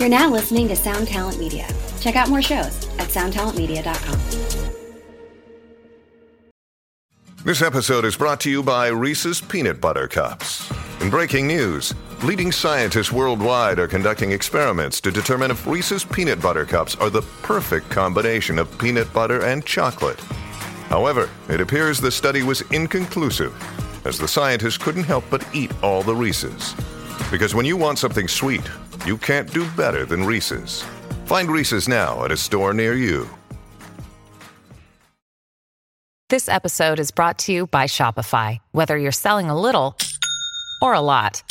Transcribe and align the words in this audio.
You're 0.00 0.08
now 0.08 0.30
listening 0.30 0.66
to 0.68 0.76
Sound 0.76 1.08
Talent 1.08 1.38
Media. 1.38 1.68
Check 2.00 2.16
out 2.16 2.30
more 2.30 2.40
shows 2.40 2.88
at 2.98 3.08
soundtalentmedia.com. 3.08 4.18
This 7.44 7.60
episode 7.60 8.06
is 8.06 8.16
brought 8.16 8.40
to 8.40 8.50
you 8.50 8.62
by 8.62 8.88
Reese's 8.88 9.42
Peanut 9.42 9.78
Butter 9.78 10.08
Cups. 10.08 10.72
In 11.02 11.10
breaking 11.10 11.46
news, 11.46 11.92
leading 12.22 12.50
scientists 12.50 13.12
worldwide 13.12 13.78
are 13.78 13.86
conducting 13.86 14.32
experiments 14.32 15.02
to 15.02 15.10
determine 15.10 15.50
if 15.50 15.66
Reese's 15.66 16.02
Peanut 16.02 16.40
Butter 16.40 16.64
Cups 16.64 16.94
are 16.94 17.10
the 17.10 17.20
perfect 17.42 17.90
combination 17.90 18.58
of 18.58 18.78
peanut 18.78 19.12
butter 19.12 19.44
and 19.44 19.66
chocolate. 19.66 20.20
However, 20.88 21.28
it 21.50 21.60
appears 21.60 22.00
the 22.00 22.10
study 22.10 22.42
was 22.42 22.62
inconclusive, 22.70 23.54
as 24.06 24.16
the 24.16 24.28
scientists 24.28 24.78
couldn't 24.78 25.04
help 25.04 25.26
but 25.28 25.46
eat 25.54 25.70
all 25.82 26.02
the 26.02 26.16
Reese's. 26.16 26.74
Because 27.30 27.54
when 27.54 27.66
you 27.66 27.76
want 27.76 27.98
something 27.98 28.28
sweet, 28.28 28.68
you 29.04 29.16
can't 29.16 29.52
do 29.52 29.68
better 29.70 30.04
than 30.04 30.24
Reese's. 30.24 30.84
Find 31.26 31.50
Reese's 31.50 31.88
now 31.88 32.24
at 32.24 32.32
a 32.32 32.36
store 32.36 32.72
near 32.74 32.94
you. 32.94 33.28
This 36.28 36.48
episode 36.48 37.00
is 37.00 37.10
brought 37.10 37.38
to 37.40 37.52
you 37.52 37.66
by 37.66 37.86
Shopify. 37.86 38.58
Whether 38.70 38.96
you're 38.96 39.10
selling 39.10 39.50
a 39.50 39.60
little 39.60 39.96
or 40.80 40.94
a 40.94 41.00
lot, 41.00 41.42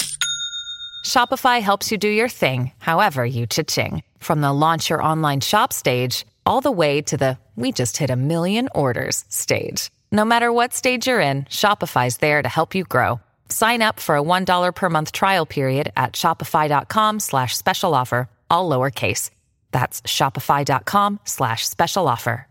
Shopify 1.05 1.61
helps 1.61 1.91
you 1.91 1.97
do 1.97 2.07
your 2.07 2.29
thing, 2.29 2.71
however 2.79 3.25
you 3.25 3.45
cha-ching. 3.45 4.03
From 4.19 4.39
the 4.39 4.53
launch 4.53 4.89
your 4.89 5.03
online 5.03 5.41
shop 5.41 5.73
stage, 5.73 6.25
all 6.45 6.61
the 6.61 6.71
way 6.71 7.01
to 7.01 7.17
the 7.17 7.37
we 7.57 7.73
just 7.73 7.97
hit 7.97 8.09
a 8.09 8.15
million 8.15 8.69
orders 8.73 9.25
stage. 9.27 9.89
No 10.13 10.23
matter 10.23 10.51
what 10.51 10.73
stage 10.73 11.07
you're 11.07 11.19
in, 11.19 11.43
Shopify's 11.43 12.17
there 12.17 12.41
to 12.41 12.47
help 12.47 12.73
you 12.73 12.85
grow. 12.85 13.19
Sign 13.49 13.81
up 13.81 13.99
for 13.99 14.15
a 14.15 14.21
$1 14.23 14.75
per 14.75 14.89
month 14.89 15.11
trial 15.11 15.45
period 15.45 15.91
at 15.97 16.13
shopify.com 16.13 17.19
slash 17.19 17.57
special 17.57 17.93
offer, 17.93 18.29
all 18.49 18.69
lowercase. 18.69 19.31
That's 19.71 20.01
shopify.com 20.03 21.19
slash 21.25 21.67
special 21.67 22.07
offer. 22.07 22.45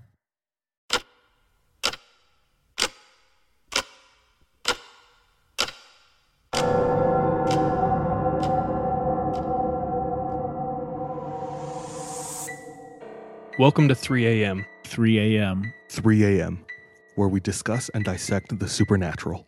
Welcome 13.58 13.88
to 13.88 13.96
3 13.96 14.44
a.m. 14.44 14.64
3 14.84 15.36
a.m. 15.36 15.72
3 15.88 16.24
a.m., 16.38 16.64
where 17.16 17.26
we 17.26 17.40
discuss 17.40 17.88
and 17.88 18.04
dissect 18.04 18.56
the 18.56 18.68
supernatural. 18.68 19.47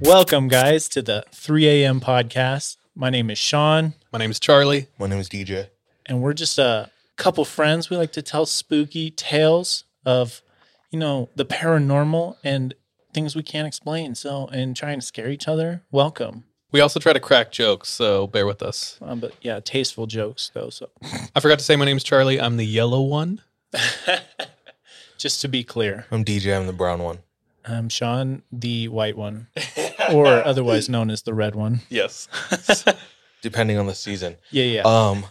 Welcome, 0.00 0.48
guys, 0.48 0.88
to 0.90 1.02
the 1.02 1.24
3 1.32 1.66
a.m. 1.68 2.00
podcast. 2.00 2.76
My 2.94 3.10
name 3.10 3.30
is 3.30 3.38
Sean, 3.38 3.94
My 4.12 4.18
name 4.18 4.30
is 4.30 4.40
Charlie. 4.40 4.86
My 4.98 5.06
name 5.06 5.18
is 5.18 5.28
DJ. 5.28 5.68
and 6.06 6.22
we're 6.22 6.32
just 6.32 6.58
a 6.58 6.90
couple 7.16 7.44
friends. 7.44 7.90
We 7.90 7.96
like 7.96 8.12
to 8.12 8.22
tell 8.22 8.46
spooky 8.46 9.10
tales 9.10 9.84
of, 10.06 10.42
you 10.90 10.98
know, 10.98 11.28
the 11.36 11.44
paranormal 11.44 12.36
and 12.44 12.74
things 13.12 13.34
we 13.36 13.42
can't 13.42 13.66
explain. 13.66 14.14
So, 14.14 14.46
and 14.48 14.76
trying 14.76 15.00
to 15.00 15.06
scare 15.06 15.28
each 15.30 15.48
other. 15.48 15.82
Welcome. 15.90 16.44
We 16.70 16.80
also 16.80 17.00
try 17.00 17.12
to 17.12 17.20
crack 17.20 17.50
jokes, 17.50 17.88
so 17.88 18.26
bear 18.26 18.46
with 18.46 18.62
us. 18.62 18.98
Um, 19.00 19.20
but 19.20 19.34
yeah, 19.42 19.60
tasteful 19.60 20.06
jokes 20.06 20.50
though. 20.54 20.70
So, 20.70 20.90
I 21.34 21.40
forgot 21.40 21.58
to 21.58 21.64
say 21.64 21.76
my 21.76 21.84
name's 21.84 22.04
Charlie. 22.04 22.40
I'm 22.40 22.56
the 22.56 22.66
yellow 22.66 23.02
one. 23.02 23.42
just 25.18 25.40
to 25.42 25.48
be 25.48 25.62
clear, 25.64 26.06
I'm 26.10 26.24
DJ. 26.24 26.56
I'm 26.58 26.66
the 26.66 26.72
brown 26.72 27.02
one. 27.02 27.18
I'm 27.68 27.88
Sean, 27.88 28.42
the 28.50 28.88
white 28.88 29.16
one, 29.16 29.48
or 30.12 30.26
otherwise 30.46 30.88
known 30.88 31.10
as 31.10 31.22
the 31.22 31.34
red 31.34 31.54
one. 31.54 31.80
Yes. 31.88 32.28
Depending 33.42 33.78
on 33.78 33.86
the 33.86 33.94
season. 33.94 34.36
Yeah, 34.50 34.64
yeah. 34.64 34.82
Um, 34.82 35.26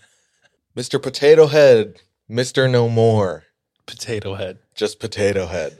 Mr. 0.76 1.02
Potato 1.02 1.48
Head, 1.48 2.02
Mr. 2.30 2.70
No 2.70 2.88
More, 2.88 3.44
Potato 3.86 4.36
head. 4.36 4.60
just 4.76 5.00
Potato 5.00 5.48
Head. 5.48 5.78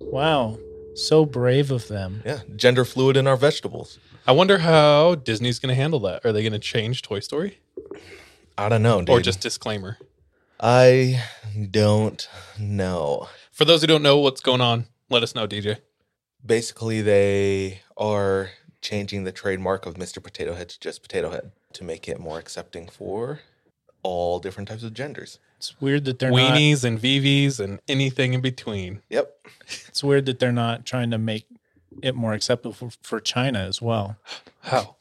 wow, 0.00 0.58
so 0.94 1.24
brave 1.24 1.70
of 1.70 1.88
them. 1.88 2.22
Yeah, 2.24 2.40
gender 2.56 2.84
fluid 2.84 3.16
in 3.16 3.26
our 3.26 3.36
vegetables. 3.36 3.98
I 4.26 4.32
wonder 4.32 4.58
how 4.58 5.14
Disney's 5.14 5.58
going 5.58 5.70
to 5.74 5.80
handle 5.80 6.00
that. 6.00 6.24
Are 6.26 6.32
they 6.32 6.42
going 6.42 6.52
to 6.52 6.58
change 6.58 7.00
Toy 7.02 7.20
Story? 7.20 7.60
I 8.58 8.68
don't 8.68 8.82
know, 8.82 8.98
dude. 9.00 9.10
Or 9.10 9.20
just 9.20 9.40
disclaimer? 9.40 9.96
I 10.60 11.22
don't 11.70 12.28
know. 12.58 13.28
For 13.52 13.64
those 13.64 13.80
who 13.80 13.86
don't 13.86 14.02
know 14.02 14.18
what's 14.18 14.40
going 14.40 14.60
on, 14.60 14.86
let 15.10 15.22
us 15.22 15.34
know, 15.34 15.46
DJ. 15.46 15.78
Basically, 16.44 17.02
they 17.02 17.80
are 17.96 18.50
changing 18.80 19.24
the 19.24 19.32
trademark 19.32 19.86
of 19.86 19.94
Mr. 19.94 20.22
Potato 20.22 20.54
Head 20.54 20.68
to 20.70 20.80
just 20.80 21.02
Potato 21.02 21.30
Head 21.30 21.52
to 21.72 21.84
make 21.84 22.08
it 22.08 22.18
more 22.18 22.38
accepting 22.38 22.88
for 22.88 23.40
all 24.02 24.38
different 24.38 24.68
types 24.68 24.82
of 24.82 24.94
genders. 24.94 25.38
It's 25.56 25.80
weird 25.80 26.04
that 26.04 26.18
they're 26.18 26.30
not. 26.30 26.52
Weenies 26.52 26.84
and 26.84 27.00
VVs 27.00 27.58
and 27.58 27.80
anything 27.88 28.32
in 28.34 28.40
between. 28.40 29.02
Yep. 29.10 29.48
It's 29.88 30.04
weird 30.04 30.26
that 30.26 30.38
they're 30.38 30.52
not 30.52 30.86
trying 30.86 31.10
to 31.10 31.18
make 31.18 31.46
it 32.02 32.14
more 32.14 32.32
acceptable 32.32 32.72
for, 32.72 32.90
for 33.02 33.20
China 33.20 33.58
as 33.58 33.82
well. 33.82 34.16
How? 34.62 34.96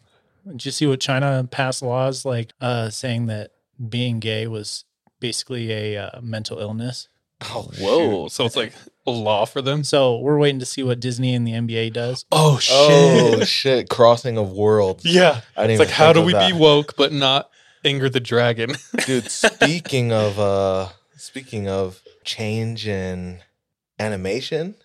Did 0.47 0.65
you 0.65 0.71
see 0.71 0.87
what 0.87 0.99
China 0.99 1.47
passed 1.49 1.81
laws 1.81 2.25
like 2.25 2.53
uh, 2.61 2.89
saying 2.89 3.27
that 3.27 3.51
being 3.89 4.19
gay 4.19 4.47
was 4.47 4.85
basically 5.19 5.71
a 5.71 5.97
uh, 5.97 6.21
mental 6.21 6.57
illness? 6.59 7.09
Oh, 7.41 7.69
Whoa. 7.79 8.27
So 8.29 8.45
it's 8.45 8.55
like 8.55 8.73
a 9.05 9.11
law 9.11 9.45
for 9.45 9.61
them? 9.61 9.83
So 9.83 10.17
we're 10.19 10.37
waiting 10.37 10.59
to 10.59 10.65
see 10.65 10.83
what 10.83 10.99
Disney 10.99 11.33
and 11.33 11.47
the 11.47 11.53
NBA 11.53 11.93
does. 11.93 12.25
Oh, 12.31 12.57
shit. 12.59 12.75
Oh 12.75 13.43
shit! 13.43 13.89
Crossing 13.89 14.37
of 14.37 14.51
worlds. 14.51 15.05
Yeah. 15.05 15.41
I 15.55 15.67
didn't 15.67 15.81
It's 15.81 15.89
like, 15.89 15.97
how 15.97 16.13
do 16.13 16.21
we 16.21 16.33
that. 16.33 16.51
be 16.51 16.57
woke 16.57 16.95
but 16.97 17.13
not 17.13 17.49
anger 17.85 18.09
the 18.09 18.19
dragon? 18.19 18.71
dude 19.05 19.29
speaking 19.31 20.11
of 20.11 20.39
uh 20.39 20.89
speaking 21.15 21.67
of 21.69 22.01
change 22.25 22.87
in 22.87 23.39
animation 23.99 24.75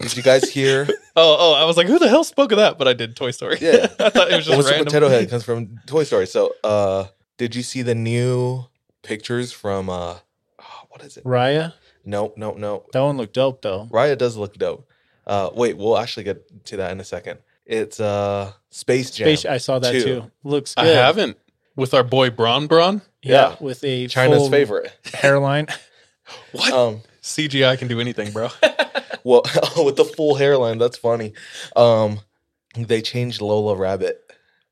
did 0.00 0.16
you 0.16 0.22
guys 0.22 0.50
hear 0.50 0.86
oh, 1.16 1.36
oh, 1.38 1.54
I 1.54 1.64
was 1.64 1.76
like, 1.76 1.86
who 1.86 1.98
the 1.98 2.08
hell 2.08 2.24
spoke 2.24 2.50
of 2.52 2.58
that? 2.58 2.78
But 2.78 2.88
I 2.88 2.92
did 2.94 3.14
Toy 3.16 3.30
Story. 3.30 3.58
Yeah. 3.60 3.86
I 4.00 4.10
thought 4.10 4.30
it 4.30 4.36
was 4.36 4.46
just 4.46 4.60
Mr. 4.60 4.70
random. 4.70 4.84
potato 4.86 5.08
head 5.08 5.30
comes 5.30 5.44
from 5.44 5.78
toy 5.86 6.02
story 6.04 6.26
so 6.26 6.52
uh 6.64 7.06
did 7.38 7.54
you 7.54 7.62
see 7.62 7.82
the 7.82 7.94
new 7.94 8.64
pictures 9.02 9.52
from 9.52 9.88
uh 9.88 10.18
oh, 10.60 10.82
what 10.90 11.02
is 11.02 11.16
it 11.16 11.24
Raya, 11.24 11.72
no 12.04 12.32
no 12.36 12.52
no 12.52 12.84
that 12.92 13.00
one 13.00 13.16
looked 13.16 13.34
dope 13.34 13.62
though. 13.62 13.88
raya 13.90 14.16
does 14.16 14.36
look 14.36 14.54
dope 14.54 14.88
uh 15.26 15.50
wait 15.54 15.76
we'll 15.76 15.96
actually 15.98 16.24
get 16.24 16.64
to 16.66 16.76
that 16.78 16.90
in 16.92 17.00
a 17.00 17.04
second 17.04 17.38
it's 17.66 17.98
uh 18.00 18.52
space 18.70 19.10
jam 19.10 19.26
Space, 19.28 19.44
I 19.46 19.56
saw 19.58 19.78
that 19.78 19.92
two. 19.92 20.02
too. 20.04 20.30
Looks 20.42 20.74
I 20.76 20.86
haven't. 20.86 21.38
With 21.76 21.94
our 21.94 22.04
boy 22.04 22.28
Bron 22.30 22.66
Bron. 22.66 23.00
Yeah, 23.22 23.32
Yeah. 23.50 23.56
with 23.58 23.82
a 23.84 24.06
china's 24.06 24.38
full 24.38 24.50
favorite 24.50 24.92
hairline. 25.14 25.66
What? 26.52 26.72
um 26.72 27.00
CGI 27.22 27.78
can 27.78 27.88
do 27.88 28.00
anything, 28.00 28.32
bro. 28.32 28.48
well 29.24 29.42
with 29.82 29.96
the 29.96 30.04
full 30.04 30.34
hairline 30.34 30.76
that's 30.78 30.98
funny 30.98 31.32
um 31.74 32.20
they 32.76 33.00
changed 33.00 33.40
lola 33.40 33.74
rabbit 33.76 34.20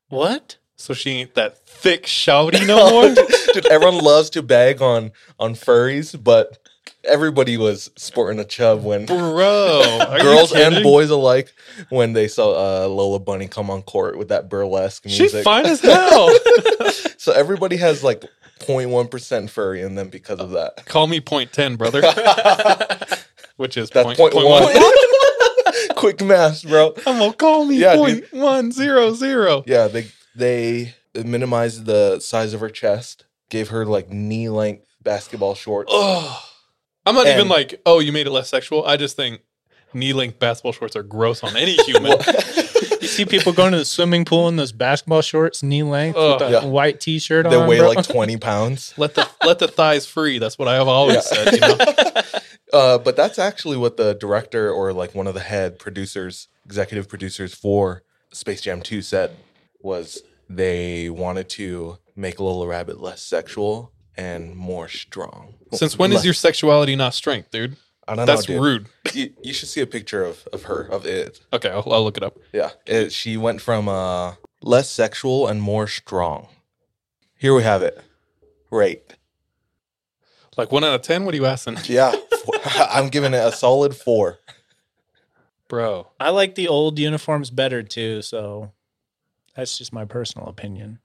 what? 0.09 0.57
so 0.75 0.93
she 0.93 1.09
ain't 1.11 1.33
that 1.33 1.65
thick 1.67 2.03
shouty 2.05 2.65
no 2.67 2.89
more. 2.91 3.15
Dude, 3.53 3.65
everyone 3.67 3.97
loves 4.03 4.29
to 4.31 4.43
bag 4.43 4.81
on 4.81 5.11
on 5.39 5.55
furries, 5.55 6.21
but 6.21 6.59
everybody 7.05 7.57
was 7.57 7.89
sporting 7.95 8.39
a 8.39 8.45
chub 8.45 8.83
when 8.83 9.05
Bro, 9.05 10.17
girls 10.21 10.53
and 10.53 10.83
boys 10.83 11.09
alike 11.09 11.53
when 11.89 12.13
they 12.13 12.27
saw 12.27 12.85
uh, 12.85 12.87
Lola 12.87 13.19
Bunny 13.19 13.47
come 13.47 13.69
on 13.69 13.81
court 13.81 14.17
with 14.17 14.29
that 14.29 14.49
burlesque 14.49 15.05
music. 15.05 15.31
She's 15.31 15.43
fine 15.43 15.65
as 15.65 15.79
hell. 15.81 16.29
so 17.17 17.31
everybody 17.33 17.77
has 17.77 18.03
like 18.03 18.23
0.1 18.59 19.09
percent 19.11 19.49
furry 19.49 19.81
in 19.81 19.95
them 19.95 20.09
because 20.09 20.39
of 20.39 20.51
that. 20.51 20.85
Call 20.85 21.07
me 21.07 21.19
point 21.19 21.51
ten, 21.51 21.75
brother. 21.75 22.01
Which 23.57 23.77
is 23.77 23.89
That's 23.91 24.05
point, 24.05 24.17
point 24.17 24.33
point 24.33 24.47
one. 24.47 24.63
one. 24.63 25.95
Quick 25.95 26.21
math, 26.21 26.63
bro. 26.67 26.93
I'm 27.05 27.19
gonna 27.19 27.33
call 27.33 27.65
me 27.65 27.77
Yeah, 27.77 27.95
point 27.95 28.25
one 28.31 28.71
zero 28.71 29.13
zero. 29.13 29.63
Yeah, 29.67 29.87
they 29.87 30.07
they 30.35 30.95
minimized 31.13 31.85
the 31.85 32.19
size 32.19 32.53
of 32.53 32.61
her 32.61 32.69
chest, 32.69 33.25
gave 33.49 33.69
her 33.69 33.85
like 33.85 34.09
knee 34.09 34.49
length 34.49 34.87
basketball 35.03 35.53
shorts. 35.55 35.91
Oh, 35.93 36.43
I'm 37.05 37.15
not 37.15 37.27
even 37.27 37.47
like, 37.49 37.81
oh, 37.85 37.99
you 37.99 38.11
made 38.11 38.27
it 38.27 38.31
less 38.31 38.49
sexual. 38.49 38.85
I 38.85 38.97
just 38.97 39.15
think 39.15 39.41
knee 39.93 40.13
length 40.13 40.39
basketball 40.39 40.71
shorts 40.71 40.95
are 40.95 41.03
gross 41.03 41.43
on 41.43 41.55
any 41.57 41.73
human. 41.85 42.17
You 43.01 43.07
see 43.09 43.25
people 43.25 43.51
going 43.51 43.73
to 43.73 43.77
the 43.77 43.85
swimming 43.85 44.23
pool 44.25 44.47
in 44.47 44.55
those 44.55 44.71
basketball 44.71 45.21
shorts, 45.21 45.61
knee 45.61 45.83
length, 45.83 46.15
with 46.15 46.41
a 46.41 46.49
yeah. 46.51 46.65
white 46.65 47.01
T-shirt 47.01 47.49
They 47.49 47.55
on. 47.57 47.67
weigh 47.67 47.79
bro. 47.79 47.89
like 47.89 48.03
20 48.07 48.37
pounds. 48.37 48.93
Let 48.97 49.15
the 49.15 49.27
let 49.45 49.59
the 49.59 49.67
thighs 49.67 50.05
free. 50.05 50.39
That's 50.39 50.57
what 50.57 50.67
I 50.69 50.75
have 50.75 50.87
always 50.87 51.15
Yeah. 51.15 51.21
said. 51.21 51.53
You 51.53 51.59
know? 51.59 51.77
Uh, 52.73 52.97
but 52.97 53.15
that's 53.15 53.37
actually 53.37 53.77
what 53.77 53.97
the 53.97 54.15
director 54.15 54.71
or 54.71 54.93
like 54.93 55.13
one 55.13 55.27
of 55.27 55.35
the 55.35 55.39
head 55.41 55.77
producers, 55.77 56.47
executive 56.65 57.07
producers 57.07 57.53
for 57.53 58.01
Space 58.31 58.61
Jam 58.61 58.81
2 58.81 59.03
said 59.03 59.35
was 59.79 60.23
they 60.49 61.07
wanted 61.07 61.49
to 61.49 61.99
make 62.15 62.39
Little 62.39 62.65
Rabbit 62.65 62.99
less 62.99 63.21
sexual 63.21 63.91
and 64.17 64.55
more 64.55 64.87
strong. 64.87 65.55
Since 65.73 65.97
when 65.97 66.11
is 66.11 66.17
Less- 66.17 66.25
your 66.25 66.33
sexuality 66.33 66.95
not 66.95 67.13
strength, 67.13 67.51
dude? 67.51 67.77
I 68.07 68.15
don't 68.15 68.25
That's 68.25 68.47
know, 68.49 68.55
dude. 68.55 68.63
rude. 68.63 68.87
You, 69.13 69.33
you 69.41 69.53
should 69.53 69.69
see 69.69 69.79
a 69.79 69.87
picture 69.87 70.23
of, 70.25 70.45
of 70.51 70.63
her, 70.63 70.81
of 70.91 71.05
it. 71.05 71.39
Okay, 71.53 71.69
I'll, 71.69 71.87
I'll 71.91 72.03
look 72.03 72.17
it 72.17 72.23
up. 72.23 72.37
Yeah. 72.51 72.71
It, 72.85 73.13
she 73.13 73.37
went 73.37 73.61
from 73.61 73.87
uh, 73.87 74.33
less 74.61 74.89
sexual 74.89 75.47
and 75.47 75.61
more 75.61 75.87
strong. 75.87 76.47
Here 77.37 77.53
we 77.55 77.63
have 77.63 77.81
it. 77.81 78.01
Rate. 78.69 79.15
Like 80.57 80.71
one 80.71 80.83
out 80.83 80.93
of 80.95 81.01
ten. 81.01 81.23
What 81.23 81.33
are 81.33 81.37
you 81.37 81.45
asking, 81.45 81.77
Yeah. 81.85 82.13
I'm 82.65 83.07
giving 83.09 83.33
it 83.33 83.37
a 83.37 83.51
solid 83.53 83.95
four. 83.95 84.39
bro? 85.69 86.07
I 86.19 86.29
like 86.31 86.55
the 86.55 86.67
old 86.67 86.99
uniforms 86.99 87.49
better 87.51 87.81
too, 87.83 88.21
so 88.21 88.71
that's 89.55 89.77
just 89.77 89.93
my 89.93 90.03
personal 90.05 90.47
opinion. 90.47 90.99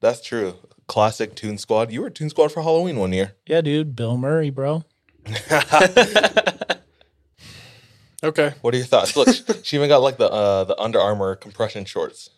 That's 0.00 0.20
true. 0.20 0.54
Classic 0.90 1.36
Toon 1.36 1.56
Squad. 1.56 1.92
You 1.92 2.00
were 2.02 2.10
Toon 2.10 2.30
Squad 2.30 2.50
for 2.50 2.62
Halloween 2.62 2.96
one 2.96 3.12
year. 3.12 3.36
Yeah, 3.46 3.60
dude, 3.60 3.94
Bill 3.94 4.16
Murray, 4.18 4.50
bro. 4.50 4.82
Okay. 8.22 8.52
What 8.60 8.74
are 8.74 8.76
your 8.76 8.84
thoughts? 8.86 9.16
Look, 9.16 9.28
she 9.62 9.76
even 9.76 9.88
got 9.88 10.02
like 10.02 10.18
the 10.18 10.30
uh, 10.30 10.64
the 10.64 10.78
Under 10.78 11.00
Armour 11.00 11.36
compression 11.36 11.86
shorts. 11.86 12.28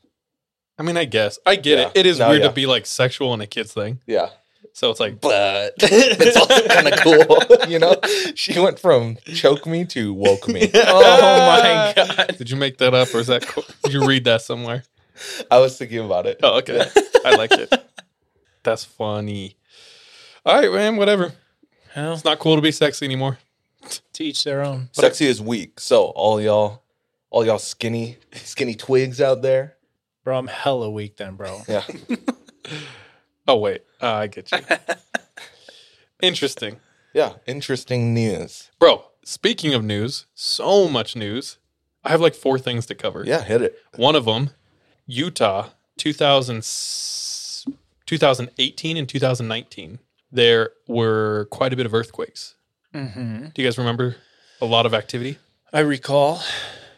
I 0.79 0.85
mean, 0.85 0.97
I 0.97 1.07
guess 1.07 1.41
I 1.45 1.57
get 1.57 1.79
Yeah. 1.79 1.87
it. 1.89 1.93
It 1.97 2.07
is 2.07 2.19
No, 2.21 2.29
weird 2.29 2.43
yeah. 2.43 2.49
to 2.49 2.55
be 2.55 2.67
like 2.67 2.87
sexual 2.87 3.35
in 3.35 3.41
a 3.41 3.49
kid's 3.49 3.73
thing. 3.73 3.99
Yeah, 4.07 4.29
So 4.75 4.91
it's 4.93 5.01
like, 5.01 5.21
but 5.21 5.75
it's 5.79 6.37
also 6.37 6.69
kind 6.69 6.87
of 6.87 7.01
cool, 7.01 7.37
you 7.69 7.81
know. 7.81 7.97
She 8.37 8.61
went 8.61 8.79
from 8.79 9.17
choke 9.35 9.67
me 9.67 9.85
to 9.87 10.15
woke 10.15 10.47
me. 10.47 10.71
Oh 10.73 11.01
my 11.03 11.93
god. 11.97 12.37
did 12.39 12.49
you 12.49 12.57
make 12.57 12.79
that 12.79 12.95
up 12.95 13.13
or 13.13 13.19
is 13.19 13.27
that? 13.27 13.45
co- 13.45 13.65
Did 13.83 13.93
you 13.93 14.07
read 14.07 14.23
that 14.25 14.43
somewhere? 14.43 14.85
I 15.51 15.59
was 15.59 15.77
thinking 15.77 15.99
about 15.99 16.27
it. 16.27 16.39
Oh, 16.45 16.59
okay. 16.59 16.89
I 17.25 17.35
like 17.35 17.51
it. 17.53 17.73
That's 18.63 18.85
funny. 18.85 19.57
All 20.47 20.61
right, 20.61 20.73
man. 20.73 20.97
Whatever. 20.97 21.33
Well, 21.97 22.13
It's 22.15 22.25
not 22.25 22.39
cool 22.39 22.57
to 22.57 22.63
be 22.63 22.73
sexy 22.73 23.05
anymore. 23.05 23.39
to 24.13 24.25
each 24.25 24.45
their 24.45 24.63
own. 24.63 24.89
Sexy 24.93 25.27
is 25.27 25.41
weak. 25.43 25.81
So 25.81 26.05
all 26.07 26.41
y'all, 26.41 26.83
all 27.31 27.45
y'all 27.45 27.59
skinny, 27.59 28.19
skinny 28.35 28.75
twigs 28.75 29.21
out 29.21 29.43
there. 29.43 29.77
Bro, 30.25 30.39
I'm 30.39 30.47
hella 30.47 30.89
weak 30.91 31.17
then, 31.17 31.35
bro. 31.35 31.63
Yeah, 31.69 31.83
Oh 33.49 33.57
wait, 33.57 33.83
uh, 34.01 34.13
I 34.13 34.27
get 34.29 34.53
you. 34.53 34.59
Interesting, 36.23 36.77
yeah. 37.13 37.35
Interesting 37.47 38.15
news. 38.15 38.71
bro. 38.79 39.05
Speaking 39.25 39.73
of 39.75 39.85
news, 39.85 40.27
so 40.35 40.89
much 40.89 41.15
news. 41.17 41.59
I 42.05 42.11
have 42.11 42.21
like 42.21 42.35
four 42.35 42.59
things 42.59 42.87
to 42.87 42.95
cover. 42.97 43.25
Yeah, 43.25 43.43
hit 43.43 43.63
it. 43.63 43.79
One 43.97 44.17
of 44.17 44.25
them, 44.25 44.51
Utah, 45.07 45.69
2000, 45.97 46.65
2018 48.17 48.99
and 48.99 49.09
2019. 49.09 49.99
There 50.31 50.71
were 50.87 51.47
quite 51.51 51.73
a 51.73 51.77
bit 51.77 51.87
of 51.87 51.95
earthquakes. 51.95 52.57
Mm-hmm. 52.95 53.47
Do 53.55 53.63
you 53.63 53.67
guys 53.67 53.79
remember 53.79 54.17
a 54.61 54.67
lot 54.67 54.85
of 54.85 54.93
activity? 54.93 55.39
I 55.73 55.81
recall. 55.81 56.43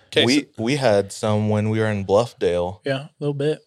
Okay, 0.08 0.24
we 0.24 0.40
so- 0.40 0.46
we 0.58 0.74
had 0.76 1.12
some 1.12 1.48
when 1.48 1.70
we 1.70 1.78
were 1.78 1.86
in 1.86 2.04
Bluffdale, 2.04 2.80
Yeah, 2.84 3.04
a 3.04 3.10
little 3.20 3.32
bit. 3.34 3.60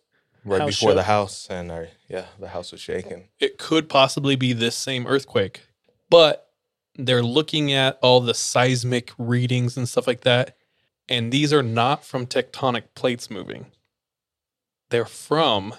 right 0.44 0.60
House 0.60 0.72
before 0.72 0.94
the 0.94 1.04
house, 1.04 1.48
and 1.50 1.72
our 1.72 1.88
yeah, 2.10 2.26
the 2.38 2.50
house 2.50 2.74
was 2.74 2.82
shaking. 2.82 3.30
it 3.40 3.58
could 3.58 3.88
possibly 3.88 4.36
be 4.36 4.52
this 4.52 4.76
same 4.76 5.08
earthquake, 5.08 5.62
but 6.10 6.50
they're 6.96 7.24
looking 7.24 7.72
at 7.72 7.98
all 8.02 8.20
the 8.20 8.34
seismic 8.34 9.12
readings 9.18 9.78
and 9.78 9.88
stuff 9.88 10.06
like 10.08 10.22
that. 10.22 10.58
And 11.08 11.32
these 11.32 11.54
are 11.54 11.64
not 11.64 12.04
from 12.04 12.26
tectonic 12.26 12.84
plates 12.94 13.30
moving. 13.32 13.68
They're 14.90 15.06
from 15.06 15.76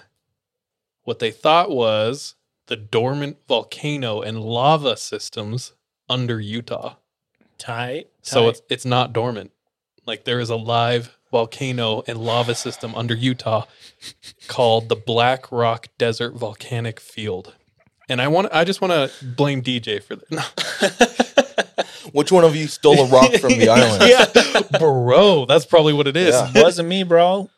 what 1.03 1.19
they 1.19 1.31
thought 1.31 1.71
was 1.71 2.35
the 2.67 2.75
dormant 2.75 3.37
volcano 3.47 4.21
and 4.21 4.41
lava 4.41 4.95
systems 4.97 5.73
under 6.07 6.39
Utah. 6.39 6.95
Tight. 7.57 8.07
So 8.21 8.41
tight. 8.43 8.49
it's 8.49 8.61
it's 8.69 8.85
not 8.85 9.13
dormant. 9.13 9.51
Like 10.05 10.23
there 10.23 10.39
is 10.39 10.49
a 10.49 10.55
live 10.55 11.17
volcano 11.31 12.03
and 12.07 12.17
lava 12.17 12.55
system 12.55 12.95
under 12.95 13.13
Utah 13.13 13.65
called 14.47 14.89
the 14.89 14.95
Black 14.95 15.51
Rock 15.51 15.87
Desert 15.97 16.35
Volcanic 16.35 16.99
Field. 16.99 17.55
And 18.07 18.21
I 18.21 18.27
want 18.27 18.47
I 18.51 18.63
just 18.63 18.81
want 18.81 18.91
to 18.93 19.25
blame 19.25 19.61
DJ 19.61 20.01
for 20.01 20.15
that. 20.15 21.85
Which 22.13 22.31
one 22.31 22.43
of 22.43 22.55
you 22.55 22.67
stole 22.67 22.99
a 22.99 23.07
rock 23.07 23.31
from 23.33 23.49
the 23.59 23.69
island? 23.69 24.03
yeah, 24.71 24.79
bro, 24.79 25.45
that's 25.45 25.65
probably 25.65 25.93
what 25.93 26.07
it 26.07 26.17
is. 26.17 26.33
Yeah. 26.33 26.63
wasn't 26.63 26.89
me, 26.89 27.03
bro. 27.03 27.49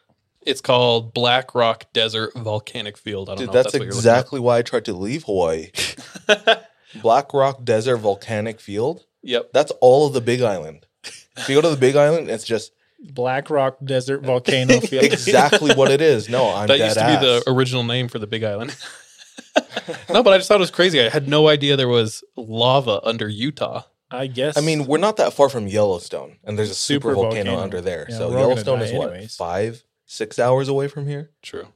It's 0.44 0.62
called 0.62 1.14
Black 1.14 1.54
Rock 1.54 1.86
Desert 1.94 2.34
Volcanic 2.36 2.98
Field. 2.98 3.30
I 3.30 3.34
don't 3.34 3.38
Dude, 3.40 3.48
know. 3.48 3.52
if 3.52 3.54
that's, 3.54 3.74
that's 3.74 3.80
what 3.80 3.86
you're 3.86 3.94
exactly 3.96 4.40
why 4.40 4.58
I 4.58 4.62
tried 4.64 4.86
to 4.86 4.94
leave 4.94 5.24
Hawaii. 5.24 5.70
Black 7.02 7.34
Rock 7.34 7.64
Desert 7.64 7.98
Volcanic 7.98 8.60
Field. 8.60 9.06
Yep. 9.24 9.52
That's 9.54 9.72
all 9.82 10.08
of 10.08 10.14
the 10.14 10.22
Big 10.22 10.42
Island. 10.42 10.86
If 11.04 11.48
you 11.48 11.56
go 11.56 11.62
to 11.62 11.70
the 11.70 11.78
Big 11.78 11.96
Island, 11.96 12.30
it's 12.30 12.44
just 12.44 12.74
Black 13.00 13.50
Rock 13.50 13.78
Desert 13.84 14.24
Volcano 14.24 14.80
Field. 14.82 15.04
exactly 15.06 15.74
what 15.74 15.92
it 15.92 16.02
is. 16.02 16.28
No, 16.30 16.50
I'm 16.54 16.68
that 16.68 16.78
dead 16.78 16.86
used 16.86 16.98
to 16.98 17.04
ass. 17.04 17.20
be 17.20 17.26
the 17.26 17.44
original 17.48 17.84
name 17.84 18.08
for 18.08 18.20
the 18.20 18.28
Big 18.28 18.44
Island. 18.44 18.76
no, 20.10 20.24
but 20.24 20.34
I 20.34 20.38
just 20.38 20.48
thought 20.48 20.56
it 20.56 20.60
was 20.60 20.72
crazy. 20.72 21.00
I 21.02 21.10
had 21.10 21.28
no 21.28 21.48
idea 21.48 21.76
there 21.78 21.88
was 21.88 22.24
lava 22.36 23.00
under 23.04 23.28
Utah. 23.28 23.84
I 24.14 24.28
guess. 24.28 24.58
I 24.58 24.62
mean, 24.62 24.88
we're 24.88 24.98
not 24.98 25.18
that 25.18 25.34
far 25.34 25.48
from 25.48 25.68
Yellowstone, 25.68 26.38
and 26.44 26.60
there's 26.60 26.70
a 26.70 26.76
super, 26.76 27.10
Super 27.12 27.16
volcano, 27.16 27.52
volcano. 27.52 27.62
under 27.64 27.80
there. 27.80 28.06
Yeah, 28.10 28.18
so 28.18 28.30
we're 28.30 28.38
all 28.38 28.42
gonna 28.42 28.50
Yellowstone 28.50 28.80
die 28.80 28.86
is 28.86 28.94
what 28.94 29.10
anyways. 29.12 29.36
five, 29.36 29.84
six 30.12 30.38
hours 30.38 30.68
away 30.68 30.90
from 30.90 31.08
here. 31.08 31.32
True. 31.42 31.70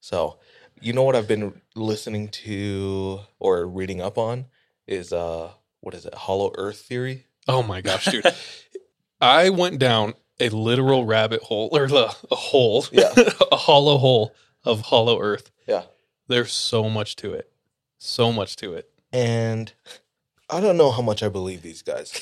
So, 0.00 0.38
you 0.80 0.92
know 0.92 1.04
what 1.04 1.14
I've 1.14 1.28
been 1.28 1.60
listening 1.76 2.28
to 2.28 3.20
or 3.38 3.66
reading 3.66 4.00
up 4.00 4.18
on 4.18 4.46
is 4.88 5.12
uh, 5.12 5.52
what 5.80 5.94
is 5.94 6.04
it? 6.04 6.14
Hollow 6.14 6.52
Earth 6.58 6.80
theory. 6.80 7.26
Oh 7.46 7.62
my 7.62 7.80
gosh, 7.80 8.06
dude. 8.06 8.26
I 9.20 9.50
went 9.50 9.78
down 9.78 10.14
a 10.40 10.48
literal 10.48 11.04
rabbit 11.04 11.42
hole 11.42 11.70
or 11.72 11.86
the, 11.86 12.14
a 12.30 12.34
hole, 12.34 12.84
Yeah. 12.90 13.12
a 13.52 13.56
hollow 13.56 13.98
hole 13.98 14.34
of 14.64 14.82
hollow 14.82 15.20
earth. 15.20 15.50
Yeah. 15.66 15.84
There's 16.28 16.52
so 16.52 16.88
much 16.90 17.16
to 17.16 17.32
it. 17.32 17.50
So 17.98 18.32
much 18.32 18.56
to 18.56 18.74
it. 18.74 18.90
And 19.12 19.72
I 20.50 20.60
don't 20.60 20.76
know 20.76 20.90
how 20.90 21.02
much 21.02 21.22
I 21.22 21.28
believe 21.28 21.62
these 21.62 21.82
guys. 21.82 22.12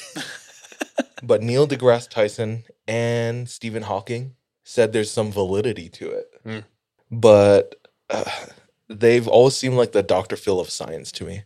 but 1.22 1.42
Neil 1.42 1.66
deGrasse 1.66 2.08
Tyson 2.08 2.64
and 2.86 3.48
Stephen 3.48 3.82
Hawking 3.82 4.35
said 4.68 4.92
there's 4.92 5.10
some 5.10 5.30
validity 5.30 5.88
to 5.88 6.10
it. 6.10 6.26
Hmm. 6.44 6.58
But 7.10 7.76
uh, 8.10 8.24
they've 8.88 9.28
all 9.28 9.48
seemed 9.50 9.76
like 9.76 9.92
the 9.92 10.02
Dr. 10.02 10.36
Phil 10.36 10.58
of 10.58 10.70
science 10.70 11.12
to 11.12 11.24
me 11.24 11.42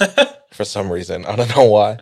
for 0.52 0.64
some 0.64 0.90
reason. 0.90 1.24
I 1.24 1.36
don't 1.36 1.54
know 1.56 1.64
why. 1.64 1.98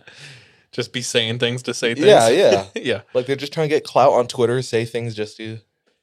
Just 0.71 0.91
be 0.91 1.03
saying 1.03 1.37
things 1.37 1.61
to 1.63 1.73
say 1.75 1.93
things. 1.93 2.07
Yeah, 2.07 2.27
yeah. 2.29 2.65
yeah. 2.75 3.01
Like 3.13 3.27
they're 3.27 3.35
just 3.35 3.53
trying 3.53 3.69
to 3.69 3.75
get 3.75 3.83
clout 3.83 4.13
on 4.13 4.27
Twitter, 4.27 4.61
say 4.63 4.83
things 4.85 5.13
just 5.13 5.37
to 5.37 5.59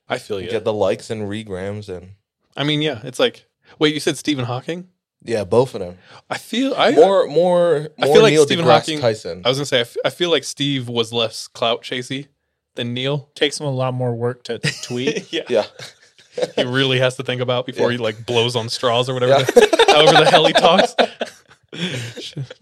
I 0.09 0.19
feel 0.19 0.41
you. 0.41 0.49
get 0.49 0.65
the 0.65 0.73
likes 0.73 1.11
and 1.11 1.23
regrams 1.23 1.89
and 1.89 2.13
I 2.57 2.63
mean, 2.65 2.81
yeah, 2.81 3.01
it's 3.03 3.19
like 3.19 3.47
wait, 3.81 3.93
you 3.93 4.01
said 4.01 4.17
Stephen 4.17 4.45
Hawking? 4.45 4.89
yeah, 5.25 5.45
both 5.45 5.75
of 5.75 5.81
them. 5.81 5.99
I 6.31 6.39
feel 6.39 6.75
I 6.77 6.93
More, 6.93 7.27
more, 7.27 7.89
I 8.01 8.07
more 8.07 8.15
feel 8.15 8.23
like 8.23 8.33
Neil 8.33 8.45
Stephen 8.47 8.65
Hawking- 8.65 9.01
Tyson. 9.01 9.43
I 9.45 9.49
was 9.49 9.59
gonna 9.59 9.67
say 9.67 9.79
I, 9.79 9.81
f- 9.83 9.97
I 10.05 10.11
feel 10.11 10.31
like 10.31 10.45
Steve 10.45 10.89
was 10.89 11.13
less 11.13 11.49
clout 11.49 11.83
chasey 11.83 12.29
than 12.75 12.95
Neil. 12.95 13.31
takes 13.35 13.59
him 13.61 13.67
a 13.67 13.71
lot 13.71 13.95
more 13.95 14.15
work 14.15 14.45
to 14.45 14.59
tweet. 14.83 15.33
yeah. 15.33 15.43
yeah, 15.49 15.65
He 16.57 16.65
really 16.65 16.99
has 17.01 17.17
to 17.17 17.23
think 17.23 17.41
about 17.41 17.67
before 17.67 17.91
Yeah. 17.91 17.99
he 17.99 18.03
like 18.03 18.25
blows 18.27 18.57
on 18.57 18.69
straws 18.69 19.09
or 19.09 19.15
whatever 19.15 19.33
Yeah. 19.33 19.45
the, 19.45 19.85
however 19.93 20.25
the 20.25 20.31
hell 20.31 20.47
he 20.47 20.53
talks. 20.53 20.95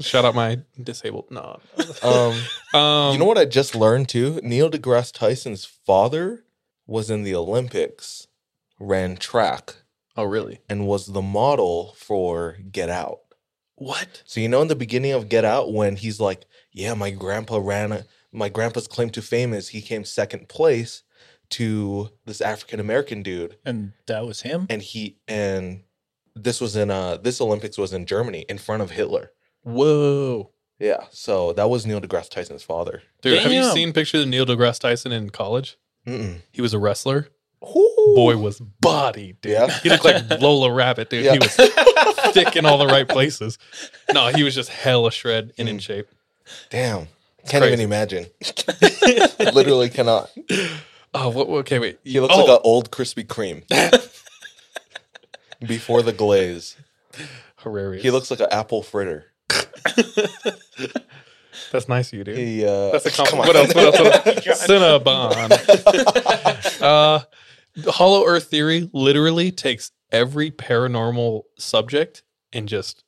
Shout 0.01 0.25
out 0.25 0.35
my 0.35 0.59
disabled 0.83 1.31
no. 1.31 1.61
um, 2.03 2.35
Um, 2.79 3.13
you 3.13 3.19
know 3.19 3.25
what 3.25 3.39
I 3.39 3.45
just 3.47 3.75
learned 3.75 4.09
too? 4.09 4.41
Neil 4.43 4.71
deGrasse 4.71 5.13
Tyson's 5.13 5.65
father 5.65 6.45
was 6.87 7.11
in 7.11 7.23
the 7.23 7.35
Olympics, 7.35 8.27
ran 8.79 9.17
track, 9.17 9.77
Oh 10.17 10.25
really? 10.25 10.61
and 10.69 10.87
was 10.87 11.07
the 11.07 11.23
model 11.23 11.95
for 11.97 12.59
Get 12.71 12.89
Out. 12.91 13.21
What? 13.77 14.23
So 14.27 14.41
you 14.41 14.49
know, 14.49 14.61
in 14.63 14.69
the 14.69 14.77
beginning 14.77 15.13
of 15.13 15.29
Get 15.29 15.45
Out, 15.45 15.73
when 15.73 15.97
he's 15.97 16.19
like, 16.21 16.45
"Yeah, 16.73 16.95
my 16.95 17.11
grandpa 17.11 17.59
ran. 17.59 17.93
A, 17.93 18.05
my 18.33 18.49
grandpa's 18.49 18.87
claim 18.89 19.11
to 19.11 19.23
fame 19.23 19.53
is 19.55 19.69
he 19.69 19.81
came 19.81 20.05
second 20.05 20.49
place 20.49 21.03
to 21.51 22.11
this 22.27 22.41
African 22.41 22.79
American 22.81 23.23
dude, 23.23 23.57
and 23.65 23.93
that 24.07 24.27
was 24.27 24.43
him. 24.43 24.67
and 24.69 24.83
he 24.83 25.19
and 25.27 25.83
this 26.35 26.61
was 26.61 26.77
in 26.77 26.91
uh 26.91 27.17
this 27.17 27.41
Olympics 27.41 27.79
was 27.79 27.93
in 27.93 28.05
Germany 28.07 28.45
in 28.49 28.59
front 28.59 28.83
of 28.83 28.91
Hitler. 28.93 29.33
Whoa. 29.63 30.51
Yeah, 30.79 31.05
so 31.11 31.53
that 31.55 31.69
was 31.69 31.87
Neil 31.87 32.01
deGrasse 32.01 32.31
Tyson's 32.31 32.63
father. 32.63 33.03
Dude, 33.23 33.41
have 33.43 33.53
you 33.53 33.65
seen 33.65 33.93
pictures 33.93 34.23
of 34.23 34.29
Neil 34.29 34.47
deGrasse 34.47 34.79
Tyson 34.79 35.11
in 35.11 35.31
college? 35.31 35.77
Mm-mm. 36.07 36.41
He 36.53 36.63
was 36.63 36.73
a 36.75 36.79
wrestler 36.79 37.29
boy 38.15 38.37
was 38.37 38.61
body, 38.61 39.37
dude. 39.43 39.53
Yeah. 39.53 39.69
He 39.81 39.91
looked 39.91 40.05
like 40.05 40.23
Lola 40.41 40.73
Rabbit, 40.73 41.11
dude. 41.11 41.25
Yeah. 41.25 41.33
He 41.33 41.39
was 41.41 41.55
thick 42.33 42.55
in 42.57 42.65
all 42.65 42.79
the 42.79 42.87
right 42.87 43.07
places. 43.09 43.59
No, 44.15 44.29
he 44.29 44.43
was 44.45 44.55
just 44.55 44.69
hella 44.71 45.11
shred 45.11 45.53
and 45.59 45.67
Mm. 45.69 45.73
in 45.73 45.79
shape. 45.81 46.09
Damn. 46.71 47.09
Can't 47.47 47.65
even 47.65 47.81
imagine. 47.81 48.27
Literally 49.39 49.91
cannot. 49.91 50.31
Oh, 51.15 51.29
what, 51.31 51.49
okay, 51.61 51.79
wait. 51.79 51.99
He 52.05 52.21
looks 52.21 52.35
oh, 52.35 52.41
like 52.45 52.49
an 52.49 52.59
old 52.65 52.91
Krispy 52.91 53.27
Kreme. 53.27 53.63
Before 55.67 56.03
the 56.03 56.13
glaze. 56.13 56.77
hilarious. 57.63 58.03
He 58.03 58.11
looks 58.11 58.31
like 58.31 58.41
an 58.41 58.49
apple 58.51 58.83
fritter. 58.83 59.27
That's 61.73 61.89
nice 61.89 62.13
of 62.13 62.19
you, 62.19 62.25
dude. 62.25 62.37
He, 62.39 62.65
uh, 62.65 62.91
That's 62.93 63.07
a 63.07 63.11
compliment. 63.11 63.49
on. 63.57 63.67
What 63.67 63.77
else? 63.77 63.77
What 63.99 64.47
else? 64.47 64.67
Cinnabon. 64.67 66.83
uh, 66.83 67.21
Hollow 67.91 68.25
Earth 68.27 68.45
theory 68.45 68.89
literally 68.93 69.51
takes 69.51 69.91
every 70.13 70.51
paranormal 70.51 71.43
subject 71.59 72.23
and 72.53 72.69
just 72.69 73.05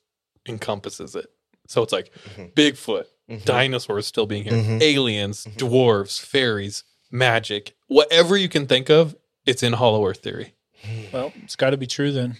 encompasses 0.46 1.14
it. 1.14 1.26
So 1.68 1.82
it's 1.82 1.92
like 1.92 2.10
Mm-hmm. 2.30 2.46
Bigfoot, 2.54 3.04
dinosaurs 3.44 4.06
still 4.06 4.26
being 4.26 4.44
here, 4.44 4.52
Mhm. 4.52 4.82
aliens, 4.82 5.44
Mm-hmm. 5.44 5.58
dwarves, 5.58 6.20
fairies, 6.20 6.84
magic, 7.10 7.74
whatever 7.88 8.36
you 8.36 8.48
can 8.48 8.66
think 8.66 8.88
of, 8.90 9.16
it's 9.46 9.62
in 9.62 9.74
Hollow 9.74 10.06
Earth 10.06 10.18
theory. 10.22 10.54
Well, 11.12 11.32
it's 11.42 11.56
got 11.56 11.70
to 11.70 11.76
be 11.76 11.86
true 11.86 12.12
then. 12.12 12.36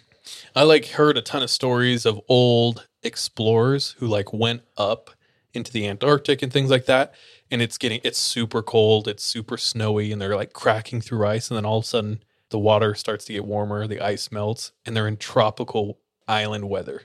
I 0.55 0.63
like 0.63 0.87
heard 0.87 1.17
a 1.19 1.23
ton 1.23 1.43
of 1.43 1.51
stories 1.51 2.07
of 2.07 2.21
old 2.29 2.87
explorers 3.03 3.97
who 3.99 4.07
like 4.07 4.33
went 4.33 4.63
up 4.77 5.11
into 5.53 5.73
the 5.73 5.87
Antarctic 5.89 6.43
and 6.43 6.53
things 6.53 6.71
like 6.71 6.87
that. 6.87 7.13
And 7.51 7.61
it's 7.61 7.79
getting 7.79 8.01
it's 8.05 8.19
super 8.19 8.63
cold, 8.63 9.09
it's 9.09 9.25
super 9.25 9.57
snowy, 9.59 10.13
and 10.13 10.23
they're 10.23 10.37
like 10.37 10.53
cracking 10.53 11.01
through 11.01 11.27
ice, 11.27 11.51
and 11.51 11.57
then 11.57 11.65
all 11.65 11.79
of 11.79 11.85
a 11.85 11.87
sudden 11.89 12.23
the 12.51 12.59
water 12.59 12.95
starts 12.95 13.25
to 13.27 13.33
get 13.33 13.45
warmer, 13.45 13.87
the 13.89 14.01
ice 14.01 14.31
melts, 14.31 14.71
and 14.87 14.97
they're 14.97 15.09
in 15.09 15.17
tropical 15.17 15.99
island 16.29 16.69
weather. 16.69 17.03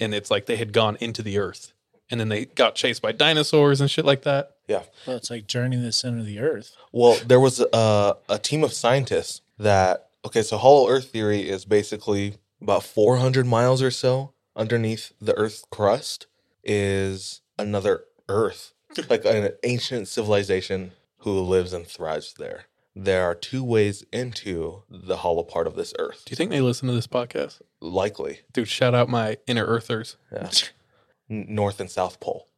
And 0.00 0.12
it's 0.14 0.30
like 0.30 0.46
they 0.46 0.56
had 0.56 0.72
gone 0.72 0.96
into 1.00 1.22
the 1.22 1.38
earth. 1.38 1.72
And 2.10 2.18
then 2.18 2.28
they 2.28 2.46
got 2.46 2.74
chased 2.74 3.02
by 3.02 3.12
dinosaurs 3.12 3.80
and 3.80 3.90
shit 3.90 4.04
like 4.04 4.22
that. 4.22 4.56
Yeah. 4.66 4.82
Well, 5.06 5.16
it's 5.16 5.30
like 5.30 5.46
Journey 5.46 5.76
to 5.76 5.82
the 5.82 5.92
Center 5.92 6.20
of 6.20 6.26
the 6.26 6.38
Earth. 6.38 6.74
Well, 6.92 7.18
there 7.26 7.40
was 7.40 7.60
a, 7.60 8.16
a 8.28 8.38
team 8.38 8.64
of 8.64 8.72
scientists 8.72 9.42
that, 9.58 10.08
okay, 10.24 10.42
so 10.42 10.56
Hollow 10.56 10.88
Earth 10.88 11.10
theory 11.10 11.48
is 11.48 11.64
basically 11.64 12.36
about 12.62 12.82
400 12.84 13.46
miles 13.46 13.82
or 13.82 13.90
so 13.90 14.32
underneath 14.56 15.12
the 15.20 15.34
Earth's 15.36 15.64
crust 15.70 16.26
is 16.64 17.40
another 17.58 18.04
Earth, 18.28 18.72
like 19.10 19.24
an 19.24 19.50
ancient 19.62 20.08
civilization 20.08 20.92
who 21.18 21.40
lives 21.40 21.72
and 21.72 21.86
thrives 21.86 22.34
there. 22.38 22.64
There 22.96 23.24
are 23.24 23.34
two 23.34 23.62
ways 23.62 24.04
into 24.12 24.82
the 24.90 25.18
hollow 25.18 25.44
part 25.44 25.66
of 25.66 25.76
this 25.76 25.94
Earth. 25.98 26.22
Do 26.26 26.32
you 26.32 26.36
think 26.36 26.50
they 26.50 26.60
listen 26.60 26.88
to 26.88 26.94
this 26.94 27.06
podcast? 27.06 27.60
Likely, 27.80 28.40
Dude, 28.52 28.66
shout 28.68 28.94
out 28.94 29.08
my 29.08 29.38
inner 29.46 29.64
earthers. 29.64 30.16
yeah. 30.32 30.50
North 31.28 31.80
and 31.80 31.90
South 31.90 32.20
Pole. 32.20 32.48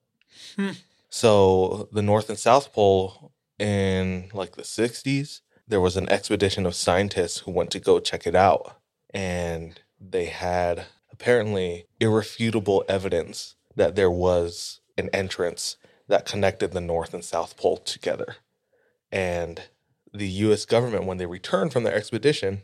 Hmm. 0.56 0.70
So 1.08 1.88
the 1.92 2.02
North 2.02 2.28
and 2.28 2.38
South 2.38 2.72
Pole 2.72 3.32
in 3.58 4.30
like 4.32 4.56
the 4.56 4.62
60s, 4.62 5.40
there 5.66 5.80
was 5.80 5.96
an 5.96 6.08
expedition 6.08 6.66
of 6.66 6.74
scientists 6.74 7.38
who 7.38 7.50
went 7.50 7.70
to 7.72 7.80
go 7.80 8.00
check 8.00 8.26
it 8.26 8.34
out. 8.34 8.76
And 9.12 9.80
they 10.00 10.26
had 10.26 10.86
apparently 11.12 11.86
irrefutable 12.00 12.84
evidence 12.88 13.56
that 13.76 13.96
there 13.96 14.10
was 14.10 14.80
an 14.96 15.10
entrance 15.12 15.76
that 16.08 16.26
connected 16.26 16.72
the 16.72 16.80
North 16.80 17.12
and 17.12 17.24
South 17.24 17.56
Pole 17.56 17.76
together. 17.76 18.36
And 19.12 19.62
the 20.12 20.28
US 20.28 20.64
government, 20.64 21.04
when 21.04 21.18
they 21.18 21.26
returned 21.26 21.72
from 21.72 21.84
their 21.84 21.94
expedition, 21.94 22.62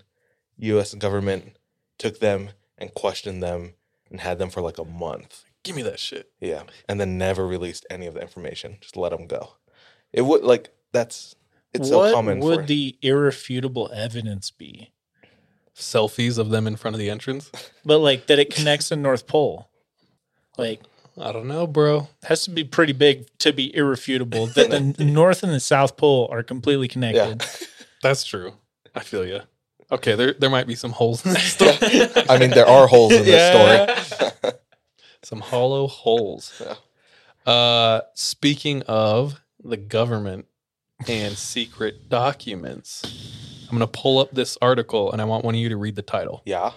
US 0.58 0.94
government 0.94 1.56
took 1.98 2.20
them 2.20 2.50
and 2.78 2.94
questioned 2.94 3.42
them 3.42 3.74
and 4.10 4.20
had 4.20 4.38
them 4.38 4.50
for 4.50 4.60
like 4.60 4.78
a 4.78 4.84
month. 4.84 5.44
Give 5.66 5.74
me 5.76 5.82
that 5.82 5.98
shit. 5.98 6.30
Yeah, 6.40 6.62
and 6.88 7.00
then 7.00 7.18
never 7.18 7.44
released 7.46 7.84
any 7.90 8.06
of 8.06 8.14
the 8.14 8.20
information. 8.20 8.76
Just 8.80 8.96
let 8.96 9.10
them 9.10 9.26
go. 9.26 9.56
It 10.12 10.22
would 10.22 10.44
like 10.44 10.70
that's 10.92 11.34
it's 11.74 11.90
what 11.90 12.10
so 12.10 12.12
common. 12.14 12.38
would 12.38 12.60
for, 12.60 12.66
the 12.66 12.96
irrefutable 13.02 13.90
evidence 13.92 14.50
be? 14.52 14.92
Selfies 15.74 16.38
of 16.38 16.50
them 16.50 16.66
in 16.68 16.76
front 16.76 16.94
of 16.94 17.00
the 17.00 17.10
entrance. 17.10 17.50
But 17.84 17.98
like 17.98 18.26
that 18.28 18.38
it 18.38 18.54
connects 18.54 18.88
to 18.90 18.96
North 18.96 19.26
Pole. 19.26 19.68
Like 20.56 20.80
I 21.20 21.32
don't 21.32 21.48
know, 21.48 21.66
bro. 21.66 22.08
has 22.24 22.44
to 22.44 22.50
be 22.50 22.62
pretty 22.64 22.92
big 22.92 23.26
to 23.38 23.52
be 23.52 23.74
irrefutable 23.76 24.46
that 24.54 24.70
the 24.70 25.04
North 25.04 25.42
and 25.42 25.52
the 25.52 25.60
South 25.60 25.96
Pole 25.96 26.28
are 26.30 26.42
completely 26.44 26.86
connected. 26.88 27.44
That's 28.02 28.24
true. 28.24 28.54
I 28.94 29.00
feel 29.00 29.26
you. 29.26 29.40
Okay, 29.90 30.14
there 30.14 30.32
there 30.32 30.50
might 30.50 30.66
be 30.66 30.74
some 30.76 30.92
holes 30.92 31.24
in 31.26 31.32
this 31.34 31.52
story. 31.52 31.76
I 32.28 32.38
mean, 32.38 32.50
there 32.50 32.66
are 32.66 32.86
holes 32.86 33.12
in 33.12 33.24
this 33.24 33.54
Yeah. 33.54 34.02
story. 34.02 34.52
Some 35.26 35.40
hollow 35.40 35.88
holes. 35.88 36.62
Uh, 37.44 38.00
speaking 38.14 38.82
of 38.82 39.40
the 39.62 39.76
government 39.76 40.46
and 41.08 41.34
secret 41.36 42.08
documents, 42.08 43.02
I'm 43.68 43.72
gonna 43.74 43.88
pull 43.88 44.20
up 44.20 44.30
this 44.30 44.56
article 44.62 45.10
and 45.10 45.20
I 45.20 45.24
want 45.24 45.44
one 45.44 45.56
of 45.56 45.60
you 45.60 45.68
to 45.68 45.76
read 45.76 45.96
the 45.96 46.02
title. 46.02 46.42
Yeah. 46.44 46.72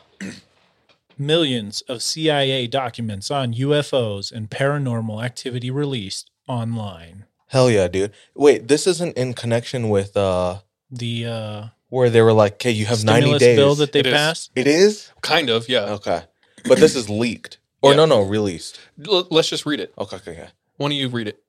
Millions 1.18 1.82
of 1.82 2.02
CIA 2.02 2.66
documents 2.66 3.30
on 3.30 3.54
UFOs 3.54 4.32
and 4.32 4.50
paranormal 4.50 5.24
activity 5.24 5.70
released 5.70 6.32
online. 6.48 7.26
Hell 7.48 7.70
yeah, 7.70 7.88
dude. 7.88 8.14
Wait, 8.36 8.68
this 8.68 8.88
isn't 8.88 9.16
in 9.16 9.34
connection 9.36 9.90
with 9.90 10.18
uh 10.18 10.60
The 10.90 11.26
uh, 11.28 11.66
where 11.90 12.10
they 12.10 12.22
were 12.24 12.34
like, 12.34 12.54
"Okay, 12.54 12.72
you 12.72 12.88
have 12.88 13.04
ninety 13.04 13.38
days." 13.38 13.58
bill 13.58 13.76
that 13.76 13.92
they 13.92 14.00
It 14.00 14.08
is. 14.08 14.14
passed. 14.14 14.52
it 14.56 14.66
is 14.68 15.12
Kind 15.22 15.50
of, 15.52 15.70
yeah. 15.70 15.86
okay, 15.98 16.24
but 16.66 16.80
this 16.80 16.96
is 16.96 17.10
leaked 17.10 17.59
or 17.82 17.92
Yeah. 17.92 17.98
no, 17.98 18.06
no, 18.06 18.22
released. 18.22 18.80
L- 19.08 19.28
let's 19.30 19.50
just 19.50 19.66
read 19.66 19.80
it. 19.80 19.94
Okay, 19.98 20.16
okay, 20.18 20.32
okay. 20.32 20.48
One 20.78 20.92
of 20.92 20.98
you 20.98 21.10
read 21.10 21.28
it. 21.28 21.42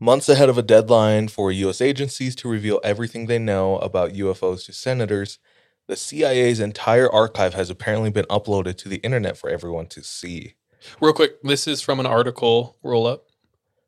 Months 0.00 0.28
ahead 0.28 0.48
of 0.48 0.58
a 0.58 0.62
deadline 0.62 1.28
for 1.28 1.52
U.S. 1.52 1.80
agencies 1.80 2.34
to 2.36 2.48
reveal 2.48 2.80
everything 2.82 3.26
they 3.26 3.38
know 3.38 3.78
about 3.78 4.12
UFOs 4.14 4.66
to 4.66 4.72
senators, 4.72 5.38
the 5.86 5.94
CIA's 5.96 6.58
entire 6.58 7.10
archive 7.10 7.54
has 7.54 7.70
apparently 7.70 8.10
been 8.10 8.24
uploaded 8.26 8.76
to 8.78 8.88
the 8.88 8.96
internet 8.96 9.36
for 9.36 9.48
everyone 9.48 9.86
to 9.86 10.02
see. 10.02 10.54
Real 11.00 11.12
quick, 11.12 11.40
this 11.42 11.68
is 11.68 11.80
from 11.80 12.00
an 12.00 12.06
article 12.06 12.76
roll 12.82 13.06
up, 13.06 13.26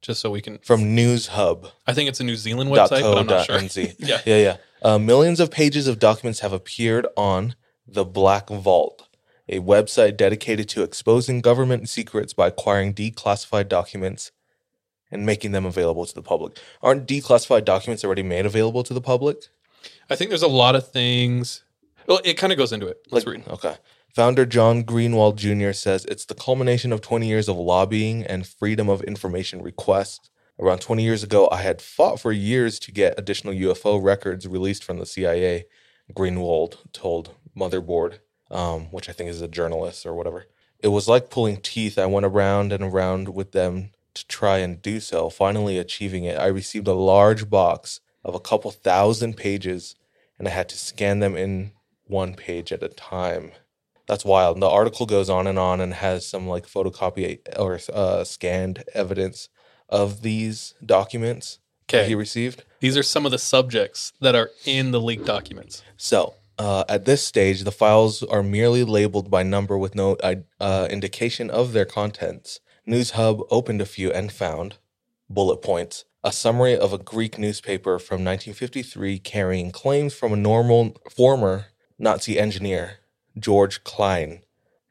just 0.03 0.21
so 0.21 0.31
we 0.31 0.41
can. 0.41 0.59
From 0.59 0.95
News 0.95 1.29
Hub. 1.29 1.67
I 1.87 1.93
think 1.95 2.09
it's 2.09 2.21
a 2.21 2.25
New 2.25 2.37
Zealand 2.37 2.71
website, 2.71 3.00
but 3.03 3.19
I'm 3.19 3.26
not 3.26 3.47
sure. 3.47 3.59
NZ. 3.59 3.97
Yeah. 3.99 4.21
yeah, 4.25 4.37
yeah. 4.37 4.57
Uh, 4.83 4.99
millions 4.99 5.41
of 5.41 5.50
pages 5.50 5.88
of 5.88 5.99
documents 5.99 6.41
have 6.41 6.53
appeared 6.53 7.07
on 7.17 7.57
the 7.88 8.05
Black 8.05 8.49
Vault, 8.50 9.09
a 9.48 9.60
website 9.60 10.16
dedicated 10.16 10.68
to 10.70 10.82
exposing 10.82 11.40
government 11.40 11.88
secrets 11.88 12.32
by 12.32 12.48
acquiring 12.48 12.94
declassified 12.94 13.68
documents 13.68 14.32
and 15.10 15.26
making 15.26 15.52
them 15.52 15.66
available 15.66 16.06
to 16.06 16.14
the 16.14 16.22
public. 16.22 16.58
Aren't 16.82 17.06
declassified 17.06 17.64
documents 17.64 18.04
already 18.04 18.22
made 18.22 18.46
available 18.46 18.82
to 18.82 18.94
the 18.94 19.00
public? 19.00 19.48
I 20.08 20.16
think 20.16 20.30
there's 20.30 20.42
a 20.42 20.48
lot 20.48 20.74
of 20.74 20.90
things. 20.90 21.62
Well, 22.06 22.20
it 22.24 22.34
kind 22.34 22.52
of 22.52 22.58
goes 22.58 22.72
into 22.72 22.86
it. 22.86 22.98
Let's 23.10 23.26
read. 23.26 23.46
Okay. 23.48 23.76
Founder 24.14 24.46
John 24.46 24.84
Greenwald 24.84 25.36
Jr. 25.36 25.72
says 25.72 26.04
it's 26.04 26.24
the 26.24 26.34
culmination 26.34 26.92
of 26.92 27.00
20 27.00 27.26
years 27.26 27.48
of 27.48 27.56
lobbying 27.56 28.22
and 28.24 28.46
freedom 28.46 28.88
of 28.88 29.02
information 29.02 29.60
requests. 29.62 30.30
Around 30.60 30.82
20 30.82 31.02
years 31.02 31.24
ago, 31.24 31.48
I 31.50 31.62
had 31.62 31.82
fought 31.82 32.20
for 32.20 32.30
years 32.30 32.78
to 32.80 32.92
get 32.92 33.18
additional 33.18 33.54
UFO 33.54 34.00
records 34.00 34.46
released 34.46 34.84
from 34.84 34.98
the 34.98 35.06
CIA. 35.06 35.64
Greenwald 36.12 36.76
told 36.92 37.34
Motherboard, 37.56 38.18
um, 38.50 38.86
which 38.92 39.08
I 39.08 39.12
think 39.12 39.30
is 39.30 39.42
a 39.42 39.48
journalist 39.48 40.06
or 40.06 40.14
whatever. 40.14 40.46
It 40.80 40.88
was 40.88 41.08
like 41.08 41.30
pulling 41.30 41.58
teeth. 41.58 41.98
I 41.98 42.06
went 42.06 42.26
around 42.26 42.72
and 42.72 42.84
around 42.84 43.34
with 43.34 43.52
them 43.52 43.90
to 44.14 44.26
try 44.26 44.58
and 44.58 44.80
do 44.82 45.00
so. 45.00 45.30
Finally, 45.30 45.78
achieving 45.78 46.24
it, 46.24 46.38
I 46.38 46.46
received 46.46 46.86
a 46.86 46.92
large 46.94 47.48
box 47.48 48.00
of 48.24 48.34
a 48.34 48.40
couple 48.40 48.70
thousand 48.70 49.36
pages, 49.36 49.96
and 50.38 50.46
I 50.46 50.50
had 50.50 50.68
to 50.70 50.78
scan 50.78 51.20
them 51.20 51.36
in 51.36 51.72
one 52.06 52.34
page 52.34 52.70
at 52.72 52.82
a 52.82 52.88
time. 52.88 53.52
That's 54.06 54.24
wild. 54.24 54.60
The 54.60 54.68
article 54.68 55.06
goes 55.06 55.30
on 55.30 55.46
and 55.46 55.58
on 55.58 55.80
and 55.80 55.94
has 55.94 56.26
some 56.26 56.46
like 56.46 56.66
photocopy 56.66 57.38
or 57.58 57.80
uh, 57.92 58.24
scanned 58.24 58.84
evidence 58.92 59.48
of 59.88 60.20
these 60.22 60.74
documents 60.84 61.58
that 61.88 62.00
Okay. 62.00 62.08
he 62.08 62.14
received. 62.14 62.64
These 62.80 62.96
are 62.98 63.02
some 63.02 63.24
of 63.24 63.32
the 63.32 63.38
subjects 63.38 64.12
that 64.20 64.34
are 64.34 64.50
in 64.66 64.90
the 64.90 65.00
leaked 65.00 65.24
documents. 65.24 65.82
So, 65.96 66.34
uh, 66.58 66.84
at 66.88 67.04
this 67.04 67.25
stage, 67.25 67.64
the 67.64 67.73
files 67.73 68.23
are 68.23 68.42
merely 68.42 68.84
labeled 68.84 69.30
by 69.30 69.42
number 69.42 69.76
with 69.76 69.94
no 69.94 70.16
uh, 70.61 70.88
indication 70.90 71.50
of 71.50 71.73
their 71.73 71.84
contents. 71.84 72.61
News 72.87 73.12
Hub 73.12 73.40
opened 73.50 73.80
a 73.80 73.87
few 73.87 74.12
and 74.12 74.30
found 74.30 74.76
bullet 75.28 75.62
points 75.62 76.04
a 76.25 76.32
summary 76.32 76.76
of 76.76 76.94
a 76.94 76.99
Greek 76.99 77.38
newspaper 77.38 77.99
from 77.99 78.25
1953 78.25 79.18
carrying 79.18 79.70
claims 79.70 80.14
from 80.14 80.32
a 80.32 80.37
normal 80.37 80.96
former 81.11 81.66
Nazi 81.99 82.38
engineer, 82.38 83.00
George 83.38 83.84
Klein, 83.84 84.40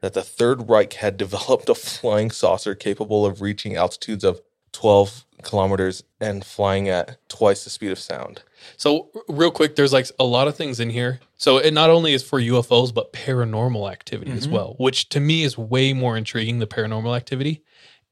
that 0.00 0.14
the 0.14 0.22
Third 0.22 0.68
Reich 0.68 0.92
had 0.94 1.16
developed 1.18 1.68
a 1.68 1.74
flying 1.74 2.30
saucer 2.30 2.76
capable 2.76 3.26
of 3.26 3.40
reaching 3.40 3.74
altitudes 3.74 4.22
of 4.22 4.42
12 4.72 5.23
kilometers 5.44 6.02
and 6.20 6.44
flying 6.44 6.88
at 6.88 7.16
twice 7.28 7.64
the 7.64 7.70
speed 7.70 7.92
of 7.92 7.98
sound. 7.98 8.42
So 8.76 9.10
real 9.28 9.50
quick, 9.50 9.76
there's 9.76 9.92
like 9.92 10.06
a 10.18 10.24
lot 10.24 10.48
of 10.48 10.56
things 10.56 10.80
in 10.80 10.90
here. 10.90 11.20
So 11.36 11.58
it 11.58 11.72
not 11.72 11.90
only 11.90 12.14
is 12.14 12.22
for 12.22 12.40
UFOs, 12.40 12.92
but 12.94 13.12
paranormal 13.12 13.90
activity 13.90 14.32
as 14.32 14.48
well, 14.48 14.74
which 14.78 15.08
to 15.10 15.20
me 15.20 15.42
is 15.42 15.58
way 15.58 15.92
more 15.92 16.16
intriguing. 16.16 16.58
The 16.58 16.66
paranormal 16.66 17.14
activity, 17.16 17.62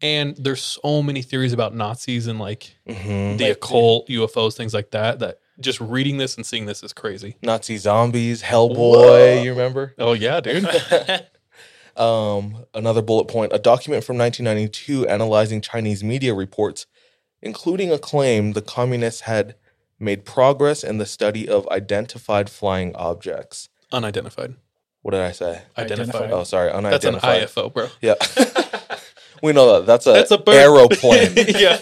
and 0.01 0.37
there's 0.37 0.63
so 0.63 1.03
many 1.03 1.23
theories 1.23 1.53
about 1.53 1.75
Nazis 1.75 2.27
and 2.27 2.39
like 2.39 2.77
hmm 2.87 3.37
the 3.37 3.51
occult, 3.51 4.09
UFOs, 4.09 4.55
things 4.57 4.75
like 4.75 4.91
that. 4.91 5.21
That 5.21 5.39
just 5.59 5.81
reading 5.81 6.19
this 6.19 6.37
and 6.37 6.45
seeing 6.45 6.67
this 6.67 6.83
is 6.83 6.93
crazy. 6.93 7.37
Nazi 7.43 7.79
zombies, 7.79 8.43
Hellboy, 8.43 9.43
you 9.43 9.51
remember? 9.53 9.95
Oh 9.99 10.13
yeah, 10.13 10.41
dude. 10.41 10.69
Um, 11.97 12.65
another 12.75 13.03
bullet 13.03 13.29
point: 13.29 13.53
a 13.53 13.59
document 13.59 14.05
from 14.05 14.17
1992 14.17 15.07
analyzing 15.09 15.61
Chinese 15.61 16.03
media 16.03 16.35
reports, 16.35 16.87
including 17.43 17.93
a 17.93 17.99
claim 17.99 18.53
the 18.53 18.63
communists 18.63 19.23
had 19.23 19.55
made 19.99 20.25
progress 20.25 20.83
in 20.83 20.99
the 20.99 21.07
study 21.07 21.49
of 21.49 21.69
identified 21.69 22.49
flying 22.49 22.95
objects. 22.97 23.69
Unidentified. 23.93 24.55
What 25.03 25.13
did 25.13 25.21
I 25.21 25.33
say? 25.33 25.63
Identified. 25.77 26.31
Oh, 26.31 26.45
sorry, 26.45 26.71
unidentified. 26.71 27.43
That's 27.43 27.57
an. 27.57 27.65
IFO, 27.65 27.75
bro. 27.75 27.89
Yeah, 28.01 28.15
we 29.43 29.53
know 29.53 29.81
that. 29.81 29.87
That's 29.87 30.07
a, 30.07 30.13
That's 30.13 30.31
a 30.31 30.39
bird. 30.39 30.55
aeroplane. 30.55 31.33
yeah. 31.37 31.79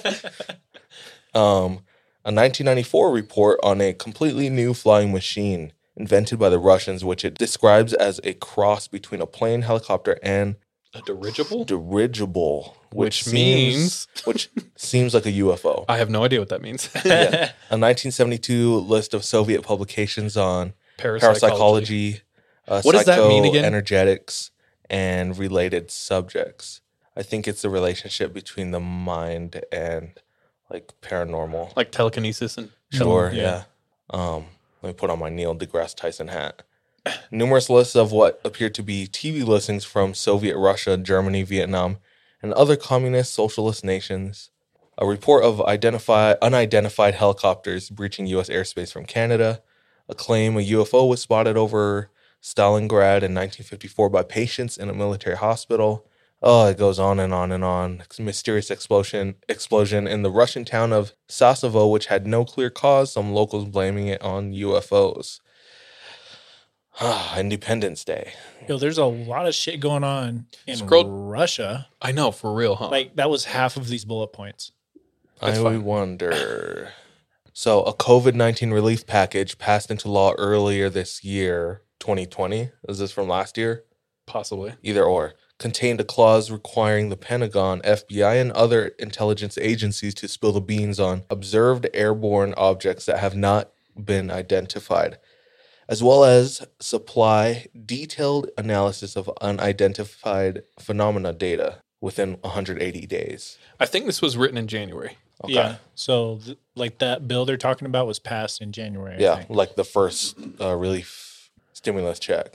um, 1.35 1.85
a 2.25 2.33
1994 2.33 3.13
report 3.13 3.61
on 3.63 3.81
a 3.81 3.93
completely 3.93 4.49
new 4.49 4.75
flying 4.75 5.13
machine 5.13 5.73
invented 5.97 6.39
by 6.39 6.49
the 6.49 6.59
Russians, 6.59 7.05
which 7.05 7.25
it 7.25 7.35
describes 7.35 7.93
as 7.93 8.21
a 8.25 8.33
cross 8.35 8.89
between 8.89 9.21
a 9.21 9.27
plane, 9.27 9.63
helicopter, 9.63 10.19
and 10.23 10.57
A 10.95 11.01
dirigible. 11.03 11.65
dirigible, 11.65 12.77
Which 12.93 13.23
seems- 13.25 13.35
means- 13.35 14.09
which 14.25 14.51
seems 14.77 15.15
like 15.15 15.27
a 15.27 15.33
UFO. 15.33 15.85
I 15.89 15.99
have 15.99 16.11
no 16.11 16.25
idea 16.25 16.41
what 16.41 16.49
that 16.49 16.63
means. 16.63 16.89
Yeah. 17.05 17.53
A 17.71 17.79
1972 17.79 18.77
list 18.81 19.15
of 19.15 19.25
Soviet 19.25 19.63
publications 19.63 20.37
on 20.37 20.73
Parapsychology. 20.99 22.21
parapsychology, 22.21 22.21
uh, 22.69 22.83
What 22.83 22.93
does 22.93 23.05
that 23.07 23.29
mean 23.29 23.45
again? 23.45 23.65
Energetics 23.65 24.51
and 24.89 25.39
related 25.39 25.91
subjects. 25.91 26.81
I 27.17 27.23
think 27.23 27.47
it's 27.47 27.63
the 27.63 27.71
relationship 27.71 28.33
between 28.33 28.71
the 28.73 28.81
mind 28.81 29.63
and 29.73 30.13
like 30.71 30.93
paranormal. 31.03 31.77
Like 31.77 31.93
telekinesis 31.93 32.57
and 32.59 32.71
Sure, 32.93 33.31
yeah. 33.33 33.43
yeah. 33.43 33.63
Um, 34.11 34.47
let 34.83 34.89
me 34.91 34.93
put 34.95 35.11
on 35.11 35.19
my 35.21 35.29
Neil 35.29 35.55
deGrasse 35.55 35.95
Tyson 35.95 36.29
hat. 36.29 36.63
Numerous 37.31 37.71
lists 37.71 37.97
of 37.97 38.13
what 38.13 38.41
appear 38.45 38.71
to 38.71 38.83
be 38.83 39.07
TV 39.07 39.45
listings 39.45 39.85
from 39.85 40.15
Soviet 40.15 40.57
Russia, 40.57 40.97
Germany, 40.97 41.43
Vietnam, 41.43 41.99
and 42.43 42.53
other 42.53 42.77
communist 42.77 43.33
socialist 43.33 43.85
nations. 43.85 44.51
A 44.99 45.07
report 45.07 45.45
of 45.45 45.61
unidentified 45.63 47.15
helicopters 47.15 47.89
breaching 47.89 48.27
U.S. 48.27 48.51
airspace 48.51 48.93
from 48.93 49.07
Canada. 49.07 49.63
A 50.09 50.15
claim 50.15 50.57
a 50.57 50.61
UFO 50.61 51.09
was 51.09 51.23
spotted 51.23 51.57
over 51.57 52.11
Stalingrad 52.43 53.23
in 53.23 53.35
1954 53.35 54.11
by 54.11 54.23
patients 54.23 54.77
in 54.77 54.91
a 54.91 54.95
military 54.95 55.37
hospital. 55.37 56.07
Oh, 56.43 56.67
it 56.67 56.79
goes 56.79 56.99
on 56.99 57.19
and 57.19 57.33
on 57.33 57.53
and 57.53 57.63
on. 57.65 58.03
Mysterious 58.19 58.71
explosion 58.71 59.37
explosion 59.49 60.07
in 60.07 60.23
the 60.23 60.31
Russian 60.31 60.65
town 60.65 60.93
of 60.93 61.13
Sassovo, 61.29 61.91
which 61.91 62.07
had 62.07 62.27
no 62.27 62.45
clear 62.45 62.71
cause. 62.71 63.13
Some 63.13 63.33
locals 63.33 63.67
blaming 63.67 64.09
it 64.09 64.21
on 64.23 64.53
UFOs. 64.53 65.41
Ah, 67.01 67.39
Independence 67.39 68.05
Day. 68.05 68.33
Yo, 68.69 68.77
there's 68.77 68.99
a 68.99 69.07
lot 69.07 69.47
of 69.47 69.55
shit 69.55 69.81
going 69.81 70.05
on 70.05 70.47
in 70.67 70.77
Scroll- 70.77 71.09
Russia. 71.11 71.89
I 72.01 72.13
know 72.13 72.31
for 72.31 72.53
real, 72.53 72.75
huh? 72.77 72.89
Like 72.91 73.17
that 73.17 73.31
was 73.31 73.47
half 73.47 73.77
of 73.77 73.89
these 73.89 74.05
bullet 74.05 74.29
points. 74.33 74.73
That's 75.41 75.59
I 75.59 75.63
fine. 75.63 75.85
wonder. 75.85 76.93
So, 77.53 77.83
a 77.83 77.95
COVID 77.95 78.35
19 78.35 78.71
relief 78.71 79.07
package 79.07 79.57
passed 79.59 79.91
into 79.91 80.11
law 80.11 80.35
earlier 80.39 80.89
this 80.91 81.25
year, 81.25 81.83
2020. 82.01 82.71
Is 82.89 82.99
this 82.99 83.13
from 83.13 83.29
last 83.29 83.57
year? 83.59 83.85
possibly. 84.27 84.73
Either 84.85 85.03
or. 85.03 85.35
Contained 85.59 86.01
a 86.01 86.05
clause 86.05 86.53
requiring 86.53 87.09
the 87.09 87.17
Pentagon, 87.17 87.81
FBI, 87.81 88.41
and 88.41 88.53
other 88.53 88.93
intelligence 89.01 89.59
agencies 89.59 90.15
to 90.15 90.29
spill 90.29 90.53
the 90.53 90.61
beans 90.61 91.01
on 91.01 91.25
observed 91.29 91.89
airborne 91.93 92.55
objects 92.57 93.07
that 93.07 93.19
have 93.19 93.35
not 93.35 93.73
been 94.01 94.31
identified, 94.31 95.19
as 95.91 96.03
well 96.03 96.25
as 96.25 96.65
supply 96.79 97.67
detailed 97.85 98.49
analysis 98.57 99.17
of 99.17 99.29
unidentified 99.41 100.63
phenomena 100.79 101.33
data 101.33 101.79
within 102.01 102.35
180 102.41 103.07
days. 103.07 103.59
I 103.79 103.87
think 103.87 104.07
this 104.07 104.23
was 104.23 104.37
written 104.37 104.57
in 104.57 104.67
January. 104.69 105.19
Okay. 105.45 105.53
Yeah. 105.55 105.77
So 105.95 106.39
th- 106.45 106.59
like 106.77 106.99
that 106.99 107.27
bill 107.27 107.45
they're 107.45 107.57
talking 107.57 107.87
about 107.87 108.07
was 108.07 108.19
passed 108.19 108.63
in 108.63 108.73
January. 108.73 109.17
I 109.17 109.19
Yeah, 109.19 109.37
think. 109.37 109.51
like 109.51 109.75
the 109.75 109.85
first 109.85 110.39
uh, 110.61 110.75
relief 110.77 111.51
stimulus 111.73 112.19
check. 112.19 112.55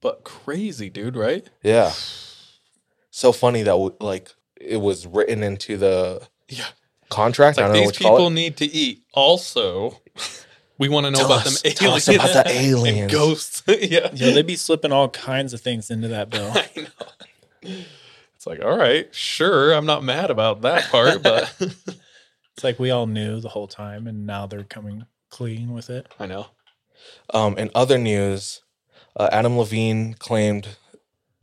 But 0.00 0.24
crazy, 0.24 0.88
dude, 0.90 1.16
right? 1.16 1.44
Yeah. 1.62 1.92
So 3.10 3.32
funny 3.32 3.62
that 3.62 3.72
w- 3.72 3.96
like 4.00 4.30
it 4.60 4.76
was 4.78 5.06
written 5.06 5.42
into 5.42 5.76
the 5.76 6.28
Yeah. 6.48 6.66
contract. 7.10 7.58
It's 7.58 7.58
I 7.58 7.62
like 7.62 7.68
don't 7.68 7.74
know 7.74 7.80
these 7.80 7.86
what 7.88 8.00
you 8.00 8.06
call 8.06 8.16
people 8.18 8.30
need 8.30 8.56
to 8.58 8.66
eat. 8.66 9.02
Also, 9.14 10.00
we 10.78 10.88
want 10.88 11.06
to 11.06 11.10
know 11.10 11.18
Tell 11.18 11.26
about 11.32 11.46
us- 11.46 11.62
them 11.62 11.72
tell 11.72 11.94
us 11.94 12.08
about 12.08 12.32
the 12.32 12.46
and 12.48 12.66
aliens. 12.66 13.12
ghosts. 13.12 13.62
yeah. 13.68 14.10
Yo, 14.14 14.32
they'd 14.32 14.46
be 14.46 14.56
slipping 14.56 14.92
all 14.92 15.08
kinds 15.08 15.52
of 15.52 15.60
things 15.60 15.90
into 15.90 16.08
that 16.08 16.30
bill. 16.30 16.52
I 16.54 16.70
know. 16.76 17.74
It's 18.36 18.46
like, 18.46 18.62
all 18.62 18.76
right, 18.76 19.12
sure. 19.14 19.72
I'm 19.72 19.86
not 19.86 20.04
mad 20.04 20.30
about 20.30 20.62
that 20.62 20.84
part, 20.90 21.22
but 21.22 21.52
It's 21.60 22.64
like 22.64 22.78
we 22.78 22.90
all 22.90 23.06
knew 23.06 23.40
the 23.40 23.48
whole 23.48 23.66
time, 23.68 24.06
and 24.06 24.26
now 24.26 24.46
they're 24.46 24.64
coming 24.64 25.06
clean 25.30 25.72
with 25.72 25.90
it. 25.90 26.06
I 26.18 26.26
know. 26.26 26.46
Um, 27.34 27.56
in 27.58 27.70
other 27.74 27.98
news, 27.98 28.62
uh, 29.16 29.28
Adam 29.32 29.58
Levine 29.58 30.14
claimed 30.14 30.76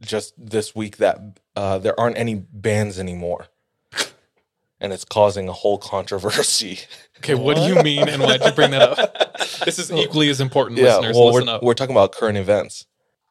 just 0.01 0.33
this 0.37 0.75
week 0.75 0.97
that 0.97 1.19
uh, 1.55 1.77
there 1.77 1.97
aren't 1.99 2.17
any 2.17 2.35
bands 2.35 2.99
anymore, 2.99 3.47
and 4.79 4.91
it's 4.93 5.05
causing 5.05 5.47
a 5.47 5.53
whole 5.53 5.77
controversy. 5.77 6.79
Okay, 7.19 7.33
what, 7.35 7.55
do 7.55 7.63
you 7.63 7.81
mean, 7.81 8.07
and 8.09 8.21
why'd 8.21 8.43
you 8.43 8.51
bring 8.51 8.71
that 8.71 8.81
up? 8.99 9.31
This 9.65 9.79
is 9.79 9.91
equally 9.91 10.29
as 10.29 10.41
important, 10.41 10.79
listeners. 10.79 11.15
well, 11.15 11.31
listen 11.33 11.47
we're, 11.47 11.53
up. 11.53 11.63
we're 11.63 11.73
talking 11.73 11.95
about 11.95 12.11
current 12.11 12.38
events. 12.38 12.85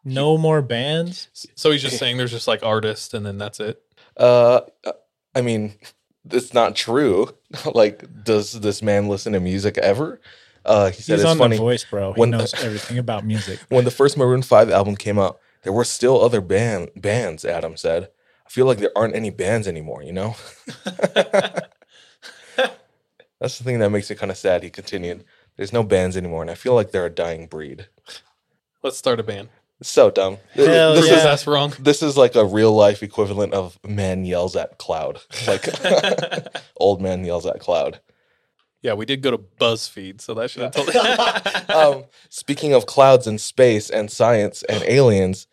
No 0.04 0.36
more 0.38 0.62
bands. 0.62 1.28
So 1.54 1.70
he's 1.70 1.82
just 1.82 1.98
saying 1.98 2.16
there's 2.16 2.30
just 2.30 2.48
like 2.48 2.62
artists, 2.62 3.14
and 3.14 3.24
then 3.24 3.38
that's 3.38 3.60
it. 3.60 3.80
Uh, 4.16 4.62
I 5.34 5.42
mean, 5.42 5.74
it's 6.30 6.54
not 6.54 6.74
true. 6.76 7.34
like, 7.74 8.24
does 8.24 8.52
this 8.60 8.82
man 8.82 9.08
listen 9.08 9.32
to 9.34 9.40
music 9.40 9.78
ever? 9.78 10.20
Uh, 10.64 10.90
he 10.90 11.02
said 11.02 11.14
He's 11.16 11.22
it's 11.22 11.30
on 11.30 11.38
funny 11.38 11.56
the 11.56 11.62
voice, 11.62 11.84
bro. 11.84 12.12
He 12.14 12.20
when- 12.20 12.30
knows 12.30 12.54
everything 12.62 12.98
about 12.98 13.24
music. 13.24 13.60
when 13.68 13.84
the 13.84 13.90
first 13.90 14.16
Maroon 14.16 14.42
Five 14.42 14.70
album 14.70 14.96
came 14.96 15.18
out. 15.18 15.38
There 15.62 15.72
were 15.72 15.84
still 15.84 16.22
other 16.22 16.40
band 16.40 16.90
bands. 16.96 17.44
Adam 17.44 17.76
said, 17.76 18.08
"I 18.46 18.50
feel 18.50 18.66
like 18.66 18.78
there 18.78 18.96
aren't 18.96 19.16
any 19.16 19.30
bands 19.30 19.66
anymore." 19.68 20.02
You 20.02 20.12
know. 20.12 20.36
That's 23.40 23.58
the 23.58 23.64
thing 23.64 23.80
that 23.80 23.90
makes 23.90 24.10
it 24.10 24.18
kind 24.18 24.30
of 24.30 24.38
sad. 24.38 24.62
He 24.62 24.70
continued, 24.70 25.24
"There's 25.56 25.72
no 25.72 25.82
bands 25.82 26.16
anymore, 26.16 26.42
and 26.42 26.50
I 26.50 26.54
feel 26.54 26.74
like 26.74 26.90
they're 26.92 27.06
a 27.06 27.10
dying 27.10 27.46
breed." 27.46 27.88
Let's 28.82 28.96
start 28.98 29.20
a 29.20 29.22
band. 29.22 29.48
It's 29.80 29.90
so 29.90 30.10
dumb. 30.10 30.38
Hell 30.52 30.94
this 30.94 31.04
Because 31.04 31.18
is 31.18 31.24
that's 31.24 31.46
wrong. 31.46 31.72
this 31.80 32.02
is 32.02 32.16
like 32.16 32.36
a 32.36 32.44
real 32.44 32.72
life 32.72 33.02
equivalent 33.02 33.52
of 33.54 33.78
man 33.84 34.24
yells 34.24 34.54
at 34.56 34.78
cloud. 34.78 35.20
Like 35.46 35.66
old 36.76 37.02
man 37.02 37.24
yells 37.24 37.44
at 37.46 37.60
cloud. 37.60 38.00
Yeah, 38.82 38.92
we 38.94 39.04
did 39.06 39.22
go 39.22 39.30
to 39.30 39.38
BuzzFeed, 39.38 40.20
so 40.20 40.34
that 40.34 40.50
should 40.50 40.62
have 40.62 40.72
told 40.72 40.92
you. 40.94 41.74
um, 41.74 42.04
speaking 42.28 42.72
of 42.74 42.84
clouds 42.86 43.26
and 43.26 43.40
space 43.40 43.88
and 43.90 44.10
science 44.10 44.62
and 44.64 44.82
aliens, 44.84 45.46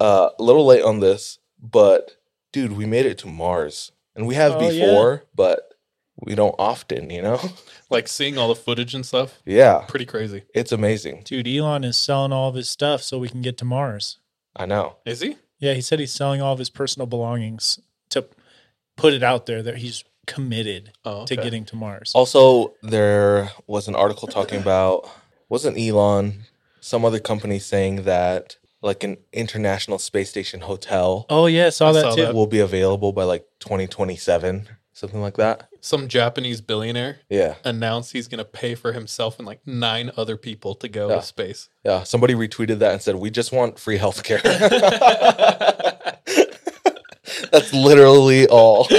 uh, 0.00 0.30
a 0.38 0.42
little 0.42 0.66
late 0.66 0.82
on 0.82 0.98
this, 1.00 1.38
but 1.70 2.16
dude, 2.52 2.72
we 2.72 2.86
made 2.86 3.06
it 3.06 3.18
to 3.18 3.26
Mars, 3.28 3.92
and 4.14 4.26
we 4.26 4.34
have 4.34 4.52
Oh, 4.56 4.70
yeah. 4.70 4.86
before, 4.86 5.24
but 5.34 5.74
we 6.20 6.34
don't 6.34 6.54
often, 6.58 7.10
you 7.10 7.20
know. 7.22 7.40
like 7.90 8.08
seeing 8.08 8.38
all 8.38 8.48
the 8.48 8.54
footage 8.54 8.94
and 8.94 9.04
stuff. 9.04 9.40
yeah, 9.44 9.84
Pretty 9.88 10.06
crazy. 10.06 10.42
it's 10.54 10.72
amazing. 10.72 11.22
Dude, 11.24 11.46
Elon 11.48 11.84
is 11.84 11.96
selling 11.96 12.32
all 12.32 12.48
of 12.48 12.54
his 12.54 12.68
stuff 12.68 13.02
so 13.02 13.18
we 13.18 13.28
can 13.28 13.42
get 13.42 13.58
to 13.58 13.64
Mars. 13.64 14.18
I 14.54 14.64
know. 14.66 14.96
Is 15.04 15.20
he? 15.20 15.36
Yeah, 15.58 15.74
he 15.74 15.80
said 15.82 15.98
he's 16.00 16.12
selling 16.12 16.40
all 16.40 16.52
of 16.54 16.58
his 16.58 16.70
personal 16.70 17.06
belongings 17.06 17.78
to 18.10 18.26
put 18.96 19.12
it 19.12 19.22
out 19.22 19.44
there 19.46 19.62
that 19.62 19.78
he's 19.78 20.04
committed 20.26 20.92
Oh, 21.04 21.24
to 21.26 21.36
getting 21.36 21.64
to 21.66 21.76
Mars. 21.76 22.12
Also, 22.14 22.74
there 22.82 23.50
was 23.66 23.86
an 23.88 23.94
article 23.94 24.26
talking 24.28 24.60
about 24.60 25.08
wasn't 25.48 25.78
Elon 25.78 26.44
some 26.80 27.04
other 27.04 27.20
company 27.20 27.58
saying 27.58 28.02
that 28.04 28.56
like 28.86 29.04
an 29.04 29.18
international 29.32 29.98
space 29.98 30.30
station 30.30 30.60
hotel 30.62 31.26
Oh 31.28 31.46
yeah, 31.46 31.68
saw 31.70 31.90
I 31.90 31.92
that 31.92 32.00
saw 32.02 32.14
too. 32.14 32.22
that. 32.22 32.34
will 32.34 32.46
be 32.46 32.60
available 32.60 33.12
by 33.12 33.24
like 33.24 33.44
2027, 33.60 34.68
something 34.92 35.20
like 35.20 35.36
that. 35.36 35.68
Some 35.80 36.08
Japanese 36.08 36.60
billionaire 36.60 37.18
Yeah. 37.28 37.56
announced 37.64 38.12
he's 38.12 38.28
going 38.28 38.38
to 38.38 38.44
pay 38.44 38.74
for 38.74 38.92
himself 38.92 39.38
and 39.38 39.46
like 39.46 39.60
nine 39.66 40.10
other 40.16 40.36
people 40.36 40.74
to 40.76 40.88
go 40.88 41.08
Yeah. 41.10 41.16
to 41.16 41.22
space. 41.22 41.68
Yeah, 41.84 42.02
somebody 42.04 42.34
retweeted 42.34 42.78
that 42.78 42.92
and 42.92 43.02
said, 43.02 43.16
"We 43.16 43.30
just 43.30 43.52
want 43.52 43.78
free 43.78 43.98
healthcare." 43.98 44.40
That's 47.52 47.72
literally 47.72 48.46
all. 48.48 48.86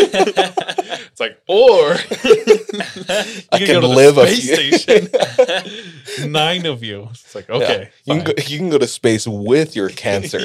It's 1.10 1.20
like, 1.20 1.42
or 1.48 1.94
I 3.52 3.58
can 3.58 3.66
can 3.66 3.68
go 3.68 3.82
to 3.82 3.88
the 3.88 3.94
live 3.96 4.18
a 4.20 4.28
few- 4.28 4.78
station. 4.78 6.32
Nine 6.32 6.68
of 6.68 6.84
you. 6.84 7.08
It's 7.10 7.34
like, 7.34 7.48
Yeah. 7.48 7.56
okay, 7.56 7.90
You 8.06 8.14
can, 8.16 8.24
go, 8.24 8.34
you 8.46 8.58
can 8.60 8.70
go 8.70 8.78
to 8.78 8.86
space 8.86 9.26
with 9.28 9.76
your 9.76 9.90
cancer. 9.90 10.40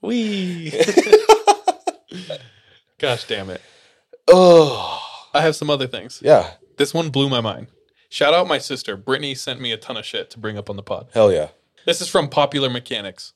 We. 0.00 0.70
Gosh 2.98 3.24
damn 3.26 3.50
it. 3.50 3.60
oh, 4.28 5.00
I 5.34 5.42
have 5.42 5.56
some 5.56 5.68
other 5.70 5.86
things. 5.86 6.20
yeah. 6.22 6.52
This 6.78 6.94
one 6.94 7.10
blew 7.10 7.28
my 7.28 7.40
mind. 7.42 7.66
Shout 8.08 8.32
out 8.34 8.46
my 8.48 8.58
sister. 8.58 8.96
Brittany 8.96 9.34
sent 9.34 9.60
me 9.60 9.70
a 9.72 9.76
ton 9.76 9.96
of 9.96 10.04
shit 10.06 10.30
to 10.30 10.38
bring 10.38 10.56
up 10.56 10.70
on 10.70 10.76
the 10.76 10.82
pod. 10.82 11.08
Hell 11.12 11.30
yeah. 11.32 11.48
This 11.84 12.00
is 12.00 12.08
from 12.08 12.28
Popular 12.28 12.70
Mechanics. 12.70 13.32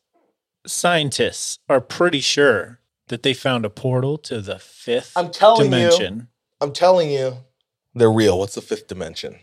Scientists 0.67 1.59
are 1.69 1.81
pretty 1.81 2.21
sure 2.21 2.81
that 3.09 3.23
they 3.23 3.35
found 3.35 3.65
a 3.65 3.71
portal 3.71 4.19
to 4.19 4.41
the 4.41 4.55
5th 4.57 5.13
I'm 5.17 5.31
telling 5.31 5.65
you. 5.67 5.71
dimension. 5.71 6.29
I'm 6.61 6.73
telling 6.73 7.11
you. 7.11 7.39
They're 7.95 8.11
real. 8.13 8.39
What's 8.39 8.55
the 8.55 8.61
fifth 8.63 8.87
dimension? 8.89 9.37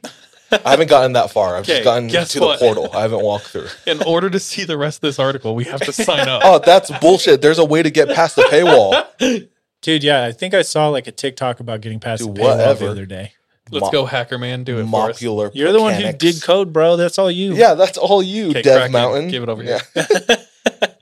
I 0.51 0.71
haven't 0.71 0.89
gotten 0.89 1.13
that 1.13 1.31
far. 1.31 1.55
I've 1.55 1.63
Okay, 1.63 1.81
just 1.81 1.83
gotten 1.83 2.07
to 2.09 2.39
what? 2.39 2.59
the 2.59 2.65
portal. 2.65 2.89
I 2.95 3.01
haven't 3.01 3.21
walked 3.23 3.47
through. 3.47 3.67
In 3.87 4.01
order 4.03 4.29
to 4.29 4.39
see 4.39 4.63
the 4.63 4.77
rest 4.77 4.97
of 4.97 5.01
this 5.01 5.19
article, 5.19 5.55
we 5.55 5.63
have 5.65 5.81
to 5.81 5.91
sign 5.91 6.29
up. 6.29 6.41
Oh, 6.45 6.59
that's 6.59 6.91
bullshit. 6.99 7.41
There's 7.41 7.57
a 7.59 7.65
way 7.65 7.81
to 7.83 7.89
get 7.89 8.09
past 8.09 8.35
the 8.35 8.43
paywall. 8.43 9.49
Dude, 9.81 10.03
yeah, 10.03 10.23
I 10.23 10.31
think 10.31 10.53
I 10.53 10.61
saw 10.61 10.87
like 10.89 11.07
a 11.07 11.11
TikTok 11.11 11.59
about 11.59 11.81
getting 11.81 11.99
past 11.99 12.23
Dude, 12.23 12.35
the 12.35 12.41
paywall 12.41 12.57
whatever. 12.57 12.85
the 12.85 12.91
other 12.91 13.05
day. 13.05 13.33
Let's 13.71 13.85
Mo- 13.85 13.91
go, 13.91 14.05
Hacker 14.05 14.37
Man. 14.37 14.63
Do 14.63 14.77
it 14.79 14.85
for 14.87 15.09
us. 15.09 15.21
You're 15.21 15.71
the 15.71 15.81
one 15.81 15.95
who 15.95 16.13
did 16.13 16.41
code, 16.43 16.71
bro. 16.71 16.95
That's 16.97 17.17
all 17.17 17.31
you. 17.31 17.55
Yeah, 17.55 17.73
that's 17.73 17.97
all 17.97 18.21
you, 18.21 18.51
Okay, 18.51 18.61
Dev 18.61 18.75
Kraken, 18.77 18.91
Mountain. 18.91 19.27
give 19.29 19.41
it 19.43 19.49
over 19.49 19.63
Yeah. 19.63 19.79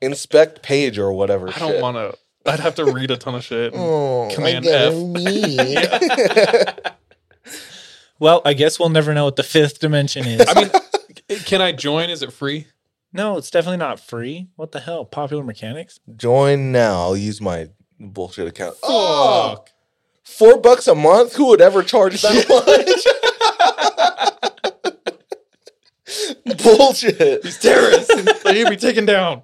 Inspect 0.02 0.62
page 0.63 0.97
or 0.97 1.12
whatever. 1.13 1.49
I 1.49 1.60
don't 1.60 1.82
want 1.82 1.95
to. 1.97 2.17
I'd 2.45 2.60
have 2.60 2.75
to 2.75 2.86
read 2.86 3.12
a 3.12 3.17
ton 3.17 3.36
of 3.36 3.43
shit. 3.43 3.73
Oh, 3.75 4.29
Command 4.34 4.65
I 4.67 4.69
F. 4.69 4.93
me. 5.13 5.58
Well, 8.19 8.41
I 8.45 8.53
guess 8.53 8.79
we'll 8.79 8.89
never 8.89 9.13
know 9.13 9.25
what 9.25 9.36
the 9.36 9.43
fifth 9.43 9.79
dimension 9.79 10.25
is. 10.25 10.45
I 10.47 10.62
mean, 10.62 10.71
can 11.45 11.62
I 11.62 11.71
join? 11.71 12.10
Is 12.10 12.21
it 12.21 12.32
free? 12.34 12.67
no, 13.15 13.38
it's 13.38 13.51
definitely 13.51 13.77
not 13.77 13.99
free. 13.99 14.47
What 14.56 14.71
the 14.71 14.79
hell? 14.79 15.06
Popular 15.06 15.43
mechanics? 15.43 15.99
Join 16.15 16.71
now. 16.71 17.01
I'll 17.01 17.17
use 17.17 17.39
my 17.41 17.69
bullshit 17.99 18.47
account. 18.47 18.75
Fuck. 18.77 18.89
Oh, 18.89 19.63
four 20.23 20.58
bucks 20.60 20.88
a 20.88 20.95
month? 20.95 21.36
Who 21.36 21.47
would 21.49 21.62
ever 21.62 21.84
charge 21.84 22.21
that 22.23 22.49
much? 26.47 26.58
bullshit. 26.63 27.43
These 27.43 27.60
terrorists. 27.60 28.43
they 28.43 28.53
need 28.53 28.63
to 28.65 28.69
be 28.71 28.77
taken 28.77 29.06
down. 29.06 29.43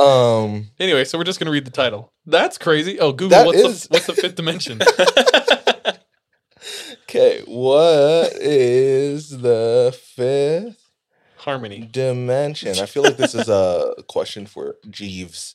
Um, 0.00 0.68
Anyway, 0.78 1.04
so 1.04 1.18
we're 1.18 1.24
just 1.24 1.38
gonna 1.38 1.50
read 1.50 1.64
the 1.64 1.70
title. 1.70 2.12
That's 2.26 2.58
crazy. 2.58 2.98
Oh, 3.00 3.12
Google. 3.12 3.30
That 3.30 3.46
what's 3.46 3.58
is- 3.58 3.82
the 3.84 3.88
what's 3.94 4.06
the 4.06 4.14
fifth 4.14 4.34
dimension? 4.36 4.80
okay, 7.04 7.42
what 7.46 8.32
is 8.36 9.30
the 9.40 9.96
fifth 10.16 10.90
Harmony. 11.38 11.88
dimension? 11.90 12.78
I 12.78 12.86
feel 12.86 13.02
like 13.02 13.16
this 13.16 13.34
is 13.34 13.48
a 13.48 13.94
question 14.08 14.46
for 14.46 14.76
Jeeves. 14.88 15.54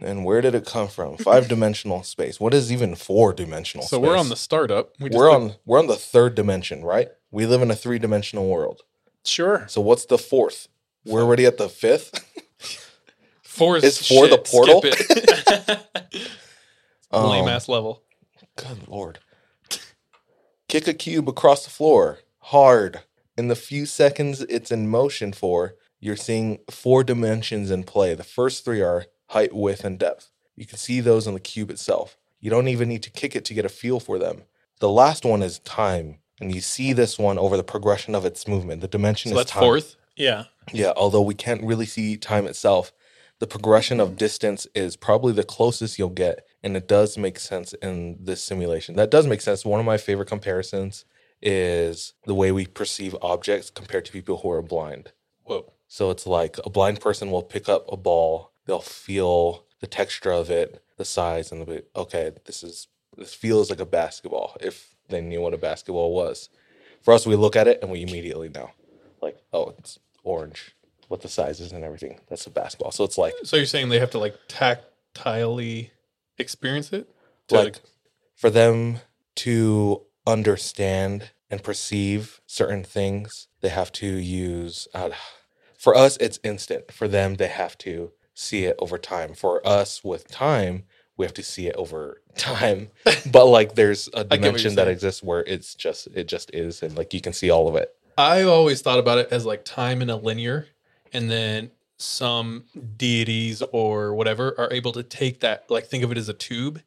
And 0.00 0.24
where 0.24 0.40
did 0.40 0.54
it 0.54 0.64
come 0.64 0.86
from? 0.86 1.16
Five 1.16 1.48
dimensional 1.48 2.04
space. 2.04 2.38
What 2.38 2.54
is 2.54 2.70
even 2.70 2.94
four 2.94 3.32
dimensional 3.32 3.84
So 3.84 3.96
space? 3.98 4.08
we're 4.08 4.16
on 4.16 4.28
the 4.28 4.36
startup. 4.36 4.92
We 5.00 5.08
just 5.08 5.18
we're 5.18 5.32
looked- 5.32 5.54
on 5.54 5.58
we're 5.66 5.78
on 5.80 5.88
the 5.88 5.96
third 5.96 6.36
dimension, 6.36 6.84
right? 6.84 7.08
We 7.32 7.46
live 7.46 7.62
in 7.62 7.70
a 7.70 7.76
three 7.76 7.98
dimensional 7.98 8.48
world. 8.48 8.82
Sure. 9.24 9.66
So 9.68 9.80
what's 9.80 10.06
the 10.06 10.16
fourth? 10.18 10.68
We're 11.04 11.22
already 11.22 11.46
at 11.46 11.58
the 11.58 11.68
fifth. 11.68 12.24
Four 13.58 13.76
is 13.76 13.84
It's 13.84 14.06
for 14.08 14.26
the 14.28 14.38
portal? 14.38 14.82
Um, 17.10 17.30
Lame 17.30 17.48
ass 17.48 17.68
level. 17.70 18.02
Good 18.56 18.86
lord. 18.86 19.18
Kick 20.68 20.86
a 20.86 20.92
cube 20.92 21.26
across 21.28 21.64
the 21.64 21.70
floor 21.70 22.18
hard. 22.40 23.00
In 23.38 23.48
the 23.48 23.56
few 23.56 23.86
seconds 23.86 24.42
it's 24.42 24.70
in 24.70 24.88
motion 24.90 25.32
for, 25.32 25.74
you're 26.00 26.16
seeing 26.16 26.58
four 26.70 27.02
dimensions 27.02 27.70
in 27.70 27.84
play. 27.84 28.14
The 28.14 28.24
first 28.24 28.62
three 28.64 28.82
are 28.82 29.06
height, 29.28 29.54
width, 29.54 29.84
and 29.84 29.98
depth. 29.98 30.30
You 30.54 30.66
can 30.66 30.76
see 30.76 31.00
those 31.00 31.26
on 31.26 31.32
the 31.34 31.40
cube 31.40 31.70
itself. 31.70 32.18
You 32.40 32.50
don't 32.50 32.68
even 32.68 32.88
need 32.90 33.02
to 33.04 33.10
kick 33.10 33.34
it 33.34 33.44
to 33.46 33.54
get 33.54 33.64
a 33.64 33.70
feel 33.70 34.00
for 34.00 34.18
them. 34.18 34.42
The 34.80 34.90
last 34.90 35.24
one 35.24 35.42
is 35.42 35.60
time, 35.60 36.18
and 36.40 36.54
you 36.54 36.60
see 36.60 36.92
this 36.92 37.18
one 37.18 37.38
over 37.38 37.56
the 37.56 37.64
progression 37.64 38.14
of 38.14 38.24
its 38.26 38.46
movement. 38.46 38.80
The 38.82 38.88
dimension 38.88 39.30
So 39.30 39.38
is 39.38 39.44
that's 39.44 39.52
time. 39.52 39.62
fourth. 39.62 39.96
Yeah. 40.14 40.44
Yeah, 40.72 40.92
although 40.96 41.22
we 41.22 41.34
can't 41.34 41.62
really 41.64 41.86
see 41.86 42.16
time 42.18 42.46
itself, 42.46 42.92
the 43.40 43.46
progression 43.46 44.00
of 44.00 44.16
distance 44.16 44.66
is 44.74 44.96
probably 44.96 45.32
the 45.32 45.44
closest 45.44 45.98
you'll 45.98 46.08
get, 46.08 46.44
and 46.62 46.76
it 46.76 46.88
does 46.88 47.16
make 47.16 47.38
sense 47.38 47.72
in 47.74 48.18
this 48.20 48.42
simulation. 48.42 48.96
That 48.96 49.10
does 49.10 49.26
make 49.26 49.40
sense. 49.40 49.64
One 49.64 49.80
of 49.80 49.86
my 49.86 49.96
favorite 49.96 50.28
comparisons 50.28 51.04
is 51.40 52.14
the 52.24 52.34
way 52.34 52.50
we 52.50 52.66
perceive 52.66 53.16
objects 53.22 53.70
compared 53.70 54.04
to 54.06 54.12
people 54.12 54.38
who 54.38 54.50
are 54.50 54.62
blind. 54.62 55.12
Whoa. 55.44 55.72
So 55.86 56.10
it's 56.10 56.26
like 56.26 56.58
a 56.64 56.70
blind 56.70 57.00
person 57.00 57.30
will 57.30 57.42
pick 57.42 57.68
up 57.68 57.90
a 57.90 57.96
ball, 57.96 58.52
they'll 58.66 58.80
feel 58.80 59.64
the 59.80 59.86
texture 59.86 60.32
of 60.32 60.50
it, 60.50 60.82
the 60.96 61.04
size, 61.04 61.52
and 61.52 61.64
be, 61.64 61.82
okay, 61.94 62.32
this 62.44 62.62
is 62.62 62.88
this 63.16 63.34
feels 63.34 63.70
like 63.70 63.80
a 63.80 63.86
basketball 63.86 64.56
if 64.60 64.94
they 65.08 65.20
knew 65.20 65.40
what 65.40 65.54
a 65.54 65.58
basketball 65.58 66.14
was. 66.14 66.50
For 67.02 67.14
us, 67.14 67.26
we 67.26 67.36
look 67.36 67.56
at 67.56 67.68
it 67.68 67.78
and 67.82 67.90
we 67.90 68.02
immediately 68.02 68.48
know. 68.48 68.70
Like, 69.22 69.38
oh, 69.52 69.74
it's 69.78 69.98
orange, 70.22 70.74
what 71.08 71.22
the 71.22 71.28
size 71.28 71.60
is 71.60 71.72
and 71.72 71.84
everything. 71.84 72.20
That's 72.28 72.46
a 72.46 72.50
basketball. 72.50 72.92
So 72.92 73.04
it's 73.04 73.18
like 73.18 73.34
So 73.44 73.56
you're 73.56 73.66
saying 73.66 73.88
they 73.88 73.98
have 73.98 74.10
to 74.10 74.18
like 74.18 74.36
tactilely 74.48 75.90
experience 76.38 76.92
it? 76.92 77.08
To, 77.48 77.56
like 77.56 77.80
for 78.36 78.50
them 78.50 78.98
to 79.36 80.02
understand 80.26 81.30
and 81.50 81.62
perceive 81.62 82.40
certain 82.46 82.84
things, 82.84 83.48
they 83.60 83.68
have 83.68 83.90
to 83.92 84.06
use. 84.06 84.86
Uh, 84.94 85.10
for 85.78 85.96
us, 85.96 86.16
it's 86.18 86.38
instant. 86.42 86.92
For 86.92 87.08
them, 87.08 87.34
they 87.36 87.48
have 87.48 87.78
to 87.78 88.12
see 88.34 88.64
it 88.64 88.76
over 88.78 88.98
time. 88.98 89.34
For 89.34 89.66
us, 89.66 90.04
with 90.04 90.28
time, 90.28 90.84
we 91.16 91.24
have 91.24 91.34
to 91.34 91.42
see 91.42 91.66
it 91.66 91.76
over 91.76 92.22
time. 92.36 92.90
but 93.32 93.46
like, 93.46 93.74
there's 93.74 94.08
a 94.12 94.24
dimension 94.24 94.74
that 94.74 94.88
exists 94.88 95.22
where 95.22 95.40
it's 95.40 95.74
just 95.74 96.08
it 96.14 96.28
just 96.28 96.50
is, 96.54 96.82
and 96.82 96.96
like 96.96 97.14
you 97.14 97.20
can 97.20 97.32
see 97.32 97.50
all 97.50 97.68
of 97.68 97.76
it. 97.76 97.94
I 98.16 98.42
always 98.42 98.82
thought 98.82 98.98
about 98.98 99.18
it 99.18 99.28
as 99.30 99.46
like 99.46 99.64
time 99.64 100.02
in 100.02 100.10
a 100.10 100.16
linear, 100.16 100.66
and 101.12 101.30
then 101.30 101.70
some 101.96 102.64
deities 102.96 103.62
or 103.72 104.14
whatever 104.14 104.54
are 104.58 104.72
able 104.72 104.92
to 104.92 105.02
take 105.02 105.40
that, 105.40 105.70
like 105.70 105.86
think 105.86 106.04
of 106.04 106.12
it 106.12 106.18
as 106.18 106.28
a 106.28 106.34
tube, 106.34 106.82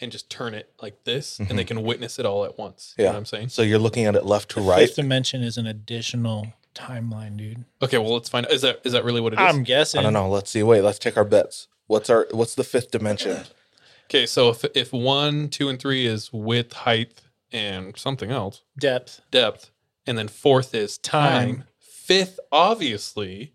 and 0.00 0.12
just 0.12 0.28
turn 0.28 0.54
it 0.54 0.72
like 0.82 1.04
this, 1.04 1.38
and 1.38 1.50
they 1.50 1.62
mm-hmm. 1.62 1.78
can 1.78 1.82
witness 1.82 2.18
it 2.18 2.26
all 2.26 2.44
at 2.44 2.58
once. 2.58 2.94
You 2.96 3.04
know 3.04 3.08
Yeah. 3.08 3.12
what 3.12 3.18
I'm 3.18 3.24
saying? 3.26 3.48
So 3.48 3.62
you're 3.62 3.78
looking 3.78 4.04
at 4.04 4.14
it 4.14 4.24
left 4.24 4.50
to 4.50 4.60
The 4.60 4.66
right. 4.66 4.80
Fifth 4.86 4.96
dimension 4.96 5.42
is 5.42 5.56
an 5.56 5.66
additional 5.66 6.52
timeline, 6.74 7.36
dude. 7.36 7.64
Okay, 7.82 7.98
well 7.98 8.12
let's 8.14 8.28
find. 8.28 8.46
Is 8.50 8.62
that 8.62 8.80
is 8.84 8.92
that 8.92 9.04
really 9.04 9.20
what 9.20 9.32
it 9.32 9.40
is? 9.40 9.46
I'm 9.46 9.62
guessing. 9.62 10.00
I 10.00 10.02
don't 10.02 10.12
know. 10.12 10.28
Let's 10.28 10.50
see. 10.50 10.62
Wait, 10.62 10.82
let's 10.82 10.98
check 10.98 11.16
our 11.16 11.24
bets. 11.24 11.68
What's 11.86 12.10
our 12.10 12.26
what's 12.32 12.54
the 12.54 12.64
fifth 12.64 12.90
dimension? 12.90 13.44
okay, 14.04 14.26
so 14.26 14.50
if 14.50 14.64
if 14.74 14.92
one, 14.92 15.48
two, 15.48 15.68
and 15.68 15.78
three 15.78 16.06
is 16.06 16.32
width, 16.32 16.72
height, 16.72 17.22
and 17.52 17.96
something 17.96 18.30
else, 18.30 18.62
Depth. 18.78 19.22
depth, 19.30 19.70
and 20.06 20.18
then 20.18 20.28
fourth 20.28 20.74
is 20.74 20.98
time. 20.98 21.56
Time. 21.56 21.64
Fifth, 21.78 22.38
obviously, 22.52 23.52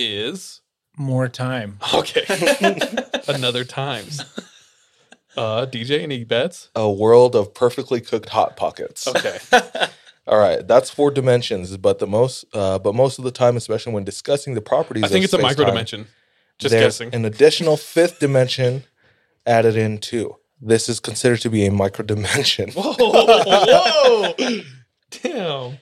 is 0.00 0.60
More 0.96 1.28
time. 1.28 1.78
okay. 1.94 2.24
Another 3.28 3.64
times. 3.64 4.20
Uh, 5.36 5.66
DJ, 5.66 6.00
any 6.02 6.24
bets? 6.24 6.70
A 6.74 6.90
world 6.90 7.36
of 7.36 7.54
perfectly 7.54 8.00
cooked 8.00 8.30
hot 8.30 8.56
pockets. 8.56 9.06
Okay. 9.06 9.38
All 10.26 10.38
right, 10.38 10.66
that's 10.66 10.90
four 10.90 11.10
dimensions, 11.10 11.76
but 11.76 11.98
the 11.98 12.06
most, 12.06 12.44
uh, 12.54 12.78
but 12.78 12.94
most 12.94 13.18
of 13.18 13.24
the 13.24 13.30
time, 13.30 13.56
especially 13.56 13.92
when 13.92 14.04
discussing 14.04 14.54
the 14.54 14.60
properties, 14.60 15.02
I 15.04 15.08
think 15.08 15.24
of 15.24 15.24
it's 15.24 15.32
a 15.34 15.38
micro 15.38 15.64
dimension. 15.64 16.06
Just 16.58 16.72
guessing. 16.72 17.14
An 17.14 17.24
additional 17.24 17.76
fifth 17.76 18.20
dimension 18.20 18.84
added 19.46 19.76
in 19.76 19.98
too. 19.98 20.36
This 20.60 20.88
is 20.88 21.00
considered 21.00 21.40
to 21.40 21.50
be 21.50 21.64
a 21.66 21.72
micro 21.72 22.04
dimension 22.04 22.70
Whoa, 22.72 22.94
whoa, 22.98 24.34
damn. 25.22 25.78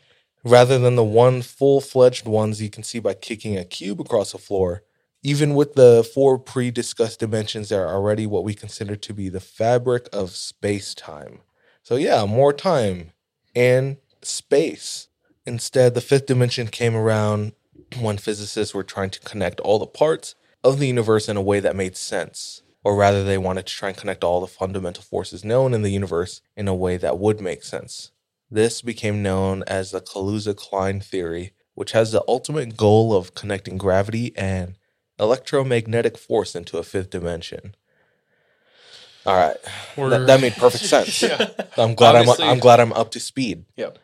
Rather 0.48 0.78
than 0.78 0.96
the 0.96 1.04
one 1.04 1.42
full 1.42 1.80
fledged 1.80 2.26
ones 2.26 2.62
you 2.62 2.70
can 2.70 2.82
see 2.82 2.98
by 2.98 3.14
kicking 3.14 3.56
a 3.56 3.64
cube 3.64 4.00
across 4.00 4.32
the 4.32 4.38
floor. 4.38 4.82
Even 5.22 5.54
with 5.54 5.74
the 5.74 6.08
four 6.14 6.38
pre 6.38 6.70
discussed 6.70 7.20
dimensions, 7.20 7.68
they 7.68 7.76
are 7.76 7.92
already 7.92 8.26
what 8.26 8.44
we 8.44 8.54
consider 8.54 8.96
to 8.96 9.12
be 9.12 9.28
the 9.28 9.40
fabric 9.40 10.08
of 10.12 10.30
space 10.30 10.94
time. 10.94 11.40
So, 11.82 11.96
yeah, 11.96 12.24
more 12.24 12.52
time 12.52 13.12
and 13.54 13.96
space. 14.22 15.08
Instead, 15.44 15.94
the 15.94 16.00
fifth 16.00 16.26
dimension 16.26 16.68
came 16.68 16.94
around 16.94 17.52
when 18.00 18.18
physicists 18.18 18.74
were 18.74 18.84
trying 18.84 19.10
to 19.10 19.20
connect 19.20 19.60
all 19.60 19.78
the 19.78 19.86
parts 19.86 20.34
of 20.62 20.78
the 20.78 20.86
universe 20.86 21.28
in 21.28 21.36
a 21.36 21.42
way 21.42 21.60
that 21.60 21.76
made 21.76 21.96
sense. 21.96 22.62
Or 22.84 22.94
rather, 22.96 23.24
they 23.24 23.38
wanted 23.38 23.66
to 23.66 23.74
try 23.74 23.88
and 23.88 23.98
connect 23.98 24.22
all 24.22 24.40
the 24.40 24.46
fundamental 24.46 25.02
forces 25.02 25.44
known 25.44 25.74
in 25.74 25.82
the 25.82 25.90
universe 25.90 26.42
in 26.56 26.68
a 26.68 26.74
way 26.74 26.96
that 26.96 27.18
would 27.18 27.40
make 27.40 27.64
sense. 27.64 28.12
This 28.50 28.80
became 28.82 29.22
known 29.22 29.62
as 29.66 29.90
the 29.90 30.00
Kaluza 30.00 30.56
Klein 30.56 31.00
theory, 31.00 31.52
which 31.74 31.92
has 31.92 32.12
the 32.12 32.24
ultimate 32.26 32.76
goal 32.76 33.14
of 33.14 33.34
connecting 33.34 33.76
gravity 33.76 34.32
and 34.36 34.76
electromagnetic 35.20 36.16
force 36.16 36.54
into 36.54 36.78
a 36.78 36.82
fifth 36.82 37.10
dimension. 37.10 37.74
All 39.26 39.36
right, 39.36 39.56
We're- 39.96 40.10
that, 40.10 40.26
that 40.26 40.40
made 40.40 40.54
perfect 40.54 40.84
sense. 40.94 41.20
Yeah. 41.22 41.48
I'm 41.76 41.94
glad 41.94 42.14
Obviously- 42.16 42.44
I'm 42.46 42.52
I'm 42.52 42.58
glad 42.58 42.80
I'm 42.80 42.92
up 42.94 43.10
to 43.12 43.20
speed. 43.20 43.64
Yep. 43.76 43.98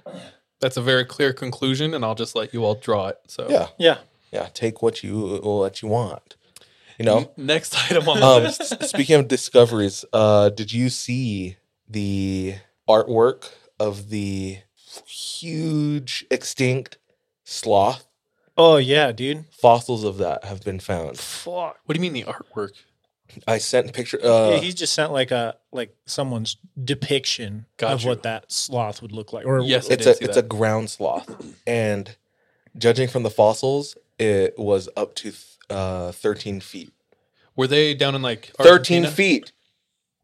That's 0.60 0.76
a 0.76 0.82
very 0.82 1.04
clear 1.04 1.32
conclusion, 1.32 1.94
and 1.94 2.04
I'll 2.04 2.14
just 2.14 2.36
let 2.36 2.52
you 2.52 2.64
all 2.64 2.74
draw 2.74 3.08
it. 3.08 3.18
So 3.26 3.46
Yeah, 3.48 3.68
Yeah. 3.78 3.98
yeah. 4.32 4.48
Take 4.52 4.82
what 4.82 5.02
you 5.02 5.38
what 5.42 5.80
you 5.82 5.88
want. 5.88 6.36
You 6.98 7.04
know. 7.06 7.32
Next 7.36 7.74
item 7.90 8.08
on 8.08 8.20
the 8.20 8.26
Um, 8.26 8.42
list. 8.44 8.84
speaking 8.88 9.16
of 9.18 9.28
discoveries, 9.28 10.04
uh, 10.12 10.50
did 10.50 10.72
you 10.72 10.90
see 10.90 11.56
the 11.88 12.56
artwork 12.88 13.48
of 13.80 14.10
the 14.10 14.58
huge 15.06 16.24
extinct 16.30 16.98
sloth? 17.44 18.06
Oh 18.56 18.76
yeah, 18.76 19.12
dude. 19.12 19.44
Fossils 19.50 20.04
of 20.04 20.18
that 20.18 20.44
have 20.44 20.62
been 20.64 20.78
found. 20.80 21.18
Fuck. 21.18 21.78
What 21.84 21.94
do 21.94 21.94
you 21.94 22.00
mean 22.00 22.12
the 22.12 22.24
artwork? 22.24 22.70
I 23.48 23.58
sent 23.58 23.90
a 23.90 23.92
picture. 23.92 24.18
Uh, 24.22 24.50
yeah, 24.50 24.56
he 24.58 24.72
just 24.72 24.92
sent 24.94 25.10
like 25.12 25.30
a 25.32 25.56
like 25.72 25.96
someone's 26.06 26.56
depiction 26.82 27.66
Got 27.78 27.92
of 27.94 28.02
you. 28.02 28.08
what 28.10 28.22
that 28.22 28.52
sloth 28.52 29.02
would 29.02 29.10
look 29.12 29.32
like. 29.32 29.44
Or 29.44 29.60
Yes, 29.60 29.88
it's 29.88 30.06
a 30.06 30.14
see 30.14 30.24
it's 30.24 30.36
a 30.36 30.42
ground 30.42 30.90
sloth, 30.90 31.28
and 31.66 32.14
judging 32.78 33.08
from 33.08 33.24
the 33.24 33.30
fossils, 33.30 33.96
it 34.20 34.56
was 34.56 34.88
up 34.96 35.16
to 35.16 35.32
uh, 35.68 36.12
thirteen 36.12 36.60
feet. 36.60 36.92
Were 37.56 37.66
they 37.66 37.94
down 37.94 38.14
in 38.14 38.22
like 38.22 38.52
Thirteen 38.58 39.04
Argentina? 39.04 39.10
feet. 39.10 39.52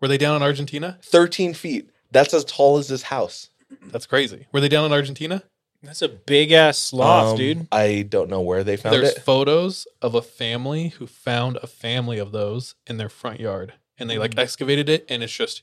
Were 0.00 0.06
they 0.08 0.18
down 0.18 0.36
in 0.36 0.42
Argentina? 0.42 0.98
Thirteen 1.02 1.52
feet. 1.52 1.90
That's 2.12 2.34
as 2.34 2.44
tall 2.44 2.78
as 2.78 2.88
this 2.88 3.02
house. 3.02 3.48
That's 3.86 4.06
crazy. 4.06 4.46
Were 4.52 4.60
they 4.60 4.68
down 4.68 4.84
in 4.84 4.92
Argentina? 4.92 5.42
that's 5.82 6.02
a 6.02 6.08
big 6.08 6.52
ass 6.52 6.76
sloth, 6.76 7.32
Um, 7.32 7.36
dude. 7.38 7.66
I 7.72 8.02
don't 8.06 8.28
know 8.28 8.42
where 8.42 8.62
they 8.62 8.76
found 8.76 8.94
it. 8.96 8.98
There's 9.00 9.14
it. 9.14 9.22
photos 9.22 9.86
of 10.02 10.14
a 10.14 10.20
family 10.20 10.88
who 10.88 11.06
found 11.06 11.56
a 11.62 11.66
family 11.66 12.18
of 12.18 12.32
those 12.32 12.74
in 12.86 12.98
their 12.98 13.08
front 13.08 13.40
yard, 13.40 13.72
and 13.98 14.10
they 14.10 14.18
like 14.18 14.36
excavated 14.36 14.88
it, 14.90 15.06
and 15.08 15.22
it's 15.22 15.32
just 15.32 15.62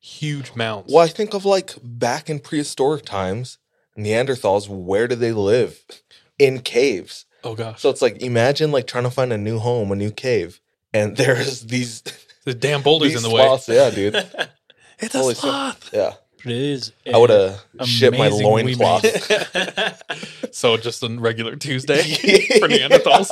huge 0.00 0.54
mounds. 0.54 0.90
Well, 0.92 1.04
I 1.04 1.08
think 1.08 1.34
of 1.34 1.44
like 1.44 1.74
back 1.82 2.30
in 2.30 2.38
prehistoric 2.38 3.04
times, 3.04 3.58
Neanderthals, 3.98 4.66
where 4.68 5.06
did 5.06 5.18
they 5.20 5.32
live? 5.32 5.84
In 6.38 6.60
caves. 6.60 7.26
Oh 7.44 7.54
gosh, 7.54 7.80
So 7.80 7.90
it's 7.90 8.00
like 8.02 8.22
imagine 8.22 8.72
like 8.72 8.86
trying 8.86 9.04
to 9.04 9.10
find 9.10 9.30
a 9.32 9.38
new 9.38 9.58
home, 9.58 9.92
a 9.92 9.96
new 9.96 10.10
cave, 10.10 10.60
and 10.94 11.16
there's 11.18 11.62
these 11.62 12.02
the 12.44 12.54
damn 12.54 12.80
boulders 12.82 13.10
these 13.12 13.22
in 13.24 13.28
the 13.28 13.34
way. 13.34 13.42
sloths. 13.44 13.68
Yeah, 13.68 13.90
dude. 13.90 14.14
It's 15.00 15.14
Holy 15.14 15.32
a 15.32 15.34
shit. 15.34 15.40
sloth. 15.42 15.90
Yeah, 15.92 16.12
It 16.44 16.52
is. 16.52 16.92
I 17.12 17.16
would 17.18 17.30
have 17.30 17.60
shipped 17.84 18.16
my 18.18 18.26
amazing 18.26 18.46
we 18.64 18.74
loincloth. 18.74 20.02
So 20.52 20.76
just 20.76 21.02
a 21.04 21.08
regular 21.08 21.54
Tuesday 21.56 22.02
for 22.58 22.66
Neanderthals. 22.68 23.30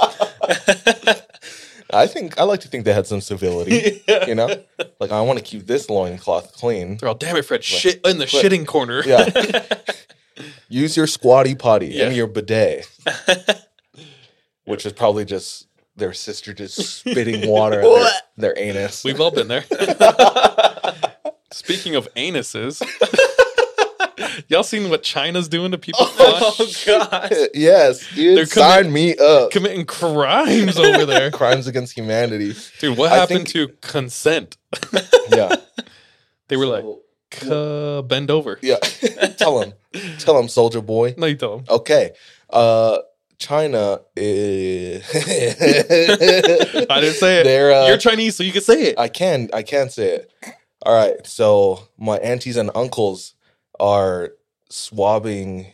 I 1.92 2.06
think 2.06 2.38
I 2.38 2.44
like 2.44 2.60
to 2.60 2.68
think 2.68 2.84
they 2.84 2.92
had 2.92 3.06
some 3.06 3.20
civility. 3.20 4.02
You 4.26 4.34
know, 4.36 4.48
like 5.00 5.10
I 5.10 5.20
want 5.22 5.38
to 5.38 5.44
keep 5.44 5.66
this 5.66 5.90
loincloth 5.90 6.52
clean. 6.54 6.96
They're 6.98 7.08
all, 7.08 7.14
damn 7.16 7.36
it, 7.36 7.44
Fred, 7.44 7.64
shit 7.64 8.00
in 8.06 8.18
the 8.18 8.26
shitting 8.26 8.66
corner. 8.66 9.02
Yeah. 9.04 9.26
Use 10.68 10.96
your 10.96 11.06
squatty 11.08 11.54
potty 11.56 11.88
Yeah. 11.88 12.06
and 12.06 12.14
your 12.16 12.28
bidet, 12.28 12.86
which 14.64 14.86
is 14.86 14.92
probably 14.92 15.24
just 15.24 15.66
their 15.96 16.12
sister 16.12 16.52
just 16.52 16.76
spitting 17.00 17.48
water 17.50 17.80
at 17.80 17.84
their, 18.36 18.54
their 18.54 18.58
anus. 18.58 19.02
We've 19.02 19.20
all 19.20 19.32
been 19.32 19.48
there. 19.48 19.64
Speaking 21.50 21.94
of 21.94 22.06
anuses, 22.14 22.82
y'all 24.48 24.62
seen 24.62 24.90
what 24.90 25.02
China's 25.02 25.48
doing 25.48 25.70
to 25.72 25.78
people? 25.78 26.00
Oh 26.02 26.72
god. 26.86 27.32
yes, 27.54 28.06
dude. 28.14 28.36
They're 28.36 28.46
sign 28.46 28.92
me 28.92 29.16
up. 29.16 29.50
committing 29.50 29.86
crimes 29.86 30.78
over 30.78 31.06
there. 31.06 31.30
Crimes 31.38 31.66
against 31.66 31.96
humanity. 31.96 32.54
Dude, 32.80 32.98
what 32.98 33.12
I 33.12 33.16
happened 33.16 33.48
think- 33.48 33.70
to 33.70 33.88
consent? 33.88 34.56
Yeah. 35.30 35.56
They 36.48 36.56
were 36.56 36.66
like, 36.66 36.84
"Cuh, 37.30 38.02
bend 38.02 38.30
over. 38.30 38.58
Yeah. 38.62 38.76
tell 39.38 39.60
him. 39.62 39.72
Tell 40.18 40.38
him, 40.38 40.48
soldier 40.48 40.80
boy. 40.82 41.14
No, 41.16 41.26
you 41.26 41.36
tell 41.36 41.58
them. 41.58 41.66
Okay. 41.70 42.12
Uh 42.50 42.98
China 43.38 44.00
is 44.16 45.04
I 45.14 47.00
didn't 47.00 47.14
say 47.14 47.40
it. 47.40 47.44
They're, 47.44 47.72
uh, 47.72 47.86
You're 47.86 47.96
Chinese, 47.96 48.34
so 48.34 48.42
you 48.42 48.50
can 48.52 48.62
say 48.62 48.82
it. 48.82 48.98
I 48.98 49.06
can 49.08 49.48
I 49.52 49.62
can 49.62 49.90
say 49.90 50.16
it. 50.16 50.32
All 50.82 50.94
right. 50.94 51.26
So 51.26 51.88
my 51.98 52.18
aunties 52.18 52.56
and 52.56 52.70
uncles 52.74 53.34
are 53.80 54.32
swabbing 54.68 55.72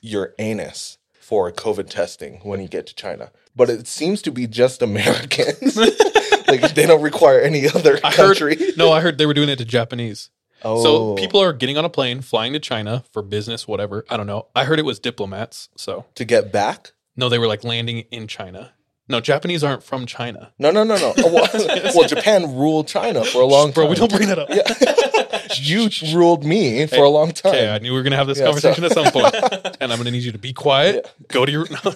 your 0.00 0.34
anus 0.38 0.98
for 1.12 1.50
COVID 1.50 1.88
testing 1.88 2.40
when 2.42 2.60
you 2.60 2.68
get 2.68 2.86
to 2.86 2.94
China. 2.94 3.30
But 3.56 3.70
it 3.70 3.86
seems 3.86 4.20
to 4.22 4.30
be 4.30 4.46
just 4.46 4.82
Americans. 4.82 5.76
like 6.48 6.74
they 6.74 6.86
don't 6.86 7.02
require 7.02 7.40
any 7.40 7.66
other 7.68 7.98
I 8.04 8.10
heard. 8.10 8.36
country. 8.38 8.58
No, 8.76 8.92
I 8.92 9.00
heard 9.00 9.18
they 9.18 9.26
were 9.26 9.34
doing 9.34 9.48
it 9.48 9.56
to 9.58 9.64
Japanese. 9.64 10.30
Oh. 10.62 10.82
So 10.82 11.14
people 11.14 11.40
are 11.42 11.52
getting 11.52 11.76
on 11.78 11.84
a 11.84 11.90
plane, 11.90 12.20
flying 12.20 12.52
to 12.54 12.58
China 12.58 13.04
for 13.12 13.22
business, 13.22 13.68
whatever. 13.68 14.04
I 14.08 14.16
don't 14.16 14.26
know. 14.26 14.48
I 14.54 14.64
heard 14.64 14.78
it 14.78 14.84
was 14.84 14.98
diplomats. 14.98 15.68
So 15.76 16.04
to 16.14 16.24
get 16.24 16.52
back? 16.52 16.92
no, 17.16 17.28
they 17.28 17.38
were 17.38 17.46
like 17.46 17.64
landing 17.64 18.00
in 18.10 18.26
China. 18.26 18.72
No, 19.06 19.20
Japanese 19.20 19.62
aren't 19.62 19.82
from 19.82 20.06
China. 20.06 20.52
No, 20.58 20.70
no, 20.70 20.82
no, 20.82 20.96
no. 20.96 21.12
Well, 21.24 21.48
well, 21.94 22.08
Japan 22.08 22.56
ruled 22.56 22.88
China 22.88 23.24
for 23.24 23.42
a 23.42 23.46
long 23.46 23.66
time. 23.68 23.74
Bro, 23.74 23.90
we 23.90 23.96
don't 23.96 24.10
bring 24.10 24.28
that 24.28 24.38
up. 24.38 24.48
you 25.60 25.90
ruled 26.16 26.44
me 26.44 26.86
for 26.86 27.04
a 27.04 27.08
long 27.08 27.32
time. 27.32 27.54
Okay, 27.54 27.70
I 27.70 27.78
knew 27.78 27.90
we 27.92 27.98
were 27.98 28.02
gonna 28.02 28.16
have 28.16 28.26
this 28.26 28.38
Yeah, 28.38 28.46
conversation 28.46 28.88
so- 28.88 29.00
at 29.02 29.12
some 29.12 29.12
point. 29.12 29.76
and 29.80 29.92
I'm 29.92 29.98
gonna 29.98 30.10
need 30.10 30.22
you 30.22 30.32
to 30.32 30.38
be 30.38 30.52
quiet. 30.54 31.12
Go 31.28 31.44
to 31.44 31.52
your 31.52 31.66
no. 31.70 31.94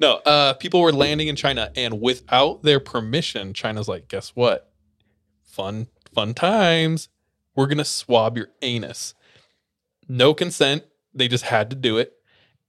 no. 0.00 0.12
Uh, 0.24 0.54
people 0.54 0.80
were 0.80 0.92
landing 0.92 1.28
in 1.28 1.36
China, 1.36 1.70
and 1.76 2.00
without 2.00 2.62
their 2.62 2.80
permission, 2.80 3.52
China's 3.52 3.88
like, 3.88 4.08
guess 4.08 4.30
what? 4.30 4.70
Fun, 5.42 5.88
fun 6.14 6.32
times. 6.34 7.08
We're 7.54 7.66
gonna 7.66 7.84
swab 7.84 8.36
your 8.38 8.48
anus. 8.62 9.14
No 10.08 10.32
consent. 10.34 10.84
They 11.14 11.28
just 11.28 11.44
had 11.44 11.70
to 11.70 11.76
do 11.76 11.98
it, 11.98 12.12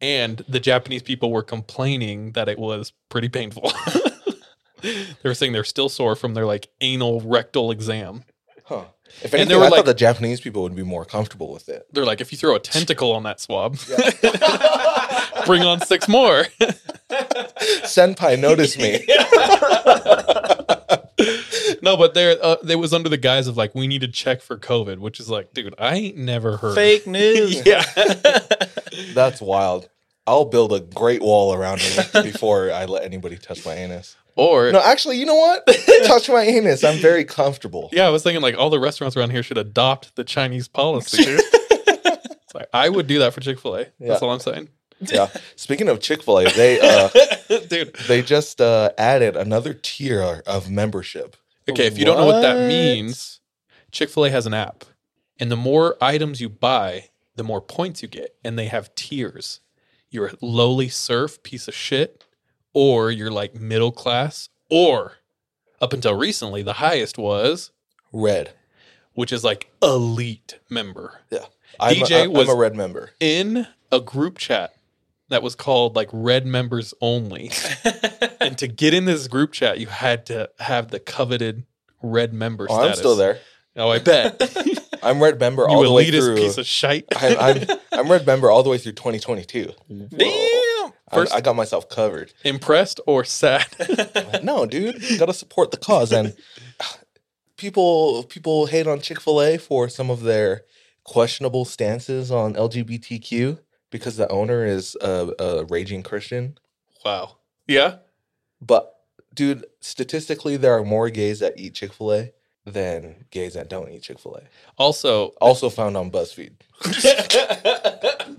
and 0.02 0.44
the 0.48 0.60
Japanese 0.60 1.02
people 1.04 1.32
were 1.32 1.44
complaining 1.44 2.32
that 2.34 2.48
it 2.50 2.60
was 2.60 2.94
pretty 3.10 3.30
painful. 3.30 3.72
they 4.82 5.06
were 5.24 5.34
saying 5.34 5.54
they're 5.54 5.64
still 5.64 5.90
sore 5.90 6.16
from 6.16 6.34
their 6.34 6.46
like 6.46 6.70
anal 6.82 7.22
rectal 7.22 7.72
exam. 7.72 8.24
Huh. 8.66 8.86
If 9.22 9.26
And 9.26 9.36
anything, 9.36 9.48
they 9.50 9.56
were 9.56 9.62
I 9.64 9.68
like- 9.70 9.78
thought 9.78 9.86
the 9.86 9.94
Japanese 9.94 10.42
people 10.42 10.62
would 10.64 10.76
be 10.76 10.84
more 10.84 11.06
comfortable 11.06 11.52
with 11.54 11.70
it. 11.70 11.88
They're 11.94 12.06
like, 12.06 12.20
if 12.20 12.32
you 12.34 12.38
throw 12.38 12.56
a 12.56 12.60
tentacle 12.60 13.14
on 13.14 13.24
that 13.24 13.40
swab, 13.40 13.78
bring 15.46 15.62
on 15.64 15.80
six 15.80 16.08
more. 16.10 16.44
Senpai, 17.88 18.38
notice 18.38 18.78
me. 18.78 19.06
no, 21.82 21.98
but 21.98 22.14
there, 22.14 22.38
uh, 22.42 22.58
they 22.64 22.76
was 22.76 22.94
under 22.94 23.10
the 23.10 23.18
guise 23.18 23.48
of 23.48 23.58
like, 23.58 23.74
we 23.76 23.88
need 23.88 24.02
to 24.02 24.08
check 24.08 24.42
for 24.42 24.58
COVID, 24.58 25.00
which 25.00 25.20
is 25.20 25.30
like, 25.30 25.54
dude, 25.54 25.74
I 25.80 25.96
ain't 25.96 26.18
never 26.18 26.58
heard. 26.58 26.76
Fake 26.76 27.08
news. 27.08 27.66
yeah, 27.66 27.84
That's 29.14 29.42
wild. 29.42 29.90
I'll 30.26 30.46
build 30.46 30.74
a 30.74 30.80
great 30.82 31.22
wall 31.22 31.54
around 31.54 31.80
me 31.80 32.22
before 32.24 32.72
I 32.72 32.86
let 32.86 33.04
anybody 33.04 33.38
touch 33.38 33.66
my 33.66 33.74
anus. 33.76 34.16
or 34.36 34.72
No, 34.74 34.82
actually, 34.82 35.18
you 35.18 35.26
know 35.26 35.36
what? 35.36 35.66
touch 36.06 36.28
my 36.30 36.44
anus. 36.44 36.84
I'm 36.84 36.98
very 36.98 37.24
comfortable. 37.24 37.90
yeah, 37.94 38.06
I 38.06 38.10
was 38.10 38.24
thinking 38.24 38.42
like 38.42 38.58
all 38.58 38.70
the 38.70 38.80
restaurants 38.80 39.16
around 39.16 39.30
here 39.32 39.42
should 39.42 39.58
adopt 39.58 40.16
the 40.18 40.24
Chinese 40.26 40.68
policy. 40.68 41.24
It's 41.28 42.54
like, 42.54 42.68
I 42.74 42.90
would 42.90 43.08
do 43.08 43.20
that 43.20 43.34
for 43.34 43.40
Chick 43.42 43.60
Fil 43.60 43.76
A. 43.76 43.80
Yeah. 43.80 44.10
That's 44.10 44.22
all 44.22 44.32
I'm 44.32 44.40
saying, 44.40 44.70
Yeah. 45.00 45.30
Speaking 45.56 45.90
of 45.90 46.00
Chick 46.00 46.24
Fil 46.24 46.40
A, 46.40 46.50
they 46.52 46.80
uh, 46.80 47.10
dude. 47.70 47.96
they 48.08 48.22
just 48.22 48.60
uh, 48.62 48.92
added 48.98 49.36
another 49.36 49.74
tier 49.74 50.42
of 50.48 50.70
membership. 50.70 51.38
Okay, 51.70 51.86
if 51.86 51.98
you 51.98 52.06
don't 52.06 52.18
know 52.18 52.26
what 52.26 52.42
that 52.42 52.68
means, 52.68 53.42
Chick 53.92 54.10
fil 54.10 54.26
A 54.26 54.30
has 54.30 54.46
an 54.46 54.54
app. 54.54 54.86
And 55.40 55.52
the 55.52 55.58
more 55.58 55.98
items 56.02 56.40
you 56.42 56.50
buy, 56.50 57.10
the 57.36 57.44
more 57.44 57.62
points 57.62 58.02
you 58.02 58.08
get. 58.08 58.36
And 58.44 58.58
they 58.58 58.68
have 58.68 58.96
tiers. 58.96 59.60
You're 60.10 60.28
a 60.28 60.34
lowly 60.42 60.88
serf 60.88 61.44
piece 61.44 61.68
of 61.68 61.76
shit, 61.76 62.24
or 62.74 63.12
you're 63.12 63.30
like 63.32 63.54
middle 63.54 63.92
class, 63.92 64.48
or 64.70 65.18
up 65.82 65.92
until 65.94 66.16
recently, 66.16 66.64
the 66.64 66.74
highest 66.74 67.18
was, 67.18 67.72
Red. 68.14 68.54
which 69.14 69.32
is 69.34 69.44
like 69.44 69.70
elite 69.84 70.60
member. 70.70 71.20
Yeah. 71.30 71.46
I'm, 71.80 71.96
DJ 71.98 72.12
a, 72.12 72.24
I'm 72.24 72.34
was- 72.34 72.50
a 72.50 72.56
red 72.56 72.76
member. 72.76 73.12
In 73.20 73.68
a 73.92 74.00
group 74.00 74.38
chat 74.38 74.74
that 75.30 75.44
was 75.44 75.56
called 75.56 75.96
like 75.96 76.10
red 76.14 76.46
members 76.46 76.94
only. 77.02 77.52
and 78.42 78.58
to 78.58 78.68
get 78.68 78.94
in 78.94 79.06
this 79.06 79.28
group 79.28 79.52
chat, 79.52 79.80
you 79.80 79.88
had 79.88 80.26
to 80.28 80.50
have 80.60 80.90
the 80.90 81.00
coveted 81.00 81.66
red 82.02 82.34
member 82.34 82.68
Oh, 82.70 82.76
status. 82.76 82.92
I'm 82.92 82.96
still 82.98 83.16
there. 83.16 83.40
Oh, 83.76 83.90
I 83.90 84.00
bet. 84.00 84.42
I'm 85.04 85.22
red 85.22 85.40
member 85.40 85.64
you 85.64 85.68
all 85.70 85.84
the 85.84 85.92
way 85.92 86.10
through. 86.10 86.36
piece 86.38 86.58
of 86.58 86.66
shite. 86.66 87.06
I'm, 87.16 87.38
I'm 87.40 87.78
I'm 87.92 88.12
red 88.12 88.26
member 88.26 88.50
all 88.50 88.64
the 88.64 88.70
way 88.70 88.78
through 88.80 88.94
2022. 88.94 89.72
Damn. 89.90 90.32
I, 91.10 91.16
First- 91.16 91.34
I 91.34 91.42
got 91.42 91.56
myself 91.56 91.88
covered. 91.88 92.34
Impressed 92.44 93.00
or 93.06 93.24
sad? 93.24 93.68
No, 94.44 94.66
dude, 94.66 95.02
gotta 95.20 95.34
support 95.34 95.72
the 95.72 95.78
cause. 95.78 96.12
And 96.12 96.36
people 97.58 98.24
people 98.24 98.66
hate 98.68 98.88
on 98.88 99.00
Chick 99.02 99.20
Fil 99.22 99.42
A 99.42 99.58
for 99.58 99.90
some 99.90 100.10
of 100.10 100.22
their 100.22 100.62
questionable 101.04 101.66
stances 101.66 102.32
on 102.32 102.54
LGBTQ 102.56 103.60
because 103.90 104.18
the 104.18 104.28
owner 104.30 104.66
is 104.66 104.96
a, 105.02 105.32
a 105.40 105.66
raging 105.66 106.04
Christian. 106.04 106.58
wow. 107.06 107.38
Yeah. 107.68 107.98
But 108.62 108.94
dude, 109.34 109.66
statistically, 109.82 110.58
there 110.58 110.74
are 110.78 110.84
more 110.84 111.10
gays 111.10 111.40
that 111.40 111.54
eat 111.58 111.74
Chick 111.76 111.94
Fil 111.94 112.14
A 112.14 112.32
than 112.66 113.26
gays 113.32 113.54
that 113.54 113.70
don't 113.70 113.90
eat 113.90 114.04
Chick 114.04 114.20
Fil 114.20 114.36
A. 114.36 114.42
Also, 114.78 115.28
Also 115.42 115.70
found 115.70 115.96
on 115.98 116.10
BuzzFeed. 116.12 116.54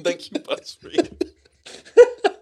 thank 0.03 0.31
you, 0.33 0.39
BuzzFeed. 0.41 1.31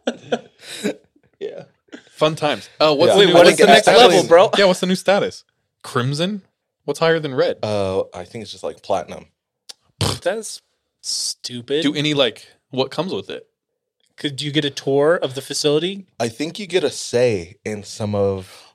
yeah, 1.41 1.65
fun 2.13 2.35
times. 2.37 2.69
Oh, 2.81 2.95
what's 2.95 3.11
Yeah. 3.15 3.21
the 3.21 3.27
Wait, 3.27 3.35
what 3.35 3.47
I 3.47 3.51
is 3.51 3.57
think 3.57 3.69
the 3.69 3.75
next 3.75 3.89
actually- 3.89 4.15
level, 4.17 4.29
bro? 4.29 4.51
Yeah, 4.57 4.65
what's 4.67 4.81
the 4.81 4.87
new 4.87 4.95
status? 4.95 5.45
Crimson. 5.83 6.43
What's 6.85 7.01
higher 7.01 7.19
than 7.19 7.35
red? 7.35 7.59
Uh, 7.63 8.05
I 8.15 8.25
think 8.25 8.43
it's 8.43 8.53
just 8.53 8.63
like 8.65 8.83
platinum. 8.83 9.27
That's 10.23 10.63
stupid. 11.01 11.83
Do 11.83 11.95
any 11.95 12.15
like 12.15 12.47
what 12.71 12.91
comes 12.91 13.13
with 13.13 13.31
it? 13.31 13.49
Could 14.17 14.41
you 14.41 14.51
get 14.51 14.65
a 14.65 14.71
tour 14.71 15.17
of 15.17 15.35
the 15.35 15.43
facility? 15.43 16.07
I 16.19 16.29
think 16.29 16.59
you 16.59 16.67
get 16.67 16.85
a 16.85 16.91
say 16.91 17.57
in 17.65 17.83
some 17.85 18.15
of 18.15 18.75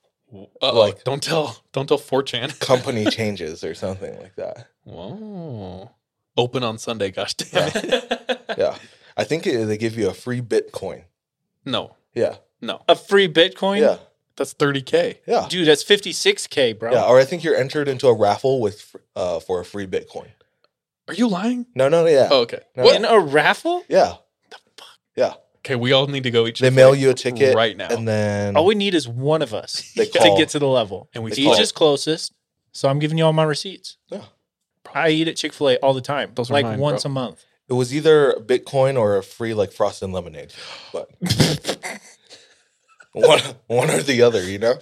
Uh 0.62 0.72
Like- 0.74 1.04
don't 1.04 1.22
tell, 1.24 1.64
don't 1.74 1.88
tell 1.88 1.98
4chan. 2.00 2.60
company 2.72 3.06
changes 3.06 3.64
or 3.64 3.74
something 3.74 4.18
like 4.20 4.36
that. 4.36 4.68
Whoa. 4.84 5.92
Open 6.38 6.64
on 6.64 6.78
Sunday, 6.78 7.12
gosh 7.12 7.34
damn 7.36 7.72
it. 7.74 8.28
Yeah, 8.58 8.76
I 9.18 9.24
think 9.24 9.44
they 9.46 9.78
give 9.78 9.98
you 9.98 10.10
a 10.10 10.14
free 10.14 10.42
Bitcoin. 10.42 11.04
No, 11.66 11.96
Yeah, 12.14 12.36
no. 12.60 12.82
A 12.90 12.96
free 12.96 13.28
Bitcoin? 13.30 13.80
yeah, 13.80 13.98
That's 14.36 14.54
30K. 14.54 15.18
yeah, 15.26 15.48
Dude, 15.50 15.68
that's 15.68 15.84
56K, 15.86 16.78
bro. 16.78 16.92
yeah. 16.92 17.06
Or 17.06 17.18
I 17.20 17.24
think 17.26 17.44
you're 17.46 17.56
entered 17.56 17.88
into 17.88 18.08
a 18.08 18.14
raffle 18.14 18.60
with 18.62 18.96
uh 19.16 19.40
for 19.40 19.60
a 19.62 19.66
free 19.66 19.88
Bitcoin. 19.88 20.28
Are 21.08 21.14
you 21.14 21.28
lying? 21.28 21.66
No, 21.76 21.90
no, 21.90 22.06
yeah, 22.06 22.30
Oh, 22.32 22.42
okay. 22.42 22.60
No. 22.76 22.84
What? 22.84 22.96
In 22.96 23.06
a 23.06 23.20
raffle? 23.20 23.84
yeah, 23.90 24.14
The 24.50 24.58
fuck? 24.78 24.88
yeah. 25.16 25.34
Okay, 25.60 25.76
we 25.76 25.92
all 25.92 26.08
need 26.08 26.24
to 26.24 26.32
go 26.32 26.48
each. 26.48 26.60
They 26.60 26.70
mail 26.72 26.96
you 26.96 27.10
a 27.12 27.14
ticket 27.14 27.56
right 27.56 27.76
now. 27.78 27.88
and 27.90 28.08
then 28.08 28.56
All 28.56 28.66
we 28.66 28.74
need 28.76 28.96
is 28.96 29.08
one 29.08 29.42
of 29.44 29.54
us 29.54 29.92
They 29.96 30.06
to 30.08 30.20
call. 30.20 30.38
get 30.38 30.50
to 30.50 30.60
the 30.60 30.68
level. 30.68 31.10
And 31.14 31.24
we 31.24 31.32
Each 31.34 31.44
call. 31.46 31.60
is 31.60 31.72
closest. 31.72 32.34
So 32.72 32.90
I'm 32.90 32.98
giving 33.00 33.18
you 33.18 33.26
all 33.26 33.34
my 33.34 33.44
receipts. 33.44 33.98
Yeah. 34.10 34.24
I 34.94 35.10
eat 35.10 35.28
at 35.28 35.36
Chick 35.36 35.54
fil 35.54 35.70
A 35.70 35.76
all 35.78 35.94
the 35.94 36.02
time. 36.02 36.32
Those 36.36 36.50
are 36.50 36.54
like 36.54 36.66
mine, 36.66 36.80
once 36.80 37.04
bro. 37.04 37.12
a 37.12 37.14
month. 37.14 37.46
it 37.70 37.74
was 37.74 37.94
either 37.94 38.34
Bitcoin 38.40 38.98
or 38.98 39.18
a 39.18 39.24
free 39.24 39.54
like 39.54 39.72
frosted 39.72 40.10
lemonade, 40.10 40.52
but 40.92 41.10
one 43.14 43.40
one 43.68 43.90
or 43.92 44.02
the 44.02 44.22
other, 44.22 44.44
you 44.44 44.58
know. 44.58 44.76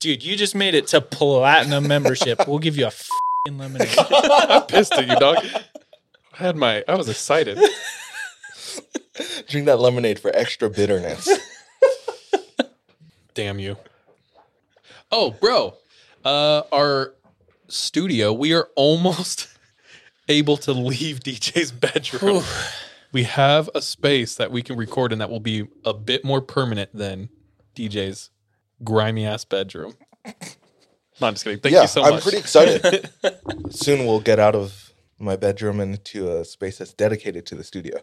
Dude, 0.00 0.22
you 0.24 0.36
just 0.36 0.54
made 0.54 0.74
it 0.74 0.86
to 0.88 1.00
platinum 1.00 1.86
membership. 1.88 2.46
We'll 2.48 2.58
give 2.60 2.76
you 2.76 2.86
a 2.86 2.90
fing 2.90 3.08
lemonade. 3.56 3.94
I'm 3.96 4.62
pissed 4.66 4.92
at 4.92 5.08
you, 5.08 5.16
dog. 5.16 5.38
I 5.38 6.36
had 6.36 6.56
my, 6.56 6.84
I 6.86 6.96
was 6.96 7.08
excited. 7.08 7.58
Drink 9.48 9.66
that 9.66 9.78
lemonade 9.80 10.18
for 10.18 10.30
extra 10.34 10.68
bitterness. 10.68 11.28
Damn 13.34 13.58
you. 13.58 13.76
Oh, 15.10 15.30
bro. 15.30 15.74
Uh, 16.24 16.62
our 16.72 17.14
studio, 17.68 18.32
we 18.32 18.52
are 18.52 18.68
almost 18.76 19.48
able 20.28 20.56
to 20.58 20.72
leave 20.72 21.20
DJ's 21.20 21.72
bedroom. 21.72 22.42
we 23.12 23.22
have 23.22 23.70
a 23.74 23.80
space 23.80 24.34
that 24.34 24.50
we 24.50 24.62
can 24.62 24.76
record 24.76 25.12
in 25.12 25.18
that 25.18 25.30
will 25.30 25.40
be 25.40 25.68
a 25.84 25.94
bit 25.94 26.24
more 26.24 26.42
permanent 26.42 26.90
than 26.94 27.30
DJ's 27.74 28.30
grimy 28.84 29.24
ass 29.24 29.44
bedroom. 29.44 29.94
No, 31.20 31.26
I'm 31.26 31.34
just 31.34 31.44
kidding. 31.44 31.60
Thank 31.60 31.74
yeah, 31.74 31.82
you 31.82 31.88
so 31.88 32.02
I'm 32.02 32.20
pretty 32.20 32.38
excited. 32.38 33.10
Soon 33.70 34.06
we'll 34.06 34.20
get 34.20 34.38
out 34.38 34.54
of 34.54 34.92
my 35.18 35.36
bedroom 35.36 35.80
into 35.80 36.30
a 36.30 36.44
space 36.44 36.78
that's 36.78 36.92
dedicated 36.92 37.44
to 37.46 37.54
the 37.54 37.64
studio. 37.64 37.98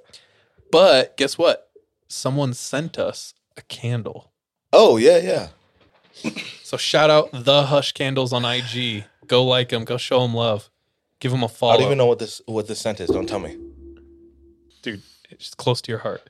But 0.71 1.15
guess 1.17 1.37
what? 1.37 1.69
Someone 2.07 2.53
sent 2.53 2.99
us 2.99 3.33
a 3.57 3.61
candle. 3.63 4.31
Oh 4.73 4.97
yeah, 4.97 5.17
yeah. 5.17 6.31
So 6.63 6.77
shout 6.77 7.09
out 7.09 7.29
the 7.31 7.63
Hush 7.63 7.91
Candles 7.93 8.33
on 8.33 8.45
IG. 8.45 9.05
Go 9.27 9.45
like 9.45 9.69
them. 9.69 9.85
Go 9.85 9.97
show 9.97 10.21
them 10.21 10.33
love. 10.33 10.69
Give 11.19 11.31
them 11.31 11.43
a 11.43 11.47
follow. 11.47 11.73
I 11.73 11.77
don't 11.77 11.85
even 11.87 11.97
know 11.97 12.05
what 12.05 12.19
this 12.19 12.41
what 12.45 12.67
this 12.67 12.79
scent 12.79 12.99
is. 12.99 13.09
Don't 13.09 13.27
tell 13.27 13.39
me. 13.39 13.57
dude. 14.81 15.01
It's 15.29 15.53
close 15.53 15.81
to 15.81 15.91
your 15.91 15.99
heart. 15.99 16.29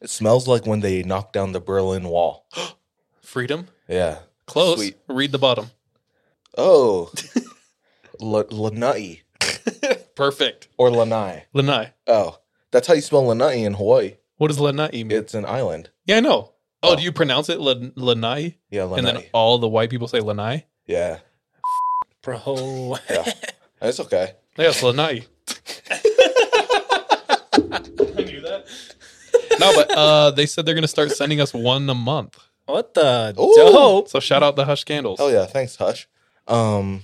It 0.00 0.10
smells 0.10 0.48
like 0.48 0.66
when 0.66 0.80
they 0.80 1.02
knocked 1.02 1.32
down 1.32 1.52
the 1.52 1.60
Berlin 1.60 2.08
Wall. 2.08 2.46
Freedom. 3.22 3.68
Yeah. 3.88 4.20
Close. 4.48 4.78
Sweet. 4.78 4.96
Read 5.08 5.30
the 5.32 5.38
bottom. 5.38 5.70
Oh. 6.56 7.12
L- 8.20 8.46
Lanai 8.50 9.22
Perfect. 10.16 10.66
or 10.76 10.90
Lanai. 10.90 11.44
Lanai. 11.52 11.92
Oh, 12.08 12.38
that's 12.72 12.88
how 12.88 12.94
you 12.94 13.00
spell 13.00 13.24
Lanai 13.26 13.62
in 13.62 13.74
Hawaii. 13.74 14.14
What 14.38 14.48
does 14.48 14.58
Lanai 14.58 14.90
mean? 14.92 15.12
It's 15.12 15.34
an 15.34 15.44
island. 15.44 15.90
yeah, 16.06 16.16
I 16.16 16.20
know. 16.20 16.52
Oh, 16.82 16.92
Oh. 16.92 16.96
do 16.96 17.02
you 17.02 17.12
pronounce 17.12 17.48
it 17.48 17.60
Lan- 17.60 17.92
Lanai? 17.96 18.56
Yeah, 18.70 18.84
Lanai. 18.84 18.98
And 18.98 19.06
then 19.18 19.24
all 19.32 19.58
the 19.58 19.68
white 19.68 19.90
people 19.90 20.08
say 20.08 20.20
Lanai? 20.20 20.64
yeah, 20.86 21.18
Bro. 22.22 22.96
yeah. 23.10 23.32
It's 23.82 24.00
okay. 24.00 24.32
Yeah, 24.56 24.68
it's 24.70 24.82
Lanai. 24.82 25.24
I 27.70 28.22
knew 28.24 28.40
that. 28.40 28.64
No, 29.60 29.72
but 29.74 29.90
uh, 29.92 30.30
they 30.32 30.46
said 30.46 30.66
they're 30.66 30.74
going 30.74 30.82
to 30.82 30.88
start 30.88 31.10
sending 31.12 31.40
us 31.40 31.52
one 31.54 31.88
a 31.90 31.94
month. 31.94 32.38
What 32.68 32.94
the 32.94 33.34
Ooh. 33.38 33.54
dope? 33.56 34.08
So 34.08 34.20
shout 34.20 34.42
out 34.42 34.56
the 34.56 34.64
Hush 34.64 34.84
Candles. 34.84 35.20
Oh 35.20 35.28
yeah, 35.28 35.46
thanks, 35.46 35.76
Hush. 35.76 36.06
Um, 36.46 37.02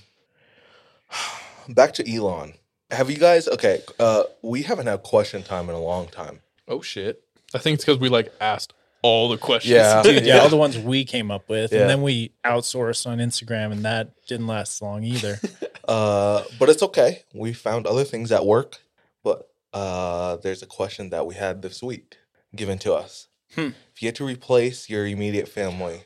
back 1.68 1.94
to 1.94 2.14
Elon. 2.14 2.54
Have 2.90 3.10
you 3.10 3.16
guys? 3.16 3.48
Okay, 3.48 3.80
uh, 3.98 4.24
we 4.42 4.62
haven't 4.62 4.86
had 4.86 5.02
question 5.02 5.42
time 5.42 5.68
in 5.68 5.74
a 5.74 5.80
long 5.80 6.08
time. 6.08 6.40
Oh, 6.68 6.80
shit. 6.80 7.22
I 7.54 7.58
think 7.58 7.74
it's 7.76 7.84
because 7.84 7.98
we 7.98 8.08
like 8.08 8.32
asked 8.40 8.74
all 9.02 9.28
the 9.28 9.38
questions. 9.38 9.74
Yeah. 9.74 10.02
Dude, 10.02 10.24
yeah, 10.24 10.38
all 10.38 10.48
the 10.48 10.56
ones 10.56 10.78
we 10.78 11.04
came 11.04 11.30
up 11.30 11.48
with. 11.48 11.72
Yeah. 11.72 11.82
And 11.82 11.90
then 11.90 12.02
we 12.02 12.32
outsourced 12.44 13.06
on 13.06 13.18
Instagram, 13.18 13.72
and 13.72 13.84
that 13.84 14.12
didn't 14.26 14.46
last 14.46 14.80
long 14.82 15.04
either. 15.04 15.40
Uh, 15.86 16.42
but 16.58 16.70
it's 16.70 16.82
okay. 16.82 17.24
We 17.34 17.52
found 17.52 17.86
other 17.86 18.04
things 18.04 18.32
at 18.32 18.46
work. 18.46 18.78
But 19.22 19.50
uh, 19.74 20.36
there's 20.36 20.62
a 20.62 20.66
question 20.66 21.10
that 21.10 21.26
we 21.26 21.34
had 21.34 21.60
this 21.60 21.82
week 21.82 22.16
given 22.56 22.78
to 22.78 22.94
us. 22.94 23.28
Hmm. 23.54 23.68
If 23.94 24.02
you 24.02 24.08
had 24.08 24.16
to 24.16 24.24
replace 24.26 24.88
your 24.90 25.06
immediate 25.06 25.48
family 25.48 26.02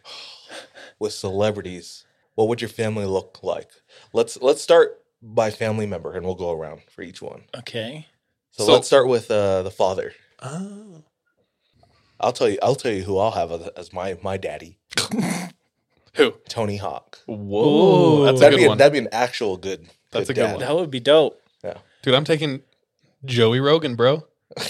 with 0.99 1.13
celebrities, 1.13 2.05
what 2.35 2.49
would 2.49 2.61
your 2.61 2.69
family 2.69 3.05
look 3.07 3.41
like? 3.43 3.71
Let's 4.13 4.41
let's 4.41 4.61
start 4.63 5.01
by 5.23 5.51
family 5.51 5.87
member, 5.87 6.13
and 6.15 6.25
we'll 6.25 6.35
go 6.35 6.53
around 6.53 6.83
for 6.91 7.03
each 7.03 7.21
one. 7.23 7.43
okay. 7.57 8.07
So, 8.53 8.65
So- 8.67 8.73
let's 8.75 8.87
start 8.87 9.09
with 9.09 9.31
uh, 9.31 9.63
the 9.63 9.71
father. 9.71 10.13
Oh. 10.41 11.03
I'll 12.21 12.33
tell 12.33 12.49
you. 12.49 12.59
I'll 12.63 12.75
tell 12.75 12.93
you 12.93 13.03
who 13.05 13.17
I'll 13.19 13.31
have 13.33 13.53
as- 13.53 13.69
as 13.77 13.93
my 13.93 14.19
my 14.23 14.37
daddy, 14.37 14.79
Who? 16.15 16.33
Tony 16.49 16.77
Hawk. 16.77 17.21
Whoa. 17.27 18.23
Ooh. 18.23 18.25
That's 18.25 18.41
That'd 18.41 18.57
good 18.57 18.63
be 18.63 18.65
a, 18.65 18.69
one. 18.71 18.79
that'd 18.79 18.93
be 18.93 18.99
an 18.99 19.09
actual 19.13 19.57
good. 19.57 19.87
That's 20.11 20.29
a 20.29 20.35
good 20.35 20.41
dad. 20.43 20.51
one. 20.57 20.61
That 20.61 20.75
would 20.75 20.91
be 20.91 20.99
dope. 21.01 21.41
Yeah, 21.63 21.75
Dude, 22.03 22.15
I'm 22.15 22.25
taking 22.25 22.63
Joey 23.25 23.61
Rogan, 23.61 23.95
bro. 23.95 24.27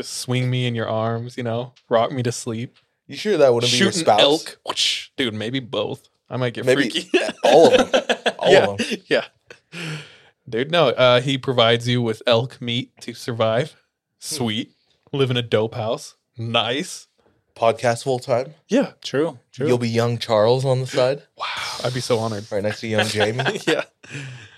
Just 0.00 0.16
swing 0.18 0.48
me 0.50 0.66
in 0.66 0.74
your 0.74 0.88
arms, 0.88 1.36
you 1.36 1.42
know, 1.42 1.74
rock 1.90 2.10
me 2.10 2.22
to 2.22 2.32
sleep. 2.32 2.78
You 3.06 3.16
sure 3.16 3.36
that 3.36 3.52
wouldn't 3.52 3.70
be 3.70 3.76
your 3.78 3.88
Shooting 3.92 4.00
spouse? 4.06 4.20
elk. 4.22 4.58
Whoosh. 4.66 5.10
Dude, 5.18 5.34
maybe 5.34 5.60
both. 5.60 6.08
I 6.30 6.38
might 6.38 6.54
get 6.54 6.64
Maybe 6.64 6.88
freaky. 6.88 7.10
all 7.44 7.74
of 7.74 7.92
them. 7.92 8.02
All 8.38 8.52
yeah. 8.52 8.66
of 8.68 8.78
them. 8.78 8.86
Yeah. 9.08 9.24
Dude, 10.48 10.70
no, 10.70 10.88
uh, 10.88 11.20
he 11.20 11.36
provides 11.36 11.86
you 11.86 12.00
with 12.00 12.22
elk 12.26 12.60
meat 12.62 12.92
to 13.02 13.12
survive. 13.12 13.76
Sweet. 14.18 14.72
Live 15.12 15.30
in 15.30 15.36
a 15.36 15.42
dope 15.42 15.74
house. 15.74 16.14
Nice. 16.38 17.08
Podcast 17.54 18.04
full 18.04 18.18
time. 18.20 18.54
Yeah. 18.68 18.92
True. 19.02 19.38
True. 19.52 19.66
You'll 19.66 19.76
be 19.76 19.88
young 19.90 20.16
Charles 20.16 20.64
on 20.64 20.80
the 20.80 20.86
side, 20.86 21.22
Wow. 21.36 21.46
I'd 21.84 21.92
be 21.92 22.00
so 22.00 22.18
honored. 22.18 22.50
right 22.50 22.62
next 22.62 22.80
to 22.80 22.86
young 22.88 23.06
Jamie. 23.06 23.60
yeah. 23.66 23.84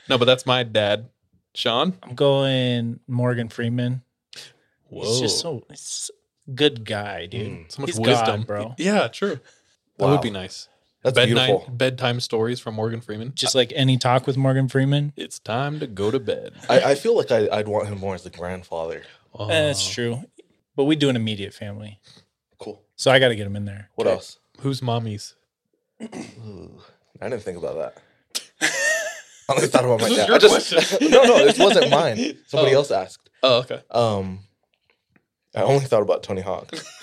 No, 0.09 0.19
but 0.19 0.27
that's 0.27 0.47
my 0.47 0.63
dad. 0.63 1.09
Sean? 1.55 1.95
I'm 2.05 2.15
going 2.15 3.01
Morgan 3.09 3.49
Freeman. 3.49 4.03
Whoa. 4.93 5.05
He's 5.05 5.21
just 5.21 5.41
so 5.41 5.63
he's 5.71 6.11
a 6.47 6.51
good 6.51 6.85
guy, 6.85 7.27
dude. 7.27 7.51
Mm. 7.51 7.73
so 7.73 7.81
much 7.83 7.91
He's 7.91 8.01
wisdom. 8.01 8.41
God, 8.41 8.47
bro. 8.47 8.75
Yeah, 8.79 9.09
true. 9.09 9.41
That 9.99 10.07
would 10.09 10.21
be 10.21 10.31
nice. 10.31 10.69
That's 11.03 11.15
Bedtime, 11.17 11.35
beautiful. 11.47 11.75
bedtime 11.75 12.21
stories 12.21 12.61
from 12.61 12.75
Morgan 12.77 13.01
Freeman. 13.01 13.33
Just 13.35 13.55
like 13.57 13.73
any 13.75 13.97
talk 13.97 14.27
with 14.27 14.37
Morgan 14.37 14.69
Freeman. 14.69 15.13
It's 15.17 15.39
time 15.41 15.81
to 15.81 15.87
go 15.89 16.11
to 16.13 16.21
bed. 16.21 16.53
I, 16.69 16.81
I 16.91 16.95
feel 16.95 17.17
like 17.17 17.33
I, 17.33 17.49
I'd 17.51 17.67
want 17.67 17.89
him 17.89 17.99
more 17.99 18.15
as 18.15 18.23
the 18.23 18.31
grandfather. 18.31 19.03
Oh. 19.35 19.47
Eh, 19.49 19.67
that's 19.67 19.89
true. 19.89 20.23
But 20.77 20.85
we 20.85 20.95
do 20.95 21.09
an 21.09 21.17
immediate 21.17 21.55
family. 21.55 21.99
Cool. 22.59 22.81
So 22.97 23.11
I 23.11 23.19
got 23.19 23.29
to 23.29 23.35
get 23.37 23.47
him 23.47 23.57
in 23.57 23.65
there. 23.65 23.89
What 23.97 24.07
Okay. 24.07 24.15
else? 24.15 24.39
Who's 24.61 24.81
mommy's? 24.83 25.35
Ooh, 26.03 26.79
I 27.21 27.29
didn't 27.29 27.43
think 27.43 27.59
about 27.59 27.77
that. 27.79 28.03
I 29.49 29.55
only 29.55 29.67
thought 29.67 29.85
about 29.85 30.01
my 30.01 30.09
dad. 30.09 30.29
your 30.29 30.37
I 30.37 30.39
just, 30.39 30.73
no, 31.01 31.25
no, 31.25 31.45
this 31.47 31.59
wasn't 31.59 31.91
mine. 31.91 32.39
Somebody 32.47 32.75
Oh. 32.75 32.79
else 32.79 32.91
asked. 32.93 33.29
Oh, 33.43 33.59
okay. 33.61 33.81
Um, 33.91 34.39
I 35.55 35.63
only 35.63 35.85
thought 35.85 36.03
about 36.03 36.23
Tony 36.23 36.41
Hawk. 36.43 36.71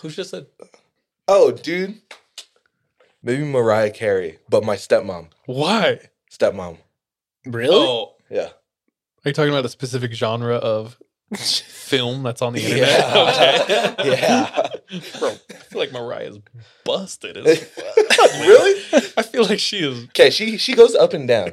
Who 0.00 0.10
just 0.10 0.30
said 0.30 0.46
Oh, 1.28 1.50
dude. 1.50 2.00
Maybe 3.22 3.42
Mariah 3.44 3.90
Carey, 3.90 4.38
but 4.48 4.62
my 4.64 4.76
stepmom. 4.76 5.28
why? 5.46 5.98
Stepmom. 6.30 6.78
Really? 7.44 7.74
Oh, 7.74 8.14
Yeah. 8.30 8.48
are 8.48 8.52
you 9.28 9.32
talking 9.32 9.52
about 9.52 9.64
a 9.64 9.68
specific 9.68 10.12
genre 10.12 10.54
of 10.56 10.96
film 11.36 12.22
that's 12.22 12.42
on 12.42 12.52
the 12.52 12.62
internet? 12.62 12.88
Yeah. 12.88 13.94
Okay. 13.98 14.10
yeah. 14.10 14.68
Bro, 15.18 15.30
I 15.30 15.54
feel 15.54 15.80
like 15.80 15.92
Mariah's 15.92 16.38
busted. 16.84 17.36
as 17.38 17.58
fuck. 17.64 17.96
really? 18.40 18.80
I 19.16 19.22
feel 19.22 19.44
like 19.44 19.58
she 19.58 19.78
is. 19.78 20.04
Okay, 20.06 20.30
she 20.30 20.56
she 20.58 20.74
goes 20.74 20.94
up 20.94 21.12
and 21.12 21.26
down. 21.26 21.52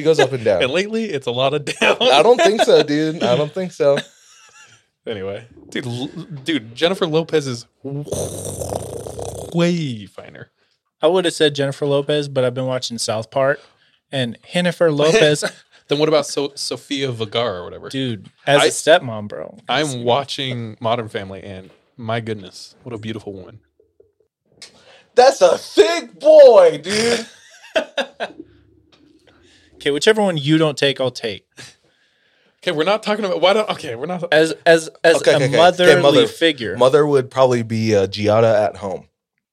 She 0.00 0.04
goes 0.04 0.18
up 0.18 0.32
and 0.32 0.42
down. 0.44 0.62
And 0.62 0.72
lately, 0.72 1.04
it's 1.04 1.26
a 1.26 1.30
lot 1.30 1.52
of 1.54 1.64
down. 1.66 1.96
I 2.00 2.22
don't 2.22 2.40
think 2.40 2.62
so, 2.62 2.82
dude. 2.82 3.22
I 3.22 3.36
don't 3.36 3.52
think 3.52 3.72
so. 3.72 3.98
Anyway, 5.06 5.46
dude, 5.70 5.86
l- 5.86 6.08
dude, 6.44 6.74
Jennifer 6.74 7.06
Lopez 7.06 7.46
is 7.46 7.64
way 9.54 10.04
finer. 10.06 10.50
I 11.02 11.06
would 11.06 11.24
have 11.24 11.32
said 11.34 11.54
Jennifer 11.54 11.86
Lopez, 11.86 12.28
but 12.28 12.44
I've 12.44 12.52
been 12.52 12.66
watching 12.66 12.98
South 12.98 13.30
Park, 13.30 13.60
and 14.12 14.36
Jennifer 14.52 14.92
Lopez, 15.02 15.42
Then 15.88 15.98
what 15.98 16.08
about 16.10 16.26
so- 16.26 16.52
Sofia 16.54 17.10
Vergara 17.12 17.60
or 17.60 17.64
whatever? 17.64 17.88
dude, 17.88 18.28
as 18.46 18.60
a 18.62 18.64
I- 18.66 18.68
stepmom, 18.68 19.28
bro. 19.28 19.56
I'm 19.70 20.04
watching 20.04 20.76
Modern 20.80 21.08
Family, 21.08 21.42
and 21.42 21.70
my 21.96 22.20
goodness, 22.20 22.74
what 22.82 22.94
a 22.94 22.98
beautiful 22.98 23.32
woman. 23.32 23.60
That's 25.14 25.40
a 25.40 25.56
thick 25.58 26.20
boy, 26.20 26.78
dude. 26.84 27.26
Okay, 29.80 29.90
whichever 29.90 30.20
one 30.22 30.36
you 30.36 30.58
don't 30.58 30.76
take, 30.76 31.00
I'll 31.00 31.10
take. 31.10 31.46
Okay, 32.62 32.72
we're 32.72 32.84
not 32.84 33.02
talking 33.02 33.24
about 33.24 33.40
why 33.40 33.54
don't. 33.54 33.68
Okay, 33.70 33.94
we're 33.94 34.04
not. 34.06 34.30
As 34.32 34.52
as 34.66 34.90
as 35.02 35.16
Okay, 35.16 35.32
a 35.32 35.36
okay, 35.36 35.44
okay. 35.46 35.56
motherly 35.56 35.92
Okay, 35.92 36.02
mother- 36.02 36.26
figure. 36.26 36.76
Mother 36.76 37.06
would 37.06 37.30
probably 37.30 37.62
be 37.62 37.96
uh, 37.96 38.06
Giada 38.06 38.66
at 38.66 38.76
home 38.76 39.08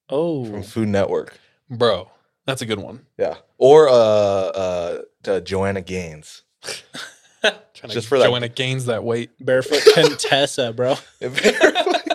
oh, 0.10 0.44
from 0.46 0.64
Food 0.64 0.90
Network. 0.90 1.40
Bro, 1.70 2.12
that's 2.46 2.62
a 2.62 2.66
good 2.66 2.80
one. 2.80 3.06
Yeah, 3.18 3.36
or 3.58 3.88
uh, 3.88 3.92
uh, 3.94 5.02
to 5.24 5.40
Joanna 5.42 5.82
Gaines. 5.82 6.44
Trying 7.42 7.92
Just 7.92 7.94
to 7.94 8.10
for 8.10 8.18
that- 8.18 8.26
Joanna 8.26 8.50
gains 8.50 8.86
that 8.88 9.04
weight. 9.04 9.30
barefoot 9.40 9.82
Contessa, 9.94 10.74
bro. 10.74 10.96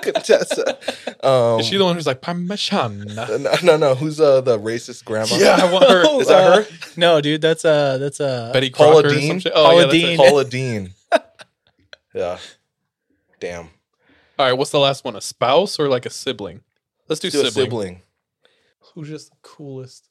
Contessa. 0.13 0.79
Um, 1.27 1.61
Is 1.61 1.67
she 1.67 1.77
the 1.77 1.85
one 1.85 1.95
who's 1.95 2.07
like 2.07 2.21
Parmesan? 2.21 3.05
no, 3.15 3.39
no, 3.63 3.77
no. 3.77 3.95
Who's 3.95 4.21
uh, 4.21 4.41
the 4.41 4.59
racist 4.59 5.05
grandma? 5.05 5.37
Yeah, 5.37 5.57
I 5.61 5.73
want 5.73 5.89
her. 5.89 6.03
Is 6.21 6.29
that 6.29 6.53
Uh, 6.53 6.57
her? 6.63 6.67
No, 6.97 7.21
dude, 7.21 7.41
that's 7.41 7.65
uh 7.65 7.99
that's 7.99 8.21
uh 8.21 8.51
Betty 8.53 8.71
Paula 8.71 9.03
Crocker 9.03 9.09
or 9.17 9.19
Deen? 9.19 9.29
some 9.29 9.41
shit? 9.41 9.53
Oh, 9.55 9.65
Paula 9.65 9.75
yeah, 9.77 9.83
that's 9.87 9.95
it. 9.95 9.99
Deen. 10.07 10.17
Paula 10.17 10.45
Deen. 10.45 10.91
Yeah. 12.15 12.39
Damn. 13.41 13.71
All 14.39 14.47
right, 14.47 14.53
what's 14.53 14.71
the 14.71 14.79
last 14.79 15.03
one? 15.05 15.17
A 15.17 15.21
spouse 15.23 15.79
or 15.79 15.89
like 15.89 16.05
a 16.05 16.11
sibling? 16.11 16.61
Let's 17.09 17.21
do, 17.21 17.31
Do 17.31 17.41
a 17.41 17.45
sibling. 17.51 17.65
sibling. 17.65 18.03
Who's 18.95 19.09
just 19.09 19.31
the 19.31 19.37
coolest? 19.41 20.09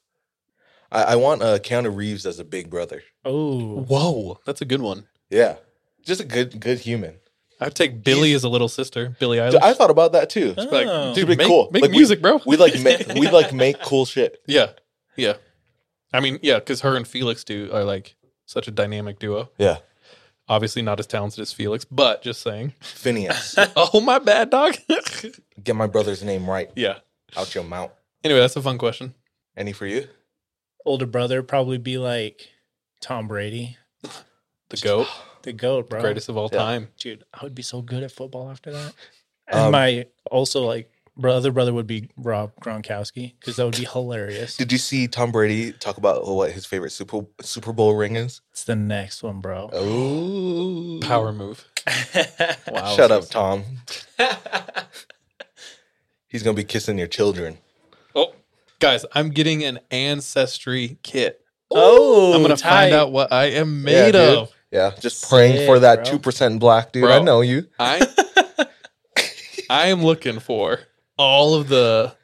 I, 0.90 1.02
I 1.04 1.16
want 1.16 1.42
uh, 1.42 1.58
Keanu 1.60 1.94
Reeves 1.94 2.26
as 2.26 2.40
a 2.40 2.44
big 2.44 2.70
brother. 2.70 3.02
Oh, 3.24 3.82
Whoa, 3.82 4.40
that's 4.44 4.60
a 4.60 4.64
good 4.64 4.82
one. 4.82 5.06
Yeah, 5.30 5.56
just 6.04 6.20
a 6.20 6.24
good, 6.24 6.58
good 6.58 6.80
human. 6.80 7.16
I'd 7.62 7.74
take 7.74 8.02
Billie 8.04 8.32
as 8.34 8.44
a 8.44 8.48
little 8.48 8.68
sister. 8.68 9.16
Billie 9.18 9.38
Eilish. 9.38 9.52
Dude, 9.52 9.62
I 9.62 9.72
thought 9.74 9.90
about 9.90 10.12
that 10.12 10.30
too. 10.30 10.52
Just 10.54 10.70
be 10.70 10.76
like, 10.76 10.86
Oh. 10.86 11.14
dude, 11.14 11.26
Pretty 11.26 11.38
make, 11.38 11.46
cool. 11.46 11.68
make 11.72 11.82
Like, 11.82 11.90
we- 11.90 11.96
music, 11.98 12.20
bro. 12.22 12.40
We 12.46 12.56
like 12.56 12.78
make 12.80 13.06
we 13.14 13.28
like 13.30 13.52
make 13.52 13.80
cool 13.82 14.04
shit. 14.04 14.42
yeah, 14.46 14.70
yeah. 15.16 15.34
I 16.12 16.20
mean, 16.20 16.38
yeah, 16.42 16.58
because 16.58 16.82
her 16.82 16.96
and 16.96 17.06
Felix 17.08 17.42
do 17.44 17.70
are 17.72 17.84
like 17.84 18.16
such 18.46 18.68
a 18.68 18.70
dynamic 18.70 19.18
duo. 19.18 19.50
Yeah, 19.58 19.78
Obviously, 20.48 20.82
not 20.82 20.98
as 21.00 21.06
talented 21.06 21.40
as 21.40 21.52
Felix, 21.52 21.84
but 21.84 22.22
just 22.22 22.42
saying. 22.42 22.74
Finneas. 22.82 23.56
oh 23.76 24.00
my 24.00 24.18
bad, 24.18 24.50
dog. 24.50 24.74
Get 25.64 25.76
my 25.76 25.86
brother's 25.86 26.22
name 26.22 26.50
right 26.50 26.70
yeah. 26.76 26.98
out 27.36 27.54
your 27.54 27.64
mouth. 27.64 27.92
Anyway, 28.24 28.40
that's 28.40 28.56
a 28.56 28.62
fun 28.62 28.76
question. 28.76 29.14
Any 29.56 29.72
for 29.72 29.86
you? 29.86 30.08
older 30.84 31.06
brother 31.06 31.42
probably 31.44 31.78
be 31.78 31.96
like 31.96 32.48
Tom 33.00 33.28
Brady, 33.28 33.76
The 34.68 34.76
goat, 34.82 35.06
the 35.42 35.52
goat, 35.52 35.90
bro. 35.90 36.00
greatest 36.00 36.28
of 36.28 36.36
all 36.36 36.48
Yeah. 36.52 36.58
time. 36.58 36.88
Dude, 36.98 37.24
I 37.34 37.42
would 37.44 37.54
be 37.54 37.62
so 37.62 37.82
good 37.82 38.02
at 38.02 38.10
football 38.12 38.50
after 38.50 38.70
that. 38.72 38.94
And 39.48 39.60
Um, 39.60 39.72
my 39.72 40.06
also 40.30 40.62
like 40.64 40.90
brother 41.16 41.50
brother 41.50 41.74
would 41.74 41.86
be 41.86 42.08
Rob 42.16 42.52
Gronkowski 42.62 43.34
because 43.38 43.56
that 43.56 43.64
would 43.66 43.76
be 43.76 43.84
hilarious. 43.84 44.56
Did 44.56 44.72
you 44.72 44.78
see 44.78 45.06
Tom 45.08 45.30
Brady 45.32 45.72
talk 45.72 45.98
about 45.98 46.26
what 46.26 46.52
his 46.52 46.64
favorite 46.64 46.90
Super 46.90 47.26
Super 47.42 47.72
Bowl 47.72 47.94
ring 47.94 48.16
is? 48.16 48.40
It's 48.52 48.64
the 48.64 48.76
next 48.76 49.22
one, 49.22 49.40
bro. 49.40 49.68
Oh, 49.72 51.00
Power 51.02 51.32
move. 51.32 51.66
Wow. 52.70 52.94
Shut 52.96 53.10
up, 53.10 53.28
Tom. 53.28 53.64
He's 56.28 56.42
gonna 56.42 56.56
be 56.56 56.64
kissing 56.64 56.96
your 56.98 57.08
children. 57.08 57.58
Oh, 58.14 58.34
guys, 58.78 59.04
I'm 59.12 59.30
getting 59.30 59.62
an 59.64 59.80
ancestry 59.90 60.98
kit. 61.02 61.40
Oh, 61.70 62.34
I'm 62.34 62.42
gonna 62.42 62.56
tight. 62.56 62.70
find 62.70 62.94
out 62.94 63.12
what 63.12 63.32
I 63.32 63.46
am 63.46 63.86
Yeah, 63.86 64.04
made 64.06 64.12
dude. 64.12 64.48
Of. 64.72 64.94
Yeah, 64.94 64.98
just 65.00 65.28
praying 65.28 65.56
Sick, 65.56 65.66
for 65.66 65.78
that 65.80 66.04
bro. 66.04 66.12
two 66.12 66.18
percent 66.18 66.60
black 66.60 66.92
dude. 66.92 67.02
Bro. 67.02 67.12
I 67.12 67.18
know 67.22 67.40
you. 67.40 67.66
I 67.78 68.06
I 69.70 69.86
am 69.88 70.02
looking 70.02 70.38
for 70.40 70.80
all 71.18 71.54
of 71.54 71.68
the 71.68 72.14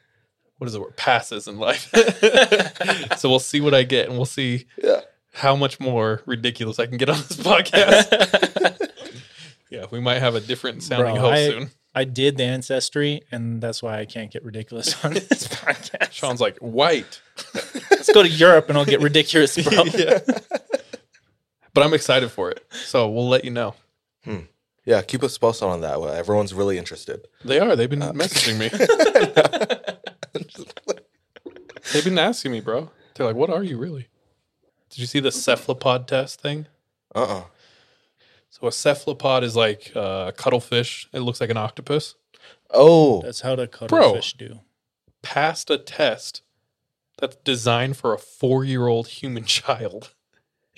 what 0.57 0.67
is 0.67 0.73
the 0.73 0.81
word 0.81 0.97
passes 0.97 1.47
in 1.47 1.57
life. 1.57 1.89
so 3.17 3.29
we'll 3.29 3.39
see 3.39 3.61
what 3.61 3.73
I 3.73 3.83
get, 3.83 4.07
and 4.09 4.17
we'll 4.17 4.25
see 4.25 4.65
Yeah. 4.83 5.01
how 5.33 5.55
much 5.55 5.79
more 5.79 6.21
ridiculous 6.25 6.79
I 6.79 6.85
can 6.85 6.97
get 6.97 7.09
on 7.09 7.17
this 7.17 7.37
podcast. 7.37 8.89
yeah, 9.69 9.85
we 9.91 9.99
might 10.01 10.19
have 10.19 10.35
a 10.35 10.41
different 10.41 10.83
sounding 10.83 11.13
Bro, 11.15 11.21
host 11.21 11.33
I- 11.33 11.47
soon. 11.47 11.69
I 11.95 12.03
did 12.03 12.37
the 12.37 12.43
ancestry, 12.43 13.23
and 13.31 13.59
that's 13.61 13.81
why 13.81 13.99
I 13.99 14.05
can't 14.05 14.29
get 14.31 14.45
ridiculous 14.45 15.03
on 15.03 15.13
this 15.13 15.47
podcast. 15.47 16.11
Sean's 16.11 16.39
like 16.39 16.55
white. 16.59 17.19
Let's 17.89 18.11
go 18.13 18.21
to 18.21 18.29
Europe, 18.29 18.69
and 18.69 18.77
I'll 18.77 18.85
get 18.85 19.01
ridiculous, 19.01 19.57
bro. 19.57 19.85
yeah. 19.85 20.19
But 21.73 21.83
I'm 21.83 21.93
excited 21.93 22.31
for 22.31 22.49
it. 22.51 22.65
So 22.71 23.09
we'll 23.09 23.29
let 23.29 23.45
you 23.45 23.51
know. 23.51 23.75
Yeah, 24.85 25.01
keep 25.03 25.23
us 25.23 25.37
posted 25.37 25.67
on 25.67 25.81
that. 25.81 26.01
Well, 26.01 26.11
Everyone's 26.11 26.53
really 26.53 26.77
interested. 26.77 27.27
They 27.45 27.59
are. 27.59 27.75
They've 27.75 27.89
been 27.89 27.99
messaging 28.21 28.57
me. 28.57 28.69
They've 31.93 32.03
been 32.03 32.19
asking 32.19 32.51
me, 32.51 32.59
bro. 32.59 32.91
They're 33.15 33.25
like, 33.25 33.35
"What 33.35 33.49
are 33.49 33.63
you 33.63 33.77
really?" 33.77 34.07
Did 34.89 34.99
you 34.99 35.05
see 35.05 35.19
the 35.19 35.31
cephalopod 35.31 36.07
test 36.07 36.41
thing? 36.41 36.67
Uh 37.15 37.23
uh 37.23 37.43
So 38.49 38.67
a 38.67 38.71
cephalopod 38.71 39.43
is 39.43 39.55
like 39.55 39.91
uh, 39.95 40.25
a 40.29 40.31
cuttlefish. 40.31 41.07
It 41.13 41.19
looks 41.21 41.41
like 41.41 41.49
an 41.49 41.57
octopus. 41.57 42.15
Oh, 42.71 43.21
That's 43.21 43.41
how 43.41 43.55
the 43.55 43.67
Bro. 43.67 43.87
cuttlefish 43.87 44.33
do. 44.33 44.59
Passed 45.21 45.69
a 45.69 45.77
test 45.77 46.41
that's 47.17 47.35
designed 47.37 47.97
for 47.97 48.13
a 48.13 48.17
four-year-old 48.19 49.07
human 49.07 49.43
child, 49.45 50.13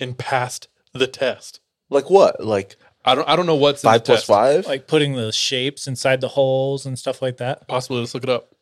and 0.00 0.16
passed 0.18 0.68
the 0.92 1.06
test. 1.06 1.60
like 1.90 2.10
what? 2.10 2.44
Like 2.44 2.76
I 3.04 3.14
don't. 3.14 3.28
I 3.28 3.34
don't 3.36 3.46
know 3.46 3.56
what's 3.56 3.82
in 3.82 3.88
five 3.90 4.02
the 4.02 4.06
plus 4.06 4.18
test. 4.20 4.26
five? 4.28 4.66
Like 4.66 4.86
putting 4.86 5.14
the 5.14 5.32
shapes 5.32 5.86
inside 5.86 6.20
the 6.20 6.28
holes 6.28 6.86
and 6.86 6.98
stuff 6.98 7.20
like 7.20 7.38
that. 7.38 7.66
Possibly. 7.68 7.98
Let's 8.00 8.14
look 8.14 8.22
it 8.24 8.30
up. 8.30 8.54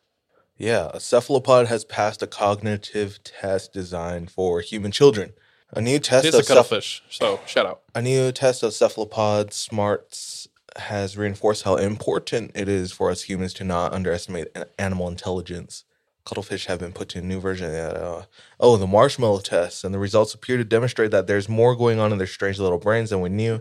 Yeah, 0.57 0.91
a 0.93 1.01
cephalopod 1.01 1.69
has 1.69 1.85
passed 1.85 2.23
a 2.23 2.27
cognitive 2.27 3.23
test 3.25 3.73
designed 3.73 4.31
for 4.31 4.61
human 4.61 4.93
children. 4.93 5.33
A 5.73 5.81
new 5.81 5.99
test 5.99 6.27
It's 6.27 6.35
a 6.37 6.41
of 6.41 6.45
ceph- 6.45 6.49
cuttlefish. 6.49 7.03
So 7.11 7.41
shout 7.47 7.65
out. 7.67 7.81
a 7.95 8.03
new 8.03 8.31
test 8.33 8.63
of 8.63 8.73
cephalopod 8.75 9.53
smarts 9.55 10.49
has 10.77 11.17
reinforced 11.17 11.63
how 11.65 11.77
important 11.77 12.53
it 12.55 12.69
is 12.69 12.93
for 12.93 13.11
us 13.11 13.23
humans 13.23 13.53
to 13.55 13.65
not 13.65 13.93
underestimate 13.93 14.49
an- 14.55 14.65
animal 14.79 15.09
intelligence. 15.09 15.85
Cuttlefish 16.31 16.67
have 16.67 16.79
been 16.79 16.93
put 16.93 17.09
to 17.11 17.19
a 17.19 17.23
new 17.23 17.41
version. 17.41 17.75
Uh, 17.75 18.23
oh, 18.61 18.77
the 18.77 18.87
marshmallow 18.87 19.41
test, 19.41 19.83
and 19.83 19.93
the 19.93 19.99
results 19.99 20.33
appear 20.33 20.57
to 20.59 20.65
demonstrate 20.65 21.11
that 21.11 21.27
there's 21.27 21.49
more 21.49 21.75
going 21.75 21.99
on 21.99 22.13
in 22.13 22.19
their 22.19 22.27
strange 22.29 22.61
little 22.61 22.79
brains 22.79 23.11
than 23.11 23.21
we 23.21 23.29
knew. 23.29 23.61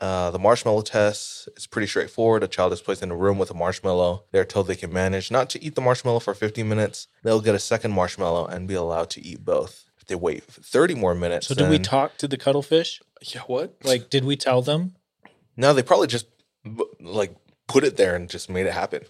Uh, 0.00 0.30
the 0.30 0.38
marshmallow 0.38 0.80
test 0.80 1.50
is 1.54 1.66
pretty 1.66 1.86
straightforward. 1.86 2.42
A 2.42 2.48
child 2.48 2.72
is 2.72 2.80
placed 2.80 3.02
in 3.02 3.10
a 3.10 3.16
room 3.16 3.36
with 3.36 3.50
a 3.50 3.54
marshmallow. 3.54 4.24
They're 4.32 4.46
told 4.46 4.68
they 4.68 4.74
can 4.76 4.90
manage 4.90 5.30
not 5.30 5.50
to 5.50 5.62
eat 5.62 5.74
the 5.74 5.82
marshmallow 5.82 6.20
for 6.20 6.32
15 6.32 6.66
minutes. 6.66 7.08
They'll 7.24 7.42
get 7.42 7.54
a 7.54 7.58
second 7.58 7.90
marshmallow 7.92 8.46
and 8.46 8.66
be 8.66 8.74
allowed 8.74 9.10
to 9.10 9.20
eat 9.20 9.44
both. 9.44 9.84
If 9.98 10.06
they 10.06 10.14
wait 10.14 10.44
30 10.44 10.94
more 10.94 11.14
minutes, 11.14 11.48
So 11.48 11.54
did 11.54 11.68
we 11.68 11.78
talk 11.78 12.16
to 12.18 12.26
the 12.28 12.38
cuttlefish? 12.38 13.02
Yeah. 13.20 13.42
What? 13.42 13.76
Like, 13.84 14.08
did 14.08 14.24
we 14.24 14.34
tell 14.36 14.62
them? 14.62 14.94
No, 15.58 15.74
they 15.74 15.82
probably 15.82 16.06
just 16.06 16.24
like 17.00 17.36
put 17.66 17.84
it 17.84 17.98
there 17.98 18.14
and 18.14 18.30
just 18.30 18.48
made 18.48 18.64
it 18.66 18.72
happen. 18.72 19.02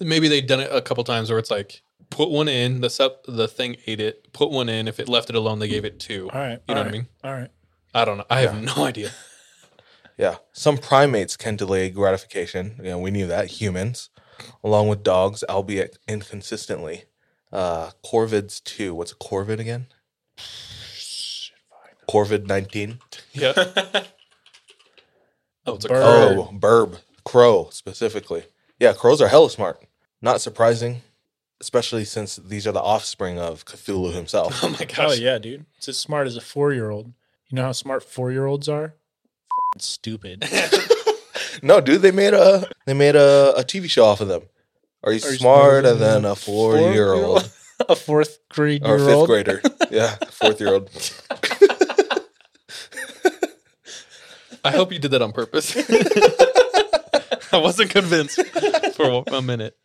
maybe 0.00 0.28
they've 0.28 0.46
done 0.46 0.60
it 0.60 0.70
a 0.72 0.80
couple 0.80 1.04
times 1.04 1.28
where 1.28 1.38
it's 1.38 1.50
like 1.50 1.82
put 2.10 2.30
one 2.30 2.48
in 2.48 2.80
the 2.80 2.90
sep- 2.90 3.24
the 3.26 3.48
thing 3.48 3.76
ate 3.86 4.00
it 4.00 4.32
put 4.32 4.50
one 4.50 4.68
in 4.68 4.88
if 4.88 4.98
it 5.00 5.08
left 5.08 5.28
it 5.30 5.36
alone 5.36 5.58
they 5.58 5.68
gave 5.68 5.84
it 5.84 5.98
two 6.00 6.30
All 6.32 6.40
right. 6.40 6.60
you 6.68 6.74
know 6.74 6.80
all 6.80 6.84
what 6.86 6.88
i 6.94 6.96
mean 6.96 7.06
All 7.24 7.32
right. 7.32 7.50
i 7.94 8.04
don't 8.04 8.18
know 8.18 8.24
i 8.30 8.40
have 8.40 8.60
no 8.62 8.84
idea 8.84 9.10
Yeah. 10.18 10.36
Some 10.54 10.78
primates 10.78 11.36
can 11.36 11.56
delay 11.56 11.90
gratification. 11.90 12.76
You 12.78 12.84
know, 12.92 12.98
we 12.98 13.10
knew 13.10 13.26
that. 13.26 13.60
Humans, 13.60 14.08
along 14.64 14.88
with 14.88 15.02
dogs, 15.02 15.44
albeit 15.46 15.98
inconsistently. 16.08 17.04
Uh, 17.52 17.90
Corvids 18.02 18.64
too. 18.64 18.94
What's 18.94 19.12
a 19.12 19.16
corvid 19.16 19.58
again? 19.58 19.88
Corvid 22.08 22.46
19. 22.46 22.98
yeah 23.34 23.52
oh 25.66 25.74
it's 25.74 25.84
a 25.84 25.88
bird. 25.88 26.02
crow. 26.02 26.48
Oh, 26.50 26.56
burb. 26.56 26.98
Crow 27.24 27.68
specifically. 27.70 28.44
Yeah, 28.80 28.94
crows 28.94 29.20
are 29.20 29.28
hella 29.28 29.50
smart. 29.50 29.84
Not 30.22 30.40
surprising, 30.40 31.02
especially 31.60 32.04
since 32.04 32.36
these 32.36 32.66
are 32.66 32.72
the 32.72 32.82
offspring 32.82 33.38
of 33.38 33.64
Cthulhu 33.64 34.12
himself. 34.14 34.60
oh 34.62 34.68
my 34.70 34.78
oh, 34.80 34.84
gosh 34.84 34.98
Oh 34.98 35.12
yeah, 35.12 35.38
dude. 35.38 35.66
It's 35.78 35.88
as 35.88 35.98
smart 35.98 36.26
as 36.26 36.36
a 36.36 36.40
four 36.40 36.72
year 36.72 36.90
old. 36.90 37.12
You 37.48 37.56
know 37.56 37.62
how 37.62 37.72
smart 37.72 38.02
four 38.02 38.32
year 38.32 38.46
olds 38.46 38.68
are? 38.68 38.94
F***ing 39.76 39.80
stupid. 39.80 40.48
no, 41.62 41.80
dude, 41.80 42.02
they 42.02 42.10
made 42.10 42.34
a 42.34 42.68
they 42.86 42.94
made 42.94 43.16
a, 43.16 43.54
a 43.56 43.62
TV 43.62 43.88
show 43.88 44.04
off 44.04 44.20
of 44.20 44.28
them. 44.28 44.42
Are 45.02 45.12
you 45.12 45.24
Are 45.24 45.30
you 45.30 45.38
smarter 45.38 45.82
smarter 45.82 45.98
than 45.98 46.22
than 46.22 46.32
a 46.32 46.34
four 46.34 46.78
year 46.78 47.12
old 47.12 47.50
a 47.88 47.96
fourth 47.96 48.38
grade 48.48 48.84
or 48.84 48.96
year 48.96 49.06
fifth 49.06 49.14
old. 49.14 49.28
grader? 49.28 49.62
Yeah, 49.88 50.16
fourth 50.30 50.60
year 50.60 50.74
old. 50.74 50.90
I 54.64 54.72
hope 54.72 54.92
you 54.92 54.98
did 54.98 55.12
that 55.12 55.22
on 55.22 55.30
purpose. 55.30 55.76
I 57.52 57.58
wasn't 57.58 57.90
convinced 57.90 58.44
for 58.96 59.22
a 59.28 59.40
minute. 59.40 59.76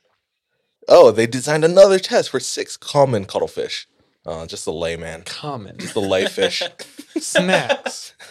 Oh, 0.93 1.09
they 1.09 1.25
designed 1.25 1.63
another 1.63 1.99
test 1.99 2.29
for 2.31 2.41
six 2.41 2.75
common 2.75 3.23
cuttlefish. 3.23 3.87
Uh, 4.25 4.45
just 4.45 4.67
a 4.67 4.71
layman. 4.71 5.21
Common 5.23 5.77
just 5.77 5.93
The 5.93 6.01
lay 6.01 6.25
fish. 6.25 6.61
snacks. 7.17 8.13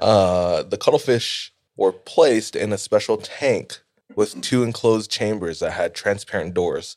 Uh, 0.00 0.62
the 0.62 0.76
cuttlefish 0.76 1.52
were 1.76 1.90
placed 1.90 2.54
in 2.54 2.72
a 2.72 2.78
special 2.78 3.16
tank 3.16 3.80
with 4.14 4.40
two 4.40 4.62
enclosed 4.62 5.10
chambers 5.10 5.58
that 5.58 5.72
had 5.72 5.92
transparent 5.92 6.54
doors. 6.54 6.96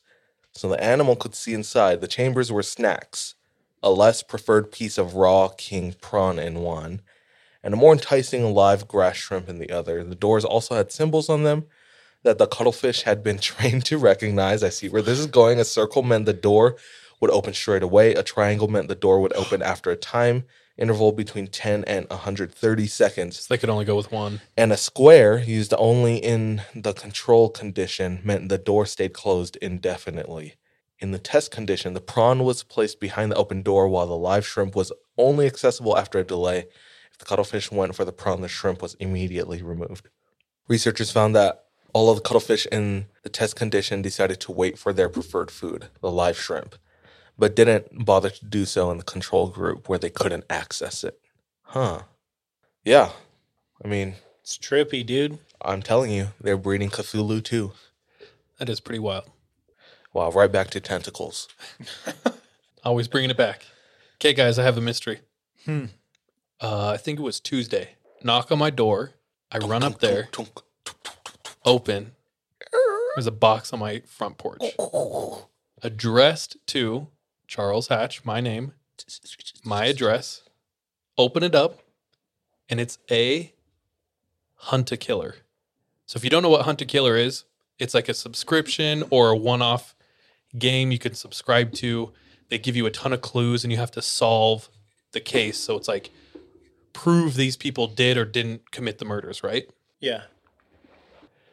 So 0.52 0.68
the 0.68 0.80
animal 0.80 1.16
could 1.16 1.34
see 1.34 1.52
inside. 1.52 2.00
The 2.00 2.06
chambers 2.06 2.52
were 2.52 2.62
snacks, 2.62 3.34
a 3.82 3.90
less 3.90 4.22
preferred 4.22 4.70
piece 4.70 4.98
of 4.98 5.16
raw 5.16 5.48
king 5.48 5.96
prawn 6.00 6.38
in 6.38 6.60
one, 6.60 7.00
and 7.60 7.74
a 7.74 7.76
more 7.76 7.92
enticing 7.92 8.54
live 8.54 8.86
grass 8.86 9.16
shrimp 9.16 9.48
in 9.48 9.58
the 9.58 9.72
other. 9.72 10.04
The 10.04 10.14
doors 10.14 10.44
also 10.44 10.76
had 10.76 10.92
symbols 10.92 11.28
on 11.28 11.42
them 11.42 11.64
that 12.22 12.38
the 12.38 12.46
cuttlefish 12.46 13.02
had 13.02 13.22
been 13.22 13.38
trained 13.40 13.84
to 13.86 13.98
recognize. 13.98 14.62
I 14.62 14.68
see 14.68 14.88
where 14.88 15.02
this 15.02 15.18
is 15.18 15.26
going. 15.26 15.60
A 15.60 15.64
circle 15.64 16.02
meant 16.02 16.26
the 16.26 16.32
door 16.32 16.76
would 17.20 17.30
open 17.30 17.54
straight 17.54 17.82
away. 17.82 18.14
A 18.14 18.22
triangle 18.22 18.68
meant 18.68 18.88
the 18.88 18.94
door 18.94 19.20
would 19.20 19.32
open 19.34 19.62
after 19.62 19.90
a 19.90 19.96
time 19.96 20.44
interval 20.76 21.12
between 21.12 21.46
10 21.46 21.84
and 21.84 22.08
130 22.08 22.86
seconds. 22.86 23.40
So 23.40 23.54
they 23.54 23.58
could 23.58 23.70
only 23.70 23.84
go 23.84 23.96
with 23.96 24.10
one. 24.10 24.40
And 24.56 24.72
a 24.72 24.76
square 24.76 25.38
used 25.38 25.74
only 25.78 26.16
in 26.16 26.62
the 26.74 26.92
control 26.92 27.50
condition 27.50 28.20
meant 28.24 28.48
the 28.48 28.58
door 28.58 28.86
stayed 28.86 29.12
closed 29.12 29.56
indefinitely. 29.56 30.54
In 30.98 31.10
the 31.10 31.18
test 31.18 31.50
condition, 31.50 31.94
the 31.94 32.00
prawn 32.00 32.44
was 32.44 32.62
placed 32.62 33.00
behind 33.00 33.32
the 33.32 33.36
open 33.36 33.62
door 33.62 33.88
while 33.88 34.06
the 34.06 34.16
live 34.16 34.46
shrimp 34.46 34.74
was 34.74 34.92
only 35.18 35.46
accessible 35.46 35.98
after 35.98 36.18
a 36.18 36.24
delay. 36.24 36.66
If 37.10 37.18
the 37.18 37.24
cuttlefish 37.24 37.70
went 37.70 37.94
for 37.94 38.04
the 38.04 38.12
prawn, 38.12 38.40
the 38.40 38.48
shrimp 38.48 38.80
was 38.80 38.94
immediately 38.94 39.62
removed. 39.62 40.08
Researchers 40.68 41.10
found 41.10 41.34
that 41.34 41.64
all 41.92 42.10
of 42.10 42.16
the 42.16 42.22
cuttlefish 42.22 42.66
in 42.72 43.06
the 43.22 43.28
test 43.28 43.56
condition 43.56 44.02
decided 44.02 44.40
to 44.40 44.52
wait 44.52 44.78
for 44.78 44.92
their 44.92 45.08
preferred 45.08 45.50
food, 45.50 45.88
the 46.00 46.10
live 46.10 46.38
shrimp, 46.38 46.76
but 47.38 47.54
didn't 47.56 48.04
bother 48.04 48.30
to 48.30 48.44
do 48.44 48.64
so 48.64 48.90
in 48.90 48.98
the 48.98 49.04
control 49.04 49.48
group 49.48 49.88
where 49.88 49.98
they 49.98 50.10
couldn't 50.10 50.44
access 50.48 51.04
it. 51.04 51.18
Huh. 51.62 52.02
Yeah. 52.84 53.10
I 53.84 53.88
mean, 53.88 54.14
It's 54.40 54.58
trippy, 54.58 55.04
dude. 55.04 55.38
I'm 55.64 55.82
telling 55.82 56.10
you, 56.10 56.28
they're 56.40 56.56
breeding 56.56 56.90
Cthulhu 56.90 57.42
too. 57.44 57.72
That 58.58 58.68
is 58.68 58.80
pretty 58.80 58.98
wild. 58.98 59.24
Wow, 60.12 60.30
right 60.30 60.50
back 60.50 60.70
to 60.70 60.80
tentacles. 60.80 61.48
Always 62.84 63.08
bringing 63.08 63.30
it 63.30 63.36
back. 63.36 63.64
Okay, 64.16 64.32
guys, 64.34 64.58
I 64.58 64.64
have 64.64 64.76
a 64.76 64.80
mystery. 64.80 65.20
Hmm. 65.64 65.86
Uh, 66.60 66.90
I 66.90 66.96
think 66.96 67.18
it 67.18 67.22
was 67.22 67.40
Tuesday. 67.40 67.90
Knock 68.22 68.52
on 68.52 68.58
my 68.58 68.70
door. 68.70 69.12
I 69.50 69.58
run 69.58 69.82
up 69.82 70.00
there, 70.00 70.28
open. 71.64 72.12
There's 73.14 73.26
a 73.26 73.32
box 73.32 73.72
on 73.72 73.80
my 73.80 74.00
front 74.06 74.38
porch 74.38 74.62
addressed 75.82 76.56
to 76.68 77.08
Charles 77.46 77.88
Hatch, 77.88 78.24
my 78.24 78.40
name, 78.40 78.72
my 79.64 79.86
address. 79.86 80.42
Open 81.18 81.42
it 81.42 81.54
up, 81.54 81.80
and 82.68 82.80
it's 82.80 82.98
a 83.10 83.52
Hunt 84.54 84.90
a 84.92 84.96
Killer. 84.96 85.36
So 86.06 86.16
if 86.16 86.24
you 86.24 86.30
don't 86.30 86.42
know 86.42 86.48
what 86.48 86.64
Hunt 86.64 86.80
a 86.80 86.86
Killer 86.86 87.16
is, 87.16 87.44
it's 87.78 87.94
like 87.94 88.08
a 88.08 88.14
subscription 88.14 89.04
or 89.10 89.30
a 89.30 89.36
one 89.36 89.60
off 89.60 89.94
game 90.56 90.90
you 90.90 90.98
can 90.98 91.14
subscribe 91.14 91.72
to. 91.74 92.12
They 92.48 92.58
give 92.58 92.76
you 92.76 92.86
a 92.86 92.90
ton 92.90 93.12
of 93.12 93.20
clues 93.20 93.64
and 93.64 93.72
you 93.72 93.78
have 93.78 93.90
to 93.92 94.02
solve 94.02 94.70
the 95.12 95.20
case. 95.20 95.58
So 95.58 95.76
it's 95.76 95.88
like 95.88 96.10
prove 96.92 97.34
these 97.34 97.56
people 97.56 97.86
did 97.86 98.16
or 98.16 98.24
didn't 98.24 98.70
commit 98.70 98.98
the 98.98 99.04
murders, 99.04 99.42
right? 99.42 99.68
Yeah. 100.00 100.22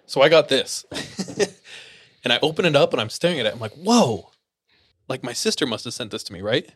So 0.10 0.22
I 0.22 0.30
got 0.30 0.50
this. 0.50 0.86
and 2.24 2.34
I 2.34 2.40
open 2.42 2.66
it 2.66 2.76
up 2.76 2.94
and 2.94 3.02
I'm 3.02 3.10
staring 3.10 3.40
at 3.40 3.46
it. 3.46 3.54
I'm 3.54 3.60
like, 3.60 3.74
whoa. 3.74 4.32
Like 5.08 5.24
my 5.24 5.34
sister 5.34 5.66
must 5.66 5.86
have 5.86 5.94
sent 5.94 6.12
this 6.12 6.24
to 6.24 6.34
me, 6.34 6.42
right? 6.42 6.68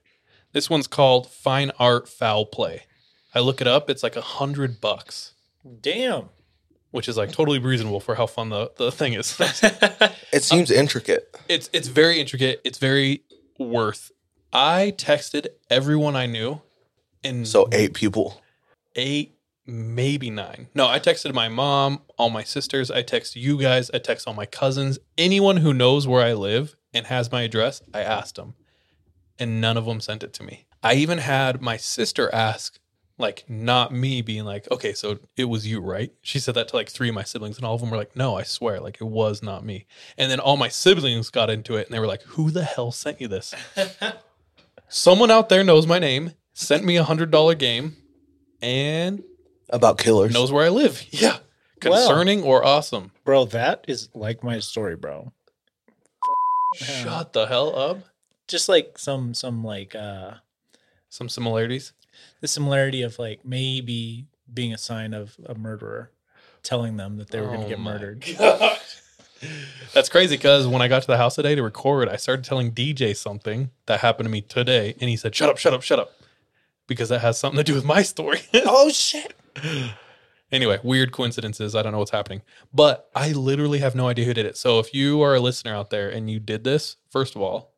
This 0.52 0.70
one's 0.70 0.86
called 0.88 1.30
Fine 1.32 1.72
Art 1.80 2.08
Foul 2.08 2.46
Play. 2.46 2.84
I 3.34 3.40
look 3.40 3.60
it 3.60 3.68
up, 3.68 3.90
it's 3.90 4.04
like 4.04 4.16
a 4.16 4.22
hundred 4.22 4.80
bucks, 4.80 5.34
Damn. 5.82 6.30
which 6.92 7.10
is 7.10 7.18
like 7.18 7.32
totally 7.32 7.58
reasonable 7.58 8.00
for 8.00 8.14
how 8.14 8.28
fun 8.28 8.50
the, 8.50 8.72
the 8.78 8.92
thing 8.92 9.14
is. 9.14 9.36
It 10.32 10.44
seems 10.44 10.72
um, 10.72 10.78
intricate. 10.78 11.36
it's 11.48 11.70
it's 11.74 11.88
very 11.88 12.20
intricate. 12.20 12.60
It's 12.64 12.78
very 12.80 13.24
worth. 13.60 14.12
I 14.52 14.94
texted 14.98 15.48
everyone 15.70 16.16
I 16.16 16.26
knew 16.28 16.62
and 17.24 17.48
So 17.48 17.68
eight 17.72 17.94
people. 17.94 18.42
eight, 18.96 19.33
maybe 19.66 20.30
nine. 20.30 20.68
No, 20.74 20.88
I 20.88 21.00
texted 21.00 21.34
my 21.34 21.50
mom, 21.50 22.02
all 22.18 22.30
my 22.30 22.44
sisters. 22.44 22.92
I 22.92 23.02
text 23.02 23.36
you 23.36 23.58
guys. 23.60 23.90
I 23.94 24.00
text 24.00 24.28
all 24.28 24.34
my 24.34 24.46
cousins. 24.46 25.00
Anyone 25.18 25.58
who 25.58 25.74
knows 25.74 26.08
where 26.08 26.26
I 26.26 26.34
live 26.34 26.76
and 26.94 27.08
has 27.08 27.32
my 27.32 27.44
address, 27.44 27.82
I 27.94 28.02
asked 28.02 28.36
them, 28.36 28.56
and 29.40 29.62
none 29.62 29.78
of 29.78 29.86
them 29.86 30.00
sent 30.00 30.24
it 30.24 30.34
to 30.34 30.44
me. 30.44 30.66
I 30.82 30.96
even 30.96 31.20
had 31.20 31.62
my 31.62 31.78
sister 31.78 32.34
ask, 32.34 32.78
like, 33.18 33.46
not 33.48 33.94
me 33.94 34.22
being 34.22 34.44
like, 34.44 34.70
okay, 34.70 34.94
so 34.94 35.20
it 35.38 35.46
was 35.46 35.66
you, 35.66 35.80
right? 35.80 36.12
She 36.22 36.40
said 36.40 36.56
that 36.56 36.68
to 36.70 36.76
like 36.76 36.90
three 36.90 37.10
of 37.10 37.16
my 37.16 37.24
siblings, 37.24 37.58
and 37.58 37.66
all 37.66 37.76
of 37.76 37.82
them 37.82 37.90
were 37.90 37.98
like, 37.98 38.16
no, 38.16 38.36
I 38.36 38.44
swear, 38.44 38.80
like, 38.80 39.00
it 39.00 39.06
was 39.06 39.42
not 39.42 39.66
me. 39.66 39.86
And 40.18 40.30
then 40.30 40.40
all 40.40 40.58
my 40.58 40.68
siblings 40.68 41.30
got 41.30 41.50
into 41.50 41.76
it, 41.76 41.88
and 41.88 41.96
they 41.96 42.00
were 42.00 42.08
like, 42.08 42.24
who 42.24 42.52
the 42.52 42.64
hell 42.64 42.92
sent 42.92 43.22
you 43.22 43.28
this? 43.28 43.54
Someone 44.90 45.32
out 45.32 45.50
there 45.50 45.64
knows 45.64 45.88
my 45.88 46.00
name, 46.00 46.34
sent 46.54 46.84
me 46.84 46.98
a 46.98 47.04
hundred 47.04 47.32
dollar 47.32 47.56
game, 47.56 47.96
and 48.62 49.24
About 49.70 49.98
killers. 49.98 50.34
knows 50.34 50.52
where 50.52 50.66
I 50.66 50.70
live. 50.70 51.04
Yeah. 51.12 51.38
Concerning 51.80 52.44
or 52.44 52.64
awesome. 52.64 53.12
Bro, 53.26 53.46
that 53.46 53.84
is 53.90 54.08
like 54.14 54.42
my 54.42 54.60
story, 54.60 54.96
bro. 54.96 55.34
Shut 56.76 57.34
the 57.34 57.46
hell 57.48 57.78
up. 57.78 58.00
Just 58.48 58.70
like 58.70 58.98
some 58.98 59.34
some 59.34 59.64
like 59.66 59.94
uh 59.94 60.36
Some 61.10 61.28
similarities. 61.28 61.92
the 62.40 62.48
similarity 62.48 63.02
of 63.02 63.20
like 63.20 63.44
maybe 63.46 64.28
being 64.54 64.74
a 64.74 64.78
sign 64.78 65.14
of 65.14 65.36
a 65.46 65.56
murderer 65.56 66.12
telling 66.62 66.96
them 66.96 67.18
that 67.18 67.32
they 67.32 67.42
were 67.42 67.48
going 67.48 67.60
Oh 67.60 67.64
to 67.64 67.70
get 67.70 67.80
my 67.80 67.92
murdered. 67.92 68.24
That's 69.94 70.08
crazy 70.10 70.38
because 70.38 70.66
when 70.68 70.82
I 70.82 70.88
got 70.88 71.02
to 71.02 71.08
the 71.08 71.18
house 71.18 71.36
today 71.36 71.54
to 71.56 71.62
record, 71.64 72.08
I 72.08 72.16
started 72.16 72.46
telling 72.46 72.72
DJ 72.72 73.16
something 73.16 73.72
that 73.88 74.00
happened 74.00 74.26
to 74.28 74.32
me 74.32 74.40
today, 74.42 74.96
and 75.02 75.10
he 75.10 75.18
said, 75.18 75.36
"Shut 75.36 75.50
up, 75.50 75.58
shut 75.58 75.74
up, 75.74 75.82
shut 75.82 76.00
up," 76.00 76.12
because 76.88 77.10
that 77.10 77.20
has 77.20 77.38
something 77.38 77.58
to 77.58 77.64
do 77.64 77.74
with 77.76 77.84
my 77.84 78.04
story. 78.04 78.40
oh 78.54 78.90
shit. 78.90 79.34
anyway, 80.52 80.80
weird 80.84 81.12
coincidences. 81.12 81.76
I 81.76 81.82
don't 81.82 81.92
know 81.92 82.00
what's 82.00 82.12
happening, 82.12 82.42
but 82.74 83.10
I 83.16 83.32
literally 83.32 83.80
have 83.80 83.96
no 83.96 84.08
idea 84.08 84.26
who 84.26 84.34
did 84.34 84.46
it. 84.46 84.58
So 84.58 84.80
if 84.80 84.94
you 84.94 85.22
are 85.22 85.36
a 85.36 85.40
listener 85.40 85.74
out 85.74 85.90
there 85.90 86.10
and 86.10 86.30
you 86.30 86.40
did 86.40 86.64
this, 86.64 86.98
first 87.10 87.36
of 87.36 87.42
all, 87.42 87.74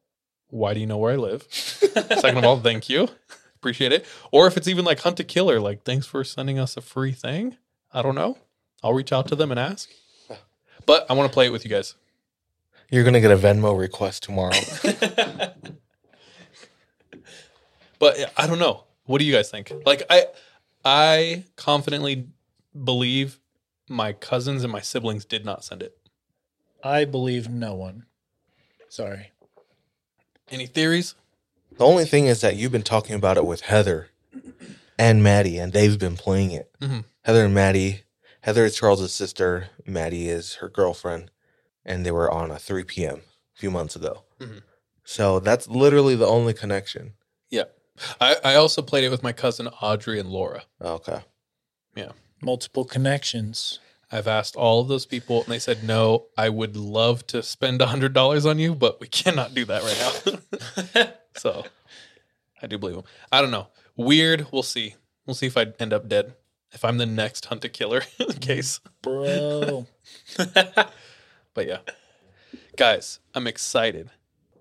why 0.49 0.73
do 0.73 0.79
you 0.79 0.85
know 0.85 0.97
where 0.97 1.13
I 1.13 1.17
live? 1.17 1.47
Second 1.49 2.37
of 2.37 2.45
all, 2.45 2.59
thank 2.59 2.89
you. 2.89 3.09
Appreciate 3.55 3.91
it. 3.91 4.05
Or 4.31 4.47
if 4.47 4.57
it's 4.57 4.67
even 4.67 4.85
like 4.85 4.99
Hunt 4.99 5.19
a 5.19 5.23
Killer, 5.23 5.59
like 5.59 5.83
thanks 5.83 6.05
for 6.05 6.23
sending 6.23 6.59
us 6.59 6.77
a 6.77 6.81
free 6.81 7.13
thing. 7.13 7.57
I 7.93 8.01
don't 8.01 8.15
know. 8.15 8.37
I'll 8.83 8.93
reach 8.93 9.11
out 9.11 9.27
to 9.29 9.35
them 9.35 9.51
and 9.51 9.59
ask. 9.59 9.89
But 10.85 11.09
I 11.09 11.13
want 11.13 11.29
to 11.29 11.33
play 11.33 11.47
it 11.47 11.51
with 11.51 11.65
you 11.65 11.71
guys. 11.71 11.95
You're 12.91 13.03
gonna 13.03 13.21
get 13.21 13.31
a 13.31 13.37
Venmo 13.37 13.77
request 13.77 14.21
tomorrow. 14.21 14.53
But 17.99 18.31
I 18.37 18.47
don't 18.47 18.59
know. 18.59 18.83
What 19.05 19.19
do 19.19 19.25
you 19.25 19.33
guys 19.33 19.49
think? 19.49 19.71
Like 19.85 20.03
I 20.09 20.25
I 20.85 21.45
confidently 21.55 22.27
believe 22.83 23.39
my 23.89 24.13
cousins 24.13 24.63
and 24.63 24.71
my 24.71 24.81
siblings 24.81 25.25
did 25.25 25.43
not 25.43 25.63
send 25.63 25.81
it. 25.81 25.97
I 26.83 27.05
believe 27.05 27.49
no 27.49 27.73
one. 27.73 28.05
Sorry. 28.87 29.31
Any 30.49 30.67
theories? 30.67 31.15
the 31.77 31.83
only 31.85 32.05
thing 32.05 32.27
is 32.27 32.39
that 32.41 32.55
you've 32.55 32.71
been 32.71 32.83
talking 32.83 33.15
about 33.15 33.35
it 33.35 33.45
with 33.45 33.61
Heather 33.61 34.07
and 34.97 35.21
Maddie, 35.21 35.57
and 35.57 35.73
they've 35.73 35.99
been 35.99 36.15
playing 36.15 36.51
it. 36.51 36.71
Mhm. 36.79 37.03
Heather 37.23 37.43
and 37.45 37.53
Maddie. 37.53 38.03
Heather 38.41 38.63
is 38.63 38.75
Charles's 38.77 39.13
sister. 39.13 39.69
Maddie 39.85 40.29
is 40.29 40.53
her 40.55 40.69
girlfriend, 40.69 41.31
and 41.83 42.05
they 42.05 42.11
were 42.11 42.31
on 42.31 42.49
a 42.51 42.59
3 42.59 42.83
p.m. 42.85 43.23
a 43.55 43.59
few 43.59 43.71
months 43.71 43.95
ago. 43.95 44.23
Mhm. 44.39 44.61
So 45.03 45.39
that's 45.39 45.67
literally 45.67 46.15
the 46.15 46.27
only 46.27 46.53
connection. 46.53 47.15
Yeah. 47.49 47.65
I, 48.19 48.35
I 48.43 48.55
also 48.55 48.81
played 48.81 49.03
it 49.03 49.09
with 49.09 49.23
my 49.23 49.31
cousin 49.31 49.67
Audrey 49.81 50.19
and 50.19 50.29
Laura. 50.29 50.63
Okay. 50.81 51.21
Yeah. 51.95 52.11
Multiple 52.41 52.85
connections. 52.85 53.79
I've 54.11 54.27
asked 54.27 54.55
all 54.55 54.81
of 54.81 54.87
those 54.87 55.05
people 55.05 55.43
and 55.43 55.51
they 55.51 55.59
said, 55.59 55.83
no, 55.83 56.27
I 56.37 56.49
would 56.49 56.77
love 56.77 57.25
to 57.27 57.41
spend 57.41 57.81
a 57.81 57.87
hundred 57.87 58.13
dollars 58.13 58.45
on 58.45 58.59
you, 58.59 58.75
but 58.75 58.99
we 58.99 59.07
cannot 59.07 59.53
do 59.53 59.65
that 59.65 59.83
right 59.83 60.95
now. 60.95 61.07
so 61.37 61.65
I 62.61 62.67
do 62.67 62.77
believe 62.77 62.95
them. 62.95 63.05
I 63.31 63.41
don't 63.41 63.51
know. 63.51 63.67
Weird. 63.95 64.47
We'll 64.51 64.63
see. 64.63 64.95
We'll 65.25 65.35
see 65.35 65.47
if 65.47 65.57
I 65.57 65.67
end 65.79 65.93
up 65.93 66.07
dead. 66.07 66.35
If 66.71 66.83
I'm 66.85 66.97
the 66.97 67.05
next 67.05 67.45
hunt 67.45 67.63
a 67.65 67.69
killer 67.69 68.03
in 68.19 68.27
the 68.27 68.33
case. 68.33 68.79
Bro. 69.01 69.87
But 71.55 71.67
yeah. 71.67 71.79
Guys, 72.75 73.19
I'm 73.33 73.47
excited. 73.47 74.11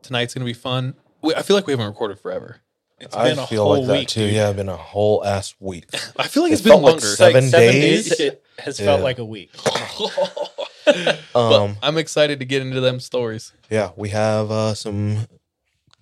Tonight's 0.01 0.33
gonna 0.33 0.47
be 0.47 0.55
fun. 0.55 0.95
We, 1.21 1.35
I 1.35 1.43
feel 1.43 1.57
like 1.57 1.67
we 1.67 1.73
haven't 1.73 1.89
recorded 1.89 2.19
forever. 2.21 2.61
It's 3.05 3.17
I 3.17 3.31
been 3.31 3.39
a 3.39 3.47
feel 3.47 3.65
whole 3.65 3.79
like 3.79 3.87
that 3.87 3.93
week, 3.93 4.09
too. 4.09 4.27
dude. 4.27 4.35
Yeah, 4.35 4.53
been 4.53 4.69
a 4.69 4.77
whole 4.77 5.25
ass 5.25 5.55
week. 5.61 5.87
I 6.17 6.27
feel 6.29 6.43
like 6.43 6.51
It 6.51 6.55
it's 6.55 6.63
been 6.63 6.71
felt 6.73 6.83
like 6.83 6.93
longer. 6.93 7.07
It's 7.07 7.21
like 7.21 7.33
Seven 7.35 7.49
seven 7.51 7.73
days? 7.75 8.09
days. 8.09 8.21
It 8.21 8.43
has 8.59 8.79
felt 8.81 9.01
like 9.03 9.19
a 9.19 9.25
week. 9.25 9.51
but 10.85 11.19
Um, 11.35 11.77
I'm 11.83 11.99
excited 11.99 12.39
to 12.41 12.45
get 12.45 12.63
into 12.63 12.81
them 12.81 13.01
stories. 13.01 13.53
yeah, 13.71 13.91
we 13.97 14.11
have 14.11 14.51
uh, 14.51 14.75
some 14.75 15.27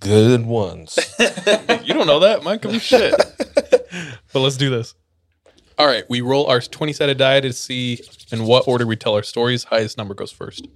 good 0.01 0.45
ones. 0.47 0.99
you 1.85 1.95
don't 1.95 2.07
know 2.07 2.21
that. 2.21 2.43
Mine 2.43 2.59
could 2.59 2.73
be 2.73 2.79
shit. 2.79 3.15
but 4.33 4.41
let's 4.41 4.57
do 4.57 4.71
this. 4.71 4.95
All 5.79 5.87
right, 5.87 6.05
we 6.09 6.21
roll 6.21 6.47
our 6.47 6.61
20 6.61 6.93
sided 6.93 7.19
die 7.19 7.41
to 7.41 7.53
see 7.53 8.01
in 8.31 8.45
what 8.47 8.69
order 8.69 8.87
we 8.87 8.95
tell 8.97 9.15
our 9.15 9.23
stories. 9.23 9.65
Highest 9.65 9.97
number 9.97 10.15
goes 10.15 10.31
first. 10.31 10.69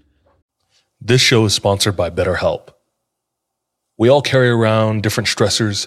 This 1.01 1.21
show 1.21 1.45
is 1.45 1.55
sponsored 1.55 1.97
by 1.97 2.11
BetterHelp. 2.11 2.71
We 3.99 4.09
all 4.09 4.23
carry 4.23 4.49
around 4.49 5.03
different 5.03 5.29
stressors, 5.29 5.87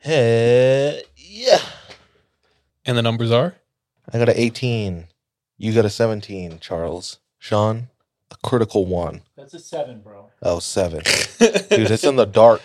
Hey, 0.00 1.02
yeah. 1.16 1.58
And 2.86 2.96
the 2.96 3.02
numbers 3.02 3.30
are? 3.30 3.54
I 4.12 4.18
got 4.18 4.28
an 4.28 4.36
18. 4.36 5.06
You 5.58 5.74
got 5.74 5.84
a 5.84 5.90
17, 5.90 6.58
Charles. 6.60 7.18
Sean, 7.38 7.88
a 8.30 8.36
critical 8.46 8.86
one. 8.86 9.22
That's 9.36 9.54
a 9.54 9.58
seven, 9.58 10.00
bro. 10.00 10.30
Oh, 10.42 10.58
seven. 10.58 11.00
Dude, 11.38 11.90
it's 11.90 12.04
in 12.04 12.16
the 12.16 12.24
dark. 12.26 12.62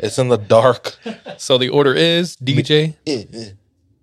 It's 0.00 0.18
in 0.18 0.28
the 0.28 0.36
dark. 0.38 0.96
So 1.36 1.58
the 1.58 1.68
order 1.68 1.92
is 1.92 2.36
DJ, 2.36 2.94
Eh, 3.06 3.24
eh. 3.32 3.48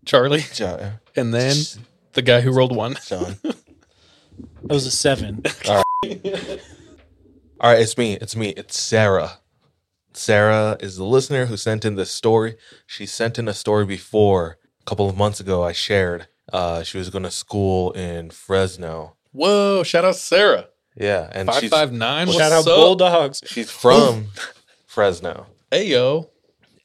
Charlie, 0.06 0.44
Ja- 0.56 0.92
and 1.16 1.34
then 1.34 1.56
the 2.12 2.22
guy 2.22 2.42
who 2.42 2.52
rolled 2.52 2.76
one. 2.76 2.96
Sean. 2.96 3.38
That 4.64 4.74
was 4.74 4.86
a 4.86 4.92
seven. 4.92 5.42
All 5.68 5.84
right, 7.64 7.80
it's 7.82 7.98
me. 7.98 8.14
It's 8.16 8.36
me. 8.36 8.50
It's 8.50 8.80
Sarah. 8.80 9.40
Sarah 10.14 10.78
is 10.80 10.98
the 10.98 11.06
listener 11.06 11.46
who 11.46 11.58
sent 11.58 11.86
in 11.86 11.96
this 11.96 12.12
story. 12.12 12.58
She 12.86 13.06
sent 13.06 13.40
in 13.40 13.48
a 13.48 13.54
story 13.54 13.86
before 13.86 14.58
a 14.82 14.84
couple 14.86 15.10
of 15.10 15.16
months 15.18 15.40
ago. 15.40 15.64
I 15.64 15.72
shared. 15.72 16.28
Uh, 16.52 16.84
she 16.84 16.98
was 16.98 17.10
going 17.10 17.24
to 17.24 17.32
school 17.32 17.92
in 17.92 18.30
Fresno. 18.30 19.16
Whoa, 19.32 19.84
shout 19.84 20.04
out 20.06 20.18
Sarah. 20.18 20.68
Yeah, 20.98 21.30
and 21.34 21.48
Five 21.48 21.62
she's 21.62 21.70
five 21.70 21.94
nine. 21.94 22.28
What's 22.28 22.40
Shout 22.40 22.52
out 22.52 22.60
up? 22.60 22.66
Bulldogs. 22.66 23.42
she's 23.46 23.72
from 23.72 24.28
Fresno, 24.86 25.46
Hey 25.72 25.86
yo. 25.88 26.30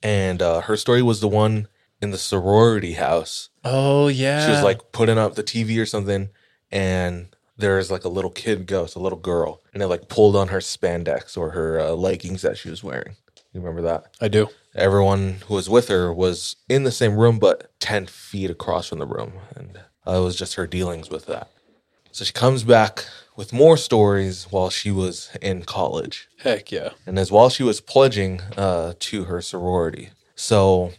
and 0.01 0.41
uh, 0.41 0.61
her 0.61 0.77
story 0.77 1.03
was 1.03 1.21
the 1.21 1.27
one 1.27 1.67
in 2.01 2.13
the 2.13 2.19
sorority 2.19 2.93
house. 2.93 3.49
Oh 3.65 4.07
yeah. 4.07 4.45
She 4.47 4.53
was 4.53 4.63
like 4.63 4.93
putting 4.93 5.19
up 5.19 5.35
the 5.35 5.43
TV 5.43 5.83
or 5.83 5.87
something, 5.87 6.29
and 6.71 7.35
there's 7.57 7.91
like 7.91 8.05
a 8.05 8.09
little 8.09 8.31
kid 8.31 8.67
ghost, 8.67 8.97
a 8.97 9.01
little 9.01 9.19
girl, 9.19 9.63
and 9.73 9.83
it 9.83 9.87
like 9.87 10.09
pulled 10.09 10.37
on 10.37 10.49
her 10.49 10.59
spandex 10.59 11.37
or 11.37 11.51
her 11.51 11.81
uh, 11.81 11.91
leggings 11.93 12.43
that 12.43 12.59
she 12.59 12.71
was 12.71 12.85
wearing. 12.85 13.17
You 13.53 13.61
remember 13.61 13.83
that? 13.83 14.15
I 14.21 14.29
do. 14.29 14.49
Everyone 14.75 15.37
who 15.47 15.55
was 15.55 15.71
with 15.71 15.89
her 15.89 16.13
was 16.13 16.57
in 16.69 16.85
the 16.85 16.93
same 16.93 17.17
room, 17.17 17.39
but 17.39 17.71
10 17.81 18.07
feet 18.07 18.51
across 18.51 18.89
from 18.89 18.99
the 18.99 19.07
room. 19.07 19.33
And 19.55 19.79
uh, 20.07 20.19
it 20.19 20.21
was 20.21 20.37
just 20.37 20.55
her 20.55 20.67
dealings 20.67 21.09
with 21.09 21.25
that. 21.27 21.51
So 22.13 22.25
she 22.25 22.35
comes 22.35 22.65
back 22.65 23.07
with 23.35 23.53
more 23.53 23.77
stories 23.77 24.45
while 24.51 24.71
she 24.71 24.91
was 24.91 25.31
in 25.43 25.63
college 25.63 26.29
Heck 26.39 26.73
yeah. 26.73 26.91
and 27.07 27.19
as 27.19 27.31
while 27.31 27.51
she 27.51 27.63
was 27.63 27.81
pledging 27.81 28.41
uh, 28.57 28.95
to 28.99 29.25
her 29.25 29.41
sorority. 29.43 30.11
So 30.35 30.93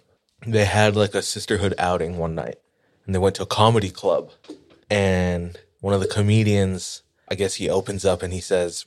they 0.45 0.66
had 0.66 0.95
like 0.95 1.16
a 1.16 1.22
sisterhood 1.22 1.74
outing 1.78 2.18
one 2.18 2.36
night, 2.36 2.58
and 3.05 3.14
they 3.14 3.20
went 3.20 3.36
to 3.36 3.43
a 3.43 3.47
comedy 3.47 3.89
club, 3.89 4.32
and 4.89 5.58
one 5.80 5.93
of 5.93 5.99
the 5.99 6.07
comedians, 6.07 7.03
I 7.30 7.36
guess 7.36 7.55
he 7.55 7.69
opens 7.69 8.05
up 8.05 8.23
and 8.23 8.34
he 8.34 8.41
says, 8.41 8.86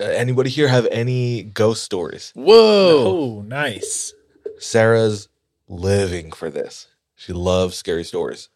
"Uh, 0.00 0.04
"Anybody 0.04 0.50
here 0.50 0.68
have 0.68 0.86
any 0.90 1.42
ghost 1.42 1.84
stories?" 1.84 2.32
Whoa. 2.34 3.06
Oh, 3.06 3.42
nice. 3.42 4.14
Sarah's 4.58 5.28
living 5.68 6.32
for 6.32 6.50
this. 6.50 6.88
She 7.14 7.32
loves 7.32 7.76
scary 7.76 8.04
stories. 8.04 8.48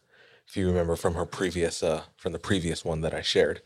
If 0.47 0.55
you 0.55 0.67
remember 0.67 0.95
from 0.95 1.15
her 1.15 1.25
previous, 1.25 1.83
uh, 1.83 2.03
from 2.15 2.31
the 2.31 2.39
previous 2.39 2.85
one 2.85 3.01
that 3.01 3.13
I 3.13 3.21
shared. 3.21 3.61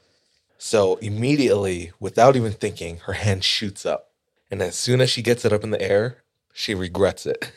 So 0.57 0.95
immediately, 0.97 1.91
without 1.99 2.36
even 2.36 2.51
thinking, 2.51 2.97
her 3.05 3.13
hand 3.13 3.43
shoots 3.43 3.86
up. 3.86 4.11
And 4.49 4.61
as 4.61 4.76
soon 4.76 5.01
as 5.01 5.09
she 5.09 5.22
gets 5.22 5.45
it 5.45 5.53
up 5.53 5.63
in 5.63 5.72
the 5.72 5.82
air, 5.82 6.17
she 6.53 6.76
regrets 6.76 7.26
it 7.26 7.51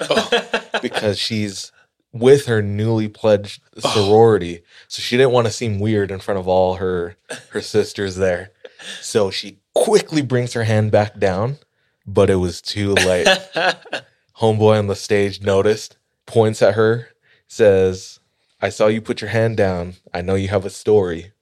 because 0.83 1.19
she's 1.19 1.73
with 2.15 2.47
her 2.47 2.63
newly 2.63 3.09
pledged 3.09 3.61
oh. 3.85 3.91
sorority. 3.91 4.63
So 4.89 5.03
she 5.03 5.19
didn't 5.19 5.33
want 5.33 5.47
to 5.47 5.53
seem 5.53 5.81
weird 5.81 6.11
in 6.11 6.21
front 6.21 6.41
of 6.41 6.49
all 6.49 6.77
her 6.77 7.17
her 7.51 7.61
sisters 7.61 8.17
there. 8.17 8.53
So 9.01 9.31
she 9.31 9.59
quickly 9.75 10.23
brings 10.23 10.55
her 10.55 10.65
hand 10.65 10.91
back 10.91 11.19
down, 11.19 11.59
but 12.07 12.31
it 12.31 12.37
was 12.37 12.63
too 12.63 12.95
late. 12.95 13.27
Homeboy 14.39 14.79
on 14.79 14.87
the 14.87 14.97
stage 14.97 15.43
noticed, 15.43 15.97
points 16.27 16.63
at 16.63 16.75
her, 16.75 17.09
says, 17.47 18.21
I 18.61 18.69
saw 18.69 18.87
you 18.87 19.01
put 19.01 19.21
your 19.21 19.31
hand 19.31 19.57
down. 19.57 19.95
I 20.13 20.23
know 20.23 20.35
you 20.35 20.49
have 20.49 20.65
a 20.65 20.71
story. 20.71 21.33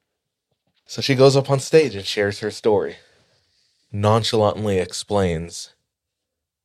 So 0.86 1.00
she 1.00 1.14
goes 1.14 1.36
up 1.36 1.50
on 1.50 1.58
stage 1.58 1.94
and 1.94 2.04
shares 2.04 2.40
her 2.40 2.50
story. 2.50 2.96
Nonchalantly 3.90 4.78
explains 4.78 5.74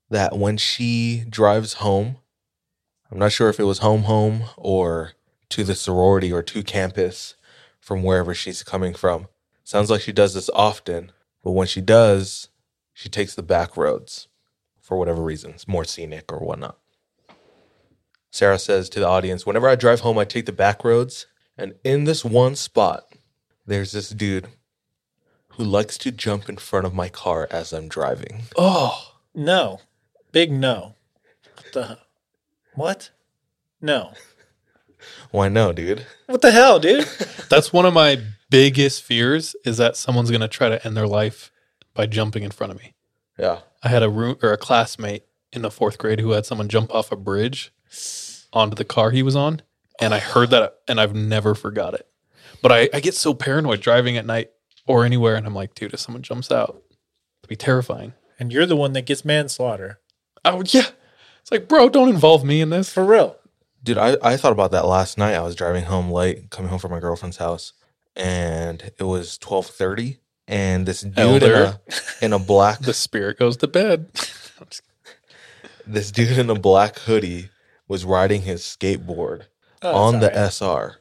that 0.09 0.37
when 0.37 0.57
she 0.57 1.23
drives 1.29 1.73
home, 1.73 2.17
I'm 3.11 3.19
not 3.19 3.31
sure 3.31 3.49
if 3.49 3.59
it 3.59 3.63
was 3.63 3.79
home, 3.79 4.03
home, 4.03 4.43
or 4.57 5.13
to 5.49 5.63
the 5.63 5.75
sorority 5.75 6.31
or 6.31 6.43
to 6.43 6.63
campus 6.63 7.35
from 7.79 8.03
wherever 8.03 8.33
she's 8.33 8.63
coming 8.63 8.93
from. 8.93 9.27
Sounds 9.63 9.89
like 9.89 10.01
she 10.01 10.11
does 10.11 10.33
this 10.33 10.49
often, 10.53 11.11
but 11.43 11.51
when 11.51 11.67
she 11.67 11.81
does, 11.81 12.49
she 12.93 13.09
takes 13.09 13.35
the 13.35 13.43
back 13.43 13.77
roads 13.77 14.27
for 14.81 14.97
whatever 14.97 15.21
reasons, 15.21 15.67
more 15.67 15.85
scenic 15.85 16.31
or 16.31 16.39
whatnot. 16.39 16.77
Sarah 18.31 18.59
says 18.59 18.89
to 18.89 18.99
the 18.99 19.07
audience, 19.07 19.45
Whenever 19.45 19.69
I 19.69 19.75
drive 19.75 20.01
home, 20.01 20.17
I 20.17 20.25
take 20.25 20.45
the 20.45 20.51
back 20.51 20.83
roads. 20.83 21.27
And 21.57 21.75
in 21.83 22.03
this 22.03 22.23
one 22.23 22.55
spot, 22.55 23.03
there's 23.65 23.93
this 23.93 24.09
dude 24.09 24.47
who 25.49 25.63
likes 25.63 25.97
to 25.99 26.11
jump 26.11 26.47
in 26.47 26.57
front 26.57 26.85
of 26.85 26.93
my 26.93 27.09
car 27.09 27.47
as 27.49 27.73
I'm 27.73 27.87
driving. 27.87 28.43
Oh. 28.57 29.13
No. 29.33 29.81
Big 30.31 30.51
no. 30.51 30.95
What 31.55 31.73
the 31.73 31.97
What? 32.77 33.09
No. 33.81 34.13
Why 35.31 35.49
no, 35.49 35.73
dude? 35.73 36.05
What 36.27 36.43
the 36.43 36.51
hell, 36.51 36.79
dude? 36.79 37.07
That's 37.49 37.73
one 37.73 37.87
of 37.87 37.93
my 37.95 38.21
biggest 38.51 39.01
fears 39.01 39.55
is 39.65 39.77
that 39.77 39.97
someone's 39.97 40.29
going 40.29 40.41
to 40.41 40.47
try 40.47 40.69
to 40.69 40.85
end 40.85 40.95
their 40.95 41.07
life 41.07 41.51
by 41.95 42.05
jumping 42.05 42.43
in 42.43 42.51
front 42.51 42.71
of 42.71 42.77
me. 42.77 42.93
Yeah. 43.39 43.61
I 43.81 43.89
had 43.89 44.03
a 44.03 44.11
room 44.11 44.37
or 44.43 44.53
a 44.53 44.57
classmate 44.57 45.23
in 45.51 45.63
the 45.63 45.71
fourth 45.71 45.97
grade 45.97 46.19
who 46.19 46.31
had 46.31 46.45
someone 46.45 46.69
jump 46.69 46.93
off 46.93 47.11
a 47.11 47.15
bridge 47.15 47.73
onto 48.53 48.75
the 48.75 48.85
car 48.85 49.09
he 49.09 49.23
was 49.23 49.35
on, 49.35 49.63
and 49.99 50.13
I 50.13 50.19
heard 50.19 50.51
that, 50.51 50.75
and 50.87 51.01
I've 51.01 51.15
never 51.15 51.55
forgot 51.55 51.95
it. 51.95 52.07
But 52.61 52.71
I, 52.71 52.89
I 52.93 52.99
get 52.99 53.15
so 53.15 53.33
paranoid 53.33 53.81
driving 53.81 54.17
at 54.17 54.25
night 54.27 54.51
or 54.85 55.03
anywhere, 55.03 55.33
and 55.35 55.47
I'm 55.47 55.55
like, 55.55 55.73
dude, 55.73 55.95
if 55.95 55.99
someone 55.99 56.21
jumps 56.21 56.51
out, 56.51 56.83
it'd 57.41 57.49
be 57.49 57.55
terrifying. 57.55 58.13
And 58.39 58.53
you're 58.53 58.67
the 58.67 58.75
one 58.75 58.93
that 58.93 59.07
gets 59.07 59.25
manslaughter. 59.25 59.99
Oh 60.45 60.61
yeah, 60.67 60.89
it's 61.47 61.51
like, 61.51 61.67
bro, 61.69 61.87
don't 61.87 62.09
involve 62.09 62.43
me 62.43 62.59
in 62.59 62.69
this. 62.71 62.91
For 62.91 63.05
real. 63.05 63.37
Dude, 63.81 63.97
I, 63.97 64.17
I 64.21 64.35
thought 64.35 64.51
about 64.51 64.71
that 64.71 64.85
last 64.85 65.17
night. 65.17 65.33
I 65.33 65.41
was 65.41 65.55
driving 65.55 65.85
home 65.85 66.11
late, 66.11 66.49
coming 66.49 66.69
home 66.69 66.79
from 66.79 66.91
my 66.91 66.99
girlfriend's 66.99 67.37
house, 67.37 67.71
and 68.17 68.91
it 68.99 69.03
was 69.03 69.37
twelve 69.37 69.67
thirty, 69.67 70.17
and 70.45 70.85
this 70.85 71.01
dude 71.01 71.43
in 71.43 71.53
a, 71.53 71.79
in 72.21 72.33
a 72.33 72.39
black 72.39 72.79
The 72.81 72.93
spirit 72.93 73.39
goes 73.39 73.55
to 73.57 73.67
bed. 73.67 74.09
this 75.87 76.11
dude 76.11 76.37
in 76.37 76.49
a 76.49 76.55
black 76.59 76.99
hoodie 76.99 77.49
was 77.87 78.03
riding 78.03 78.41
his 78.41 78.61
skateboard 78.63 79.43
Oh, 79.81 79.95
on 79.95 80.19
the 80.19 80.33
sorry. 80.51 80.89
SR. 80.89 80.99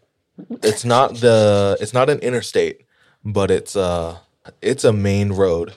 It's 0.63 0.85
not 0.85 1.15
the 1.17 1.77
it's 1.81 1.95
not 1.95 2.09
an 2.09 2.21
interstate, 2.21 2.83
but 3.25 3.51
it's 3.51 3.75
uh 3.75 4.19
it's 4.63 4.85
a 4.85 4.93
main 4.93 5.33
road 5.33 5.73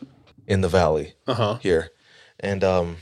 in 0.46 0.62
the 0.62 0.68
valley 0.70 1.14
Uh 1.26 1.34
huh. 1.34 1.58
here. 1.62 1.90
And 2.40 2.64
um 2.64 2.98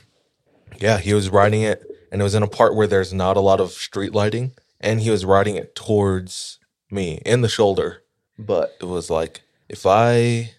yeah, 0.80 0.98
he 1.00 1.14
was 1.14 1.30
riding 1.30 1.62
it 1.62 1.84
and 2.12 2.22
it 2.22 2.24
was 2.24 2.36
in 2.36 2.44
a 2.44 2.48
part 2.48 2.76
where 2.76 2.88
there's 2.88 3.14
not 3.14 3.38
a 3.38 3.42
lot 3.42 3.60
of 3.60 3.72
street 3.72 4.14
lighting 4.14 4.52
and 4.80 5.02
he 5.02 5.10
was 5.10 5.26
riding 5.26 5.56
it 5.56 5.76
towards 5.76 6.60
me 6.90 7.22
in 7.26 7.42
the 7.42 7.50
shoulder. 7.50 8.04
But 8.38 8.78
it 8.80 8.86
was 8.86 9.10
like 9.10 9.42
if 9.68 9.86
I 9.86 10.52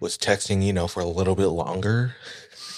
was 0.00 0.16
texting, 0.16 0.64
you 0.64 0.72
know, 0.72 0.88
for 0.88 1.00
a 1.00 1.06
little 1.06 1.36
bit 1.36 1.48
longer. 1.48 2.16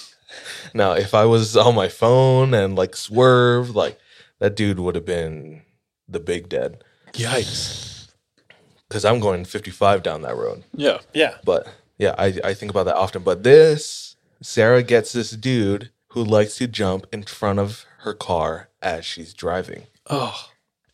now, 0.74 0.93
if 0.93 1.14
I 1.14 1.24
was 1.24 1.57
on 1.57 1.74
my 1.74 1.88
phone 1.88 2.53
and 2.53 2.76
like 2.76 2.97
swerved, 2.97 3.74
like 3.74 3.99
that 4.40 4.57
dude 4.57 4.80
would 4.80 4.97
have 4.97 5.07
been 5.07 5.62
the 6.09 6.20
big 6.20 6.49
dead 6.49 6.82
Yikes. 7.12 8.09
because 8.88 9.05
I'm 9.05 9.20
going 9.20 9.45
55 9.45 10.03
down 10.03 10.22
that 10.22 10.36
road. 10.36 10.64
Yeah. 10.74 10.99
Yeah. 11.14 11.36
But 11.45 11.68
yeah, 11.97 12.14
I, 12.18 12.34
I 12.45 12.55
think 12.55 12.70
about 12.70 12.84
that 12.84 12.97
often. 12.97 13.22
But 13.22 13.45
this, 13.45 14.16
Sarah 14.43 14.82
gets 14.82 15.12
this 15.12 15.30
dude 15.30 15.90
who 16.13 16.25
likes 16.25 16.57
to 16.57 16.67
jump 16.67 17.07
in 17.13 17.23
front 17.25 17.59
of 17.59 17.85
her 18.01 18.15
car 18.15 18.69
as 18.81 19.05
she's 19.05 19.35
driving. 19.35 19.85
Oh, 20.09 20.49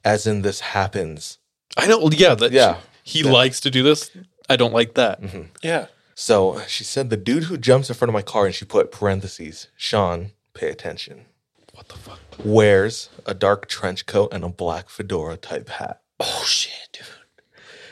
As 0.04 0.26
in, 0.26 0.42
this 0.42 0.60
happens. 0.60 1.38
I 1.76 1.86
know. 1.86 2.08
Yeah. 2.12 2.34
That, 2.34 2.52
Yeah. 2.52 2.78
He 3.02 3.22
likes 3.22 3.60
to 3.60 3.70
do 3.70 3.82
this. 3.82 4.10
I 4.50 4.56
don't 4.56 4.74
like 4.74 4.94
that. 4.94 5.22
Mm-hmm. 5.22 5.42
Yeah. 5.62 5.86
So 6.14 6.60
she 6.66 6.84
said, 6.84 7.10
the 7.10 7.16
dude 7.16 7.44
who 7.44 7.56
jumps 7.56 7.88
in 7.88 7.94
front 7.94 8.10
of 8.10 8.14
my 8.14 8.22
car, 8.22 8.44
and 8.46 8.54
she 8.54 8.64
put 8.64 8.90
parentheses, 8.92 9.68
Sean, 9.76 10.32
pay 10.52 10.68
attention, 10.68 11.26
What 11.72 11.88
the 11.88 11.96
fuck? 11.96 12.18
wears 12.44 13.08
a 13.24 13.34
dark 13.34 13.68
trench 13.68 14.04
coat 14.06 14.32
and 14.32 14.44
a 14.44 14.48
black 14.48 14.90
fedora 14.90 15.36
type 15.36 15.68
hat. 15.68 16.00
Oh 16.20 16.42
shit, 16.46 16.72
dude. 16.92 17.06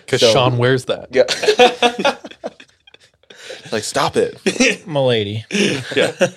Because 0.05 0.20
So- 0.20 0.33
Sean 0.33 0.59
wears 0.59 0.85
that. 0.87 1.09
Yeah. 1.12 1.24
like, 3.72 3.85
stop 3.85 4.16
it. 4.16 4.87
My 4.87 5.01
lady. 5.01 5.45
Yeah. 5.51 6.12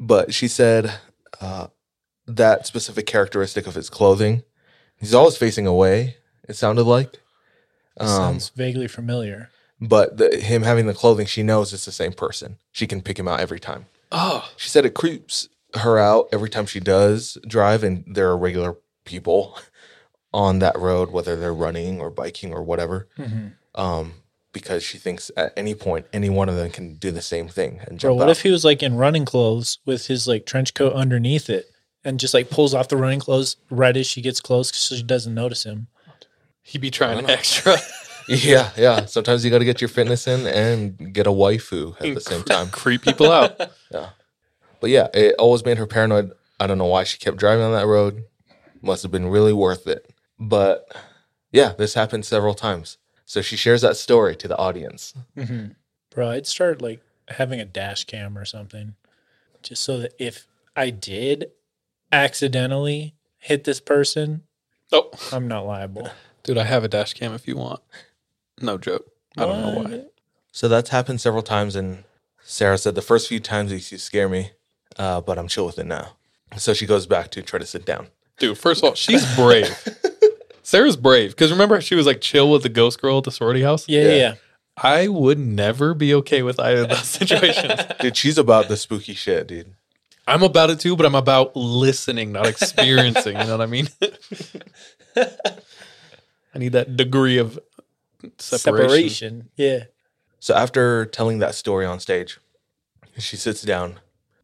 but 0.00 0.34
she 0.34 0.48
said 0.48 0.92
uh, 1.40 1.68
that 2.26 2.66
specific 2.66 3.06
characteristic 3.06 3.66
of 3.66 3.74
his 3.74 3.88
clothing, 3.90 4.42
he's 4.96 5.14
always 5.14 5.36
facing 5.36 5.66
away. 5.66 6.16
It 6.48 6.56
sounded 6.56 6.84
like, 6.84 7.20
um, 7.98 8.08
Sounds 8.08 8.48
vaguely 8.48 8.88
familiar. 8.88 9.50
but 9.80 10.16
the, 10.16 10.36
him 10.36 10.62
having 10.62 10.86
the 10.86 10.94
clothing, 10.94 11.26
she 11.26 11.42
knows 11.42 11.72
it's 11.72 11.84
the 11.84 11.92
same 11.92 12.12
person. 12.12 12.56
She 12.72 12.86
can 12.86 13.02
pick 13.02 13.18
him 13.18 13.28
out 13.28 13.40
every 13.40 13.60
time. 13.60 13.86
oh. 14.10 14.50
She 14.56 14.68
said 14.70 14.84
it 14.86 14.94
creeps 14.94 15.48
her 15.74 15.98
out 15.98 16.28
every 16.32 16.48
time 16.50 16.66
she 16.66 16.80
does 16.80 17.38
drive, 17.46 17.84
and 17.84 18.04
there 18.06 18.28
are 18.28 18.36
regular 18.38 18.76
people 19.04 19.56
on 20.32 20.58
that 20.60 20.78
road, 20.78 21.10
whether 21.10 21.36
they're 21.36 21.54
running 21.54 22.00
or 22.00 22.10
biking 22.10 22.52
or 22.52 22.62
whatever. 22.62 23.08
Um, 23.74 24.14
because 24.52 24.82
she 24.82 24.98
thinks 24.98 25.30
at 25.36 25.52
any 25.56 25.74
point 25.74 26.06
any 26.12 26.28
one 26.28 26.48
of 26.48 26.56
them 26.56 26.70
can 26.70 26.94
do 26.94 27.10
the 27.10 27.22
same 27.22 27.48
thing 27.48 27.78
and 27.86 28.00
Bro, 28.00 28.10
jump 28.10 28.18
what 28.18 28.28
out. 28.28 28.32
if 28.32 28.42
he 28.42 28.50
was 28.50 28.64
like 28.64 28.82
in 28.82 28.96
running 28.96 29.24
clothes 29.24 29.78
with 29.84 30.06
his 30.06 30.26
like 30.26 30.46
trench 30.46 30.74
coat 30.74 30.92
underneath 30.92 31.48
it 31.48 31.66
and 32.04 32.18
just 32.18 32.34
like 32.34 32.50
pulls 32.50 32.74
off 32.74 32.88
the 32.88 32.96
running 32.96 33.20
clothes 33.20 33.56
right 33.70 33.96
as 33.96 34.06
she 34.06 34.20
gets 34.22 34.40
close 34.40 34.74
so 34.74 34.96
she 34.96 35.02
doesn't 35.02 35.34
notice 35.34 35.64
him? 35.64 35.86
He'd 36.62 36.80
be 36.80 36.90
trying 36.90 37.28
extra. 37.28 37.76
Yeah, 38.28 38.70
yeah. 38.76 39.06
Sometimes 39.06 39.44
you 39.44 39.50
got 39.50 39.58
to 39.58 39.64
get 39.64 39.80
your 39.80 39.88
fitness 39.88 40.28
in 40.28 40.46
and 40.46 41.12
get 41.12 41.26
a 41.26 41.30
waifu 41.30 41.96
at 42.00 42.14
the 42.14 42.20
same 42.20 42.44
time. 42.44 42.68
Creep 42.70 43.02
people 43.02 43.32
out. 43.32 43.60
Yeah. 43.90 44.10
But 44.80 44.90
yeah, 44.90 45.08
it 45.12 45.34
always 45.36 45.64
made 45.64 45.78
her 45.78 45.86
paranoid. 45.86 46.30
I 46.60 46.68
don't 46.68 46.78
know 46.78 46.86
why 46.86 47.02
she 47.02 47.18
kept 47.18 47.38
driving 47.38 47.64
on 47.64 47.72
that 47.72 47.86
road. 47.86 48.22
Must 48.82 49.02
have 49.02 49.10
been 49.10 49.26
really 49.26 49.52
worth 49.52 49.88
it. 49.88 50.14
But 50.38 50.86
yeah, 51.50 51.72
this 51.76 51.94
happened 51.94 52.24
several 52.24 52.54
times. 52.54 52.98
So 53.30 53.42
she 53.42 53.54
shares 53.54 53.82
that 53.82 53.96
story 53.96 54.34
to 54.34 54.48
the 54.48 54.56
audience. 54.58 55.14
Bro, 56.10 56.30
I'd 56.30 56.48
start 56.48 56.82
like 56.82 57.00
having 57.28 57.60
a 57.60 57.64
dash 57.64 58.02
cam 58.02 58.36
or 58.36 58.44
something 58.44 58.96
just 59.62 59.84
so 59.84 59.98
that 59.98 60.14
if 60.18 60.48
I 60.74 60.90
did 60.90 61.52
accidentally 62.10 63.14
hit 63.38 63.62
this 63.62 63.78
person, 63.78 64.42
Oh, 64.90 65.12
I'm 65.30 65.46
not 65.46 65.64
liable. 65.64 66.10
dude, 66.42 66.58
I 66.58 66.64
have 66.64 66.82
a 66.82 66.88
dash 66.88 67.14
cam 67.14 67.32
if 67.32 67.46
you 67.46 67.56
want. 67.56 67.78
No 68.60 68.76
joke. 68.78 69.06
I 69.38 69.46
don't 69.46 69.60
know 69.60 69.80
why. 69.80 70.04
So 70.50 70.66
that's 70.66 70.90
happened 70.90 71.20
several 71.20 71.44
times. 71.44 71.76
And 71.76 72.02
Sarah 72.42 72.78
said 72.78 72.96
the 72.96 73.00
first 73.00 73.28
few 73.28 73.38
times 73.38 73.70
it 73.70 73.76
used 73.76 73.90
to 73.90 73.98
scare 73.98 74.28
me, 74.28 74.50
uh, 74.98 75.20
but 75.20 75.38
I'm 75.38 75.46
chill 75.46 75.66
with 75.66 75.78
it 75.78 75.86
now. 75.86 76.16
So 76.56 76.74
she 76.74 76.84
goes 76.84 77.06
back 77.06 77.30
to 77.30 77.42
try 77.42 77.60
to 77.60 77.64
sit 77.66 77.86
down. 77.86 78.08
Dude, 78.40 78.58
first 78.58 78.82
of 78.82 78.88
all, 78.88 78.94
she's 78.96 79.24
brave. 79.36 79.72
Sarah's 80.70 80.96
brave. 80.96 81.30
Because 81.30 81.50
remember, 81.50 81.80
she 81.80 81.96
was 81.96 82.06
like 82.06 82.20
chill 82.20 82.48
with 82.48 82.62
the 82.62 82.68
ghost 82.68 83.00
girl 83.00 83.18
at 83.18 83.24
the 83.24 83.32
sorority 83.32 83.62
house? 83.62 83.88
Yeah, 83.88 84.02
yeah. 84.02 84.14
yeah. 84.14 84.34
I 84.76 85.08
would 85.08 85.36
never 85.36 85.94
be 85.94 86.14
okay 86.14 86.42
with 86.42 86.60
either 86.60 86.82
of 86.82 86.90
those 86.90 87.08
situations. 87.08 87.80
Dude, 87.98 88.16
she's 88.16 88.38
about 88.38 88.68
the 88.68 88.76
spooky 88.76 89.14
shit, 89.14 89.48
dude. 89.48 89.74
I'm 90.28 90.44
about 90.44 90.70
it 90.70 90.78
too, 90.78 90.94
but 90.94 91.06
I'm 91.06 91.16
about 91.16 91.56
listening, 91.56 92.30
not 92.30 92.46
experiencing. 92.46 93.36
you 93.36 93.44
know 93.46 93.58
what 93.58 93.62
I 93.62 93.66
mean? 93.66 93.88
I 96.54 96.58
need 96.58 96.70
that 96.72 96.96
degree 96.96 97.38
of 97.38 97.58
separation. 98.38 98.38
Separation. 98.38 99.50
Yeah. 99.56 99.84
So 100.38 100.54
after 100.54 101.04
telling 101.04 101.40
that 101.40 101.56
story 101.56 101.84
on 101.84 101.98
stage, 101.98 102.38
she 103.18 103.36
sits 103.36 103.62
down 103.62 103.98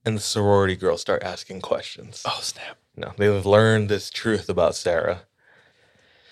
and 0.04 0.16
the 0.16 0.20
sorority 0.20 0.74
girls 0.74 1.00
start 1.00 1.22
asking 1.22 1.60
questions. 1.60 2.24
Oh, 2.26 2.40
snap. 2.42 2.78
No, 2.96 3.12
they've 3.16 3.46
learned 3.46 3.88
this 3.88 4.10
truth 4.10 4.48
about 4.48 4.74
Sarah. 4.74 5.22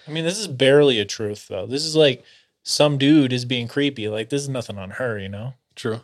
I 0.07 0.11
mean, 0.11 0.25
this 0.25 0.39
is 0.39 0.49
barely 0.49 0.99
a 0.99 1.05
truth 1.05 1.49
though. 1.49 1.67
This 1.67 1.85
is 1.85 1.97
like 1.97 2.25
some 2.63 2.99
dude 2.99 3.33
is 3.33 3.45
being 3.45 3.69
creepy. 3.69 4.09
Like 4.09 4.29
this 4.29 4.43
is 4.43 4.49
nothing 4.49 4.79
on 4.79 4.91
her, 4.93 5.19
you 5.19 5.29
know. 5.29 5.55
True. 5.75 6.01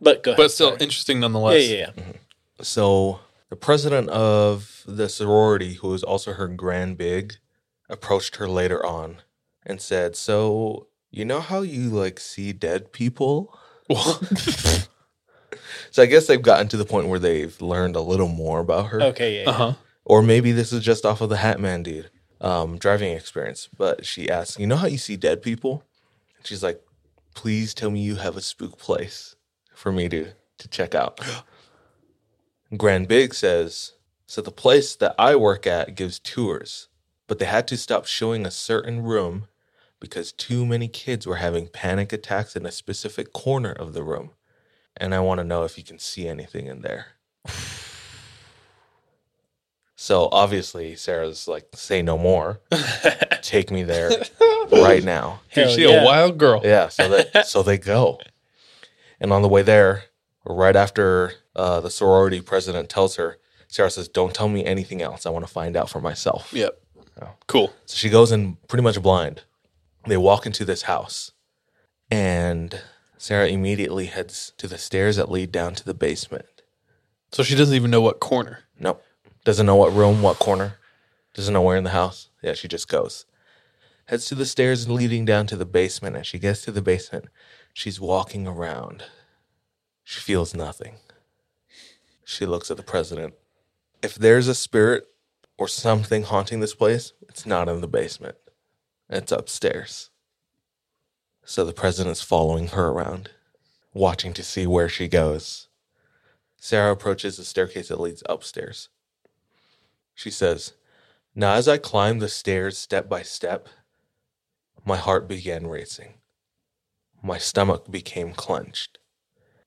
But 0.00 0.22
go 0.22 0.32
ahead. 0.32 0.36
But 0.36 0.50
still 0.50 0.70
sorry. 0.70 0.80
interesting 0.80 1.18
yeah, 1.18 1.20
nonetheless. 1.22 1.68
yeah, 1.68 1.90
yeah. 1.96 2.04
So 2.60 3.20
the 3.50 3.56
president 3.56 4.08
of 4.10 4.82
the 4.86 5.08
sorority, 5.08 5.74
who 5.74 5.88
was 5.88 6.02
also 6.02 6.32
her 6.34 6.48
grand 6.48 6.98
big, 6.98 7.34
approached 7.88 8.36
her 8.36 8.48
later 8.48 8.84
on 8.84 9.22
and 9.64 9.80
said, 9.80 10.16
So 10.16 10.88
you 11.10 11.24
know 11.24 11.40
how 11.40 11.62
you 11.62 11.90
like 11.90 12.20
see 12.20 12.52
dead 12.52 12.92
people? 12.92 13.58
So 15.90 16.02
I 16.02 16.06
guess 16.06 16.26
they've 16.26 16.42
gotten 16.42 16.66
to 16.68 16.76
the 16.76 16.84
point 16.84 17.06
where 17.06 17.20
they've 17.20 17.62
learned 17.62 17.94
a 17.94 18.00
little 18.00 18.26
more 18.26 18.58
about 18.58 18.88
her. 18.88 19.00
Okay, 19.00 19.36
yeah. 19.36 19.42
yeah. 19.42 19.48
Uh 19.48 19.52
huh. 19.52 19.72
Or 20.04 20.22
maybe 20.22 20.50
this 20.50 20.72
is 20.72 20.82
just 20.82 21.06
off 21.06 21.20
of 21.20 21.28
the 21.28 21.36
Hat 21.36 21.60
Man 21.60 21.84
dude 21.84 22.10
um, 22.44 22.78
driving 22.78 23.12
experience. 23.12 23.68
But 23.76 24.04
she 24.04 24.30
asked, 24.30 24.60
You 24.60 24.66
know 24.66 24.76
how 24.76 24.86
you 24.86 24.98
see 24.98 25.16
dead 25.16 25.42
people? 25.42 25.82
And 26.36 26.46
she's 26.46 26.62
like, 26.62 26.80
Please 27.34 27.74
tell 27.74 27.90
me 27.90 28.00
you 28.00 28.16
have 28.16 28.36
a 28.36 28.42
spook 28.42 28.78
place 28.78 29.34
for 29.74 29.90
me 29.90 30.08
to, 30.10 30.28
to 30.58 30.68
check 30.68 30.94
out. 30.94 31.20
Grand 32.76 33.08
Big 33.08 33.34
says, 33.34 33.94
So 34.26 34.40
the 34.40 34.52
place 34.52 34.94
that 34.96 35.14
I 35.18 35.34
work 35.34 35.66
at 35.66 35.96
gives 35.96 36.18
tours, 36.18 36.88
but 37.26 37.38
they 37.38 37.46
had 37.46 37.66
to 37.68 37.76
stop 37.76 38.06
showing 38.06 38.46
a 38.46 38.50
certain 38.50 39.02
room 39.02 39.48
because 39.98 40.32
too 40.32 40.66
many 40.66 40.86
kids 40.86 41.26
were 41.26 41.36
having 41.36 41.66
panic 41.66 42.12
attacks 42.12 42.54
in 42.54 42.66
a 42.66 42.70
specific 42.70 43.32
corner 43.32 43.72
of 43.72 43.94
the 43.94 44.02
room. 44.02 44.32
And 44.96 45.14
I 45.14 45.20
want 45.20 45.38
to 45.38 45.44
know 45.44 45.64
if 45.64 45.78
you 45.78 45.82
can 45.82 45.98
see 45.98 46.28
anything 46.28 46.66
in 46.66 46.82
there. 46.82 47.06
So 49.96 50.28
obviously, 50.32 50.96
Sarah's 50.96 51.46
like, 51.46 51.68
say 51.74 52.02
no 52.02 52.18
more. 52.18 52.60
Take 53.42 53.70
me 53.70 53.82
there 53.84 54.10
right 54.72 55.04
now. 55.04 55.40
Dude, 55.54 55.70
she 55.70 55.82
yeah. 55.82 56.02
a 56.02 56.04
wild 56.04 56.38
girl. 56.38 56.60
Yeah, 56.64 56.88
so 56.88 57.08
that 57.08 57.46
so 57.46 57.62
they 57.62 57.78
go. 57.78 58.20
And 59.20 59.32
on 59.32 59.42
the 59.42 59.48
way 59.48 59.62
there, 59.62 60.04
right 60.44 60.74
after 60.74 61.34
uh, 61.54 61.80
the 61.80 61.90
sorority 61.90 62.40
president 62.40 62.88
tells 62.88 63.16
her, 63.16 63.38
Sarah 63.68 63.90
says, 63.90 64.08
Don't 64.08 64.34
tell 64.34 64.48
me 64.48 64.64
anything 64.64 65.00
else. 65.00 65.26
I 65.26 65.30
want 65.30 65.46
to 65.46 65.52
find 65.52 65.76
out 65.76 65.88
for 65.88 66.00
myself. 66.00 66.52
Yep. 66.52 66.80
Cool. 67.46 67.72
So 67.86 67.96
she 67.96 68.10
goes 68.10 68.32
in 68.32 68.56
pretty 68.68 68.82
much 68.82 69.00
blind. 69.00 69.42
They 70.06 70.16
walk 70.16 70.46
into 70.46 70.64
this 70.64 70.82
house, 70.82 71.32
and 72.10 72.82
Sarah 73.16 73.48
immediately 73.48 74.06
heads 74.06 74.52
to 74.58 74.66
the 74.66 74.76
stairs 74.76 75.16
that 75.16 75.30
lead 75.30 75.50
down 75.50 75.74
to 75.76 75.84
the 75.84 75.94
basement. 75.94 76.46
So 77.32 77.42
she 77.42 77.54
doesn't 77.54 77.74
even 77.74 77.90
know 77.90 78.00
what 78.00 78.20
corner. 78.20 78.60
Nope. 78.78 79.02
Doesn't 79.44 79.66
know 79.66 79.76
what 79.76 79.92
room, 79.92 80.22
what 80.22 80.38
corner. 80.38 80.78
Doesn't 81.34 81.52
know 81.52 81.62
where 81.62 81.76
in 81.76 81.84
the 81.84 81.90
house. 81.90 82.30
Yeah, 82.42 82.54
she 82.54 82.66
just 82.66 82.88
goes. 82.88 83.26
Heads 84.06 84.26
to 84.26 84.34
the 84.34 84.46
stairs 84.46 84.88
leading 84.88 85.24
down 85.24 85.46
to 85.48 85.56
the 85.56 85.66
basement. 85.66 86.16
As 86.16 86.26
she 86.26 86.38
gets 86.38 86.62
to 86.62 86.72
the 86.72 86.82
basement, 86.82 87.26
she's 87.72 88.00
walking 88.00 88.46
around. 88.46 89.04
She 90.02 90.20
feels 90.20 90.54
nothing. 90.54 90.96
She 92.24 92.46
looks 92.46 92.70
at 92.70 92.76
the 92.76 92.82
president. 92.82 93.34
If 94.02 94.14
there's 94.14 94.48
a 94.48 94.54
spirit 94.54 95.06
or 95.58 95.68
something 95.68 96.22
haunting 96.22 96.60
this 96.60 96.74
place, 96.74 97.12
it's 97.28 97.46
not 97.46 97.68
in 97.68 97.80
the 97.80 97.88
basement. 97.88 98.36
It's 99.10 99.32
upstairs. 99.32 100.10
So 101.44 101.64
the 101.64 101.72
president's 101.72 102.22
following 102.22 102.68
her 102.68 102.88
around, 102.88 103.30
watching 103.92 104.32
to 104.34 104.42
see 104.42 104.66
where 104.66 104.88
she 104.88 105.08
goes. 105.08 105.68
Sarah 106.58 106.92
approaches 106.92 107.36
the 107.36 107.44
staircase 107.44 107.88
that 107.88 108.00
leads 108.00 108.22
upstairs. 108.26 108.88
She 110.14 110.30
says, 110.30 110.74
Now, 111.34 111.54
as 111.54 111.68
I 111.68 111.78
climbed 111.78 112.22
the 112.22 112.28
stairs 112.28 112.78
step 112.78 113.08
by 113.08 113.22
step, 113.22 113.68
my 114.84 114.96
heart 114.96 115.26
began 115.28 115.66
racing. 115.66 116.14
My 117.22 117.38
stomach 117.38 117.90
became 117.90 118.32
clenched, 118.32 118.98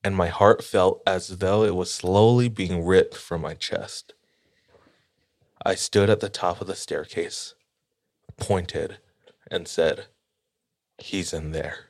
and 0.04 0.16
my 0.16 0.28
heart 0.28 0.64
felt 0.64 1.02
as 1.06 1.40
though 1.40 1.64
it 1.64 1.76
was 1.76 1.94
slowly 1.94 2.50
being 2.50 2.86
ripped 2.86 3.16
from 3.16 3.42
my 3.42 3.56
chest. 3.56 4.14
I 5.66 5.76
stood 5.76 6.10
at 6.10 6.20
the 6.20 6.30
top 6.30 6.62
of 6.62 6.68
the 6.68 6.76
staircase, 6.76 7.56
pointed, 8.38 9.00
and 9.50 9.68
said, 9.68 10.06
He's 11.00 11.34
in 11.34 11.52
there. 11.52 11.88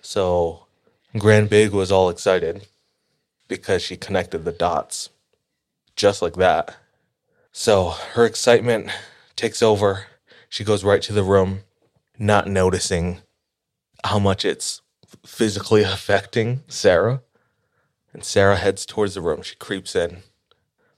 So, 0.00 0.66
Grand 1.18 1.50
Big 1.50 1.72
was 1.72 1.92
all 1.92 2.08
excited 2.08 2.66
because 3.48 3.82
she 3.82 3.96
connected 3.96 4.44
the 4.44 4.52
dots 4.52 5.10
just 5.96 6.22
like 6.22 6.34
that. 6.36 6.76
So, 7.52 7.90
her 8.12 8.24
excitement 8.26 8.90
takes 9.34 9.62
over. 9.62 10.06
She 10.48 10.62
goes 10.62 10.84
right 10.84 11.02
to 11.02 11.12
the 11.12 11.24
room, 11.24 11.60
not 12.18 12.46
noticing 12.46 13.20
how 14.04 14.18
much 14.18 14.44
it's 14.44 14.82
physically 15.24 15.82
affecting 15.82 16.62
Sarah. 16.68 17.22
And 18.12 18.22
Sarah 18.24 18.56
heads 18.56 18.86
towards 18.86 19.14
the 19.14 19.20
room. 19.20 19.42
She 19.42 19.56
creeps 19.56 19.94
in, 19.96 20.18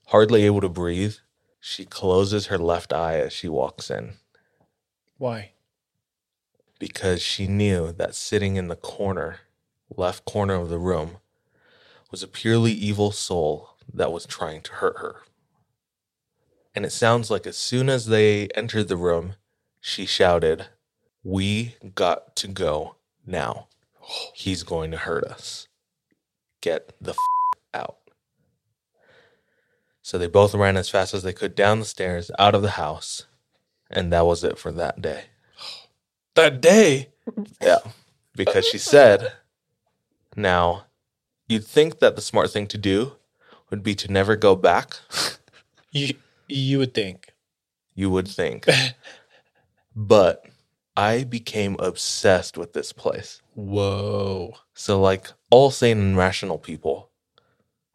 hardly 0.09 0.44
able 0.44 0.61
to 0.61 0.68
breathe. 0.68 1.14
She 1.61 1.84
closes 1.84 2.46
her 2.46 2.59
left 2.59 2.92
eye 2.92 3.18
as 3.18 3.32
she 3.32 3.49
walks 3.49 3.90
in 3.90 4.14
Why? 5.16 5.53
because 6.78 7.20
she 7.20 7.49
knew 7.49 7.90
that 7.92 8.14
sitting 8.14 8.55
in 8.55 8.68
the 8.68 8.76
corner, 8.76 9.40
left 9.96 10.24
corner 10.24 10.55
of 10.55 10.68
the 10.68 10.78
room, 10.78 11.16
was 12.12 12.22
a 12.22 12.28
purely 12.28 12.70
evil 12.72 13.11
soul 13.11 13.70
that 13.93 14.12
was 14.12 14.26
trying 14.26 14.62
to 14.62 14.72
hurt 14.74 14.99
her. 14.99 15.16
And 16.74 16.84
it 16.84 16.93
sounds 16.93 17.30
like 17.30 17.47
as 17.47 17.57
soon 17.57 17.89
as 17.89 18.07
they 18.07 18.49
entered 18.55 18.89
the 18.89 18.97
room, 18.97 19.34
she 19.80 20.07
shouted, 20.07 20.66
We 21.24 21.76
got 21.95 22.36
to 22.36 22.49
go 22.49 22.97
now. 23.26 23.68
He's 24.34 24.62
going 24.62 24.91
to 24.93 24.97
hurt 24.97 25.24
us. 25.24 25.68
Get 26.61 26.93
the 27.01 27.12
f- 27.12 27.16
out. 27.74 27.99
So 30.03 30.16
they 30.16 30.26
both 30.26 30.55
ran 30.55 30.76
as 30.76 30.89
fast 30.89 31.12
as 31.12 31.22
they 31.22 31.32
could 31.32 31.55
down 31.55 31.80
the 31.80 31.84
stairs, 31.84 32.30
out 32.39 32.55
of 32.55 32.62
the 32.62 32.70
house, 32.70 33.26
and 33.91 34.12
that 34.12 34.26
was 34.26 34.43
it 34.45 34.59
for 34.59 34.72
that 34.72 35.03
day. 35.03 35.24
That 36.34 36.61
day. 36.61 37.09
Yeah. 37.61 37.78
Because 38.36 38.64
she 38.64 38.78
said, 38.78 39.32
now, 40.36 40.84
you'd 41.49 41.64
think 41.64 41.99
that 41.99 42.14
the 42.14 42.22
smart 42.22 42.53
thing 42.53 42.68
to 42.68 42.78
do 42.78 43.16
would 43.70 43.82
be 43.82 43.94
to 43.96 44.10
never 44.10 44.36
go 44.36 44.56
back. 44.56 44.96
You 45.90 46.14
you 46.48 46.78
would 46.78 46.94
think. 46.94 47.32
You 47.94 48.10
would 48.10 48.28
think. 48.28 48.66
but 49.96 50.44
I 50.96 51.24
became 51.24 51.76
obsessed 51.78 52.58
with 52.58 52.72
this 52.72 52.92
place. 52.92 53.40
Whoa. 53.54 54.54
So, 54.74 55.00
like 55.00 55.32
all 55.50 55.70
sane 55.70 55.98
and 55.98 56.16
rational 56.16 56.58
people, 56.58 57.10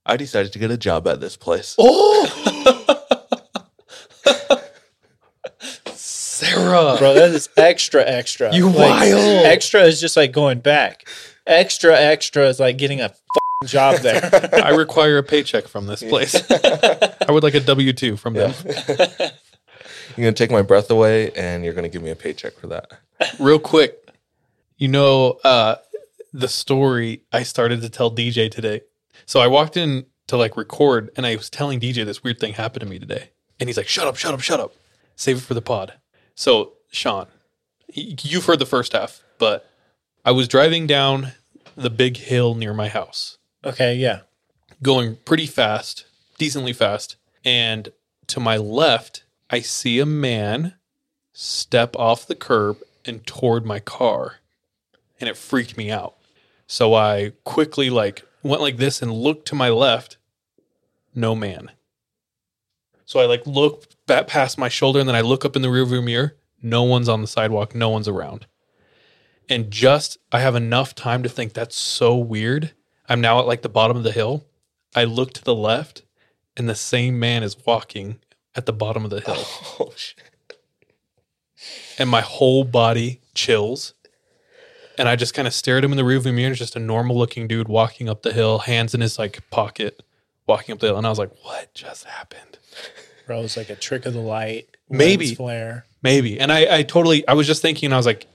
I 0.05 0.17
decided 0.17 0.53
to 0.53 0.59
get 0.59 0.71
a 0.71 0.78
job 0.78 1.07
at 1.07 1.19
this 1.19 1.38
place. 1.38 1.76
Oh. 1.78 2.99
Sarah. 5.93 6.95
Bro, 6.97 7.13
that 7.13 7.32
is 7.32 7.49
extra 7.57 8.03
extra. 8.05 8.53
You 8.53 8.67
Like, 8.67 8.78
wild. 8.78 9.45
Extra 9.45 9.84
is 9.84 10.01
just 10.01 10.17
like 10.17 10.32
going 10.32 10.59
back. 10.59 11.07
Extra 11.46 12.00
extra 12.00 12.48
is 12.48 12.60
like 12.60 12.78
getting 12.78 13.02
a 13.02 13.06
f***ing 13.06 13.68
job 13.68 14.00
there. 14.02 14.30
I 14.64 14.70
require 14.70 15.18
a 15.18 15.24
paycheck 15.24 15.68
from 15.68 15.88
this 15.88 16.02
place. 16.02 16.36
I 16.52 17.32
would 17.32 17.44
like 17.44 17.56
a 17.56 17.60
W 17.60 17.91
2 17.91 18.18
from 18.18 18.34
them. 18.34 18.54
You're 20.16 20.26
going 20.26 20.34
to 20.34 20.44
take 20.44 20.52
my 20.52 20.62
breath 20.62 20.91
away 20.91 21.32
and 21.32 21.64
you're 21.64 21.74
going 21.74 21.86
to 21.86 21.89
give 21.89 22.04
me 22.04 22.12
a 22.12 22.16
paycheck 22.16 22.54
for 22.54 22.68
that. 22.68 22.91
Real 23.39 23.58
quick, 23.58 24.12
you 24.78 24.88
know, 24.88 25.39
uh, 25.44 25.78
the 26.32 26.48
story 26.48 27.24
I 27.32 27.41
started 27.41 27.82
to 27.82 27.89
tell 27.89 28.12
DJ 28.12 28.52
today. 28.52 28.82
So 29.26 29.39
I 29.39 29.48
walked 29.48 29.76
in 29.76 30.06
to 30.28 30.38
like 30.38 30.56
record 30.56 31.10
and 31.18 31.26
I 31.26 31.36
was 31.36 31.50
telling 31.50 31.80
DJ 31.80 32.06
this 32.06 32.24
weird 32.24 32.39
thing 32.39 32.54
happened 32.54 32.82
to 32.82 32.86
me 32.86 33.00
today. 33.00 33.32
And 33.60 33.70
he's 33.70 33.78
like, 33.78 33.88
shut 33.88 34.08
up, 34.08 34.16
shut 34.16 34.36
up, 34.36 34.41
shut 34.41 34.60
up. 34.60 34.76
Save 35.16 35.38
it 35.38 35.41
for 35.41 35.56
the 35.56 35.62
pod. 35.62 35.94
So, 36.36 36.74
Sean, 36.91 37.28
you've 37.88 38.46
heard 38.46 38.60
the 38.60 38.68
first 38.68 38.94
half, 38.94 39.24
but 39.39 39.68
I 40.26 40.32
was 40.32 40.47
driving 40.47 40.88
down 40.88 41.34
the 41.76 41.89
big 41.89 42.15
hill 42.15 42.55
near 42.55 42.74
my 42.74 42.88
house. 42.88 43.38
okay, 43.65 43.93
yeah. 43.95 44.21
going 44.82 45.17
pretty 45.26 45.45
fast, 45.45 46.05
decently 46.38 46.71
fast. 46.71 47.17
And 47.43 47.91
to 48.28 48.39
my 48.39 48.55
left, 48.55 49.24
I 49.49 49.59
see 49.59 49.99
a 49.99 50.05
man 50.05 50.76
step 51.34 51.95
off 51.97 52.26
the 52.26 52.36
curb 52.36 52.78
and 53.05 53.26
toward 53.26 53.65
my 53.65 53.80
car. 53.80 54.36
And 55.19 55.30
it 55.30 55.36
freaked 55.36 55.78
me 55.78 55.91
out. 55.91 56.15
So 56.67 56.93
I 56.93 57.34
quickly 57.43 57.89
like 57.89 58.26
went 58.43 58.61
like 58.61 58.78
this 58.78 59.01
and 59.01 59.11
looked 59.11 59.47
to 59.49 59.55
my 59.55 59.69
left. 59.69 60.17
No 61.13 61.36
man. 61.36 61.71
So 63.05 63.19
I 63.19 63.26
like 63.26 63.45
look 63.45 63.88
back 64.07 64.28
past 64.28 64.57
my 64.57 64.69
shoulder 64.69 64.99
and 64.99 65.07
then 65.07 65.15
I 65.15 65.21
look 65.21 65.43
up 65.43 65.57
in 65.57 65.61
the 65.61 65.67
rearview 65.67 66.03
mirror. 66.03 66.36
No 66.61 66.84
one's 66.84 67.09
on 67.09 67.21
the 67.21 67.28
sidewalk. 67.28 67.76
No 67.76 67.89
one's 67.89 68.07
around. 68.07 68.47
And 69.50 69.70
just 69.70 70.18
I 70.32 70.39
have 70.39 70.56
enough 70.56 70.96
time 70.96 71.24
to 71.24 71.30
think 71.30 71.54
that's 71.54 71.76
so 71.76 72.16
weird. 72.16 72.72
I'm 73.10 73.22
now 73.22 73.39
at 73.39 73.48
like 73.48 73.62
the 73.62 73.70
bottom 73.70 73.98
of 73.98 74.04
the 74.04 74.12
hill. 74.12 74.46
I 74.96 75.04
look 75.04 75.34
to 75.34 75.44
the 75.44 75.56
left 75.56 76.04
and 76.56 76.70
the 76.70 76.76
same 76.76 77.20
man 77.20 77.44
is 77.44 77.58
walking 77.66 78.20
at 78.56 78.66
the 78.66 78.74
bottom 78.74 79.04
of 79.04 79.12
the 79.12 79.22
hill. 79.22 79.44
Oh, 79.80 79.91
shit. 79.96 80.20
And 81.98 82.10
my 82.10 82.22
whole 82.22 82.64
body 82.64 83.22
chills. 83.34 83.94
And 84.98 85.10
I 85.10 85.16
just 85.16 85.34
kind 85.34 85.48
of 85.48 85.54
stare 85.54 85.78
at 85.78 85.84
him 85.84 85.91
in 85.91 85.98
the 85.98 86.04
rearview 86.04 86.34
mirror. 86.34 86.52
It's 86.52 86.60
just 86.60 86.76
a 86.76 86.80
normal 86.80 87.18
looking 87.18 87.48
dude 87.48 87.68
walking 87.68 88.08
up 88.08 88.22
the 88.22 88.32
hill, 88.34 88.60
hands 88.60 88.94
in 88.94 89.02
his 89.02 89.18
like 89.18 89.50
pocket, 89.50 90.04
walking 90.46 90.74
up 90.74 90.80
the 90.80 90.88
hill. 90.88 90.98
And 90.98 91.08
I 91.08 91.10
was 91.10 91.18
like, 91.18 91.32
what 91.44 91.74
just 91.74 92.06
happened? 92.06 92.60
Bro, 93.26 93.39
it 93.39 93.44
was 93.44 93.58
like 93.58 93.70
a 93.70 93.76
trick 93.76 94.06
of 94.06 94.14
the 94.14 94.20
light. 94.20 94.68
Maybe. 94.89 95.34
flare. 95.34 95.86
Maybe. 96.04 96.39
And 96.39 96.52
I, 96.52 96.78
I 96.80 96.84
totally, 96.84 97.28
I 97.28 97.34
was 97.34 97.48
just 97.48 97.62
thinking, 97.62 97.91
I 97.94 97.98
was 97.98 98.06
like, 98.06 98.28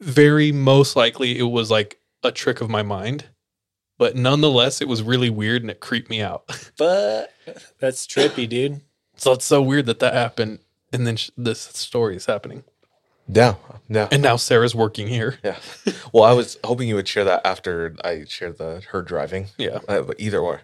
very 0.00 0.52
most 0.52 0.96
likely 0.96 1.38
it 1.38 1.44
was 1.44 1.70
like 1.70 1.98
a 2.22 2.32
trick 2.32 2.60
of 2.60 2.68
my 2.70 2.82
mind. 2.82 3.26
But 3.98 4.16
nonetheless, 4.16 4.80
it 4.80 4.88
was 4.88 5.02
really 5.02 5.28
weird 5.28 5.60
and 5.62 5.70
it 5.70 5.80
creeped 5.80 6.08
me 6.10 6.22
out. 6.22 6.44
But 6.78 7.32
that's 7.78 8.06
trippy, 8.06 8.48
dude. 8.48 8.80
so 9.16 9.32
it's 9.32 9.44
so 9.44 9.60
weird 9.60 9.86
that 9.86 9.98
that 9.98 10.14
happened. 10.14 10.60
And 10.92 11.06
then 11.06 11.16
sh- 11.16 11.30
this 11.36 11.60
story 11.60 12.16
is 12.16 12.24
happening. 12.26 12.64
Yeah. 13.28 13.54
Yeah. 13.88 14.08
And 14.10 14.22
now 14.22 14.36
Sarah's 14.36 14.74
working 14.74 15.06
here. 15.08 15.38
Yeah. 15.44 15.56
Well, 16.12 16.24
I 16.24 16.32
was 16.32 16.58
hoping 16.64 16.88
you 16.88 16.94
would 16.96 17.06
share 17.08 17.24
that 17.24 17.46
after 17.46 17.94
I 18.02 18.24
shared 18.26 18.58
the 18.58 18.82
her 18.90 19.02
driving. 19.02 19.48
Yeah. 19.58 19.80
Uh, 19.86 20.00
but 20.02 20.18
either 20.18 20.38
or. 20.38 20.62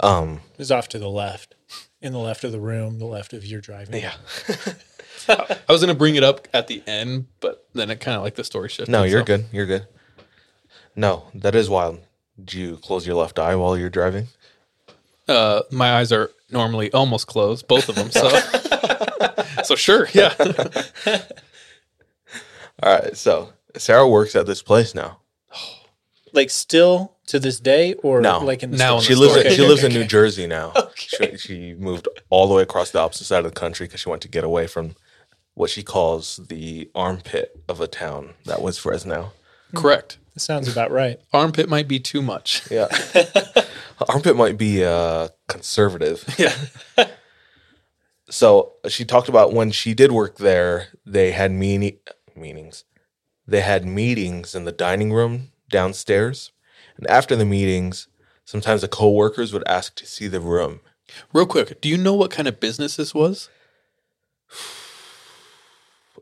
Um. 0.00 0.40
It 0.54 0.58
was 0.58 0.72
off 0.72 0.88
to 0.88 0.98
the 0.98 1.08
left. 1.08 1.54
In 2.02 2.12
the 2.12 2.18
left 2.18 2.42
of 2.44 2.52
the 2.52 2.60
room, 2.60 2.98
the 2.98 3.06
left 3.06 3.32
of 3.32 3.46
your 3.46 3.60
driving. 3.60 4.02
Yeah. 4.02 4.14
I 5.28 5.58
was 5.68 5.80
going 5.80 5.92
to 5.92 5.98
bring 5.98 6.16
it 6.16 6.24
up 6.24 6.48
at 6.52 6.66
the 6.66 6.82
end, 6.86 7.26
but 7.40 7.66
then 7.74 7.90
it 7.90 8.00
kind 8.00 8.16
of 8.16 8.22
like 8.22 8.34
the 8.34 8.44
story 8.44 8.68
shifted. 8.68 8.90
No, 8.90 9.02
you're 9.04 9.20
so- 9.20 9.26
good. 9.26 9.46
You're 9.52 9.66
good. 9.66 9.86
No, 10.96 11.24
that 11.34 11.54
is 11.54 11.68
wild. 11.68 12.00
Do 12.42 12.58
you 12.58 12.76
close 12.76 13.06
your 13.06 13.16
left 13.16 13.38
eye 13.38 13.54
while 13.56 13.76
you're 13.76 13.90
driving? 13.90 14.28
Uh, 15.26 15.62
my 15.70 15.94
eyes 15.94 16.12
are 16.12 16.30
normally 16.50 16.92
almost 16.92 17.26
closed, 17.26 17.66
both 17.66 17.88
of 17.88 17.94
them. 17.94 18.10
So, 18.10 18.28
so 19.64 19.74
sure, 19.74 20.08
yeah. 20.12 20.34
All 22.82 22.92
right. 22.92 23.16
So 23.16 23.52
Sarah 23.76 24.08
works 24.08 24.36
at 24.36 24.46
this 24.46 24.62
place 24.62 24.94
now. 24.94 25.20
Like 26.32 26.50
still 26.50 27.14
to 27.28 27.38
this 27.38 27.60
day, 27.60 27.94
or 27.94 28.20
No. 28.20 28.40
like 28.40 28.62
in 28.62 28.72
the 28.72 28.76
Now 28.76 28.98
story? 28.98 29.14
She 29.14 29.14
lives. 29.20 29.36
Okay, 29.36 29.48
in, 29.48 29.54
she 29.54 29.60
okay, 29.62 29.68
lives 29.68 29.80
okay, 29.84 29.86
in 29.86 29.92
New 29.94 30.00
okay. 30.00 30.08
Jersey 30.08 30.46
now. 30.46 30.72
She, 30.96 31.36
she 31.36 31.74
moved 31.74 32.08
all 32.30 32.48
the 32.48 32.54
way 32.54 32.62
across 32.62 32.90
the 32.90 32.98
opposite 32.98 33.24
side 33.24 33.44
of 33.44 33.52
the 33.54 33.60
country 33.60 33.86
because 33.86 34.00
she 34.00 34.08
wanted 34.08 34.22
to 34.22 34.28
get 34.28 34.42
away 34.42 34.66
from 34.66 34.96
what 35.54 35.70
she 35.70 35.82
calls 35.82 36.40
the 36.48 36.90
armpit 36.94 37.60
of 37.68 37.80
a 37.80 37.86
town 37.86 38.34
that 38.44 38.60
was 38.60 38.78
Fresno. 38.78 39.32
Correct. 39.74 40.18
That 40.34 40.40
sounds 40.40 40.68
about 40.68 40.90
right. 40.90 41.20
Armpit 41.32 41.68
might 41.68 41.88
be 41.88 42.00
too 42.00 42.22
much. 42.22 42.68
Yeah. 42.70 42.88
Armpit 44.08 44.36
might 44.36 44.58
be 44.58 44.84
uh, 44.84 45.28
conservative. 45.48 46.24
Yeah. 46.38 46.54
So 48.30 48.72
she 48.88 49.04
talked 49.04 49.28
about 49.28 49.52
when 49.52 49.70
she 49.70 49.94
did 49.94 50.10
work 50.10 50.38
there, 50.38 50.88
they 51.06 51.32
had 51.32 51.52
meani- 51.52 51.98
meetings. 52.34 52.84
They 53.46 53.60
had 53.60 53.84
meetings 53.84 54.54
in 54.54 54.64
the 54.64 54.72
dining 54.72 55.12
room 55.12 55.52
downstairs. 55.70 56.50
And 56.96 57.06
after 57.08 57.36
the 57.36 57.44
meetings, 57.44 58.08
sometimes 58.44 58.80
the 58.80 58.88
coworkers 58.88 59.52
would 59.52 59.62
ask 59.68 59.94
to 59.96 60.06
see 60.06 60.26
the 60.26 60.40
room. 60.40 60.80
Real 61.32 61.46
quick, 61.46 61.80
do 61.80 61.88
you 61.88 61.98
know 61.98 62.14
what 62.14 62.30
kind 62.30 62.48
of 62.48 62.60
business 62.60 62.96
this 62.96 63.14
was? 63.14 63.50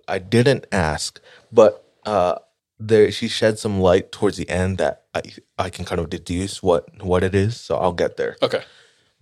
I 0.09 0.19
didn't 0.19 0.67
ask, 0.73 1.21
but 1.51 1.85
uh, 2.05 2.37
there 2.79 3.11
she 3.13 3.29
shed 3.29 3.59
some 3.59 3.81
light 3.81 4.11
towards 4.13 4.37
the 4.37 4.49
end 4.49 4.79
that 4.79 5.05
I 5.15 5.23
I 5.59 5.71
can 5.71 5.85
kind 5.85 6.01
of 6.01 6.11
deduce 6.11 6.63
what 6.63 7.03
what 7.03 7.23
it 7.23 7.35
is. 7.35 7.57
So 7.61 7.77
I'll 7.77 7.93
get 7.93 8.17
there. 8.17 8.37
Okay. 8.43 8.63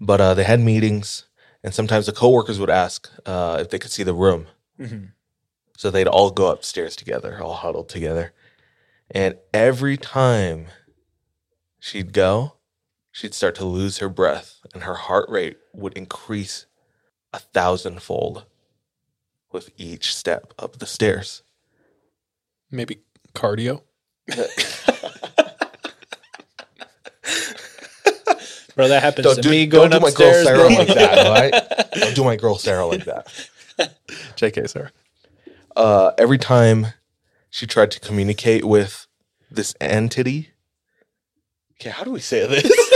But 0.01 0.21
uh, 0.21 0.35
they 0.35 0.45
had 0.45 0.61
meetings, 0.61 1.25
and 1.63 1.75
sometimes 1.75 2.07
the 2.07 2.13
coworkers 2.13 2.59
would 2.59 2.71
ask 2.71 3.11
uh, 3.27 3.59
if 3.61 3.69
they 3.71 3.79
could 3.79 3.91
see 3.91 4.03
the 4.03 4.15
room. 4.15 4.47
Mhm. 4.79 5.13
So 5.77 5.91
they'd 5.91 6.07
all 6.09 6.31
go 6.31 6.51
upstairs 6.51 6.97
together, 6.97 7.41
all 7.43 7.55
huddled 7.55 7.89
together. 7.89 8.33
And 9.11 9.37
every 9.53 9.97
time 9.97 10.67
she'd 11.79 12.13
go, 12.13 12.57
she'd 13.11 13.35
start 13.35 13.55
to 13.57 13.65
lose 13.65 13.99
her 13.99 14.09
breath, 14.09 14.61
and 14.73 14.85
her 14.85 14.95
heart 14.95 15.29
rate 15.29 15.59
would 15.75 15.95
increase 15.95 16.67
a 17.33 17.39
thousandfold 17.41 18.45
with 19.53 19.71
each 19.77 20.15
step 20.15 20.53
up 20.59 20.79
the 20.79 20.87
stairs. 20.87 21.43
Maybe 22.71 23.01
cardio. 23.35 23.83
Bro, 28.77 28.89
that 28.89 29.03
happens 29.03 29.25
Don't 29.27 29.37
to 29.37 29.43
do, 29.43 29.51
me 29.51 29.67
don't 29.67 29.91
going 29.91 29.91
do 29.91 30.01
my 30.01 30.11
girl. 30.11 30.45
Sarah 30.45 30.69
like 30.69 30.89
that, 30.89 31.27
all 31.27 31.35
right? 31.35 31.91
Don't 31.95 32.15
do 32.15 32.25
my 32.25 32.37
girl 32.37 32.57
Sarah 32.57 32.87
like 32.87 33.05
that. 33.05 33.27
JK, 34.37 34.71
sir. 34.71 34.91
uh, 35.77 36.13
every 36.17 36.39
time 36.39 36.87
she 37.51 37.67
tried 37.67 37.91
to 37.91 38.01
communicate 38.01 38.65
with 38.65 39.07
this 39.51 39.75
entity. 39.81 40.51
Okay, 41.75 41.91
how 41.91 42.05
do 42.05 42.11
we 42.13 42.21
say 42.21 42.47
this? 42.47 42.90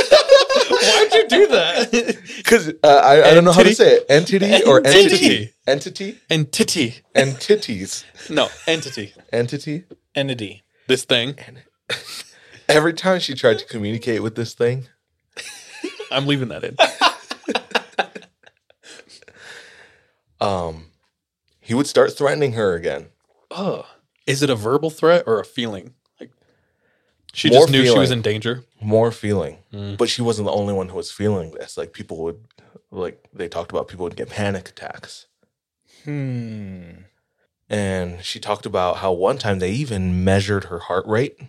Why'd 1.15 1.33
you 1.33 1.39
do 1.39 1.47
that? 1.49 2.21
Because 2.45 2.69
uh, 2.69 2.87
I, 2.87 3.31
I 3.31 3.35
don't 3.35 3.45
know 3.45 3.53
how 3.53 3.63
to 3.63 3.75
say 3.75 3.97
it. 3.97 4.07
Entity 4.09 4.63
or 4.65 4.79
entity? 4.87 5.53
Entity. 5.67 6.21
Entity? 6.31 6.31
Entity. 6.31 6.95
Entities. 7.15 8.05
No, 8.29 8.49
entity. 8.67 9.15
Entity? 9.33 9.85
Entity. 10.15 10.63
This 10.89 11.05
thing. 11.05 11.37
Every 12.69 12.93
time 12.93 13.21
she 13.21 13.35
tried 13.35 13.59
to 13.61 13.65
communicate 13.65 14.23
with 14.23 14.35
this 14.35 14.53
thing, 14.53 14.89
I'm 16.13 16.27
leaving 16.27 16.49
that 16.49 16.65
in. 16.65 16.77
um, 20.41 20.87
he 21.61 21.73
would 21.73 21.87
start 21.87 22.17
threatening 22.17 22.53
her 22.53 22.75
again. 22.75 23.07
Oh. 23.51 23.87
Is 24.27 24.43
it 24.43 24.51
a 24.51 24.55
verbal 24.57 24.91
threat 24.91 25.25
or 25.27 25.41
a 25.41 25.45
feeling? 25.45 25.95
Like 27.35 27.39
she 27.39 27.51
More 27.51 27.63
just 27.63 27.73
knew 27.73 27.85
she 27.85 27.99
was 27.99 28.11
in 28.13 28.23
danger. 28.23 28.63
More 28.81 29.11
feeling. 29.11 29.59
Mm. 29.73 29.97
But 29.99 30.09
she 30.09 30.23
wasn't 30.23 30.47
the 30.47 30.53
only 30.53 30.73
one 30.73 30.89
who 30.91 30.97
was 30.97 31.11
feeling 31.11 31.51
this. 31.51 31.77
Like 31.77 31.93
people 31.93 32.19
would, 32.19 32.45
like 32.93 33.25
they 33.33 33.49
talked 33.49 33.73
about, 33.73 33.89
people 33.89 34.05
would 34.05 34.15
get 34.17 34.31
panic 34.31 34.69
attacks. 34.69 35.27
Hmm. 36.05 36.91
And 37.69 38.23
she 38.23 38.39
talked 38.39 38.67
about 38.67 38.99
how 38.99 39.13
one 39.13 39.39
time 39.39 39.59
they 39.59 39.71
even 39.73 40.23
measured 40.23 40.65
her 40.67 40.79
heart 40.81 41.07
rate. 41.07 41.41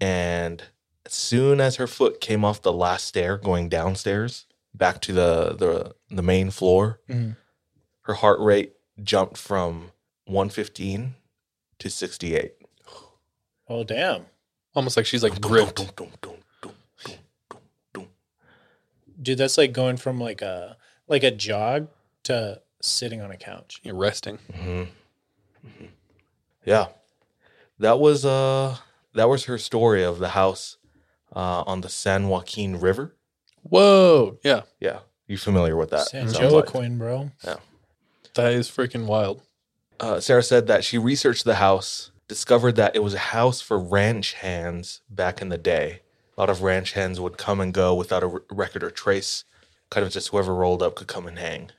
And 0.00 0.62
as 1.04 1.14
soon 1.14 1.60
as 1.60 1.76
her 1.76 1.86
foot 1.86 2.20
came 2.20 2.44
off 2.44 2.62
the 2.62 2.72
last 2.72 3.06
stair 3.06 3.36
going 3.36 3.68
downstairs 3.68 4.44
back 4.74 5.00
to 5.00 5.12
the 5.12 5.54
the, 5.58 5.94
the 6.14 6.22
main 6.22 6.50
floor, 6.50 7.00
Mhm. 7.08 7.36
her 8.02 8.14
heart 8.14 8.38
rate 8.38 8.74
jumped 9.02 9.38
from 9.38 9.90
115 10.26 11.14
to 11.78 11.90
68. 11.90 12.52
Oh 13.68 13.82
damn, 13.82 14.26
Almost 14.76 14.96
like 14.96 15.06
she's 15.06 15.22
like 15.22 15.40
gripped. 15.40 15.90
dude, 19.20 19.38
that's 19.38 19.56
like 19.58 19.72
going 19.72 19.96
from 19.96 20.20
like 20.20 20.42
a 20.42 20.76
like 21.08 21.24
a 21.24 21.30
jog 21.30 21.88
to 22.24 22.60
sitting 22.82 23.20
on 23.20 23.30
a 23.30 23.36
couch. 23.36 23.80
You're 23.82 23.94
resting. 23.94 24.38
hmm 24.54 24.84
Yeah, 26.64 26.86
that 27.78 27.98
was 27.98 28.24
uh 28.24 28.76
that 29.14 29.28
was 29.28 29.44
her 29.46 29.56
story 29.58 30.04
of 30.04 30.18
the 30.18 30.28
house 30.30 30.76
uh, 31.34 31.62
on 31.66 31.80
the 31.80 31.88
San 31.88 32.28
Joaquin 32.28 32.78
River. 32.78 33.14
Whoa. 33.62 34.38
Yeah. 34.44 34.62
Yeah, 34.78 35.00
you 35.26 35.38
familiar 35.38 35.74
with 35.76 35.90
that? 35.90 36.08
San 36.08 36.28
sounds 36.28 36.52
like. 36.52 36.72
Joaquin, 36.72 36.98
bro. 36.98 37.30
Yeah. 37.42 37.56
That 38.34 38.52
is 38.52 38.68
freaking 38.70 39.06
wild. 39.06 39.40
Uh, 39.98 40.20
Sarah 40.20 40.42
said 40.42 40.66
that 40.66 40.84
she 40.84 40.98
researched 40.98 41.44
the 41.44 41.54
house, 41.54 42.10
discovered 42.28 42.76
that 42.76 42.96
it 42.96 43.02
was 43.02 43.14
a 43.14 43.18
house 43.18 43.60
for 43.60 43.78
ranch 43.78 44.34
hands 44.34 45.00
back 45.08 45.40
in 45.40 45.48
the 45.48 45.58
day. 45.58 46.00
A 46.36 46.40
lot 46.40 46.50
of 46.50 46.62
ranch 46.62 46.92
hands 46.92 47.20
would 47.20 47.38
come 47.38 47.60
and 47.60 47.72
go 47.72 47.94
without 47.94 48.22
a 48.22 48.28
r- 48.28 48.42
record 48.50 48.82
or 48.82 48.90
trace. 48.90 49.44
Kind 49.90 50.04
of 50.06 50.12
just 50.12 50.28
whoever 50.28 50.54
rolled 50.54 50.82
up 50.82 50.96
could 50.96 51.06
come 51.06 51.26
and 51.26 51.38
hang. 51.38 51.70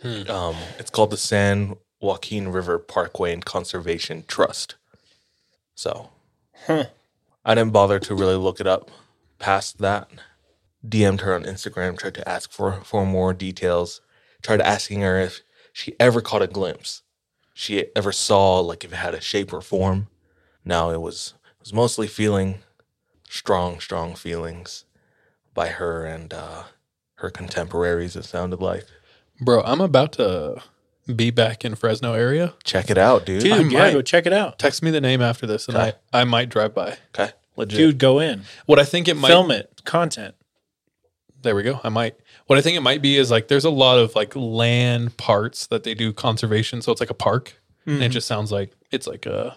Hmm. 0.00 0.30
Um, 0.30 0.56
it's 0.78 0.90
called 0.90 1.10
the 1.10 1.16
San 1.16 1.76
Joaquin 2.00 2.48
River 2.48 2.78
Parkway 2.78 3.32
and 3.32 3.44
Conservation 3.44 4.24
Trust. 4.26 4.76
So, 5.74 6.10
Huh. 6.66 6.84
I 7.44 7.54
didn't 7.56 7.72
bother 7.72 7.98
to 7.98 8.14
really 8.14 8.36
look 8.36 8.60
it 8.60 8.66
up 8.68 8.90
past 9.38 9.78
that. 9.78 10.08
DM'd 10.86 11.20
her 11.22 11.34
on 11.34 11.44
Instagram, 11.44 11.98
tried 11.98 12.14
to 12.14 12.28
ask 12.28 12.50
for, 12.52 12.80
for 12.84 13.04
more 13.06 13.32
details, 13.32 14.00
tried 14.42 14.60
asking 14.60 15.00
her 15.00 15.18
if 15.20 15.42
she 15.72 15.94
ever 16.00 16.20
caught 16.20 16.42
a 16.42 16.46
glimpse. 16.46 17.02
She 17.54 17.86
ever 17.94 18.12
saw 18.12 18.60
like 18.60 18.84
if 18.84 18.92
it 18.92 18.96
had 18.96 19.14
a 19.14 19.20
shape 19.20 19.52
or 19.52 19.60
form. 19.60 20.08
No, 20.64 20.90
it 20.90 21.00
was 21.00 21.34
it 21.44 21.60
was 21.60 21.72
mostly 21.72 22.06
feeling 22.06 22.60
strong, 23.28 23.80
strong 23.80 24.14
feelings 24.14 24.84
by 25.54 25.68
her 25.68 26.04
and 26.06 26.32
uh, 26.32 26.64
her 27.16 27.30
contemporaries, 27.30 28.16
it 28.16 28.24
sounded 28.24 28.60
like. 28.60 28.84
Bro, 29.40 29.62
I'm 29.64 29.80
about 29.80 30.12
to 30.12 30.62
be 31.14 31.30
back 31.30 31.64
in 31.64 31.74
Fresno 31.74 32.14
area. 32.14 32.54
Check 32.64 32.90
it 32.90 32.98
out, 32.98 33.26
dude. 33.26 33.42
Dude, 33.42 33.52
I 33.52 33.58
yeah, 33.62 33.78
might- 33.78 33.92
go 33.92 34.02
check 34.02 34.24
it 34.26 34.32
out. 34.32 34.58
Text 34.58 34.82
me 34.82 34.90
the 34.90 35.00
name 35.00 35.20
after 35.20 35.46
this 35.46 35.68
and 35.68 35.76
Okay. 35.76 35.92
I, 36.12 36.20
I 36.20 36.24
might 36.24 36.48
drive 36.48 36.74
by. 36.74 36.96
Okay. 37.14 37.32
Legit. 37.56 37.76
Dude, 37.76 37.98
go 37.98 38.18
in. 38.18 38.44
what 38.66 38.78
I 38.78 38.84
think 38.84 39.08
it 39.08 39.16
might 39.16 39.28
Film 39.28 39.50
it. 39.50 39.82
Content. 39.84 40.34
There 41.42 41.54
we 41.56 41.62
go. 41.62 41.80
I 41.82 41.88
might. 41.88 42.16
What 42.46 42.58
I 42.58 42.62
think 42.62 42.76
it 42.76 42.80
might 42.82 43.02
be 43.02 43.16
is 43.16 43.30
like 43.30 43.48
there's 43.48 43.64
a 43.64 43.70
lot 43.70 43.98
of 43.98 44.14
like 44.14 44.34
land 44.36 45.16
parts 45.16 45.66
that 45.68 45.82
they 45.84 45.94
do 45.94 46.12
conservation, 46.12 46.82
so 46.82 46.92
it's 46.92 47.00
like 47.00 47.10
a 47.10 47.14
park, 47.14 47.54
and 47.86 48.02
it 48.02 48.10
just 48.10 48.26
sounds 48.28 48.52
like 48.52 48.72
it's 48.90 49.06
like 49.06 49.26
a 49.26 49.56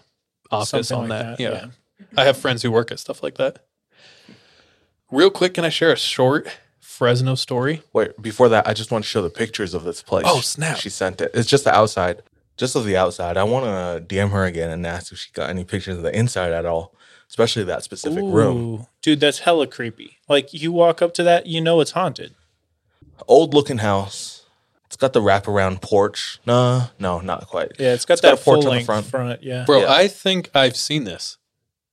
office 0.52 0.72
Mm-hmm. 0.72 0.84
Something 0.84 1.04
on 1.04 1.10
like 1.10 1.20
that. 1.20 1.38
that, 1.38 1.44
Yeah. 1.44 1.52
yeah. 1.52 2.06
I 2.18 2.26
have 2.26 2.38
friends 2.38 2.62
who 2.64 2.72
work 2.72 2.92
at 2.92 3.00
stuff 3.00 3.22
like 3.24 3.36
that. 3.36 3.66
Real 5.12 5.30
quick, 5.30 5.54
can 5.54 5.64
I 5.66 5.70
share 5.70 5.92
a 5.92 5.96
short 5.98 6.48
Fresno 6.80 7.36
story? 7.36 7.82
Wait, 7.94 8.20
before 8.22 8.50
that, 8.50 8.68
I 8.68 8.74
just 8.74 8.92
want 8.92 9.04
to 9.04 9.10
show 9.10 9.22
the 9.22 9.30
pictures 9.30 9.74
of 9.74 9.84
this 9.84 10.02
place. 10.02 10.26
Oh, 10.28 10.42
snap. 10.42 10.78
She 10.78 10.90
sent 10.90 11.22
it. 11.22 11.32
It's 11.34 11.48
just 11.50 11.64
the 11.64 11.74
outside, 11.74 12.24
just 12.58 12.76
of 12.76 12.86
the 12.86 12.98
outside. 12.98 13.38
I 13.38 13.44
want 13.44 13.66
to 13.66 14.16
DM 14.16 14.32
her 14.32 14.46
again 14.46 14.70
and 14.72 14.86
ask 14.86 15.12
if 15.12 15.20
she 15.20 15.32
got 15.32 15.50
any 15.50 15.64
pictures 15.64 15.98
of 15.98 16.04
the 16.04 16.18
inside 16.18 16.52
at 16.52 16.66
all, 16.66 16.94
especially 17.36 17.66
that 17.66 17.84
specific 17.84 18.24
room. 18.24 18.88
Dude, 19.02 19.20
that's 19.20 19.40
hella 19.40 19.68
creepy. 19.68 20.20
Like 20.30 20.54
you 20.54 20.72
walk 20.72 21.02
up 21.02 21.14
to 21.16 21.24
that, 21.24 21.48
you 21.48 21.60
know 21.60 21.82
it's 21.82 21.92
haunted. 21.92 22.34
Old 23.28 23.54
looking 23.54 23.80
house. 23.80 24.44
It's 24.86 24.96
got 24.96 25.12
the 25.12 25.20
wraparound 25.20 25.82
porch. 25.82 26.40
No, 26.46 26.84
no, 26.98 27.20
not 27.20 27.48
quite. 27.48 27.74
Yeah, 27.78 27.92
it's 27.94 28.06
got 28.06 28.14
It's 28.14 28.22
got 28.22 28.32
that 28.38 28.42
a 28.42 28.44
porch 28.44 28.44
full 28.44 28.56
on 28.60 28.64
the 28.64 28.70
length 28.70 28.86
front. 28.86 29.06
front. 29.08 29.44
Yeah. 29.44 29.66
Bro, 29.66 29.82
Yeah. 29.82 29.92
I 29.92 30.08
think 30.08 30.50
I've 30.56 30.78
seen 30.78 31.04
this. 31.04 31.38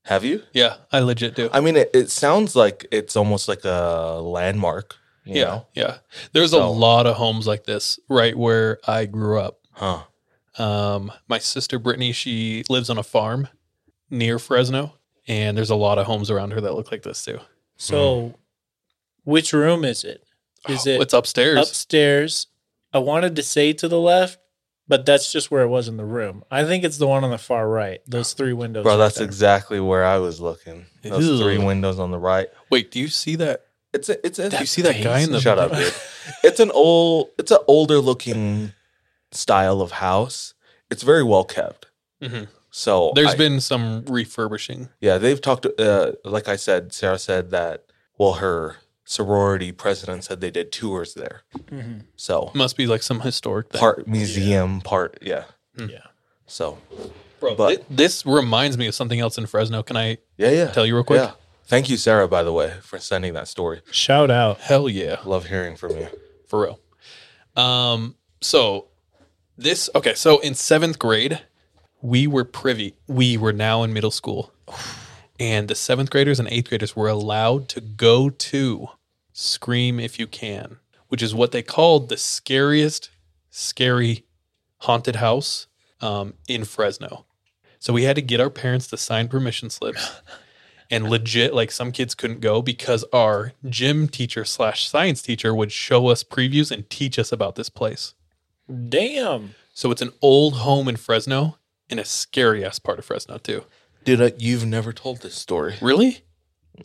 Have 0.05 0.23
you? 0.25 0.43
Yeah, 0.53 0.77
I 0.93 1.01
legit 1.01 1.35
do. 1.35 1.51
I 1.53 1.61
mean, 1.61 1.75
it, 1.77 1.91
it 1.93 2.09
sounds 2.11 2.55
like 2.55 2.87
it's 2.93 3.17
almost 3.17 3.49
like 3.49 3.65
a 3.65 4.21
landmark. 4.23 4.95
You 5.25 5.35
yeah, 5.41 5.45
Know? 5.45 5.67
yeah. 5.75 5.97
There's 6.33 6.53
a 6.53 6.65
lot 6.65 7.07
of 7.09 7.17
homes 7.17 7.49
like 7.49 7.65
this 7.65 7.99
right 8.09 8.37
where 8.37 8.79
I 8.87 9.07
grew 9.07 9.41
up. 9.41 9.59
Huh. 9.73 10.03
Um, 10.59 11.11
my 11.27 11.39
sister 11.39 11.81
Brittany, 11.81 12.13
she 12.13 12.63
lives 12.69 12.91
on 12.91 12.99
a 12.99 13.03
farm 13.03 13.49
near 14.11 14.39
Fresno, 14.39 14.95
and 15.29 15.57
there's 15.57 15.71
a 15.71 15.75
lot 15.77 15.99
of 15.99 16.07
homes 16.07 16.31
around 16.31 16.53
her 16.53 16.61
that 16.61 16.75
look 16.75 16.91
like 16.93 17.03
this 17.03 17.25
too. 17.25 17.39
So, 17.77 18.35
which 19.25 19.53
room 19.53 19.85
is 19.85 20.05
it? 20.05 20.23
Is 20.69 20.87
Oh, 20.87 20.91
it 20.91 21.01
it's 21.03 21.15
upstairs? 21.15 21.59
upstairs? 21.69 22.47
I 22.93 22.99
wanted 22.99 23.37
to 23.37 23.43
say 23.43 23.73
to 23.75 23.89
the 23.89 23.99
left, 24.01 24.39
but 24.87 25.07
that's 25.07 25.33
just 25.33 25.51
where 25.51 25.63
it 25.63 25.69
was 25.69 25.89
in 25.89 25.97
the 25.97 26.05
room. 26.05 26.45
I 26.51 26.65
think 26.65 26.85
it's 26.85 26.99
the 26.99 27.07
one 27.09 27.25
on 27.25 27.31
the 27.31 27.39
far 27.39 27.69
right. 27.69 28.01
Those 28.07 28.33
three 28.35 28.53
windows. 28.53 28.83
Bro, 28.85 28.93
right 28.93 28.99
that's 28.99 29.17
there. 29.17 29.25
exactly 29.25 29.81
where 29.81 30.05
I 30.05 30.19
was 30.19 30.41
looking. 30.41 30.87
Those 31.03 31.27
Ew. 31.27 31.39
three 31.43 31.59
windows 31.59 31.99
on 31.99 32.11
the 32.11 32.19
right. 32.19 32.49
Wait, 32.71 32.91
do 32.91 33.01
you 33.01 33.09
see 33.09 33.37
that? 33.37 33.63
It's 33.93 34.09
a, 34.09 34.25
it's 34.27 34.39
a, 34.39 34.49
Do 34.51 34.59
you 34.59 34.67
see 34.67 34.83
that 34.83 35.03
guy 35.03 35.21
in 35.21 35.33
the 35.33 35.41
Shut 35.41 35.59
up, 35.59 35.73
dude. 35.77 35.93
It's 36.45 36.61
an 36.61 36.71
old, 36.71 37.31
it's 37.39 37.51
an 37.51 37.59
older 37.67 37.99
looking 37.99 38.73
style 39.33 39.81
of 39.81 39.91
house. 39.93 40.55
It's 40.91 41.03
very 41.03 41.23
well 41.25 41.45
kept. 41.45 41.87
Mhm. 42.23 42.49
So 42.75 43.13
There's 43.15 43.35
I- 43.35 43.37
been 43.37 43.61
some 43.61 44.05
refurbishing. 44.07 44.89
yeah, 45.01 45.19
they've 45.19 45.41
talked. 45.41 45.67
Uh, 45.79 46.13
like 46.25 46.49
I 46.49 46.57
said, 46.57 46.93
Sarah 46.93 47.19
said 47.19 47.51
that. 47.51 47.85
Well, 48.19 48.35
her 48.35 48.77
sorority 49.05 49.73
president 49.73 50.25
said 50.25 50.41
they 50.41 50.51
did 50.51 50.73
tours 50.73 51.15
there. 51.15 51.43
So 52.17 52.51
Must 52.55 52.77
be 52.77 52.87
like 52.87 53.03
some 53.03 53.21
historic 53.21 53.69
thing. 53.71 53.79
part 53.81 54.09
museum, 54.09 54.81
part 54.81 55.19
yeah. 55.21 55.45
Yeah. 55.77 55.99
So 56.47 56.79
Bro, 57.41 57.57
but- 57.57 57.79
thi- 57.81 57.85
this 57.91 58.25
reminds 58.25 58.79
me 58.79 58.87
of 58.87 58.95
something 58.95 59.21
else 59.21 59.37
in 59.39 59.47
Fresno. 59.47 59.83
Can 59.83 59.97
I 59.97 60.19
yeah, 60.39 60.51
yeah. 60.51 60.67
tell 60.69 60.87
you 60.87 60.95
real 60.95 61.05
quick? 61.05 61.21
Yeah. 61.21 61.33
Thank 61.67 61.89
you, 61.91 61.97
Sarah, 61.97 62.29
by 62.29 62.43
the 62.43 62.53
way, 62.53 62.75
for 62.83 62.99
sending 62.99 63.35
that 63.35 63.49
story. 63.49 63.81
Shout 63.91 64.31
out. 64.31 64.61
Hell 64.61 64.89
yeah. 64.89 65.17
Love 65.25 65.47
hearing 65.47 65.77
from 65.77 65.97
you. 65.97 66.09
for 66.47 66.63
real. 66.63 66.81
Um, 67.57 68.17
so 68.41 68.89
this 69.59 69.91
okay, 69.95 70.15
so 70.15 70.39
in 70.41 70.55
seventh 70.55 70.99
grade, 70.99 71.41
we 72.03 72.27
were 72.27 72.45
privy. 72.45 72.95
We 73.07 73.37
were 73.37 73.53
now 73.53 73.85
in 73.85 73.93
middle 73.93 74.11
school, 74.11 74.53
and 75.39 75.69
the 75.69 75.75
seventh 75.75 76.11
graders 76.11 76.39
and 76.39 76.49
eighth 76.49 76.69
graders 76.69 76.97
were 76.97 77.09
allowed 77.09 77.69
to 77.71 77.81
go 77.81 78.29
to 78.29 78.89
Scream 79.33 79.99
If 79.99 80.19
You 80.19 80.27
Can, 80.27 80.79
which 81.09 81.23
is 81.23 81.35
what 81.35 81.53
they 81.53 81.63
called 81.63 82.09
the 82.09 82.17
scariest, 82.17 83.11
scary 83.51 84.27
haunted 84.79 85.17
house 85.17 85.69
um, 86.01 86.35
in 86.49 86.65
Fresno. 86.65 87.25
So 87.79 87.93
we 87.93 88.03
had 88.03 88.17
to 88.17 88.23
get 88.23 88.41
our 88.41 88.51
parents 88.51 88.89
to 88.89 88.97
sign 88.97 89.29
permission 89.29 89.71
slips. 89.71 90.21
And 90.91 91.09
legit, 91.09 91.55
like 91.55 91.71
some 91.71 91.91
kids 91.91 92.15
couldn't 92.15 92.43
go 92.43 92.61
because 92.61 93.03
our 93.15 93.55
gym 93.67 94.09
teacher 94.09 94.45
slash 94.45 94.87
science 94.87 95.23
teacher 95.23 95.55
would 95.55 95.73
show 95.73 96.09
us 96.09 96.23
previews 96.23 96.71
and 96.71 96.91
teach 96.91 97.19
us 97.19 97.33
about 97.33 97.55
this 97.55 97.71
place. 97.71 98.13
Damn. 98.91 99.55
So 99.73 99.91
it's 99.91 100.03
an 100.03 100.13
old 100.21 100.57
home 100.57 100.89
in 100.89 100.97
Fresno 100.97 101.57
in 101.93 101.99
a 101.99 102.05
scary 102.05 102.65
ass 102.65 102.79
part 102.79 102.99
of 102.99 103.05
Fresno 103.05 103.39
too. 103.39 103.65
Dude, 104.05 104.21
uh, 104.21 104.31
you've 104.39 104.65
never 104.67 104.93
told 104.93 105.21
this 105.21 105.35
story. 105.37 105.75
Really? 105.81 106.23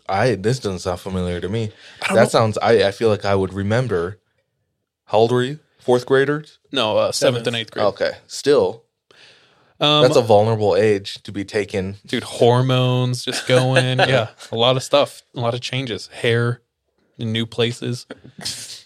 I 0.08 0.36
this 0.36 0.60
doesn't 0.60 0.80
sound 0.80 0.99
familiar 0.99 1.39
to 1.41 1.49
me. 1.49 1.72
I 2.08 2.14
That 2.14 2.24
know. 2.24 2.30
sounds. 2.30 2.58
I 2.60 2.84
I 2.88 2.91
feel 2.91 3.10
like 3.10 3.26
I 3.26 3.34
would 3.36 3.53
remember. 3.53 4.20
How 5.05 5.20
old 5.20 5.32
were 5.32 5.43
you? 5.43 5.60
Fourth 5.80 6.05
graders. 6.05 6.60
No, 6.72 6.97
uh, 6.97 7.12
seventh 7.14 7.16
Seventh. 7.16 7.47
and 7.47 7.55
eighth 7.55 7.72
grade. 7.72 7.86
Okay, 7.86 8.12
still 8.28 8.84
Um, 9.80 10.01
that's 10.01 10.18
a 10.18 10.22
vulnerable 10.22 10.76
age 10.76 11.24
to 11.24 11.32
be 11.32 11.45
taken. 11.45 11.95
dude, 12.05 12.24
hormones 12.24 13.24
just 13.24 13.47
going. 13.47 13.97
yeah, 14.14 14.28
a 14.51 14.55
lot 14.55 14.76
of 14.76 14.84
stuff, 14.84 15.24
a 15.34 15.39
lot 15.39 15.53
of 15.53 15.62
changes, 15.62 16.08
hair 16.08 16.62
in 17.18 17.32
new 17.32 17.45
places. 17.45 18.05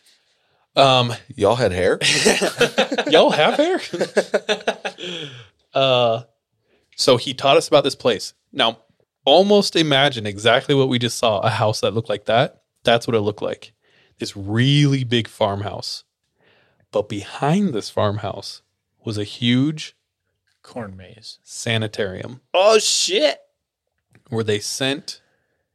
Um, 0.74 1.14
Y'all 1.36 1.58
had 1.58 1.74
hair. 1.74 2.00
y'all 3.10 3.32
have 3.32 3.56
hair? 3.56 3.82
Uh, 5.74 6.24
so 6.96 7.18
he 7.18 7.34
taught 7.34 7.58
us 7.58 7.68
about 7.68 7.84
this 7.84 7.96
place. 7.96 8.34
Now, 8.52 8.80
almost 9.26 9.76
imagine 9.76 10.26
exactly 10.26 10.76
what 10.76 10.90
we 10.90 11.00
just 11.00 11.18
saw 11.18 11.40
a 11.40 11.50
house 11.50 11.82
that 11.82 11.94
looked 11.94 12.10
like 12.10 12.26
that. 12.26 12.64
That's 12.84 13.08
what 13.08 13.16
it 13.16 13.22
looked 13.22 13.42
like. 13.42 13.74
This 14.20 14.36
really 14.36 15.04
big 15.04 15.28
farmhouse. 15.28 16.04
But 16.92 17.08
behind 17.10 17.74
this 17.74 17.90
farmhouse 17.90 18.62
was 19.04 19.18
a 19.18 19.24
huge 19.24 19.96
Corn 20.64 20.96
maze. 20.96 21.40
sanitarium 21.44 22.42
Oh 22.54 22.78
shit. 22.78 23.40
where 24.30 24.44
they 24.44 24.60
sent 24.60 25.22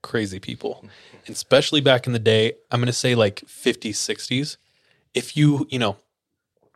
crazy 0.03 0.39
people. 0.39 0.85
And 1.27 1.35
especially 1.35 1.81
back 1.81 2.07
in 2.07 2.13
the 2.13 2.19
day, 2.21 2.53
I'm 2.71 2.79
going 2.81 2.87
to 2.87 2.93
say 2.93 3.15
like 3.15 3.41
50s, 3.47 3.95
60s. 3.95 4.57
If 5.15 5.37
you, 5.37 5.67
you 5.71 5.79
know, 5.79 5.97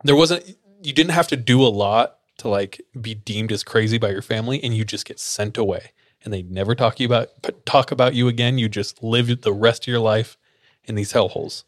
there 0.03 0.17
wasn't, 0.17 0.57
you 0.83 0.93
didn't 0.93 1.13
have 1.13 1.29
to 1.29 1.37
do 1.37 1.63
a 1.63 1.69
lot 1.69 2.17
to 2.41 2.49
like 2.49 2.81
be 3.01 3.15
deemed 3.15 3.53
as 3.53 3.63
crazy 3.63 3.99
by 3.99 4.11
your 4.11 4.23
family 4.23 4.63
and 4.63 4.77
you 4.77 4.85
just 4.85 5.07
get 5.07 5.21
sent 5.21 5.57
away 5.57 5.93
and 6.23 6.33
they 6.33 6.43
never 6.43 6.75
talk 6.75 7.01
you 7.01 7.07
about 7.07 7.29
talk 7.65 7.91
about 7.91 8.15
you 8.15 8.29
again. 8.29 8.59
You 8.59 8.69
just 8.69 9.03
live 9.03 9.41
the 9.41 9.53
rest 9.53 9.85
of 9.85 9.89
your 9.89 10.01
life 10.01 10.37
in 10.85 10.95
these 10.95 11.13
hellholes. 11.13 11.65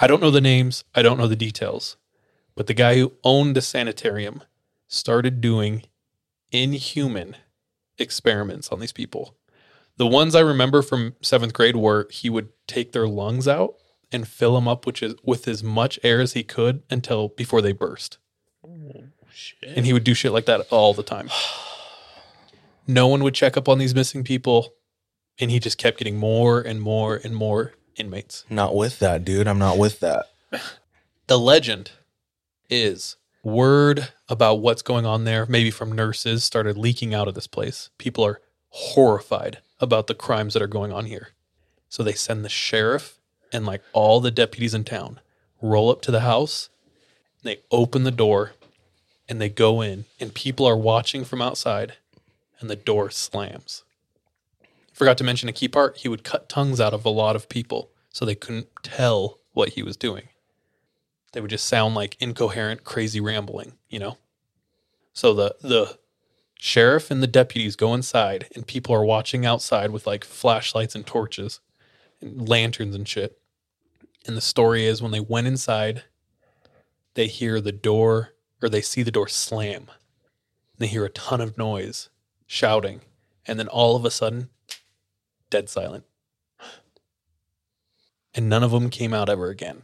I 0.00 0.06
don't 0.06 0.22
know 0.22 0.30
the 0.30 0.40
names, 0.40 0.84
I 0.94 1.02
don't 1.02 1.18
know 1.18 1.28
the 1.28 1.36
details, 1.36 1.96
but 2.54 2.66
the 2.66 2.74
guy 2.74 2.96
who 2.96 3.12
owned 3.22 3.54
the 3.54 3.60
sanitarium 3.60 4.42
started 4.88 5.40
doing 5.40 5.84
inhuman 6.50 7.36
experiments 7.98 8.70
on 8.70 8.80
these 8.80 8.92
people. 8.92 9.36
The 9.96 10.06
ones 10.06 10.34
I 10.34 10.40
remember 10.40 10.82
from 10.82 11.14
seventh 11.20 11.52
grade 11.52 11.76
were 11.76 12.08
he 12.10 12.30
would 12.30 12.48
take 12.66 12.92
their 12.92 13.06
lungs 13.06 13.46
out 13.46 13.74
and 14.10 14.26
fill 14.26 14.54
them 14.54 14.66
up 14.66 14.86
which 14.86 15.02
is, 15.02 15.14
with 15.22 15.46
as 15.46 15.62
much 15.62 15.98
air 16.02 16.20
as 16.20 16.32
he 16.32 16.42
could 16.42 16.82
until 16.90 17.28
before 17.28 17.62
they 17.62 17.72
burst. 17.72 18.18
And 19.62 19.86
he 19.86 19.92
would 19.92 20.04
do 20.04 20.14
shit 20.14 20.32
like 20.32 20.46
that 20.46 20.66
all 20.70 20.94
the 20.94 21.02
time. 21.02 21.28
No 22.84 23.06
one 23.06 23.22
would 23.22 23.34
check 23.34 23.56
up 23.56 23.68
on 23.68 23.78
these 23.78 23.94
missing 23.94 24.24
people, 24.24 24.74
and 25.38 25.52
he 25.52 25.60
just 25.60 25.78
kept 25.78 25.98
getting 25.98 26.16
more 26.16 26.60
and 26.60 26.82
more 26.82 27.20
and 27.22 27.32
more 27.32 27.74
inmates. 27.94 28.44
not 28.50 28.74
with 28.74 28.98
that, 28.98 29.24
dude. 29.24 29.46
I'm 29.46 29.60
not 29.60 29.78
with 29.78 30.00
that. 30.00 30.26
The 31.28 31.38
legend 31.38 31.92
is 32.68 33.16
word 33.44 34.08
about 34.28 34.56
what's 34.56 34.82
going 34.82 35.06
on 35.06 35.24
there, 35.24 35.46
maybe 35.46 35.70
from 35.70 35.92
nurses, 35.92 36.42
started 36.42 36.76
leaking 36.76 37.14
out 37.14 37.28
of 37.28 37.34
this 37.34 37.46
place. 37.46 37.90
People 37.96 38.24
are 38.24 38.40
horrified 38.70 39.58
about 39.80 40.08
the 40.08 40.14
crimes 40.14 40.52
that 40.54 40.62
are 40.62 40.66
going 40.66 40.92
on 40.92 41.06
here. 41.06 41.28
So 41.88 42.02
they 42.02 42.12
send 42.12 42.44
the 42.44 42.48
sheriff 42.48 43.20
and 43.52 43.64
like 43.64 43.82
all 43.92 44.20
the 44.20 44.32
deputies 44.32 44.74
in 44.74 44.82
town 44.82 45.20
roll 45.62 45.90
up 45.90 46.02
to 46.02 46.10
the 46.10 46.20
house, 46.20 46.70
they 47.44 47.58
open 47.70 48.02
the 48.02 48.10
door 48.10 48.52
and 49.28 49.40
they 49.40 49.48
go 49.48 49.80
in, 49.80 50.04
and 50.20 50.34
people 50.34 50.66
are 50.66 50.76
watching 50.76 51.24
from 51.24 51.42
outside, 51.42 51.94
and 52.60 52.68
the 52.68 52.76
door 52.76 53.10
slams. 53.10 53.84
Forgot 54.92 55.18
to 55.18 55.24
mention 55.24 55.48
a 55.48 55.52
key 55.52 55.68
part. 55.68 55.98
He 55.98 56.08
would 56.08 56.24
cut 56.24 56.48
tongues 56.48 56.80
out 56.80 56.94
of 56.94 57.04
a 57.04 57.10
lot 57.10 57.36
of 57.36 57.48
people 57.48 57.90
so 58.10 58.24
they 58.24 58.34
couldn't 58.34 58.68
tell 58.82 59.38
what 59.52 59.70
he 59.70 59.82
was 59.82 59.96
doing 59.96 60.28
they 61.32 61.40
would 61.40 61.50
just 61.50 61.66
sound 61.66 61.94
like 61.94 62.16
incoherent, 62.20 62.84
crazy 62.84 63.20
rambling, 63.20 63.72
you 63.88 63.98
know? 63.98 64.18
So 65.12 65.34
the 65.34 65.56
the 65.60 65.98
sheriff 66.58 67.10
and 67.10 67.22
the 67.22 67.26
deputies 67.26 67.74
go 67.74 67.92
inside 67.92 68.46
and 68.54 68.66
people 68.66 68.94
are 68.94 69.04
watching 69.04 69.44
outside 69.44 69.90
with 69.90 70.06
like 70.06 70.24
flashlights 70.24 70.94
and 70.94 71.04
torches 71.04 71.60
and 72.20 72.48
lanterns 72.48 72.94
and 72.94 73.08
shit. 73.08 73.38
And 74.26 74.36
the 74.36 74.42
story 74.42 74.86
is 74.86 75.02
when 75.02 75.10
they 75.10 75.20
went 75.20 75.48
inside, 75.48 76.04
they 77.14 77.26
hear 77.26 77.60
the 77.60 77.72
door 77.72 78.30
or 78.62 78.68
they 78.68 78.80
see 78.80 79.02
the 79.02 79.10
door 79.10 79.28
slam. 79.28 79.90
They 80.78 80.86
hear 80.86 81.04
a 81.04 81.10
ton 81.10 81.40
of 81.40 81.58
noise, 81.58 82.08
shouting, 82.46 83.00
and 83.46 83.58
then 83.58 83.68
all 83.68 83.96
of 83.96 84.04
a 84.04 84.10
sudden, 84.10 84.48
dead 85.50 85.68
silent. 85.68 86.04
And 88.34 88.48
none 88.48 88.62
of 88.62 88.70
them 88.70 88.88
came 88.88 89.12
out 89.12 89.28
ever 89.28 89.50
again. 89.50 89.82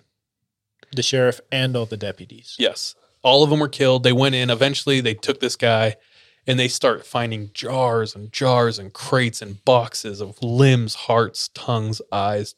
The 0.92 1.02
sheriff 1.02 1.40
and 1.52 1.76
all 1.76 1.84
the 1.84 1.98
deputies. 1.98 2.56
Yes. 2.58 2.94
All 3.22 3.42
of 3.42 3.50
them 3.50 3.60
were 3.60 3.68
killed. 3.68 4.04
They 4.04 4.12
went 4.12 4.34
in. 4.34 4.48
Eventually, 4.48 5.00
they 5.00 5.12
took 5.14 5.40
this 5.40 5.56
guy 5.56 5.96
and 6.46 6.58
they 6.58 6.68
start 6.68 7.04
finding 7.04 7.50
jars 7.52 8.14
and 8.14 8.32
jars 8.32 8.78
and 8.78 8.92
crates 8.94 9.42
and 9.42 9.62
boxes 9.66 10.22
of 10.22 10.42
limbs, 10.42 10.94
hearts, 10.94 11.48
tongues, 11.48 12.00
eyes, 12.10 12.54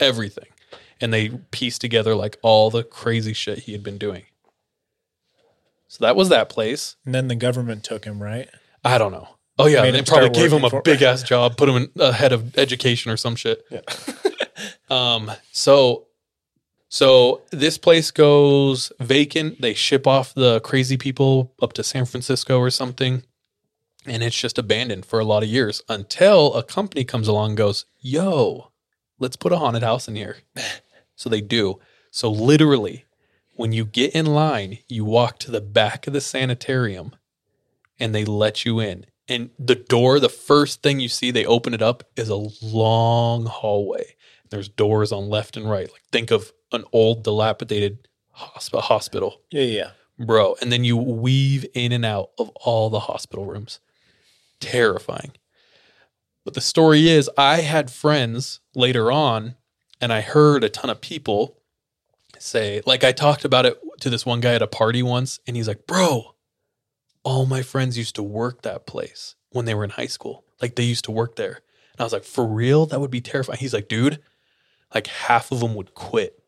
everything. 0.00 0.48
And 1.00 1.12
they 1.14 1.28
pieced 1.52 1.80
together 1.80 2.16
like 2.16 2.36
all 2.42 2.70
the 2.70 2.82
crazy 2.82 3.32
shit 3.32 3.60
he 3.60 3.72
had 3.72 3.84
been 3.84 3.98
doing. 3.98 4.24
So 5.88 6.04
that 6.04 6.16
was 6.16 6.28
that 6.28 6.48
place. 6.48 6.96
And 7.04 7.14
then 7.14 7.28
the 7.28 7.34
government 7.34 7.82
took 7.82 8.04
him, 8.04 8.22
right? 8.22 8.48
I 8.84 8.98
don't 8.98 9.12
know. 9.12 9.28
Oh, 9.58 9.66
yeah. 9.66 9.82
Made 9.82 9.94
They 9.94 10.02
probably 10.02 10.30
gave 10.30 10.52
him 10.52 10.64
a 10.64 10.82
big 10.82 11.02
ass 11.02 11.22
job, 11.22 11.56
put 11.56 11.68
him 11.68 11.76
in 11.76 11.90
a 11.98 12.12
head 12.12 12.32
of 12.32 12.56
education 12.56 13.10
or 13.10 13.16
some 13.16 13.36
shit. 13.36 13.64
Yeah. 13.70 13.80
Um, 14.90 15.30
so 15.52 16.08
so 16.88 17.42
this 17.50 17.76
place 17.76 18.10
goes 18.10 18.90
vacant. 18.98 19.60
They 19.60 19.74
ship 19.74 20.06
off 20.06 20.34
the 20.34 20.60
crazy 20.60 20.96
people 20.96 21.52
up 21.60 21.74
to 21.74 21.84
San 21.84 22.06
Francisco 22.06 22.58
or 22.58 22.70
something. 22.70 23.24
And 24.06 24.22
it's 24.22 24.38
just 24.38 24.58
abandoned 24.58 25.04
for 25.04 25.18
a 25.18 25.24
lot 25.24 25.42
of 25.42 25.50
years 25.50 25.82
until 25.88 26.54
a 26.54 26.62
company 26.62 27.04
comes 27.04 27.28
along 27.28 27.50
and 27.50 27.58
goes, 27.58 27.84
Yo, 28.00 28.72
let's 29.18 29.36
put 29.36 29.52
a 29.52 29.58
haunted 29.58 29.82
house 29.82 30.08
in 30.08 30.16
here. 30.16 30.38
so 31.14 31.28
they 31.28 31.42
do. 31.42 31.78
So 32.10 32.30
literally, 32.30 33.04
when 33.58 33.72
you 33.72 33.84
get 33.84 34.14
in 34.14 34.24
line, 34.24 34.78
you 34.88 35.04
walk 35.04 35.38
to 35.40 35.50
the 35.50 35.60
back 35.60 36.06
of 36.06 36.12
the 36.12 36.20
sanitarium 36.20 37.16
and 37.98 38.14
they 38.14 38.24
let 38.24 38.64
you 38.64 38.78
in. 38.78 39.04
And 39.26 39.50
the 39.58 39.74
door, 39.74 40.20
the 40.20 40.28
first 40.28 40.80
thing 40.80 41.00
you 41.00 41.08
see, 41.08 41.32
they 41.32 41.44
open 41.44 41.74
it 41.74 41.82
up, 41.82 42.04
is 42.16 42.28
a 42.28 42.48
long 42.62 43.46
hallway. 43.46 44.14
There's 44.50 44.68
doors 44.68 45.10
on 45.10 45.28
left 45.28 45.56
and 45.56 45.68
right. 45.68 45.90
Like 45.90 46.02
think 46.12 46.30
of 46.30 46.52
an 46.70 46.84
old, 46.92 47.24
dilapidated 47.24 48.06
hosp- 48.36 48.80
hospital, 48.80 49.40
Yeah, 49.50 49.62
yeah. 49.62 49.90
bro. 50.18 50.54
And 50.62 50.70
then 50.70 50.84
you 50.84 50.96
weave 50.96 51.66
in 51.74 51.90
and 51.90 52.04
out 52.04 52.30
of 52.38 52.50
all 52.50 52.90
the 52.90 53.00
hospital 53.00 53.44
rooms. 53.44 53.80
Terrifying. 54.60 55.32
But 56.44 56.54
the 56.54 56.60
story 56.60 57.08
is, 57.08 57.28
I 57.36 57.62
had 57.62 57.90
friends 57.90 58.60
later 58.74 59.10
on, 59.10 59.56
and 60.00 60.12
I 60.12 60.20
heard 60.20 60.62
a 60.62 60.68
ton 60.68 60.90
of 60.90 61.00
people 61.00 61.57
say, 62.38 62.82
like, 62.86 63.04
I 63.04 63.12
talked 63.12 63.44
about 63.44 63.66
it 63.66 63.78
to 64.00 64.10
this 64.10 64.26
one 64.26 64.40
guy 64.40 64.54
at 64.54 64.62
a 64.62 64.66
party 64.66 65.02
once, 65.02 65.40
and 65.46 65.56
he's 65.56 65.68
like, 65.68 65.86
bro, 65.86 66.34
all 67.22 67.46
my 67.46 67.62
friends 67.62 67.98
used 67.98 68.14
to 68.16 68.22
work 68.22 68.62
that 68.62 68.86
place 68.86 69.34
when 69.50 69.64
they 69.64 69.74
were 69.74 69.84
in 69.84 69.90
high 69.90 70.06
school. 70.06 70.44
Like 70.60 70.76
they 70.76 70.84
used 70.84 71.04
to 71.04 71.10
work 71.10 71.36
there. 71.36 71.60
And 71.92 72.00
I 72.00 72.04
was 72.04 72.12
like, 72.12 72.24
for 72.24 72.46
real? 72.46 72.86
That 72.86 73.00
would 73.00 73.10
be 73.10 73.20
terrifying. 73.20 73.58
He's 73.58 73.74
like, 73.74 73.88
dude, 73.88 74.20
like 74.94 75.06
half 75.06 75.52
of 75.52 75.60
them 75.60 75.74
would 75.74 75.94
quit 75.94 76.42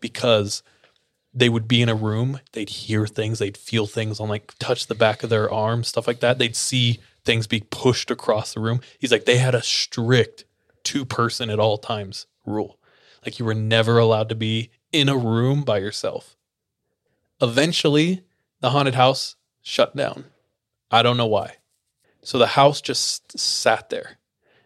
because 0.00 0.62
they 1.32 1.48
would 1.48 1.66
be 1.66 1.82
in 1.82 1.88
a 1.88 1.94
room, 1.94 2.38
they'd 2.52 2.68
hear 2.68 3.06
things, 3.06 3.40
they'd 3.40 3.56
feel 3.56 3.86
things 3.86 4.20
on 4.20 4.28
like 4.28 4.54
touch 4.60 4.86
the 4.86 4.94
back 4.94 5.24
of 5.24 5.30
their 5.30 5.52
arm, 5.52 5.82
stuff 5.82 6.06
like 6.06 6.20
that. 6.20 6.38
They'd 6.38 6.54
see 6.54 7.00
things 7.24 7.48
be 7.48 7.64
pushed 7.70 8.10
across 8.10 8.54
the 8.54 8.60
room. 8.60 8.80
He's 9.00 9.10
like, 9.10 9.24
they 9.24 9.38
had 9.38 9.54
a 9.54 9.62
strict 9.62 10.44
two 10.84 11.04
person 11.04 11.50
at 11.50 11.58
all 11.58 11.78
times 11.78 12.26
rule. 12.46 12.78
Like 13.24 13.38
you 13.38 13.44
were 13.44 13.54
never 13.54 13.98
allowed 13.98 14.28
to 14.28 14.34
be 14.34 14.70
in 14.94 15.08
a 15.08 15.16
room 15.16 15.62
by 15.62 15.78
yourself. 15.78 16.36
Eventually, 17.42 18.22
the 18.60 18.70
haunted 18.70 18.94
house 18.94 19.34
shut 19.60 19.96
down. 19.96 20.26
I 20.88 21.02
don't 21.02 21.16
know 21.16 21.26
why. 21.26 21.56
So 22.22 22.38
the 22.38 22.46
house 22.46 22.80
just 22.80 23.36
sat 23.36 23.90
there. 23.90 24.18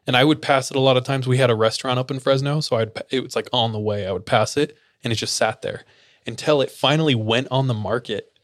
And 0.07 0.17
I 0.17 0.25
would 0.25 0.43
pass 0.43 0.71
it 0.71 0.77
a 0.77 0.81
lot 0.81 0.99
of 0.99 1.05
times. 1.05 1.27
We 1.27 1.39
had 1.39 1.51
a 1.51 1.55
restaurant 1.55 1.99
up 1.99 2.11
in 2.11 2.21
Fresno, 2.21 2.61
so 2.61 2.77
I'd 2.77 2.93
it 3.11 3.23
was 3.23 3.35
like 3.35 3.49
on 3.53 3.73
the 3.73 3.81
way. 3.81 4.07
I 4.07 4.13
would 4.13 4.27
pass 4.27 4.57
it 4.59 4.77
and 5.03 5.13
it 5.13 5.17
just 5.17 5.35
sat 5.35 5.63
there 5.63 5.85
until 6.27 6.61
it 6.61 6.71
finally 6.71 7.15
went 7.15 7.49
on 7.51 7.67
the 7.67 7.75
market 7.75 8.39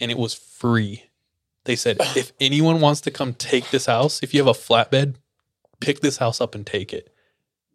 and 0.00 0.12
it 0.12 0.18
was 0.18 0.34
free. 0.34 1.04
They 1.64 1.74
said, 1.74 1.96
if 2.16 2.32
anyone 2.40 2.80
wants 2.80 3.00
to 3.02 3.10
come 3.10 3.34
take 3.34 3.70
this 3.70 3.86
house, 3.86 4.22
if 4.22 4.32
you 4.32 4.40
have 4.40 4.46
a 4.46 4.58
flatbed, 4.58 5.16
pick 5.80 5.98
this 5.98 6.18
house 6.18 6.40
up 6.40 6.54
and 6.54 6.64
take 6.64 6.92
it. 6.92 7.12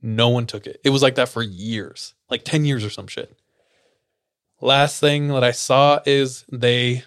No 0.01 0.29
one 0.29 0.45
took 0.45 0.65
it. 0.65 0.79
It 0.85 0.91
was 0.91 1.01
like 1.01 1.15
that 1.15 1.27
for 1.27 1.43
years, 1.43 2.13
like 2.29 2.45
10 2.45 2.63
years 2.63 2.85
or 2.85 2.89
some 2.89 3.07
shit. 3.07 3.37
Last 4.61 4.99
thing 4.99 5.29
that 5.29 5.43
I 5.43 5.51
saw 5.51 5.99
is 6.05 6.43
they 6.51 7.03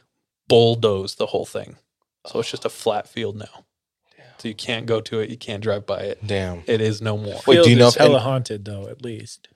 bulldozed 0.48 1.18
the 1.18 1.26
whole 1.26 1.44
thing. 1.46 1.76
So 2.26 2.40
it's 2.40 2.50
just 2.50 2.64
a 2.64 2.70
flat 2.70 3.08
field 3.08 3.36
now. 3.36 3.64
So 4.38 4.48
you 4.48 4.54
can't 4.54 4.86
go 4.86 5.00
to 5.02 5.20
it, 5.20 5.30
you 5.30 5.36
can't 5.36 5.62
drive 5.62 5.86
by 5.86 6.00
it. 6.00 6.26
Damn. 6.26 6.62
It 6.66 6.80
is 6.80 7.00
no 7.00 7.16
more. 7.16 7.40
Wait, 7.46 7.62
do 7.62 7.70
you 7.70 7.76
know 7.76 7.88
it's 7.88 7.96
if 7.96 8.02
any- 8.02 8.10
hella 8.10 8.20
haunted 8.22 8.64
though? 8.64 8.88
At 8.88 9.02
least. 9.02 9.48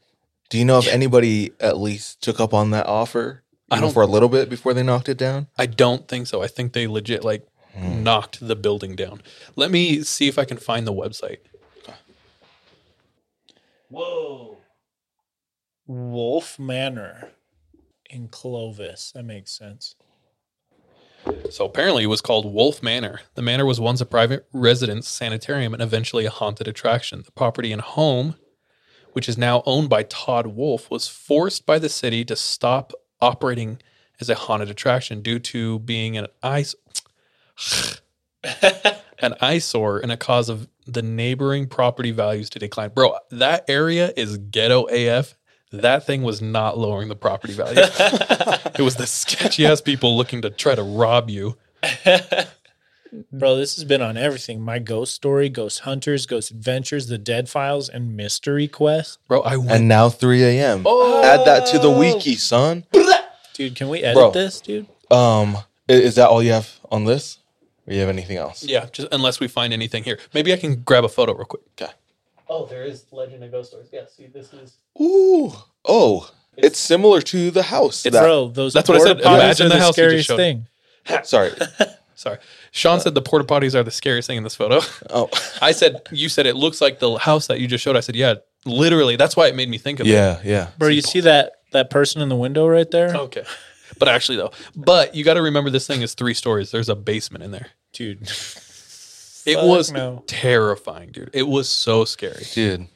Do 0.48 0.58
you 0.58 0.64
know 0.64 0.78
if 0.78 0.86
anybody 0.86 1.50
at 1.58 1.76
least 1.78 2.20
took 2.22 2.38
up 2.38 2.54
on 2.54 2.70
that 2.70 2.86
offer? 2.86 3.42
I 3.70 3.76
Even 3.76 3.86
don't- 3.86 3.94
for 3.94 4.02
a 4.02 4.06
little 4.06 4.28
bit 4.28 4.48
before 4.48 4.74
they 4.74 4.84
knocked 4.84 5.08
it 5.08 5.18
down. 5.18 5.48
I 5.58 5.66
don't 5.66 6.06
think 6.06 6.28
so. 6.28 6.40
I 6.42 6.46
think 6.46 6.72
they 6.72 6.86
legit 6.86 7.24
like 7.24 7.46
Hmm. 7.74 8.04
knocked 8.04 8.46
the 8.46 8.54
building 8.56 8.94
down. 8.94 9.22
Let 9.56 9.70
me 9.72 10.02
see 10.04 10.28
if 10.28 10.38
I 10.38 10.44
can 10.44 10.56
find 10.56 10.86
the 10.86 10.92
website. 10.92 11.38
Whoa. 13.88 14.58
Wolf 15.86 16.58
Manor 16.58 17.30
in 18.10 18.28
Clovis. 18.28 19.12
That 19.12 19.24
makes 19.24 19.52
sense. 19.52 19.96
So 21.50 21.64
apparently 21.64 22.04
it 22.04 22.08
was 22.08 22.20
called 22.20 22.52
Wolf 22.52 22.82
Manor. 22.82 23.20
The 23.34 23.42
manor 23.42 23.66
was 23.66 23.80
once 23.80 24.00
a 24.00 24.06
private 24.06 24.46
residence 24.52 25.08
sanitarium 25.08 25.74
and 25.74 25.82
eventually 25.82 26.24
a 26.24 26.30
haunted 26.30 26.68
attraction. 26.68 27.22
The 27.24 27.32
property 27.32 27.72
and 27.72 27.82
home, 27.82 28.36
which 29.12 29.28
is 29.28 29.36
now 29.36 29.62
owned 29.66 29.88
by 29.88 30.04
Todd 30.04 30.48
Wolf, 30.48 30.90
was 30.90 31.08
forced 31.08 31.66
by 31.66 31.78
the 31.78 31.88
city 31.88 32.24
to 32.26 32.36
stop 32.36 32.92
operating 33.20 33.78
as 34.20 34.30
a 34.30 34.34
haunted 34.34 34.70
attraction 34.70 35.20
due 35.20 35.38
to 35.38 35.80
being 35.80 36.16
an 36.16 36.26
ice 36.42 36.74
an 39.18 39.34
eyesore 39.40 39.98
and 39.98 40.12
a 40.12 40.16
cause 40.16 40.48
of 40.48 40.68
the 40.86 41.02
neighboring 41.02 41.66
property 41.66 42.10
values 42.10 42.50
to 42.50 42.58
decline. 42.58 42.90
Bro, 42.90 43.16
that 43.30 43.64
area 43.68 44.12
is 44.16 44.38
ghetto 44.38 44.84
AF. 44.84 45.34
That 45.72 46.06
thing 46.06 46.22
was 46.22 46.40
not 46.40 46.78
lowering 46.78 47.08
the 47.08 47.16
property 47.16 47.52
value. 47.52 47.74
it 47.78 48.80
was 48.82 48.96
the 48.96 49.06
sketchy 49.06 49.66
ass 49.66 49.80
people 49.80 50.16
looking 50.16 50.42
to 50.42 50.50
try 50.50 50.74
to 50.74 50.82
rob 50.82 51.28
you. 51.30 51.56
Bro, 53.32 53.56
this 53.56 53.76
has 53.76 53.84
been 53.84 54.02
on 54.02 54.16
everything. 54.16 54.60
My 54.60 54.78
ghost 54.78 55.14
story, 55.14 55.48
ghost 55.48 55.80
hunters, 55.80 56.26
ghost 56.26 56.50
adventures, 56.50 57.06
the 57.06 57.18
dead 57.18 57.48
files, 57.48 57.88
and 57.88 58.16
mystery 58.16 58.68
quest. 58.68 59.18
Bro, 59.28 59.42
I 59.42 59.56
went 59.56 59.70
And 59.70 59.88
now 59.88 60.08
3 60.08 60.42
a.m. 60.42 60.82
Oh. 60.84 61.22
Add 61.24 61.44
that 61.46 61.66
to 61.68 61.78
the 61.78 61.90
wiki, 61.90 62.34
son. 62.34 62.84
Dude, 63.54 63.74
can 63.74 63.88
we 63.88 64.00
edit 64.02 64.16
Bro. 64.16 64.30
this, 64.32 64.60
dude? 64.60 64.86
Um, 65.10 65.56
i- 65.88 65.92
is 65.92 66.16
that 66.16 66.28
all 66.28 66.42
you 66.42 66.52
have 66.52 66.78
on 66.90 67.04
this? 67.04 67.38
Or 67.86 67.94
you 67.94 68.00
have 68.00 68.08
anything 68.08 68.36
else? 68.36 68.64
Yeah, 68.64 68.86
just 68.92 69.08
unless 69.12 69.40
we 69.40 69.48
find 69.48 69.72
anything 69.72 70.02
here. 70.04 70.18
Maybe 70.34 70.52
I 70.52 70.56
can 70.56 70.82
grab 70.82 71.04
a 71.04 71.08
photo 71.08 71.32
real 71.32 71.46
quick. 71.46 71.62
Okay. 71.80 71.92
Oh, 72.48 72.66
there 72.66 72.84
is 72.84 73.04
Legend 73.12 73.42
of 73.44 73.50
Ghost 73.50 73.70
Stories. 73.70 73.88
Yeah, 73.92 74.02
see, 74.06 74.26
this 74.26 74.52
is. 74.52 74.76
Ooh. 75.00 75.52
Oh, 75.84 76.30
it's, 76.56 76.78
similar 76.78 77.20
to 77.22 77.50
the 77.50 77.62
house. 77.64 78.02
that- 78.04 78.12
Bro, 78.12 78.48
those 78.48 78.72
That's 78.72 78.88
what 78.88 79.00
I 79.00 79.04
said. 79.04 79.16
porta 79.22 79.28
potties 79.28 79.34
Imagine 79.34 79.66
are 79.66 79.68
the 79.70 79.74
the, 79.74 79.80
house 79.80 79.98
you 79.98 80.10
just 80.10 80.26
scariest 80.26 80.28
showed. 80.28 80.36
thing. 80.36 80.66
Sorry. 81.24 81.52
Sorry. 82.14 82.38
Sean 82.70 82.98
said 83.00 83.14
the 83.14 83.20
porta 83.22 83.44
potties 83.44 83.74
are 83.74 83.82
the 83.82 83.90
scariest 83.90 84.26
thing 84.26 84.38
in 84.38 84.42
this 84.42 84.54
photo. 84.56 84.80
Oh, 85.10 85.28
I 85.60 85.72
said, 85.72 86.00
you 86.10 86.28
said 86.30 86.46
it 86.46 86.56
looks 86.56 86.80
like 86.80 86.98
the 86.98 87.16
house 87.18 87.46
that 87.48 87.60
you 87.60 87.66
just 87.66 87.84
showed. 87.84 87.94
I 87.94 88.00
said, 88.00 88.16
yeah, 88.16 88.36
literally. 88.64 89.16
That's 89.16 89.36
why 89.36 89.48
it 89.48 89.54
made 89.54 89.68
me 89.68 89.76
think 89.76 90.00
of 90.00 90.06
it. 90.06 90.10
yeah, 90.10 90.40
yeah. 90.42 90.68
Bro, 90.78 90.88
you 90.88 91.02
see 91.02 91.20
that 91.20 91.52
that 91.72 91.90
person 91.90 92.22
in 92.22 92.28
the 92.30 92.36
window 92.36 92.66
right 92.66 92.90
there? 92.90 93.14
Okay. 93.14 93.44
But 93.98 94.08
actually, 94.08 94.38
though, 94.38 94.50
but 94.74 95.14
you 95.14 95.24
got 95.24 95.34
to 95.34 95.42
remember 95.42 95.68
this 95.70 95.86
thing 95.86 96.00
is 96.02 96.14
three 96.14 96.34
stories. 96.34 96.70
There's 96.70 96.88
a 96.88 96.96
basement 96.96 97.44
in 97.44 97.50
there. 97.50 97.68
Dude. 97.92 98.26
It 99.46 99.56
was 99.56 99.92
no. 99.92 100.24
terrifying, 100.26 101.10
dude. 101.10 101.30
It 101.32 101.44
was 101.44 101.68
so 101.68 102.04
scary. 102.04 102.44
Dude, 102.52 102.88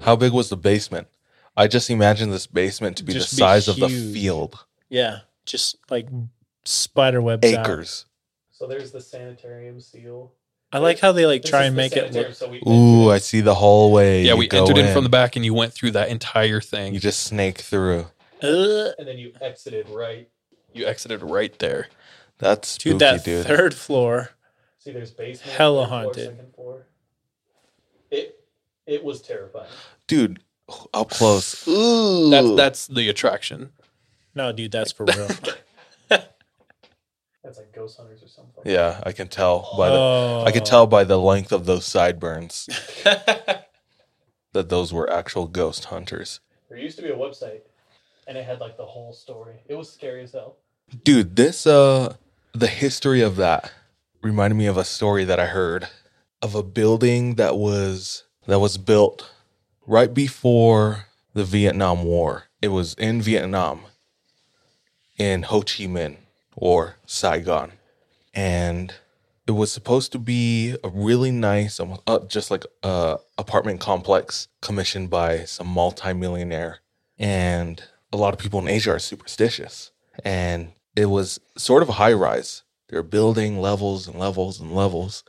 how 0.00 0.16
big 0.16 0.32
was 0.32 0.48
the 0.50 0.56
basement? 0.56 1.08
I 1.56 1.66
just 1.68 1.88
imagine 1.90 2.30
this 2.30 2.46
basement 2.46 2.96
to 2.98 3.04
be 3.04 3.12
Just 3.12 3.30
the 3.30 3.36
be 3.36 3.40
size 3.40 3.68
of 3.68 3.76
the 3.76 3.88
field. 3.88 4.64
Yeah. 4.88 5.20
Just 5.46 5.76
like 5.90 6.08
spider 6.64 7.20
webs 7.22 7.52
out. 7.52 7.66
Acres. 7.66 8.06
So 8.50 8.66
there's 8.66 8.92
the 8.92 9.00
sanitarium 9.00 9.80
seal. 9.80 10.32
I 10.72 10.78
like 10.78 10.98
how 10.98 11.12
they 11.12 11.24
like 11.26 11.44
try 11.44 11.64
and 11.64 11.76
make 11.76 11.92
it 11.96 12.12
look 12.12 12.66
Ooh, 12.66 13.08
I 13.10 13.18
see 13.18 13.40
the 13.40 13.54
hallway. 13.54 14.22
Yeah, 14.24 14.32
You 14.32 14.38
we 14.38 14.48
go 14.48 14.64
entered 14.64 14.78
in. 14.78 14.92
from 14.92 15.04
the 15.04 15.10
back, 15.10 15.36
and 15.36 15.44
you 15.44 15.54
went 15.54 15.72
through 15.72 15.92
that 15.92 16.08
entire 16.08 16.60
thing. 16.60 16.94
You 16.94 17.00
just 17.00 17.20
snake 17.20 17.58
through. 17.58 18.06
Ugh. 18.42 18.92
and 18.98 19.06
then 19.06 19.16
you 19.16 19.32
exited 19.40 19.88
right. 19.88 20.28
You 20.72 20.86
exited 20.86 21.22
right 21.22 21.56
there. 21.60 21.86
That's 22.38 22.68
spooky, 22.68 22.90
Dude, 22.90 22.98
that 23.00 23.24
dude. 23.24 23.46
third 23.46 23.74
floor. 23.74 24.30
See, 24.84 24.92
there's 24.92 25.12
basement, 25.12 25.56
Hella 25.56 25.84
third 25.84 25.88
floor, 25.88 26.02
haunted. 26.02 26.26
second 26.26 26.54
floor. 26.54 26.86
It 28.10 28.44
it 28.86 29.02
was 29.02 29.22
terrifying. 29.22 29.70
Dude, 30.06 30.40
up 30.92 31.08
close. 31.08 31.66
Ooh. 31.66 32.28
That's 32.28 32.54
that's 32.54 32.86
the 32.88 33.08
attraction. 33.08 33.70
No, 34.34 34.52
dude, 34.52 34.72
that's 34.72 34.92
for 34.92 35.06
real. 35.06 35.28
That's 37.42 37.58
like 37.58 37.74
ghost 37.74 37.98
hunters 37.98 38.22
or 38.22 38.28
something. 38.28 38.62
yeah, 38.64 39.02
I 39.04 39.12
can 39.12 39.28
tell 39.28 39.74
by 39.76 39.90
the 39.90 39.96
oh. 39.96 40.44
I 40.46 40.50
can 40.50 40.64
tell 40.64 40.86
by 40.86 41.04
the 41.04 41.18
length 41.18 41.52
of 41.52 41.66
those 41.66 41.84
sideburns 41.84 42.66
that 43.04 43.68
those 44.70 44.94
were 44.94 45.12
actual 45.12 45.46
ghost 45.46 45.84
hunters. 45.84 46.40
There 46.70 46.78
used 46.78 46.96
to 46.96 47.02
be 47.02 47.10
a 47.10 47.16
website, 47.16 47.60
and 48.26 48.38
it 48.38 48.46
had 48.46 48.60
like 48.60 48.78
the 48.78 48.86
whole 48.86 49.12
story. 49.12 49.56
It 49.68 49.74
was 49.74 49.92
scary 49.92 50.22
as 50.22 50.32
hell. 50.32 50.56
Dude, 51.04 51.36
this 51.36 51.66
uh 51.66 52.16
the 52.54 52.66
history 52.66 53.20
of 53.20 53.36
that 53.36 53.70
reminded 54.24 54.56
me 54.56 54.66
of 54.66 54.78
a 54.78 54.84
story 54.84 55.24
that 55.24 55.38
I 55.38 55.46
heard 55.46 55.86
of 56.40 56.54
a 56.54 56.62
building 56.62 57.34
that 57.34 57.56
was 57.56 58.24
that 58.46 58.58
was 58.58 58.78
built 58.78 59.30
right 59.86 60.12
before 60.12 61.06
the 61.34 61.44
Vietnam 61.44 62.04
War. 62.04 62.44
It 62.62 62.68
was 62.68 62.94
in 62.94 63.20
Vietnam 63.20 63.82
in 65.18 65.42
Ho 65.44 65.60
Chi 65.60 65.84
Minh 65.84 66.16
or 66.56 66.96
Saigon. 67.06 67.72
And 68.32 68.94
it 69.46 69.52
was 69.52 69.70
supposed 69.70 70.10
to 70.12 70.18
be 70.18 70.76
a 70.82 70.88
really 70.88 71.30
nice 71.30 71.78
uh, 71.78 72.18
just 72.26 72.50
like 72.50 72.64
a 72.82 73.18
apartment 73.36 73.80
complex 73.80 74.48
commissioned 74.62 75.10
by 75.10 75.44
some 75.44 75.68
multimillionaire 75.68 76.80
and 77.18 77.82
a 78.12 78.16
lot 78.16 78.32
of 78.32 78.40
people 78.40 78.58
in 78.60 78.68
Asia 78.68 78.92
are 78.92 78.98
superstitious. 78.98 79.92
And 80.24 80.72
it 80.96 81.06
was 81.06 81.40
sort 81.58 81.82
of 81.82 81.90
a 81.90 81.92
high 81.92 82.12
rise. 82.12 82.63
They're 82.88 83.02
building 83.02 83.60
levels 83.60 84.06
and 84.06 84.18
levels 84.18 84.60
and 84.60 84.74
levels. 84.74 85.24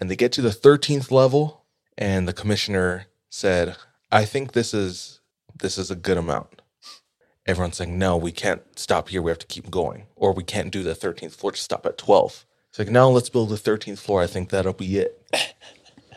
And 0.00 0.10
they 0.10 0.16
get 0.16 0.32
to 0.32 0.42
the 0.42 0.50
13th 0.50 1.10
level, 1.10 1.64
and 1.98 2.26
the 2.26 2.32
commissioner 2.32 3.06
said, 3.28 3.76
I 4.10 4.24
think 4.24 4.52
this 4.52 4.74
is 4.74 5.20
this 5.60 5.78
is 5.78 5.90
a 5.90 5.96
good 5.96 6.16
amount. 6.16 6.62
Everyone's 7.46 7.76
saying, 7.76 7.98
no, 7.98 8.16
we 8.16 8.32
can't 8.32 8.62
stop 8.78 9.08
here. 9.08 9.22
We 9.22 9.30
have 9.30 9.38
to 9.38 9.46
keep 9.46 9.70
going. 9.70 10.06
Or 10.14 10.32
we 10.32 10.44
can't 10.44 10.70
do 10.70 10.82
the 10.82 10.94
13th 10.94 11.32
floor, 11.32 11.52
just 11.52 11.64
stop 11.64 11.84
at 11.86 11.98
12. 11.98 12.46
It's 12.68 12.78
like, 12.78 12.88
no, 12.88 13.10
let's 13.10 13.28
build 13.28 13.48
the 13.48 13.56
13th 13.56 13.98
floor. 13.98 14.22
I 14.22 14.26
think 14.26 14.50
that'll 14.50 14.72
be 14.72 14.98
it. 14.98 15.20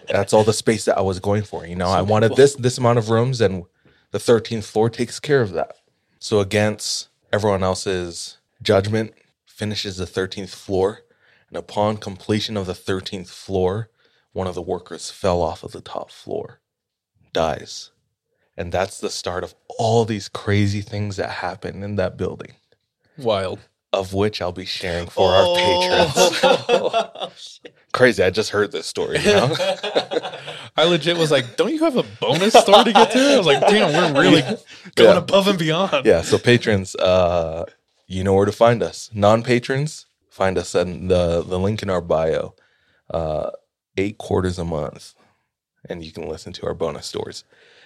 That's 0.07 0.33
all 0.33 0.43
the 0.43 0.53
space 0.53 0.85
that 0.85 0.97
I 0.97 1.01
was 1.01 1.19
going 1.19 1.43
for. 1.43 1.65
You 1.65 1.75
know, 1.75 1.87
I 1.87 2.01
wanted 2.01 2.35
this 2.35 2.55
this 2.55 2.77
amount 2.77 2.99
of 2.99 3.09
rooms, 3.09 3.41
and 3.41 3.63
the 4.11 4.19
13th 4.19 4.65
floor 4.65 4.89
takes 4.89 5.19
care 5.19 5.41
of 5.41 5.51
that. 5.53 5.77
So 6.19 6.39
against 6.39 7.09
everyone 7.31 7.63
else's 7.63 8.37
judgment, 8.61 9.13
finishes 9.55 9.97
the 9.97 10.05
13th 10.05 10.49
floor, 10.49 11.01
and 11.47 11.57
upon 11.57 11.97
completion 11.97 12.57
of 12.57 12.65
the 12.65 12.73
13th 12.73 13.29
floor, 13.29 13.89
one 14.31 14.47
of 14.47 14.55
the 14.55 14.61
workers 14.61 15.09
fell 15.11 15.41
off 15.41 15.63
of 15.63 15.71
the 15.71 15.81
top 15.81 16.09
floor, 16.11 16.59
dies. 17.33 17.91
And 18.57 18.71
that's 18.71 18.99
the 18.99 19.09
start 19.09 19.43
of 19.43 19.55
all 19.79 20.05
these 20.05 20.29
crazy 20.29 20.81
things 20.81 21.15
that 21.17 21.29
happen 21.29 21.83
in 21.83 21.95
that 21.95 22.17
building. 22.17 22.53
Wild. 23.17 23.59
of 23.91 24.11
which 24.13 24.41
I'll 24.41 24.51
be 24.51 24.65
sharing 24.65 25.05
for 25.07 25.31
our 25.33 25.55
patrons. 25.55 26.41
Crazy! 27.93 28.23
I 28.23 28.31
just 28.31 28.49
heard 28.49 28.71
this 28.71 28.87
story. 28.87 29.19
You 29.19 29.25
know? 29.33 29.55
I 30.75 30.85
legit 30.85 31.15
was 31.15 31.29
like, 31.29 31.57
"Don't 31.57 31.71
you 31.71 31.83
have 31.83 31.95
a 31.97 32.03
bonus 32.19 32.53
story 32.55 32.85
to 32.85 32.91
get 32.93 33.11
to?" 33.11 33.19
I 33.19 33.37
was 33.37 33.45
like, 33.45 33.61
"Damn, 33.61 33.93
we're 33.93 34.19
really 34.21 34.41
going 34.95 35.11
Yeah. 35.11 35.17
above 35.17 35.47
and 35.47 35.59
beyond." 35.59 36.05
yeah. 36.07 36.23
So 36.23 36.39
patrons, 36.39 36.95
uh, 36.95 37.65
you 38.13 38.23
know 38.23 38.33
where 38.33 38.45
to 38.45 38.51
find 38.51 38.83
us. 38.83 39.09
Non 39.13 39.43
patrons, 39.43 40.05
find 40.29 40.57
us 40.57 40.75
at 40.75 40.87
the 40.87 41.43
the 41.43 41.59
link 41.59 41.81
in 41.81 41.89
our 41.89 42.01
bio. 42.01 42.55
Uh, 43.09 43.51
eight 43.97 44.17
quarters 44.17 44.57
a 44.57 44.65
month, 44.65 45.13
and 45.89 46.03
you 46.03 46.11
can 46.11 46.27
listen 46.27 46.53
to 46.53 46.65
our 46.65 46.73
bonus 46.73 47.05
stories. 47.05 47.43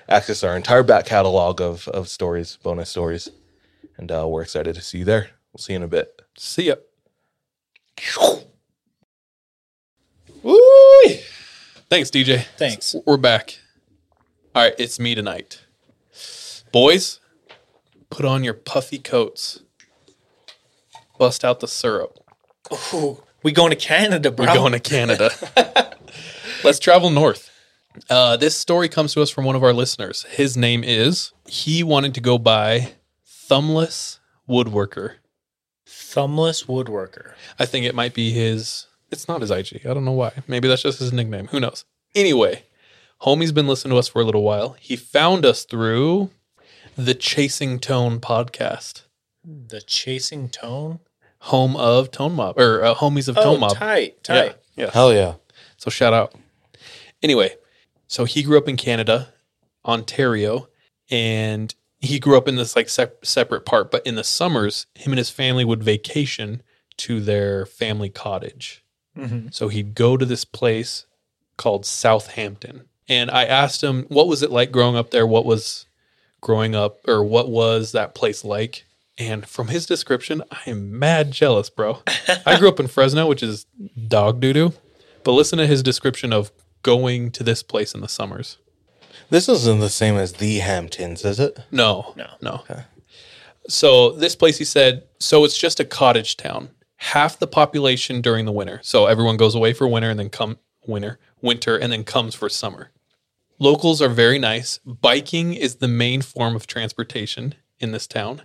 Access 0.10 0.44
our 0.44 0.56
entire 0.56 0.84
back 0.84 1.06
catalog 1.06 1.62
of 1.62 1.88
of 1.90 2.08
stories, 2.08 2.58
bonus 2.62 2.90
stories, 2.90 3.30
and 3.98 4.12
uh, 4.12 4.28
we're 4.28 4.41
excited 4.44 4.76
to 4.76 4.82
see 4.82 4.99
you 4.99 5.06
there. 5.06 5.32
We'll 5.52 5.60
see 5.60 5.74
you 5.74 5.78
in 5.78 5.84
a 5.84 5.88
bit. 5.88 6.22
See 6.38 6.68
ya. 6.68 6.76
Woo! 10.44 10.58
Thanks, 11.90 12.10
DJ. 12.10 12.45
Thanks. 12.58 12.95
We're 13.06 13.18
back. 13.18 13.60
All 14.54 14.64
right, 14.64 14.76
it's 14.78 14.99
me 14.99 15.16
tonight. 15.16 15.62
Boys, 16.72 17.20
put 18.10 18.26
on 18.26 18.44
your 18.44 18.54
puffy 18.54 18.99
coats. 18.99 19.62
Bust 21.18 21.44
out 21.44 21.60
the 21.60 21.68
syrup. 21.68 22.19
Ooh, 22.94 23.23
we 23.44 23.52
going 23.52 23.72
to 23.72 23.76
Canada, 23.76 24.31
bro. 24.31 24.45
We're 24.45 24.53
going 24.53 24.73
to 24.73 24.80
Canada. 24.80 25.31
Let's 26.64 26.80
travel 26.80 27.10
north. 27.10 27.49
Uh, 28.10 28.38
this 28.38 28.56
story 28.56 28.89
comes 28.89 29.14
to 29.14 29.22
us 29.22 29.30
from 29.30 29.45
one 29.45 29.56
of 29.56 29.64
our 29.64 29.73
listeners. 29.73 30.23
His 30.30 30.56
name 30.56 30.84
is, 30.84 31.31
he 31.48 31.84
wanted 31.84 32.14
to 32.15 32.22
go 32.22 32.38
by 32.38 32.94
Thumbless 33.26 34.19
Woodworker. 34.48 35.15
Thumbless 35.88 36.65
woodworker. 36.65 37.34
I 37.60 37.65
think 37.65 37.85
it 37.85 37.95
might 37.95 38.14
be 38.14 38.31
his. 38.31 38.88
It's 39.11 39.27
not 39.27 39.41
his 39.41 39.52
IG. 39.52 39.85
I 39.85 39.94
don't 39.94 40.03
know 40.06 40.11
why. 40.11 40.31
Maybe 40.48 40.68
that's 40.68 40.81
just 40.81 40.99
his 40.99 41.14
nickname. 41.14 41.48
Who 41.48 41.60
knows? 41.60 41.85
Anyway, 42.14 42.64
homie's 43.22 43.52
been 43.52 43.68
listening 43.68 43.91
to 43.94 43.98
us 43.98 44.07
for 44.10 44.22
a 44.22 44.26
little 44.26 44.44
while. 44.44 44.76
He 44.80 44.95
found 44.95 45.45
us 45.45 45.64
through 45.64 46.30
the 46.98 47.14
Chasing 47.14 47.80
Tone 47.80 48.19
podcast, 48.19 49.03
The 49.45 49.80
chasing 49.81 50.49
tone. 50.49 50.99
Home 51.40 51.76
of 51.76 52.12
Tone 52.12 52.34
Mob 52.34 52.58
or 52.60 52.84
uh, 52.84 52.96
homies 52.96 53.28
of 53.28 53.36
Tone 53.36 53.58
Oh, 53.58 53.58
Mob. 53.58 53.76
tight, 53.76 54.18
Yeah, 54.30 54.36
tight. 54.42 54.56
yeah. 54.76 54.90
Hell 54.92 55.14
yeah! 55.14 55.36
So 55.78 55.90
shout 55.90 56.14
out. 56.14 56.34
Anyway, 57.24 57.56
so 58.08 58.26
he 58.26 58.44
grew 58.44 58.58
up 58.58 58.68
in 58.68 58.78
Canada, 58.78 59.30
Ontario, 59.86 60.68
and 61.10 61.74
he 62.00 62.20
grew 62.20 62.38
up 62.38 62.48
in 62.48 62.56
this 62.56 62.76
like 62.76 62.90
sep- 62.90 63.26
separate 63.26 63.66
part. 63.66 63.92
But 63.92 64.06
in 64.06 64.16
the 64.16 64.24
summers, 64.24 64.86
him 64.96 65.12
and 65.12 65.18
his 65.18 65.30
family 65.30 65.66
would 65.66 65.84
vacation 65.84 66.62
to 66.98 67.20
their 67.22 67.66
family 67.66 68.10
cottage. 68.10 68.84
Mhm. 69.18 69.54
So 69.54 69.68
he'd 69.68 69.96
go 69.96 70.18
to 70.18 70.26
this 70.26 70.46
place 70.46 71.06
called 71.58 71.86
Southampton. 71.86 72.84
And 73.10 73.32
I 73.32 73.46
asked 73.46 73.84
him, 73.84 74.04
what 74.10 74.28
was 74.28 74.44
it 74.44 74.52
like 74.52 74.72
growing 74.72 74.96
up 74.96 75.12
there? 75.12 75.26
What 75.26 75.46
was 75.46 75.86
growing 76.42 76.76
up, 76.76 77.00
or 77.08 77.24
what 77.24 77.50
was 77.50 77.94
that 77.94 78.14
place 78.14 78.44
like? 78.44 78.86
And 79.18 79.48
from 79.48 79.69
his 79.69 79.85
description, 79.85 80.44
I 80.52 80.61
am 80.69 80.98
mad 80.98 81.31
jealous, 81.31 81.69
bro. 81.69 82.02
I 82.45 82.57
grew 82.60 82.69
up 82.69 82.80
in 82.80 82.88
Fresno, 82.88 83.26
which 83.27 83.41
is 83.41 83.65
dog 84.07 84.39
doo 84.39 84.53
doo. 84.53 84.73
But 85.23 85.31
listen 85.31 85.57
to 85.57 85.68
his 85.68 85.81
description 85.81 86.31
of 86.31 86.52
going 86.84 87.31
to 87.31 87.44
this 87.44 87.64
place 87.64 87.94
in 87.95 88.02
the 88.02 88.07
summers. 88.07 88.57
This 89.30 89.49
isn't 89.49 89.80
the 89.80 89.89
same 89.89 90.15
as 90.15 90.34
the 90.34 90.60
Hamptons, 90.60 91.26
is 91.26 91.39
it? 91.39 91.60
No, 91.72 92.14
No. 92.15 92.27
no. 92.41 92.64
So 93.68 94.11
this 94.11 94.35
place, 94.35 94.57
he 94.57 94.64
said, 94.64 95.03
so 95.19 95.44
it's 95.44 95.57
just 95.57 95.80
a 95.81 95.85
cottage 95.85 96.38
town. 96.38 96.69
Half 96.98 97.39
the 97.39 97.48
population 97.48 98.22
during 98.22 98.45
the 98.45 98.52
winter. 98.52 98.80
So 98.84 99.07
everyone 99.07 99.35
goes 99.35 99.56
away 99.56 99.73
for 99.73 99.88
winter 99.88 100.10
and 100.10 100.18
then 100.19 100.30
come 100.30 100.57
winter, 100.85 101.19
winter, 101.41 101.76
and 101.76 101.91
then 101.91 102.03
comes 102.06 102.34
for 102.34 102.48
summer. 102.48 102.91
Locals 103.60 104.02
are 104.02 104.07
very 104.10 104.39
nice. 104.39 104.77
Biking 104.85 105.53
is 105.53 105.76
the 105.76 105.88
main 105.88 106.22
form 106.22 106.56
of 106.56 106.65
transportation 106.68 107.56
in 107.80 107.91
this 107.91 108.07
town. 108.07 108.44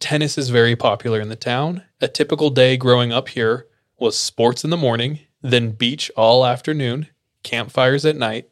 Tennis 0.00 0.38
is 0.38 0.50
very 0.50 0.76
popular 0.76 1.20
in 1.20 1.28
the 1.28 1.36
town. 1.36 1.82
A 2.00 2.08
typical 2.08 2.50
day 2.50 2.76
growing 2.76 3.12
up 3.12 3.28
here 3.28 3.66
was 3.98 4.16
sports 4.16 4.62
in 4.62 4.70
the 4.70 4.76
morning, 4.76 5.20
then 5.42 5.72
beach 5.72 6.10
all 6.16 6.46
afternoon, 6.46 7.08
campfires 7.42 8.04
at 8.04 8.16
night. 8.16 8.48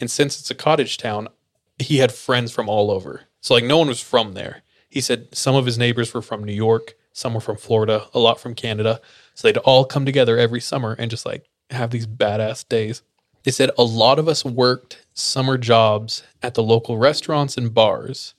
And 0.00 0.10
since 0.10 0.40
it's 0.40 0.50
a 0.50 0.54
cottage 0.54 0.96
town, 0.96 1.28
he 1.78 1.98
had 1.98 2.12
friends 2.12 2.52
from 2.52 2.68
all 2.68 2.90
over. 2.90 3.22
So 3.40 3.54
like 3.54 3.64
no 3.64 3.78
one 3.78 3.88
was 3.88 4.00
from 4.00 4.32
there. 4.32 4.62
He 4.88 5.00
said 5.00 5.28
some 5.32 5.54
of 5.54 5.66
his 5.66 5.78
neighbors 5.78 6.12
were 6.12 6.22
from 6.22 6.42
New 6.42 6.52
York, 6.52 6.94
some 7.12 7.34
were 7.34 7.40
from 7.40 7.56
Florida, 7.56 8.08
a 8.12 8.18
lot 8.18 8.40
from 8.40 8.54
Canada. 8.54 9.00
So 9.34 9.46
they'd 9.46 9.58
all 9.58 9.84
come 9.84 10.04
together 10.04 10.38
every 10.38 10.60
summer 10.60 10.96
and 10.98 11.10
just 11.10 11.24
like 11.24 11.46
have 11.70 11.90
these 11.90 12.06
badass 12.06 12.68
days. 12.68 13.02
They 13.44 13.52
said 13.52 13.70
a 13.78 13.84
lot 13.84 14.18
of 14.18 14.28
us 14.28 14.44
worked 14.44 15.06
summer 15.14 15.56
jobs 15.56 16.24
at 16.42 16.54
the 16.54 16.62
local 16.62 16.98
restaurants 16.98 17.56
and 17.56 17.72
bars. 17.72 18.34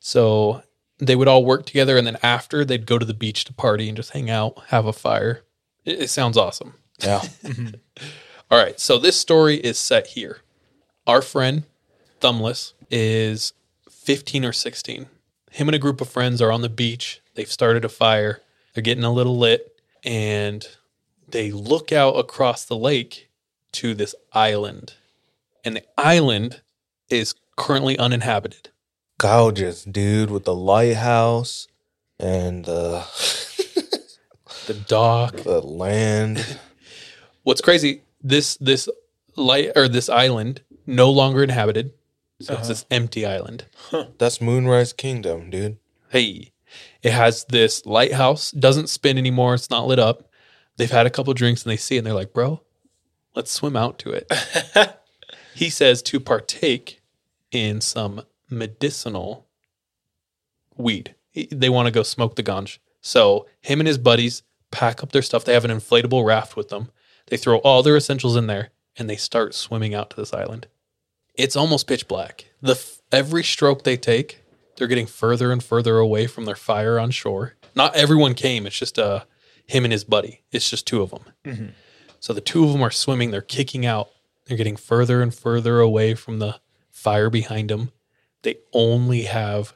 So 0.00 0.62
they 1.06 1.16
would 1.16 1.28
all 1.28 1.44
work 1.44 1.66
together 1.66 1.96
and 1.96 2.06
then 2.06 2.16
after 2.22 2.64
they'd 2.64 2.86
go 2.86 2.96
to 2.96 3.04
the 3.04 3.12
beach 3.12 3.44
to 3.44 3.52
party 3.52 3.88
and 3.88 3.96
just 3.96 4.10
hang 4.10 4.30
out, 4.30 4.62
have 4.68 4.86
a 4.86 4.92
fire. 4.92 5.42
It, 5.84 6.02
it 6.02 6.10
sounds 6.10 6.36
awesome. 6.36 6.74
Yeah. 7.00 7.22
All 8.50 8.62
right, 8.62 8.78
so 8.78 8.98
this 8.98 9.18
story 9.18 9.56
is 9.56 9.78
set 9.78 10.08
here. 10.08 10.42
Our 11.06 11.22
friend, 11.22 11.64
Thumbless, 12.20 12.74
is 12.90 13.52
15 13.90 14.44
or 14.44 14.52
16. 14.52 15.06
Him 15.50 15.68
and 15.68 15.74
a 15.74 15.78
group 15.78 16.00
of 16.00 16.08
friends 16.08 16.40
are 16.40 16.52
on 16.52 16.60
the 16.60 16.68
beach. 16.68 17.20
They've 17.34 17.50
started 17.50 17.84
a 17.84 17.88
fire. 17.88 18.40
They're 18.72 18.82
getting 18.82 19.04
a 19.04 19.12
little 19.12 19.38
lit, 19.38 19.80
and 20.04 20.66
they 21.26 21.50
look 21.50 21.92
out 21.92 22.12
across 22.12 22.64
the 22.64 22.76
lake 22.76 23.30
to 23.72 23.94
this 23.94 24.14
island. 24.32 24.94
And 25.64 25.76
the 25.76 25.84
island 25.98 26.60
is 27.08 27.34
currently 27.56 27.98
uninhabited. 27.98 28.68
Gorgeous, 29.22 29.84
dude, 29.84 30.30
with 30.30 30.44
the 30.44 30.54
lighthouse 30.54 31.68
and 32.18 32.64
the 32.64 33.04
The 34.66 34.74
dock, 34.74 35.36
the 35.36 35.60
land. 35.60 36.58
what's 37.44 37.60
crazy 37.60 38.02
this 38.22 38.56
this 38.56 38.88
light 39.36 39.70
or 39.76 39.88
this 39.88 40.08
island 40.08 40.62
no 40.86 41.10
longer 41.10 41.42
inhabited 41.42 41.92
so 42.40 42.52
it's 42.54 42.62
uh-huh. 42.62 42.68
this 42.68 42.86
empty 42.90 43.24
island. 43.24 43.66
That's 44.18 44.40
Moonrise 44.40 44.92
Kingdom, 44.92 45.50
dude. 45.50 45.78
hey 46.10 46.50
it 47.02 47.12
has 47.12 47.44
this 47.44 47.86
lighthouse 47.86 48.50
doesn't 48.50 48.88
spin 48.88 49.18
anymore 49.18 49.54
it's 49.54 49.70
not 49.70 49.86
lit 49.86 49.98
up. 50.00 50.28
They've 50.78 50.90
had 50.90 51.06
a 51.06 51.10
couple 51.10 51.32
drinks 51.34 51.62
and 51.64 51.70
they 51.70 51.76
see 51.76 51.94
it 51.94 51.98
and 51.98 52.06
they're 52.06 52.14
like 52.14 52.32
bro 52.32 52.60
let's 53.36 53.52
swim 53.52 53.76
out 53.76 53.98
to 54.00 54.10
it. 54.10 54.30
He 55.54 55.68
says 55.68 56.02
to 56.04 56.18
partake 56.18 57.02
in 57.50 57.80
some 57.82 58.22
medicinal 58.52 59.46
weed. 60.76 61.14
They 61.34 61.68
want 61.68 61.86
to 61.86 61.92
go 61.92 62.02
smoke 62.02 62.36
the 62.36 62.42
ganj. 62.42 62.78
So 63.00 63.46
him 63.60 63.80
and 63.80 63.86
his 63.86 63.98
buddies 63.98 64.42
pack 64.70 65.02
up 65.02 65.12
their 65.12 65.22
stuff. 65.22 65.44
They 65.44 65.54
have 65.54 65.64
an 65.64 65.70
inflatable 65.70 66.24
raft 66.24 66.56
with 66.56 66.68
them. 66.68 66.90
They 67.26 67.36
throw 67.36 67.58
all 67.58 67.82
their 67.82 67.96
essentials 67.96 68.36
in 68.36 68.46
there 68.46 68.70
and 68.96 69.08
they 69.08 69.16
start 69.16 69.54
swimming 69.54 69.94
out 69.94 70.10
to 70.10 70.16
this 70.16 70.32
island. 70.32 70.66
It's 71.34 71.56
almost 71.56 71.86
pitch 71.86 72.06
black. 72.06 72.46
The 72.60 72.72
f- 72.72 73.00
every 73.10 73.42
stroke 73.42 73.84
they 73.84 73.96
take 73.96 74.38
they're 74.76 74.86
getting 74.88 75.06
further 75.06 75.52
and 75.52 75.62
further 75.62 75.98
away 75.98 76.26
from 76.26 76.44
their 76.44 76.56
fire 76.56 76.98
on 76.98 77.10
shore. 77.10 77.54
Not 77.74 77.94
everyone 77.94 78.34
came 78.34 78.66
it's 78.66 78.78
just 78.78 78.98
uh 78.98 79.24
him 79.66 79.84
and 79.84 79.92
his 79.92 80.04
buddy. 80.04 80.42
It's 80.50 80.68
just 80.68 80.86
two 80.86 81.02
of 81.02 81.10
them. 81.10 81.72
So 82.20 82.32
the 82.32 82.40
two 82.40 82.64
of 82.64 82.72
them 82.72 82.82
are 82.82 82.90
swimming. 82.90 83.30
They're 83.30 83.40
kicking 83.40 83.86
out. 83.86 84.10
They're 84.46 84.56
getting 84.56 84.76
further 84.76 85.22
and 85.22 85.34
further 85.34 85.80
away 85.80 86.14
from 86.14 86.38
the 86.38 86.60
fire 86.90 87.30
behind 87.30 87.70
them 87.70 87.90
they 88.42 88.56
only 88.72 89.22
have 89.22 89.74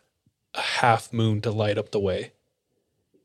a 0.55 0.61
half 0.61 1.13
moon 1.13 1.41
to 1.43 1.51
light 1.51 1.79
up 1.79 1.91
the 1.91 2.01
way 2.01 2.33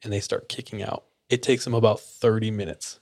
and 0.04 0.12
they 0.12 0.20
start 0.20 0.50
kicking 0.50 0.82
out 0.82 1.04
it 1.32 1.42
takes 1.42 1.64
them 1.64 1.74
about 1.74 2.00
30 2.02 2.52
minutes 2.52 3.00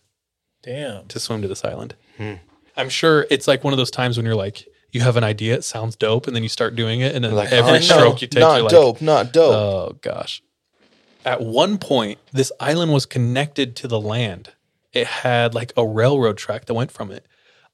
Damn. 0.61 1.07
to 1.07 1.19
swim 1.19 1.41
to 1.41 1.47
this 1.47 1.65
island. 1.65 1.95
Hmm. 2.17 2.33
I'm 2.77 2.89
sure 2.89 3.25
it's 3.29 3.47
like 3.47 3.63
one 3.63 3.73
of 3.73 3.77
those 3.77 3.91
times 3.91 4.15
when 4.15 4.25
you're 4.25 4.35
like, 4.35 4.67
you 4.91 5.01
have 5.01 5.17
an 5.17 5.23
idea, 5.23 5.55
it 5.55 5.63
sounds 5.63 5.95
dope, 5.95 6.27
and 6.27 6.35
then 6.35 6.43
you 6.43 6.49
start 6.49 6.75
doing 6.75 7.01
it, 7.01 7.15
and 7.15 7.23
then 7.25 7.33
Like 7.33 7.51
every 7.51 7.77
oh, 7.77 7.81
stroke 7.81 8.15
no, 8.15 8.19
you 8.21 8.27
take, 8.27 8.39
not 8.39 8.53
you're 8.55 8.63
like, 8.63 8.71
dope, 8.71 9.01
not 9.01 9.33
dope. 9.33 9.53
oh 9.53 9.97
gosh. 10.01 10.41
At 11.25 11.41
one 11.41 11.77
point, 11.77 12.19
this 12.31 12.51
island 12.59 12.93
was 12.93 13.05
connected 13.05 13.75
to 13.77 13.87
the 13.87 13.99
land. 13.99 14.53
It 14.93 15.05
had 15.07 15.53
like 15.53 15.73
a 15.75 15.85
railroad 15.85 16.37
track 16.37 16.65
that 16.65 16.73
went 16.73 16.91
from 16.91 17.11
it. 17.11 17.27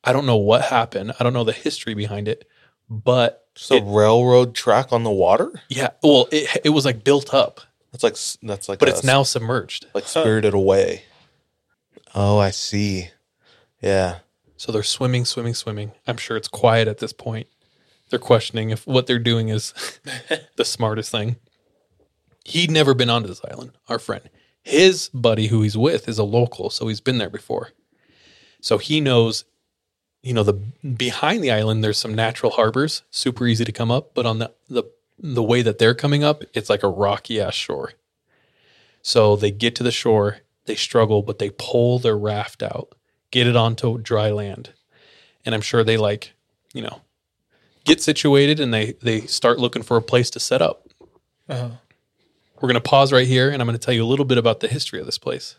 I 0.04 0.14
don't 0.14 0.26
know 0.26 0.38
what 0.38 0.64
happened. 0.64 1.14
I 1.20 1.24
don't 1.24 1.34
know 1.34 1.44
the 1.44 1.54
history 1.54 1.94
behind 1.94 2.28
it, 2.28 2.48
but 2.90 3.48
so 3.56 3.82
railroad 3.82 4.54
track 4.54 4.92
on 4.92 5.04
the 5.04 5.12
water. 5.12 5.62
yeah, 5.70 5.90
well, 6.04 6.28
it 6.32 6.62
it 6.66 6.70
was 6.70 6.86
like 6.86 7.04
built 7.04 7.34
up, 7.34 7.62
That's 7.92 8.04
like 8.04 8.16
that's 8.44 8.70
like 8.70 8.80
but 8.80 8.90
a 8.90 8.92
it's 8.92 9.04
now 9.04 9.24
submerged. 9.24 9.88
like 9.94 10.08
spirited 10.08 10.54
away. 10.54 11.04
Oh, 12.14 12.38
I 12.38 12.52
see. 12.52 13.10
Yeah. 13.82 14.20
So 14.58 14.72
they're 14.72 14.84
swimming, 14.84 15.26
swimming, 15.26 15.54
swimming. 15.54 15.92
I'm 16.08 16.18
sure 16.18 16.38
it's 16.38 16.48
quiet 16.48 16.88
at 16.88 17.00
this 17.00 17.12
point. 17.14 17.48
They're 18.10 18.20
questioning 18.20 18.70
if 18.70 18.86
what 18.88 19.06
they're 19.08 19.20
doing 19.20 19.50
is 19.50 19.74
the 20.56 20.64
smartest 20.66 21.12
thing. 21.12 21.36
He'd 22.46 22.72
never 22.72 22.94
been 22.94 23.10
onto 23.10 23.28
this 23.28 23.42
island, 23.50 23.72
our 23.90 24.00
friend. 24.00 24.30
His 24.64 25.10
buddy 25.10 25.48
who 25.48 25.62
he's 25.62 25.78
with 25.78 26.08
is 26.08 26.18
a 26.18 26.24
local, 26.24 26.70
so 26.70 26.88
he's 26.88 27.02
been 27.02 27.18
there 27.18 27.30
before. 27.30 27.72
So 28.62 28.78
he 28.78 29.02
knows, 29.02 29.44
you 30.26 30.34
know, 30.34 30.42
the 30.42 30.54
behind 30.54 31.44
the 31.44 31.52
island 31.52 31.84
there's 31.84 32.00
some 32.00 32.16
natural 32.16 32.54
harbors, 32.54 33.04
super 33.12 33.46
easy 33.46 33.64
to 33.64 33.72
come 33.72 33.92
up, 33.92 34.16
but 34.16 34.26
on 34.26 34.40
the 34.40 34.52
the 34.68 34.84
the 35.20 35.44
way 35.44 35.62
that 35.62 35.78
they're 35.78 35.94
coming 35.94 36.24
up, 36.24 36.44
it's 36.56 36.70
like 36.70 36.82
a 36.82 36.90
rocky 36.90 37.40
ass 37.40 37.54
shore. 37.54 37.94
So 39.04 39.36
they 39.36 39.52
get 39.52 39.76
to 39.76 39.84
the 39.84 39.92
shore, 39.92 40.40
they 40.66 40.74
struggle, 40.74 41.22
but 41.22 41.38
they 41.38 41.52
pull 41.52 42.00
their 42.00 42.18
raft 42.18 42.64
out, 42.64 42.96
get 43.30 43.46
it 43.46 43.56
onto 43.56 44.00
dry 44.00 44.32
land. 44.32 44.72
And 45.46 45.54
I'm 45.54 45.62
sure 45.62 45.84
they 45.84 45.96
like, 45.96 46.34
you 46.74 46.82
know, 46.82 47.02
get 47.84 48.02
situated 48.02 48.60
and 48.60 48.74
they 48.74 48.94
they 49.04 49.22
start 49.22 49.60
looking 49.60 49.84
for 49.84 49.96
a 49.96 50.02
place 50.02 50.32
to 50.32 50.40
set 50.40 50.60
up. 50.60 50.90
Uh-huh. 51.48 51.70
We're 52.56 52.68
going 52.68 52.74
to 52.74 52.90
pause 52.90 53.14
right 53.14 53.28
here 53.28 53.52
and 53.52 53.62
I'm 53.62 53.68
going 53.68 53.78
to 53.78 53.86
tell 53.86 53.94
you 53.94 54.04
a 54.04 54.08
little 54.08 54.26
bit 54.26 54.40
about 54.40 54.62
the 54.62 54.68
history 54.68 55.00
of 55.00 55.06
this 55.06 55.20
place. 55.20 55.56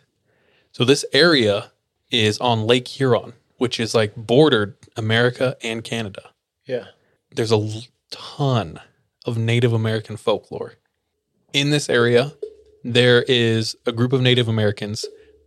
So 0.72 0.84
this 0.84 1.04
area 1.12 1.70
is 2.10 2.38
on 2.40 2.66
Lake 2.66 2.88
Huron, 2.88 3.34
which 3.58 3.80
is 3.80 3.94
like 3.94 4.14
bordered 4.16 4.76
America 4.96 5.56
and 5.62 5.82
Canada. 5.82 6.30
Yeah. 6.64 6.86
There's 7.30 7.52
a 7.52 7.82
ton 8.10 8.80
of 9.24 9.36
Native 9.36 9.72
American 9.72 10.16
folklore. 10.16 10.74
In 11.52 11.70
this 11.70 11.88
area, 11.88 12.32
there 12.84 13.22
is 13.22 13.76
a 13.86 13.92
group 13.92 14.12
of 14.12 14.20
Native 14.20 14.48
Americans. 14.48 15.04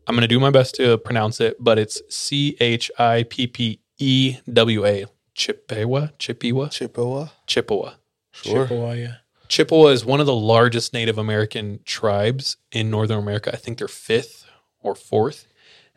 I'm 0.07 0.15
going 0.15 0.21
to 0.21 0.27
do 0.27 0.39
my 0.39 0.49
best 0.49 0.75
to 0.75 0.97
pronounce 0.97 1.39
it, 1.39 1.57
but 1.59 1.77
it's 1.77 2.01
C 2.09 2.57
H 2.59 2.91
I 2.97 3.23
P 3.29 3.47
P 3.47 3.79
E 3.97 4.37
W 4.51 4.85
A. 4.85 5.05
Chippewa? 5.35 6.07
Chippewa? 6.17 6.67
Chippewa. 6.69 7.27
Chippewa. 7.47 7.93
Sure. 8.31 8.67
Chippewa, 8.67 8.91
yeah. 8.93 9.15
Chippewa 9.47 9.87
is 9.87 10.03
one 10.05 10.19
of 10.19 10.25
the 10.25 10.35
largest 10.35 10.93
Native 10.93 11.17
American 11.17 11.79
tribes 11.85 12.57
in 12.71 12.89
Northern 12.89 13.19
America. 13.19 13.51
I 13.53 13.55
think 13.57 13.77
they're 13.77 13.87
fifth 13.87 14.45
or 14.81 14.95
fourth. 14.95 15.47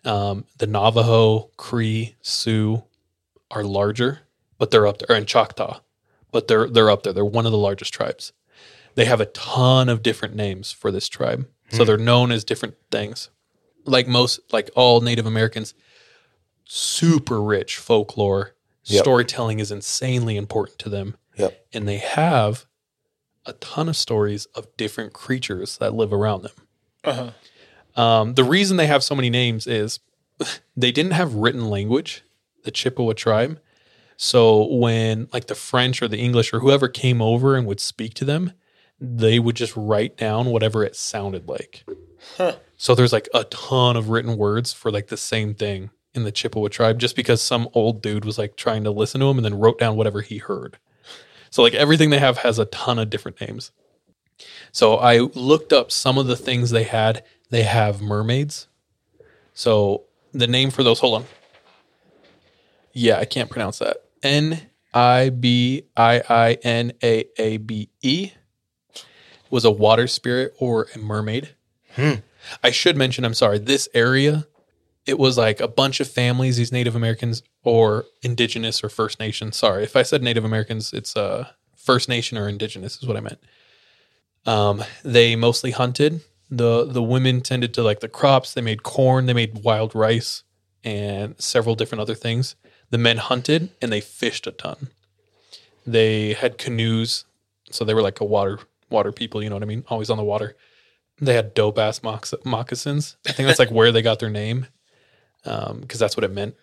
Um, 0.04 0.44
the 0.58 0.66
Navajo, 0.66 1.50
Cree, 1.56 2.16
Sioux 2.22 2.82
are 3.50 3.62
larger, 3.64 4.20
but 4.58 4.70
they're 4.70 4.86
up 4.86 4.98
there, 4.98 5.16
and 5.16 5.26
Choctaw, 5.26 5.80
but 6.30 6.48
they're 6.48 6.68
they're 6.68 6.90
up 6.90 7.02
there. 7.02 7.12
They're 7.12 7.24
one 7.24 7.46
of 7.46 7.52
the 7.52 7.58
largest 7.58 7.94
tribes. 7.94 8.32
They 8.94 9.04
have 9.06 9.20
a 9.20 9.26
ton 9.26 9.88
of 9.88 10.02
different 10.02 10.34
names 10.34 10.72
for 10.72 10.90
this 10.90 11.08
tribe, 11.08 11.48
so 11.70 11.84
they're 11.84 11.96
known 11.96 12.30
as 12.32 12.44
different 12.44 12.74
things. 12.90 13.30
Like 13.84 14.06
most, 14.06 14.40
like 14.52 14.70
all 14.76 15.00
Native 15.00 15.26
Americans, 15.26 15.74
super 16.64 17.40
rich 17.42 17.76
folklore. 17.78 18.54
Yep. 18.84 19.02
Storytelling 19.04 19.60
is 19.60 19.70
insanely 19.70 20.36
important 20.36 20.78
to 20.80 20.88
them 20.88 21.16
Yep. 21.36 21.66
and 21.72 21.86
they 21.88 21.98
have 21.98 22.66
a 23.46 23.52
ton 23.54 23.88
of 23.88 23.96
stories 23.96 24.46
of 24.56 24.66
different 24.76 25.12
creatures 25.12 25.78
that 25.78 25.94
live 25.94 26.12
around 26.12 26.42
them. 26.42 26.52
Uh-huh. 27.04 27.30
Um, 27.96 28.34
the 28.34 28.44
reason 28.44 28.76
they 28.76 28.86
have 28.86 29.04
so 29.04 29.14
many 29.14 29.30
names 29.30 29.66
is 29.66 30.00
they 30.76 30.92
didn't 30.92 31.12
have 31.12 31.34
written 31.34 31.68
language, 31.68 32.22
the 32.64 32.70
Chippewa 32.70 33.12
tribe. 33.12 33.60
So 34.16 34.66
when 34.72 35.28
like 35.32 35.46
the 35.46 35.54
French 35.54 36.00
or 36.02 36.08
the 36.08 36.18
English 36.18 36.52
or 36.52 36.60
whoever 36.60 36.88
came 36.88 37.20
over 37.20 37.56
and 37.56 37.66
would 37.66 37.80
speak 37.80 38.14
to 38.14 38.24
them, 38.24 38.52
they 39.00 39.38
would 39.38 39.56
just 39.56 39.76
write 39.76 40.16
down 40.16 40.46
whatever 40.46 40.84
it 40.84 40.94
sounded 40.94 41.48
like. 41.48 41.84
So 42.76 42.94
there's 42.94 43.12
like 43.12 43.28
a 43.34 43.44
ton 43.44 43.96
of 43.96 44.10
written 44.10 44.36
words 44.36 44.72
for 44.72 44.90
like 44.90 45.08
the 45.08 45.16
same 45.16 45.54
thing 45.54 45.90
in 46.14 46.24
the 46.24 46.32
Chippewa 46.32 46.68
tribe 46.68 46.98
just 46.98 47.16
because 47.16 47.42
some 47.42 47.68
old 47.74 48.02
dude 48.02 48.24
was 48.24 48.38
like 48.38 48.56
trying 48.56 48.84
to 48.84 48.90
listen 48.90 49.20
to 49.20 49.26
him 49.28 49.38
and 49.38 49.44
then 49.44 49.58
wrote 49.58 49.78
down 49.78 49.96
whatever 49.96 50.20
he 50.20 50.38
heard. 50.38 50.78
So 51.50 51.62
like 51.62 51.74
everything 51.74 52.10
they 52.10 52.18
have 52.18 52.38
has 52.38 52.58
a 52.58 52.64
ton 52.66 52.98
of 52.98 53.10
different 53.10 53.40
names. 53.40 53.72
So 54.70 54.96
I 54.96 55.18
looked 55.18 55.72
up 55.72 55.90
some 55.90 56.16
of 56.18 56.26
the 56.26 56.36
things 56.36 56.70
they 56.70 56.84
had. 56.84 57.24
They 57.52 57.64
have 57.64 58.00
mermaids. 58.00 58.66
So 59.52 60.04
the 60.32 60.46
name 60.46 60.70
for 60.70 60.82
those, 60.82 61.00
hold 61.00 61.16
on. 61.16 61.24
Yeah, 62.94 63.18
I 63.18 63.26
can't 63.26 63.50
pronounce 63.50 63.78
that. 63.78 63.98
N 64.22 64.70
I 64.94 65.28
B 65.28 65.82
I 65.94 66.22
I 66.30 66.52
N 66.62 66.94
A 67.02 67.26
A 67.36 67.58
B 67.58 67.90
E 68.00 68.30
was 69.50 69.66
a 69.66 69.70
water 69.70 70.06
spirit 70.06 70.54
or 70.58 70.88
a 70.94 70.98
mermaid. 70.98 71.50
I 72.64 72.70
should 72.70 72.96
mention, 72.96 73.22
I'm 73.22 73.34
sorry, 73.34 73.58
this 73.58 73.86
area, 73.92 74.46
it 75.04 75.18
was 75.18 75.36
like 75.36 75.60
a 75.60 75.68
bunch 75.68 76.00
of 76.00 76.08
families, 76.08 76.56
these 76.56 76.72
Native 76.72 76.96
Americans 76.96 77.42
or 77.64 78.06
indigenous 78.22 78.82
or 78.82 78.88
First 78.88 79.20
Nation. 79.20 79.52
Sorry, 79.52 79.84
if 79.84 79.94
I 79.94 80.04
said 80.04 80.22
Native 80.22 80.46
Americans, 80.46 80.94
it's 80.94 81.14
uh, 81.18 81.48
First 81.76 82.08
Nation 82.08 82.38
or 82.38 82.48
indigenous 82.48 82.96
is 82.96 83.06
what 83.06 83.18
I 83.18 83.20
meant. 83.20 83.40
Um, 84.46 84.82
they 85.04 85.36
mostly 85.36 85.72
hunted. 85.72 86.22
The 86.52 86.84
the 86.84 87.02
women 87.02 87.40
tended 87.40 87.72
to 87.74 87.82
like 87.82 88.00
the 88.00 88.10
crops. 88.10 88.52
They 88.52 88.60
made 88.60 88.82
corn, 88.82 89.24
they 89.24 89.32
made 89.32 89.64
wild 89.64 89.94
rice, 89.94 90.42
and 90.84 91.34
several 91.40 91.74
different 91.74 92.02
other 92.02 92.14
things. 92.14 92.56
The 92.90 92.98
men 92.98 93.16
hunted 93.16 93.70
and 93.80 93.90
they 93.90 94.02
fished 94.02 94.46
a 94.46 94.50
ton. 94.50 94.88
They 95.86 96.34
had 96.34 96.58
canoes, 96.58 97.24
so 97.70 97.86
they 97.86 97.94
were 97.94 98.02
like 98.02 98.20
a 98.20 98.26
water 98.26 98.58
water 98.90 99.12
people. 99.12 99.42
You 99.42 99.48
know 99.48 99.56
what 99.56 99.62
I 99.62 99.66
mean? 99.66 99.84
Always 99.88 100.10
on 100.10 100.18
the 100.18 100.24
water. 100.24 100.54
They 101.18 101.32
had 101.32 101.54
dope 101.54 101.78
ass 101.78 102.02
mox- 102.02 102.34
moccasins. 102.44 103.16
I 103.26 103.32
think 103.32 103.46
that's 103.46 103.58
like 103.58 103.70
where 103.78 103.90
they 103.90 104.02
got 104.02 104.18
their 104.18 104.28
name, 104.28 104.66
because 105.44 105.98
that's 105.98 106.18
what 106.18 106.24
it 106.24 106.32
meant. 106.32 106.54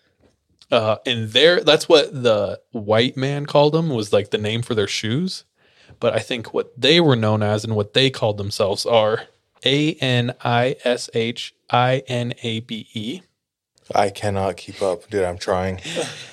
Uh, 0.72 0.98
and 1.07 1.30
there, 1.30 1.61
that's 1.61 1.90
what 1.90 2.14
the 2.14 2.61
white 2.74 3.18
man 3.18 3.48
called 3.48 3.74
them 3.74 3.90
was 3.90 4.14
like 4.14 4.30
the 4.30 4.38
name 4.38 4.61
for 4.61 4.76
their 4.76 4.88
shoes. 4.88 5.45
But 5.99 6.14
I 6.14 6.20
think 6.20 6.53
what 6.53 6.80
they 6.80 6.99
were 6.99 7.16
known 7.16 7.41
as 7.41 7.64
and 7.64 7.76
what 7.76 7.95
they 7.95 8.11
called 8.11 8.38
themselves 8.38 8.86
are 8.86 9.24
A 9.65 9.94
N 9.95 10.34
I 10.44 10.76
S 10.84 11.10
H 11.14 11.53
I 11.69 12.03
N 12.07 12.34
A 12.44 12.61
B 12.61 12.88
E. 12.94 13.22
I 13.94 14.10
cannot 14.10 14.57
keep 14.57 14.81
up, 14.81 15.10
dude. 15.10 15.23
I'm 15.23 15.38
trying. 15.38 15.80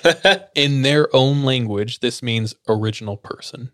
In 0.55 0.83
their 0.83 1.13
own 1.15 1.43
language, 1.43 1.99
this 1.99 2.21
means 2.21 2.55
original 2.67 3.17
person. 3.17 3.71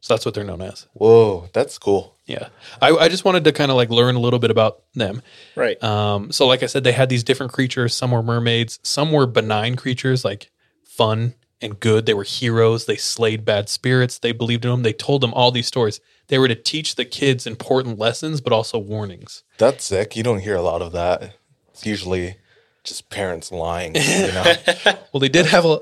So 0.00 0.14
that's 0.14 0.24
what 0.24 0.34
they're 0.34 0.44
known 0.44 0.62
as. 0.62 0.86
Whoa, 0.92 1.48
that's 1.52 1.78
cool. 1.78 2.16
Yeah. 2.26 2.48
I, 2.80 2.90
I 2.90 3.08
just 3.08 3.24
wanted 3.24 3.44
to 3.44 3.52
kind 3.52 3.70
of 3.70 3.76
like 3.76 3.90
learn 3.90 4.14
a 4.14 4.20
little 4.20 4.38
bit 4.38 4.50
about 4.50 4.82
them. 4.94 5.22
Right. 5.54 5.82
Um, 5.82 6.30
so, 6.32 6.46
like 6.46 6.62
I 6.62 6.66
said, 6.66 6.84
they 6.84 6.92
had 6.92 7.08
these 7.08 7.24
different 7.24 7.52
creatures. 7.52 7.94
Some 7.94 8.10
were 8.10 8.22
mermaids, 8.22 8.78
some 8.82 9.12
were 9.12 9.26
benign 9.26 9.76
creatures, 9.76 10.24
like 10.24 10.50
fun 10.84 11.34
and 11.60 11.80
good. 11.80 12.06
They 12.06 12.14
were 12.14 12.24
heroes. 12.24 12.86
They 12.86 12.96
slayed 12.96 13.44
bad 13.44 13.68
spirits. 13.68 14.18
They 14.18 14.32
believed 14.32 14.64
in 14.64 14.70
them. 14.70 14.82
They 14.82 14.92
told 14.92 15.22
them 15.22 15.34
all 15.34 15.50
these 15.50 15.66
stories. 15.66 16.00
They 16.28 16.38
were 16.38 16.48
to 16.48 16.54
teach 16.54 16.96
the 16.96 17.04
kids 17.04 17.46
important 17.46 17.98
lessons, 17.98 18.40
but 18.40 18.52
also 18.52 18.78
warnings. 18.78 19.44
That's 19.58 19.84
sick. 19.84 20.16
You 20.16 20.22
don't 20.22 20.40
hear 20.40 20.56
a 20.56 20.62
lot 20.62 20.82
of 20.82 20.92
that. 20.92 21.34
It's 21.72 21.86
usually 21.86 22.36
just 22.84 23.10
parents 23.10 23.52
lying. 23.52 23.94
You 23.94 24.32
know? 24.32 24.54
Well, 25.12 25.20
they 25.20 25.28
did 25.30 25.46
have 25.46 25.64
a, 25.64 25.80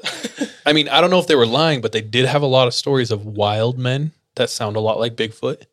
I 0.64 0.72
mean, 0.72 0.88
I 0.88 1.00
don't 1.00 1.10
know 1.10 1.18
if 1.18 1.26
they 1.26 1.34
were 1.34 1.46
lying, 1.46 1.80
but 1.80 1.90
they 1.90 2.00
did 2.02 2.26
have 2.26 2.42
a 2.42 2.46
lot 2.46 2.68
of 2.68 2.74
stories 2.74 3.10
of 3.10 3.26
wild 3.26 3.78
men 3.78 4.12
that 4.36 4.48
sound 4.48 4.76
a 4.76 4.80
lot 4.80 5.00
like 5.00 5.16
Bigfoot. 5.16 5.64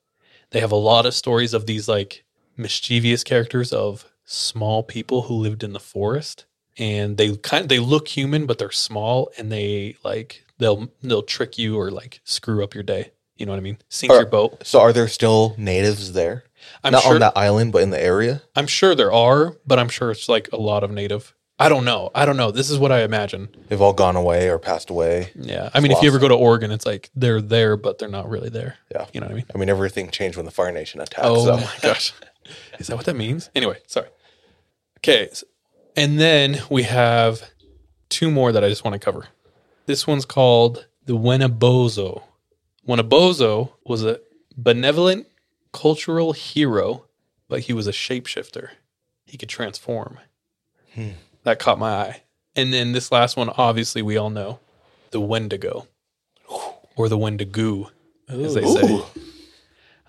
They 0.49 0.59
have 0.61 0.71
a 0.71 0.75
lot 0.77 1.05
of 1.05 1.13
stories 1.13 1.53
of 1.53 1.67
these 1.67 1.87
like 1.87 2.23
mischievous 2.57 3.23
characters 3.23 3.71
of 3.71 4.05
small 4.25 4.81
people 4.81 5.23
who 5.23 5.35
lived 5.35 5.63
in 5.63 5.73
the 5.73 5.79
forest 5.79 6.45
and 6.77 7.17
they 7.17 7.35
kind 7.37 7.69
they 7.69 7.79
look 7.79 8.07
human 8.07 8.45
but 8.45 8.57
they're 8.57 8.71
small 8.71 9.29
and 9.37 9.51
they 9.51 9.95
like 10.03 10.45
they'll 10.57 10.89
they'll 11.03 11.21
trick 11.21 11.57
you 11.57 11.77
or 11.77 11.91
like 11.91 12.21
screw 12.23 12.63
up 12.63 12.73
your 12.73 12.83
day. 12.83 13.11
You 13.41 13.47
know 13.47 13.53
what 13.53 13.57
I 13.57 13.61
mean? 13.61 13.79
Sink 13.89 14.11
Are- 14.13 14.17
your 14.17 14.25
boat. 14.27 14.67
so, 14.67 14.79
are 14.81 14.93
there 14.93 15.07
still 15.07 15.55
natives 15.57 16.13
there? 16.13 16.43
I'm 16.83 16.91
Not 16.91 17.01
sure 17.01 17.15
on 17.15 17.21
that 17.21 17.33
island, 17.35 17.71
but 17.73 17.81
in 17.81 17.89
the 17.89 17.99
area. 17.99 18.43
I'm 18.55 18.67
sure 18.67 18.93
there 18.93 19.11
are, 19.11 19.55
but 19.65 19.79
I'm 19.79 19.89
sure 19.89 20.11
it's 20.11 20.29
like 20.29 20.47
a 20.53 20.57
lot 20.57 20.83
of 20.83 20.91
native. 20.91 21.33
I 21.57 21.69
don't 21.69 21.83
know. 21.85 22.11
I 22.13 22.25
don't 22.25 22.37
know. 22.37 22.51
This 22.51 22.69
is 22.69 22.77
what 22.77 22.91
I 22.91 23.01
imagine. 23.01 23.49
They've 23.67 23.81
all 23.81 23.93
gone 23.93 24.15
away 24.15 24.47
or 24.47 24.59
passed 24.59 24.91
away. 24.91 25.31
Yeah. 25.35 25.71
I 25.73 25.79
mean, 25.79 25.91
if 25.91 26.01
you 26.03 26.09
ever 26.09 26.19
go 26.19 26.27
to 26.27 26.35
Oregon, 26.35 26.69
it's 26.71 26.85
like 26.85 27.09
they're 27.15 27.41
there, 27.41 27.77
but 27.77 27.97
they're 27.97 28.09
not 28.09 28.29
really 28.29 28.49
there. 28.49 28.77
Yeah. 28.91 29.07
You 29.11 29.21
know 29.21 29.25
what 29.27 29.31
I 29.33 29.35
mean? 29.37 29.45
I 29.55 29.57
mean, 29.57 29.69
everything 29.69 30.11
changed 30.11 30.37
when 30.37 30.45
the 30.45 30.51
Fire 30.51 30.71
Nation 30.71 31.01
attacked. 31.01 31.25
Oh 31.27 31.45
so. 31.45 31.57
my 31.57 31.73
gosh. 31.81 32.13
Is 32.79 32.87
that 32.87 32.95
what 32.95 33.05
that 33.07 33.15
means? 33.15 33.49
Anyway, 33.55 33.77
sorry. 33.87 34.07
Okay. 34.99 35.29
s- 35.29 35.43
And 35.95 36.19
then 36.19 36.61
we 36.69 36.83
have 36.83 37.41
two 38.09 38.29
more 38.29 38.51
that 38.51 38.63
I 38.63 38.69
just 38.69 38.83
want 38.83 38.93
to 38.93 38.99
cover. 38.99 39.27
This 39.87 40.05
one's 40.05 40.25
called 40.25 40.85
the 41.05 41.13
Wenabozo. 41.17 42.23
Wenabozo 42.87 43.73
was 43.85 44.03
a 44.03 44.19
benevolent 44.57 45.27
cultural 45.71 46.33
hero, 46.33 47.05
but 47.47 47.61
he 47.61 47.73
was 47.73 47.87
a 47.87 47.91
shapeshifter. 47.91 48.69
He 49.25 49.37
could 49.37 49.49
transform. 49.49 50.17
That 51.43 51.59
caught 51.59 51.79
my 51.79 51.89
eye. 51.91 52.23
And 52.55 52.73
then 52.73 52.91
this 52.91 53.11
last 53.11 53.37
one, 53.37 53.49
obviously, 53.57 54.01
we 54.01 54.17
all 54.17 54.29
know 54.29 54.59
the 55.11 55.21
Wendigo 55.21 55.87
or 56.97 57.07
the 57.07 57.17
Wendigo, 57.17 57.89
as 58.27 58.53
they 58.55 58.65
say. 58.65 59.01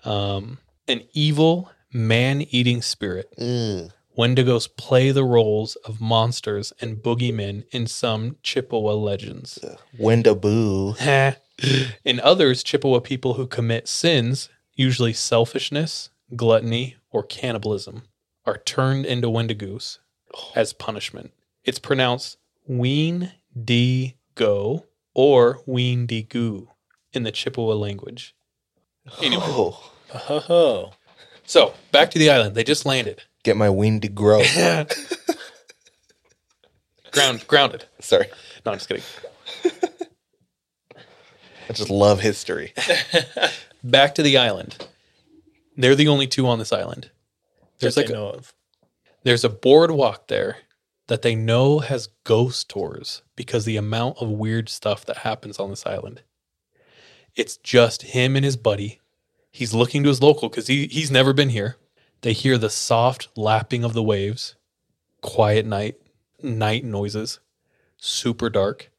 Um, 0.03 0.57
an 0.87 1.03
evil 1.13 1.71
man 1.93 2.41
eating 2.41 2.81
spirit. 2.81 3.33
Wendigos 4.17 4.67
play 4.77 5.11
the 5.11 5.23
roles 5.23 5.75
of 5.77 5.99
monsters 5.99 6.71
and 6.79 6.97
boogeymen 6.97 7.63
in 7.71 7.87
some 7.87 8.35
Chippewa 8.43 8.93
legends. 8.93 9.57
Wendaboo. 9.99 10.95
in 12.05 12.19
others, 12.19 12.63
Chippewa 12.63 12.99
people 12.99 13.33
who 13.35 13.47
commit 13.47 13.87
sins, 13.87 14.49
usually 14.75 15.13
selfishness, 15.13 16.09
gluttony, 16.35 16.95
or 17.11 17.23
cannibalism. 17.23 18.03
are 18.45 18.57
turned 18.57 19.05
into 19.05 19.29
Wendigos 19.29 19.99
as 20.55 20.73
punishment. 20.73 21.31
It's 21.63 21.79
pronounced 21.79 22.37
Ween 22.67 23.31
di 23.63 24.15
Go 24.35 24.85
or 25.13 25.59
Ween 25.65 26.05
di 26.05 26.23
Goo 26.23 26.69
in 27.13 27.23
the 27.23 27.31
Chippewa 27.31 27.73
language. 27.75 28.35
Anyway, 29.21 29.43
Oh, 29.45 29.91
Oh, 30.29 30.91
so 31.45 31.73
back 31.91 32.11
to 32.11 32.19
the 32.19 32.29
island. 32.29 32.53
They 32.55 32.63
just 32.63 32.85
landed. 32.85 33.23
Get 33.43 33.57
my 33.57 33.69
wing 33.69 34.01
to 34.01 34.07
grow. 34.09 34.41
Ground 37.11 37.45
grounded. 37.47 37.85
Sorry. 37.99 38.27
No, 38.65 38.71
I'm 38.71 38.77
just 38.79 38.89
kidding. 38.89 39.03
I 41.69 41.73
just 41.73 41.89
love 41.89 42.19
history. 42.21 42.73
Back 43.83 44.15
to 44.15 44.23
the 44.23 44.37
island. 44.37 44.87
They're 45.77 45.95
the 45.95 46.07
only 46.07 46.27
two 46.27 46.47
on 46.47 46.59
this 46.59 46.73
island. 46.73 47.11
There's 47.79 47.95
There's 47.95 48.07
like 48.09 48.15
I 48.15 48.19
a, 48.19 48.21
know 48.21 48.29
of. 48.29 48.53
there's 49.23 49.43
a 49.43 49.49
boardwalk 49.49 50.27
there 50.27 50.57
that 51.07 51.21
they 51.21 51.35
know 51.35 51.79
has 51.79 52.09
ghost 52.23 52.69
tours 52.69 53.21
because 53.35 53.65
the 53.65 53.77
amount 53.77 54.17
of 54.19 54.29
weird 54.29 54.69
stuff 54.69 55.05
that 55.05 55.17
happens 55.17 55.59
on 55.59 55.69
this 55.69 55.85
island. 55.85 56.21
It's 57.35 57.57
just 57.57 58.03
him 58.03 58.35
and 58.35 58.45
his 58.45 58.57
buddy. 58.57 58.99
He's 59.51 59.73
looking 59.73 60.03
to 60.03 60.09
his 60.09 60.21
local 60.21 60.49
because 60.49 60.67
he, 60.67 60.87
he's 60.87 61.11
never 61.11 61.33
been 61.33 61.49
here. 61.49 61.77
They 62.23 62.33
hear 62.33 62.57
the 62.57 62.69
soft 62.69 63.27
lapping 63.35 63.83
of 63.83 63.91
the 63.91 64.01
waves, 64.01 64.55
quiet 65.19 65.65
night, 65.65 65.97
night 66.41 66.85
noises, 66.85 67.41
super 67.97 68.49
dark, 68.49 68.89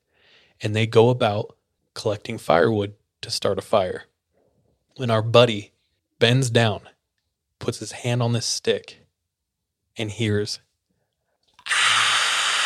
and 0.61 0.77
they 0.77 0.87
go 0.87 1.09
about 1.09 1.57
collecting 1.95 2.37
firewood 2.37 2.93
to 3.23 3.31
start 3.31 3.59
a 3.59 3.63
fire. 3.63 4.05
When 4.97 5.11
our 5.11 5.23
buddy 5.23 5.73
bends 6.19 6.51
down, 6.51 6.83
puts 7.59 7.79
his 7.79 7.93
hand 7.93 8.23
on 8.23 8.35
this 8.35 8.45
stick, 8.45 9.07
and 9.97 10.11
hears 10.11 10.61
ah! 11.67 12.61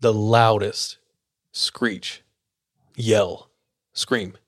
the 0.00 0.14
loudest 0.14 0.96
screech, 1.52 2.22
yell, 2.96 3.50
scream. 3.92 4.38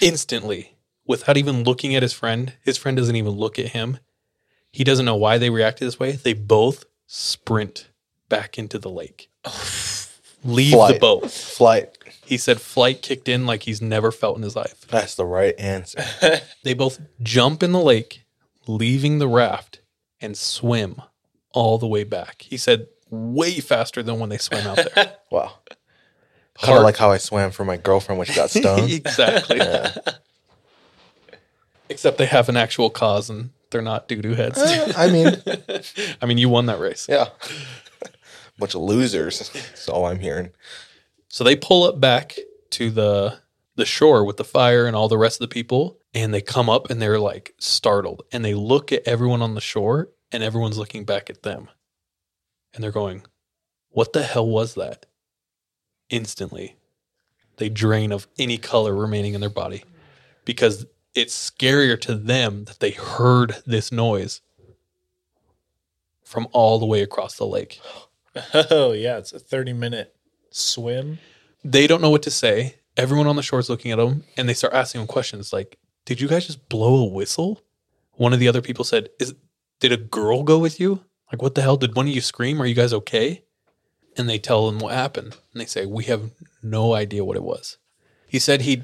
Instantly, 0.00 0.76
without 1.12 1.36
even 1.36 1.62
looking 1.62 1.94
at 1.94 2.02
his 2.02 2.14
friend, 2.14 2.54
his 2.62 2.78
friend 2.78 2.96
doesn't 2.96 3.14
even 3.16 3.32
look 3.32 3.58
at 3.58 3.68
him. 3.68 3.98
He 4.72 4.82
doesn't 4.82 5.04
know 5.04 5.14
why 5.16 5.36
they 5.36 5.50
reacted 5.50 5.86
this 5.86 6.00
way. 6.00 6.12
They 6.12 6.32
both 6.32 6.86
sprint 7.06 7.90
back 8.30 8.58
into 8.58 8.78
the 8.78 8.88
lake. 8.88 9.28
Leave 10.44 10.72
the 10.72 10.98
boat. 10.98 11.30
Flight. 11.30 11.98
He 12.24 12.38
said 12.38 12.60
flight 12.60 13.02
kicked 13.02 13.28
in 13.28 13.44
like 13.44 13.64
he's 13.64 13.82
never 13.82 14.10
felt 14.10 14.38
in 14.38 14.42
his 14.42 14.56
life. 14.56 14.86
That's 14.88 15.14
the 15.14 15.26
right 15.26 15.54
answer. 15.58 16.02
They 16.64 16.72
both 16.74 16.98
jump 17.22 17.62
in 17.62 17.72
the 17.72 17.80
lake, 17.80 18.24
leaving 18.66 19.18
the 19.18 19.28
raft, 19.28 19.80
and 20.20 20.36
swim 20.36 21.02
all 21.52 21.76
the 21.76 21.86
way 21.86 22.04
back. 22.04 22.42
He 22.42 22.56
said 22.56 22.86
way 23.10 23.60
faster 23.60 24.02
than 24.02 24.18
when 24.18 24.30
they 24.30 24.38
swam 24.38 24.66
out 24.66 24.78
there. 24.94 25.16
Wow. 25.30 25.52
Kind 26.60 26.76
of 26.78 26.84
like 26.84 26.96
how 26.98 27.10
I 27.10 27.16
swam 27.18 27.50
for 27.50 27.64
my 27.64 27.76
girlfriend 27.78 28.18
when 28.18 28.26
she 28.26 28.34
got 28.34 28.50
stoned. 28.60 28.90
exactly. 28.92 29.58
Except 31.92 32.18
they 32.18 32.26
have 32.26 32.48
an 32.48 32.56
actual 32.56 32.90
cause 32.90 33.30
and 33.30 33.50
they're 33.70 33.82
not 33.82 34.08
doo 34.08 34.22
doo 34.22 34.34
heads. 34.34 34.58
Uh, 34.58 34.92
I 34.96 35.08
mean, 35.10 35.28
I 36.22 36.26
mean, 36.26 36.38
you 36.38 36.48
won 36.48 36.66
that 36.66 36.80
race. 36.80 37.06
yeah. 37.08 37.28
Bunch 38.58 38.74
of 38.74 38.82
losers. 38.82 39.50
That's 39.50 39.88
all 39.88 40.06
I'm 40.06 40.20
hearing. 40.20 40.50
So 41.28 41.42
they 41.42 41.56
pull 41.56 41.84
up 41.84 42.00
back 42.00 42.36
to 42.70 42.90
the 42.90 43.38
the 43.74 43.86
shore 43.86 44.24
with 44.24 44.36
the 44.36 44.44
fire 44.44 44.86
and 44.86 44.94
all 44.94 45.08
the 45.08 45.16
rest 45.18 45.40
of 45.40 45.48
the 45.48 45.52
people, 45.52 45.98
and 46.12 46.32
they 46.32 46.42
come 46.42 46.68
up 46.68 46.90
and 46.90 47.00
they're 47.00 47.18
like 47.18 47.54
startled, 47.58 48.22
and 48.30 48.44
they 48.44 48.54
look 48.54 48.92
at 48.92 49.02
everyone 49.06 49.40
on 49.40 49.54
the 49.54 49.60
shore, 49.62 50.10
and 50.30 50.42
everyone's 50.42 50.76
looking 50.76 51.04
back 51.04 51.30
at 51.30 51.42
them, 51.42 51.68
and 52.74 52.84
they're 52.84 52.90
going, 52.92 53.22
"What 53.88 54.12
the 54.12 54.22
hell 54.22 54.46
was 54.46 54.74
that?" 54.74 55.06
Instantly, 56.10 56.76
they 57.56 57.70
drain 57.70 58.12
of 58.12 58.28
any 58.38 58.58
color 58.58 58.94
remaining 58.94 59.32
in 59.32 59.40
their 59.40 59.48
body 59.48 59.84
because 60.44 60.84
it's 61.14 61.50
scarier 61.50 62.00
to 62.00 62.14
them 62.14 62.64
that 62.64 62.80
they 62.80 62.90
heard 62.92 63.56
this 63.66 63.92
noise 63.92 64.40
from 66.24 66.48
all 66.52 66.78
the 66.78 66.86
way 66.86 67.02
across 67.02 67.36
the 67.36 67.46
lake. 67.46 67.80
Oh 68.54 68.92
yeah, 68.92 69.18
it's 69.18 69.34
a 69.34 69.38
thirty 69.38 69.74
minute 69.74 70.16
swim. 70.50 71.18
they 71.62 71.86
don't 71.86 72.00
know 72.00 72.08
what 72.08 72.22
to 72.22 72.30
say. 72.30 72.76
Everyone 72.96 73.26
on 73.26 73.36
the 73.36 73.42
shore 73.42 73.58
is 73.58 73.68
looking 73.68 73.90
at 73.90 73.98
them 73.98 74.24
and 74.38 74.48
they 74.48 74.54
start 74.54 74.72
asking 74.72 75.02
them 75.02 75.08
questions 75.08 75.52
like, 75.52 75.78
Did 76.06 76.20
you 76.20 76.28
guys 76.28 76.46
just 76.46 76.68
blow 76.70 77.02
a 77.02 77.12
whistle? 77.12 77.60
One 78.12 78.32
of 78.32 78.38
the 78.38 78.48
other 78.48 78.62
people 78.62 78.84
said, 78.84 79.10
Is 79.18 79.34
did 79.80 79.92
a 79.92 79.98
girl 79.98 80.44
go 80.44 80.58
with 80.58 80.80
you? 80.80 81.04
Like 81.30 81.42
what 81.42 81.54
the 81.54 81.62
hell? 81.62 81.76
Did 81.76 81.94
one 81.94 82.08
of 82.08 82.14
you 82.14 82.22
scream? 82.22 82.60
Are 82.62 82.66
you 82.66 82.74
guys 82.74 82.92
okay? 82.94 83.44
And 84.16 84.28
they 84.28 84.38
tell 84.38 84.66
them 84.66 84.78
what 84.78 84.94
happened. 84.94 85.36
And 85.52 85.60
they 85.60 85.66
say, 85.66 85.84
We 85.84 86.04
have 86.04 86.30
no 86.62 86.94
idea 86.94 87.24
what 87.24 87.36
it 87.36 87.42
was. 87.42 87.76
He 88.26 88.38
said 88.38 88.62
he 88.62 88.82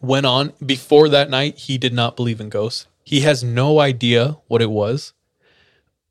went 0.00 0.26
on 0.26 0.52
before 0.64 1.08
that 1.08 1.30
night, 1.30 1.58
he 1.58 1.78
did 1.78 1.92
not 1.92 2.16
believe 2.16 2.40
in 2.40 2.48
ghosts. 2.48 2.86
He 3.04 3.20
has 3.20 3.42
no 3.42 3.80
idea 3.80 4.36
what 4.48 4.62
it 4.62 4.70
was. 4.70 5.12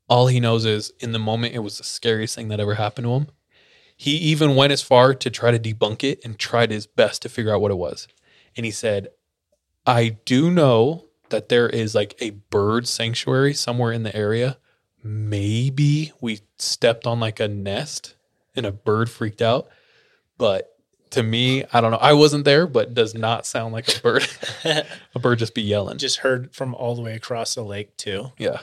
All 0.08 0.26
he 0.26 0.40
knows 0.40 0.64
is 0.64 0.92
in 1.00 1.12
the 1.12 1.18
moment 1.18 1.54
it 1.54 1.60
was 1.60 1.78
the 1.78 1.84
scariest 1.84 2.34
thing 2.34 2.48
that 2.48 2.60
ever 2.60 2.74
happened 2.74 3.06
to 3.06 3.14
him. 3.14 3.28
He 3.96 4.12
even 4.16 4.54
went 4.54 4.72
as 4.72 4.82
far 4.82 5.14
to 5.14 5.30
try 5.30 5.50
to 5.50 5.58
debunk 5.58 6.04
it 6.04 6.24
and 6.24 6.38
tried 6.38 6.70
his 6.70 6.86
best 6.86 7.22
to 7.22 7.28
figure 7.28 7.52
out 7.52 7.60
what 7.60 7.70
it 7.70 7.76
was. 7.78 8.08
And 8.56 8.64
he 8.64 8.72
said, 8.72 9.08
I 9.86 10.18
do 10.24 10.50
know 10.50 11.06
that 11.30 11.48
there 11.48 11.68
is 11.68 11.94
like 11.94 12.14
a 12.20 12.30
bird 12.30 12.86
sanctuary 12.86 13.54
somewhere 13.54 13.92
in 13.92 14.02
the 14.02 14.14
area. 14.14 14.58
Maybe 15.02 16.12
we 16.20 16.40
stepped 16.58 17.06
on 17.06 17.20
like 17.20 17.40
a 17.40 17.48
nest 17.48 18.14
and 18.54 18.66
a 18.66 18.72
bird 18.72 19.10
freaked 19.10 19.42
out. 19.42 19.68
But 20.36 20.77
to 21.10 21.22
me, 21.22 21.64
I 21.72 21.80
don't 21.80 21.90
know. 21.90 21.98
I 21.98 22.12
wasn't 22.12 22.44
there, 22.44 22.66
but 22.66 22.94
does 22.94 23.14
not 23.14 23.46
sound 23.46 23.72
like 23.72 23.96
a 23.96 24.00
bird. 24.00 24.26
a 24.64 25.18
bird 25.18 25.38
just 25.38 25.54
be 25.54 25.62
yelling. 25.62 25.98
Just 25.98 26.18
heard 26.18 26.52
from 26.54 26.74
all 26.74 26.94
the 26.94 27.02
way 27.02 27.14
across 27.14 27.54
the 27.54 27.62
lake 27.62 27.96
too. 27.96 28.32
yeah. 28.38 28.60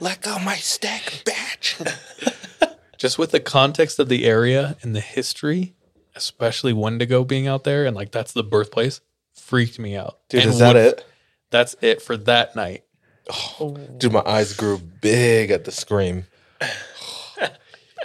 Let 0.00 0.20
go 0.22 0.38
my 0.38 0.56
stack, 0.56 1.22
bitch. 1.24 2.74
just 2.98 3.18
with 3.18 3.30
the 3.30 3.40
context 3.40 3.98
of 3.98 4.08
the 4.08 4.24
area 4.24 4.76
and 4.82 4.94
the 4.94 5.00
history, 5.00 5.74
especially 6.14 6.72
Wendigo 6.72 7.24
being 7.24 7.46
out 7.46 7.64
there 7.64 7.86
and 7.86 7.94
like 7.96 8.10
that's 8.10 8.32
the 8.32 8.44
birthplace, 8.44 9.00
freaked 9.34 9.78
me 9.78 9.96
out. 9.96 10.18
Dude, 10.28 10.42
And 10.42 10.50
is 10.50 10.58
that 10.58 10.68
what- 10.68 10.76
it? 10.76 11.04
That's 11.50 11.76
it 11.80 12.02
for 12.02 12.16
that 12.16 12.56
night. 12.56 12.82
Dude, 13.98 14.12
my 14.12 14.22
eyes 14.26 14.54
grew 14.54 14.78
big 14.78 15.50
at 15.52 15.64
the 15.64 15.70
scream. 15.70 16.26
Oh, 16.60 17.48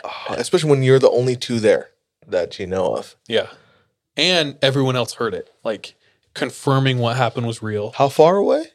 especially 0.30 0.70
when 0.70 0.84
you're 0.84 1.00
the 1.00 1.10
only 1.10 1.36
two 1.36 1.60
there 1.60 1.90
that 2.32 2.60
you 2.60 2.68
know 2.68 2.96
of. 2.96 3.16
Yeah. 3.28 3.48
And 4.18 4.58
everyone 4.62 4.96
else 4.96 5.14
heard 5.14 5.34
it. 5.34 5.50
Like 5.64 5.96
confirming 6.34 7.00
what 7.00 7.16
happened 7.18 7.48
was 7.48 7.62
real. 7.64 7.92
How 7.92 8.10
far 8.10 8.38
away? 8.38 8.66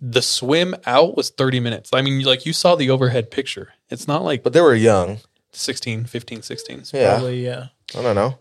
The 0.00 0.22
swim 0.22 0.74
out 0.84 1.16
was 1.16 1.30
30 1.30 1.60
minutes. 1.60 1.90
I 1.92 2.02
mean, 2.02 2.22
like 2.24 2.44
you 2.44 2.52
saw 2.52 2.74
the 2.74 2.90
overhead 2.90 3.30
picture. 3.30 3.72
It's 3.88 4.08
not 4.08 4.24
like 4.24 4.42
But 4.42 4.52
they 4.52 4.60
were 4.60 4.74
young. 4.74 5.18
16, 5.52 6.04
15, 6.04 6.42
16. 6.42 6.82
Yeah. 6.92 7.10
Probably 7.12 7.44
yeah, 7.44 7.66
I 7.96 8.02
don't 8.02 8.16
know. 8.16 8.38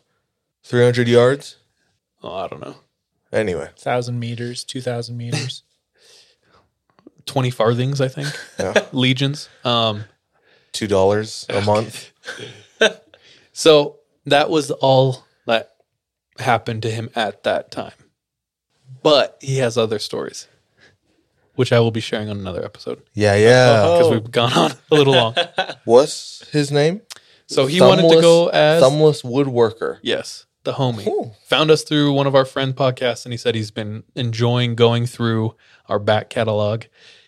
300 0.64 1.08
yards? 1.08 1.58
Oh, 2.24 2.34
I 2.36 2.48
don't 2.48 2.62
know. 2.62 2.76
Anyway. 3.32 3.70
thousand 3.78 4.20
meters, 4.20 4.64
two 4.64 4.82
thousand 4.82 5.18
meters. 5.18 5.64
20 7.28 7.52
farthings, 7.52 8.02
I 8.02 8.08
think. 8.08 8.28
Yeah. 8.60 8.74
Legions. 8.92 9.48
Um, 9.64 10.06
$2 10.74 11.50
a 11.50 11.62
month. 11.66 12.12
So 13.54 14.00
that 14.26 14.50
was 14.50 14.72
all 14.72 15.26
that 15.46 15.72
happened 16.40 16.82
to 16.84 16.92
him 16.92 17.10
at 17.16 17.44
that 17.44 17.72
time. 17.72 17.94
But 19.04 19.38
he 19.42 19.58
has 19.58 19.78
other 19.78 20.00
stories, 20.00 20.48
which 21.56 21.72
I 21.74 21.80
will 21.80 21.92
be 21.92 22.02
sharing 22.02 22.30
on 22.30 22.38
another 22.40 22.64
episode 22.64 23.02
Yeah, 23.14 23.36
yeah. 23.36 23.84
Uh, 23.84 23.98
because 23.98 24.12
we've 24.12 24.32
gone 24.32 24.54
on 24.54 24.72
a 24.92 24.96
little 24.96 25.14
long. 25.14 25.36
What's 25.86 26.48
his 26.50 26.72
name? 26.72 27.02
So 27.48 27.66
he 27.66 27.82
wanted 27.82 28.10
to 28.10 28.22
go 28.22 28.48
as 28.48 28.82
Thumbless 28.82 29.24
Woodworker. 29.24 29.98
yes, 30.02 30.46
the 30.64 30.74
homie. 30.74 31.04
Cool. 31.04 31.36
Found 31.48 31.72
us 31.72 31.84
through 31.84 32.14
one 32.14 32.28
of 32.28 32.36
our 32.36 32.46
friend 32.46 32.76
podcasts, 32.76 33.26
and 33.26 33.34
he 33.34 33.38
said 33.38 33.56
he's 33.56 33.72
been 33.72 34.04
enjoying 34.16 34.76
going 34.76 35.06
through 35.06 35.56
our 35.90 36.00
back 36.00 36.30
catalog. 36.30 36.84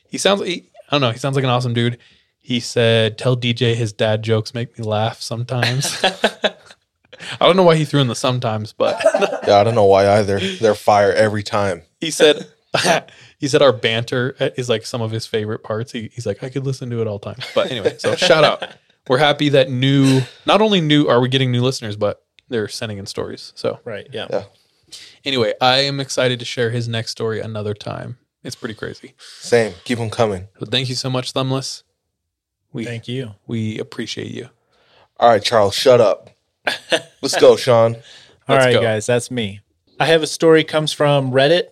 He 0.07 0.17
sounds, 0.17 0.45
he, 0.45 0.69
I 0.87 0.91
don't 0.91 1.01
know, 1.01 1.11
he 1.11 1.17
sounds 1.19 1.35
like 1.35 1.43
an 1.43 1.49
awesome 1.49 1.73
dude. 1.73 1.97
He 2.37 2.59
said, 2.59 3.17
"Tell 3.17 3.35
DJ 3.35 3.73
his 3.73 3.91
dad 3.93 4.21
jokes 4.21 4.53
make 4.53 4.77
me 4.77 4.85
laugh 4.85 5.21
sometimes." 5.21 6.01
I 7.41 7.45
don't 7.45 7.55
know 7.55 7.63
why 7.63 7.75
he 7.75 7.85
threw 7.85 8.01
in 8.01 8.07
the 8.07 8.15
sometimes, 8.15 8.73
but 8.73 9.01
Yeah, 9.47 9.57
I 9.57 9.63
don't 9.63 9.75
know 9.75 9.85
why 9.85 10.07
either. 10.19 10.39
They're 10.39 10.75
fire 10.75 11.11
every 11.11 11.43
time. 11.43 11.83
he 11.99 12.11
said 12.11 12.47
he 13.37 13.47
said 13.47 13.61
our 13.61 13.73
banter 13.73 14.35
is 14.57 14.67
like 14.69 14.85
some 14.85 15.01
of 15.01 15.11
his 15.11 15.27
favorite 15.27 15.63
parts. 15.63 15.91
He, 15.91 16.09
he's 16.13 16.25
like, 16.25 16.43
I 16.43 16.49
could 16.49 16.65
listen 16.65 16.89
to 16.89 17.01
it 17.01 17.07
all 17.07 17.19
time. 17.19 17.37
But 17.53 17.69
anyway, 17.71 17.97
so 17.99 18.15
shout 18.15 18.43
out. 18.43 18.63
We're 19.07 19.19
happy 19.19 19.49
that 19.49 19.69
new, 19.69 20.21
not 20.45 20.61
only 20.61 20.81
new 20.81 21.07
are 21.07 21.19
we 21.19 21.27
getting 21.29 21.51
new 21.51 21.61
listeners, 21.61 21.95
but 21.95 22.23
they're 22.49 22.67
sending 22.67 22.97
in 22.97 23.05
stories. 23.05 23.51
So 23.55 23.79
right. 23.85 24.07
Yeah. 24.11 24.27
Yeah. 24.29 24.43
anyway, 25.25 25.53
I 25.61 25.79
am 25.79 25.99
excited 25.99 26.39
to 26.39 26.45
share 26.45 26.71
his 26.71 26.87
next 26.87 27.11
story 27.11 27.39
another 27.41 27.73
time 27.73 28.17
It's 28.43 28.55
pretty 28.55 28.73
crazy. 28.75 29.13
Same. 29.19 29.73
Keep 29.83 29.99
them 29.99 30.09
coming. 30.09 30.47
So 30.59 30.65
thank 30.65 30.89
you 30.89 30.95
so 30.95 31.09
much, 31.09 31.33
Thumbless. 31.33 31.83
We 32.71 32.85
Thank 32.85 33.07
you. 33.07 33.35
we 33.45 33.77
appreciate 33.77 34.31
you. 34.31 34.49
All 35.19 35.29
right, 35.29 35.43
Charles, 35.43 35.75
shut 35.75 36.01
up. 36.01 36.31
Let's 37.21 37.37
go, 37.39 37.55
Sean. 37.55 37.95
All 38.47 38.55
Let's 38.55 38.65
right, 38.65 38.73
go. 38.73 38.81
guys, 38.81 39.05
that's 39.05 39.31
me. 39.31 39.61
I 39.99 40.05
have 40.07 40.21
a 40.23 40.27
story 40.27 40.63
comes 40.63 40.91
from 40.91 41.31
Reddit 41.31 41.67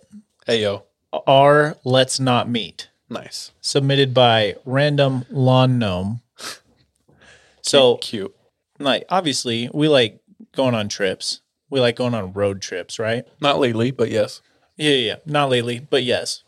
Hey 0.48 0.62
yo, 0.64 0.84
r 1.28 1.78
let's 1.84 2.20
not 2.20 2.50
meet 2.50 2.90
nice. 3.10 3.52
submitted 3.62 4.14
by 4.14 4.56
random 4.66 5.26
lawn 5.30 5.78
gnome. 5.80 6.22
So 7.62 7.98
cute. 7.98 8.36
like 8.80 9.06
obviously 9.10 9.70
we 9.72 9.88
like 9.88 10.20
going 10.56 10.74
on 10.74 10.90
trips. 10.90 11.42
We 11.70 11.80
like 11.80 11.96
going 11.96 12.16
on 12.16 12.34
road 12.34 12.60
trips, 12.62 12.98
right? 12.98 13.24
Not 13.40 13.60
lately, 13.60 13.92
but 13.92 14.10
yes. 14.10 14.42
Yeah, 14.78 14.90
yeah, 14.92 15.06
yeah. 15.08 15.16
Not 15.28 15.50
lately, 15.50 15.80
but 15.80 16.04
yes. 16.04 16.44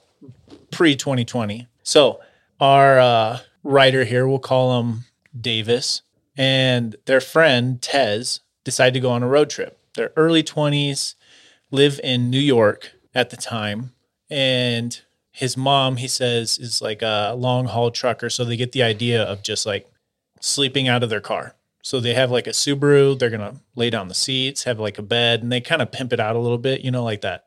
Pre 0.71 0.95
2020. 0.95 1.67
So 1.83 2.19
our 2.59 2.99
uh, 2.99 3.39
writer 3.63 4.05
here, 4.05 4.27
we'll 4.27 4.39
call 4.39 4.79
him 4.81 5.03
Davis, 5.39 6.01
and 6.37 6.95
their 7.05 7.21
friend 7.21 7.81
Tez 7.81 8.41
decided 8.63 8.93
to 8.95 8.99
go 8.99 9.11
on 9.11 9.23
a 9.23 9.27
road 9.27 9.49
trip. 9.49 9.77
They're 9.95 10.13
early 10.15 10.43
20s, 10.43 11.15
live 11.71 11.99
in 12.03 12.29
New 12.29 12.39
York 12.39 12.93
at 13.13 13.29
the 13.29 13.37
time, 13.37 13.93
and 14.29 14.99
his 15.33 15.57
mom, 15.57 15.97
he 15.97 16.07
says, 16.07 16.59
is 16.59 16.81
like 16.81 17.01
a 17.01 17.33
long 17.35 17.65
haul 17.65 17.89
trucker. 17.89 18.29
So 18.29 18.45
they 18.45 18.55
get 18.55 18.71
the 18.71 18.83
idea 18.83 19.21
of 19.21 19.41
just 19.41 19.65
like 19.65 19.91
sleeping 20.39 20.87
out 20.87 21.01
of 21.01 21.09
their 21.09 21.21
car. 21.21 21.55
So 21.81 21.99
they 21.99 22.13
have 22.13 22.31
like 22.31 22.47
a 22.47 22.51
Subaru, 22.51 23.17
they're 23.17 23.31
going 23.31 23.41
to 23.41 23.59
lay 23.75 23.89
down 23.89 24.07
the 24.07 24.13
seats, 24.13 24.63
have 24.63 24.79
like 24.79 24.99
a 24.99 25.01
bed, 25.01 25.41
and 25.41 25.51
they 25.51 25.59
kind 25.59 25.81
of 25.81 25.91
pimp 25.91 26.13
it 26.13 26.19
out 26.19 26.35
a 26.35 26.39
little 26.39 26.59
bit, 26.59 26.81
you 26.81 26.91
know, 26.91 27.03
like 27.03 27.21
that 27.21 27.45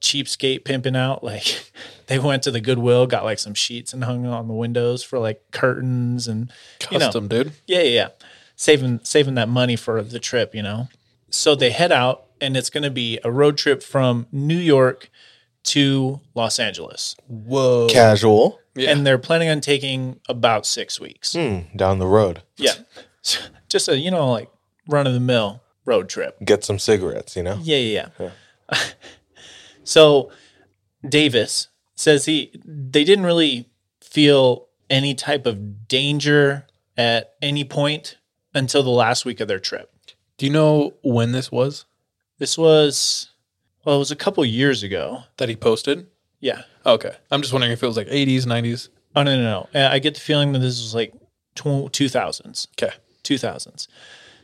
cheapskate 0.00 0.64
pimping 0.64 0.96
out. 0.96 1.22
Like 1.22 1.72
they 2.12 2.18
went 2.18 2.42
to 2.42 2.50
the 2.50 2.60
Goodwill, 2.60 3.06
got 3.06 3.24
like 3.24 3.38
some 3.38 3.54
sheets 3.54 3.94
and 3.94 4.04
hung 4.04 4.26
on 4.26 4.46
the 4.46 4.52
windows 4.52 5.02
for 5.02 5.18
like 5.18 5.42
curtains 5.50 6.28
and 6.28 6.52
you 6.90 6.98
know, 6.98 7.06
Custom, 7.06 7.26
dude. 7.26 7.52
yeah, 7.66 7.80
yeah, 7.80 7.84
yeah. 7.84 8.08
Saving 8.54 9.00
saving 9.02 9.34
that 9.36 9.48
money 9.48 9.76
for 9.76 10.02
the 10.02 10.20
trip, 10.20 10.54
you 10.54 10.62
know. 10.62 10.88
So 11.30 11.54
they 11.54 11.70
head 11.70 11.90
out 11.90 12.26
and 12.38 12.54
it's 12.54 12.68
going 12.68 12.82
to 12.82 12.90
be 12.90 13.18
a 13.24 13.30
road 13.30 13.56
trip 13.56 13.82
from 13.82 14.26
New 14.30 14.58
York 14.58 15.08
to 15.64 16.20
Los 16.34 16.58
Angeles. 16.58 17.16
Whoa. 17.28 17.88
Casual. 17.88 18.60
Yeah. 18.74 18.90
And 18.90 19.06
they're 19.06 19.16
planning 19.16 19.48
on 19.48 19.62
taking 19.62 20.20
about 20.28 20.66
6 20.66 21.00
weeks. 21.00 21.32
Hmm, 21.32 21.60
down 21.74 21.98
the 21.98 22.06
road. 22.06 22.42
Yeah. 22.58 22.72
Just 23.70 23.88
a, 23.88 23.96
you 23.96 24.10
know, 24.10 24.30
like 24.30 24.50
run 24.86 25.06
of 25.06 25.14
the 25.14 25.20
mill 25.20 25.62
road 25.86 26.10
trip. 26.10 26.36
Get 26.44 26.62
some 26.62 26.78
cigarettes, 26.78 27.36
you 27.36 27.42
know? 27.42 27.58
Yeah, 27.62 27.78
yeah, 27.78 28.08
yeah. 28.18 28.78
so 29.84 30.30
Davis 31.08 31.68
says 32.02 32.24
he 32.26 32.50
they 32.64 33.04
didn't 33.04 33.24
really 33.24 33.68
feel 34.02 34.66
any 34.90 35.14
type 35.14 35.46
of 35.46 35.88
danger 35.88 36.66
at 36.96 37.32
any 37.40 37.64
point 37.64 38.16
until 38.54 38.82
the 38.82 38.90
last 38.90 39.24
week 39.24 39.40
of 39.40 39.48
their 39.48 39.58
trip. 39.58 39.90
Do 40.36 40.46
you 40.46 40.52
know 40.52 40.94
when 41.02 41.32
this 41.32 41.50
was 41.50 41.84
This 42.38 42.58
was 42.58 43.30
well, 43.84 43.96
it 43.96 43.98
was 43.98 44.10
a 44.10 44.16
couple 44.16 44.44
years 44.44 44.82
ago. 44.82 45.24
that 45.38 45.48
he 45.48 45.56
posted? 45.56 46.06
Yeah. 46.40 46.62
Okay. 46.86 47.12
I'm 47.30 47.40
just 47.40 47.52
wondering 47.52 47.72
if 47.72 47.82
it 47.82 47.86
was 47.86 47.96
like 47.96 48.06
80s, 48.08 48.44
90s. 48.44 48.88
Oh 49.16 49.22
no, 49.22 49.36
no, 49.36 49.42
no. 49.42 49.80
Uh, 49.80 49.88
I 49.90 49.98
get 49.98 50.14
the 50.14 50.20
feeling 50.20 50.52
that 50.52 50.58
this 50.60 50.80
was 50.80 50.94
like 50.94 51.12
two 51.54 52.08
thousands. 52.08 52.68
Okay. 52.78 52.94
two 53.22 53.38
thousands. 53.38 53.88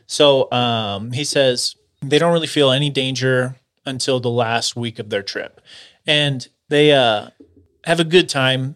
So 0.07 0.51
um, 0.51 1.11
he 1.11 1.23
says 1.23 1.75
they 2.01 2.19
don't 2.19 2.33
really 2.33 2.47
feel 2.47 2.71
any 2.71 2.89
danger 2.89 3.55
until 3.85 4.19
the 4.19 4.29
last 4.29 4.75
week 4.75 4.99
of 4.99 5.09
their 5.09 5.23
trip, 5.23 5.59
and 6.05 6.47
they 6.69 6.91
uh, 6.91 7.29
have 7.85 7.99
a 7.99 8.03
good 8.05 8.29
time. 8.29 8.75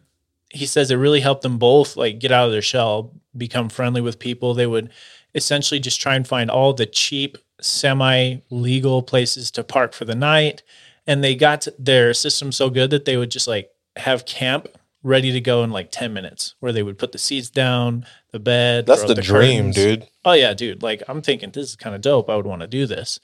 He 0.49 0.65
says 0.65 0.91
it 0.91 0.95
really 0.95 1.21
helped 1.21 1.41
them 1.41 1.57
both 1.57 1.97
like 1.97 2.19
get 2.19 2.31
out 2.31 2.45
of 2.45 2.51
their 2.51 2.61
shell, 2.61 3.11
become 3.35 3.69
friendly 3.69 4.01
with 4.01 4.19
people. 4.19 4.53
They 4.53 4.67
would 4.67 4.91
essentially 5.35 5.79
just 5.79 5.99
try 5.99 6.15
and 6.15 6.27
find 6.27 6.51
all 6.51 6.73
the 6.73 6.85
cheap, 6.85 7.37
semi-legal 7.59 9.03
places 9.03 9.51
to 9.51 9.63
park 9.63 9.93
for 9.93 10.05
the 10.05 10.15
night, 10.15 10.61
and 11.07 11.23
they 11.23 11.35
got 11.35 11.67
their 11.79 12.13
system 12.13 12.51
so 12.51 12.69
good 12.69 12.89
that 12.91 13.05
they 13.05 13.17
would 13.17 13.31
just 13.31 13.47
like 13.47 13.69
have 13.95 14.25
camp 14.25 14.67
ready 15.03 15.31
to 15.33 15.41
go 15.41 15.63
in 15.63 15.69
like 15.71 15.91
10 15.91 16.13
minutes 16.13 16.55
where 16.61 16.71
they 16.71 16.81
would 16.81 16.97
put 16.97 17.11
the 17.11 17.17
seats 17.17 17.49
down 17.49 18.05
the 18.31 18.39
bed 18.39 18.85
That's 18.85 19.01
throw 19.03 19.13
the 19.13 19.21
dream, 19.21 19.73
curtains. 19.73 19.75
dude. 19.75 20.07
oh 20.23 20.31
yeah 20.31 20.53
dude 20.53 20.81
like 20.81 21.03
i'm 21.09 21.21
thinking 21.21 21.51
this 21.51 21.69
is 21.71 21.75
kind 21.75 21.93
of 21.93 22.01
dope 22.01 22.29
i 22.29 22.35
would 22.37 22.45
want 22.45 22.61
to 22.61 22.67
do 22.67 22.85
this 22.87 23.19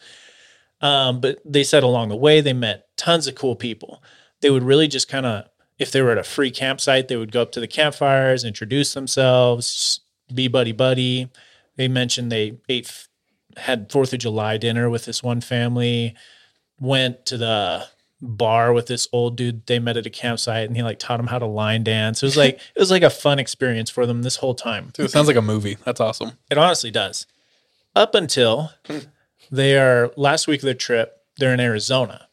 um, 0.82 1.20
but 1.22 1.40
they 1.46 1.64
said 1.64 1.84
along 1.84 2.10
the 2.10 2.16
way 2.18 2.42
they 2.42 2.52
met 2.54 2.88
tons 2.98 3.28
of 3.28 3.36
cool 3.36 3.56
people 3.56 4.04
they 4.42 4.50
would 4.50 4.64
really 4.64 4.90
just 4.90 5.08
kind 5.08 5.26
of 5.26 5.46
if 5.80 5.92
they 5.92 6.02
were 6.02 6.12
at 6.12 6.18
a 6.18 6.24
free 6.24 6.52
campsite 6.52 7.08
they 7.08 7.18
would 7.18 7.32
go 7.32 7.42
up 7.42 7.52
to 7.52 7.60
the 7.60 7.68
campfires 7.68 8.44
introduce 8.44 8.94
themselves 8.94 10.02
be 10.34 10.48
buddy 10.48 10.72
buddy 10.72 11.30
they 11.76 11.88
mentioned 11.88 12.32
they 12.32 12.58
ate 12.68 13.08
had 13.58 13.92
fourth 13.92 14.14
of 14.14 14.20
july 14.20 14.58
dinner 14.58 14.90
with 14.90 15.06
this 15.06 15.24
one 15.24 15.42
family 15.42 16.16
went 16.80 17.26
to 17.26 17.38
the 17.38 17.86
bar 18.22 18.74
with 18.74 18.88
this 18.88 19.08
old 19.14 19.38
dude 19.38 19.66
they 19.66 19.80
met 19.80 19.98
at 19.98 20.06
a 20.06 20.10
campsite 20.10 20.68
and 20.68 20.76
he 20.76 20.84
like 20.84 21.00
taught 21.00 21.18
them 21.18 21.28
how 21.28 21.40
to 21.40 21.46
line 21.46 21.84
dance. 21.84 22.22
It 22.22 22.26
was 22.26 22.38
like 22.38 22.56
it 22.56 22.80
was 22.80 22.92
like 22.92 23.04
a 23.04 23.10
fun 23.10 23.40
experience 23.40 23.90
for 23.90 24.06
them 24.06 24.24
this 24.24 24.38
whole 24.38 24.56
time. 24.56 24.90
Dude, 24.94 25.06
it 25.06 25.12
sounds 25.12 25.28
like 25.28 25.36
a 25.38 25.42
movie. 25.42 25.78
That's 25.86 26.02
awesome. 26.02 26.34
It 26.50 26.58
honestly 26.58 26.92
does. 26.92 27.26
Up 27.96 28.16
until 28.16 28.72
they 29.52 29.78
are 29.78 30.12
last 30.16 30.48
week 30.48 30.60
of 30.60 30.66
their 30.66 30.74
trip, 30.74 31.18
they're 31.38 31.54
in 31.54 31.60
Arizona 31.60 32.28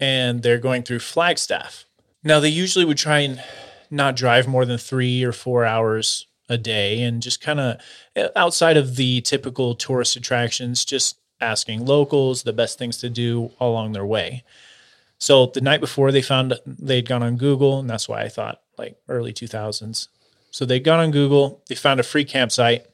and 0.00 0.42
they're 0.42 0.58
going 0.58 0.82
through 0.82 1.00
Flagstaff. 1.00 1.84
Now 2.24 2.40
they 2.40 2.48
usually 2.48 2.84
would 2.84 2.98
try 2.98 3.20
and 3.20 3.42
not 3.90 4.16
drive 4.16 4.46
more 4.46 4.64
than 4.64 4.78
three 4.78 5.22
or 5.22 5.32
four 5.32 5.64
hours 5.64 6.26
a 6.48 6.56
day 6.56 7.02
and 7.02 7.22
just 7.22 7.40
kind 7.40 7.60
of 7.60 7.80
eh, 8.16 8.28
outside 8.36 8.76
of 8.76 8.96
the 8.96 9.20
typical 9.22 9.74
tourist 9.74 10.16
attractions, 10.16 10.84
just 10.84 11.18
asking 11.40 11.84
locals 11.84 12.42
the 12.42 12.52
best 12.52 12.78
things 12.78 12.98
to 12.98 13.10
do 13.10 13.50
along 13.60 13.92
their 13.92 14.06
way. 14.06 14.44
So 15.18 15.46
the 15.46 15.60
night 15.60 15.80
before 15.80 16.10
they 16.10 16.22
found 16.22 16.54
they'd 16.66 17.08
gone 17.08 17.22
on 17.22 17.36
Google, 17.36 17.78
and 17.78 17.88
that's 17.88 18.08
why 18.08 18.22
I 18.22 18.28
thought 18.28 18.60
like 18.78 18.96
early 19.08 19.32
2000s. 19.32 20.08
So 20.50 20.64
they'd 20.64 20.84
gone 20.84 21.00
on 21.00 21.10
Google, 21.10 21.62
they 21.68 21.74
found 21.74 22.00
a 22.00 22.04
free 22.04 22.24
campsite. 22.24 22.86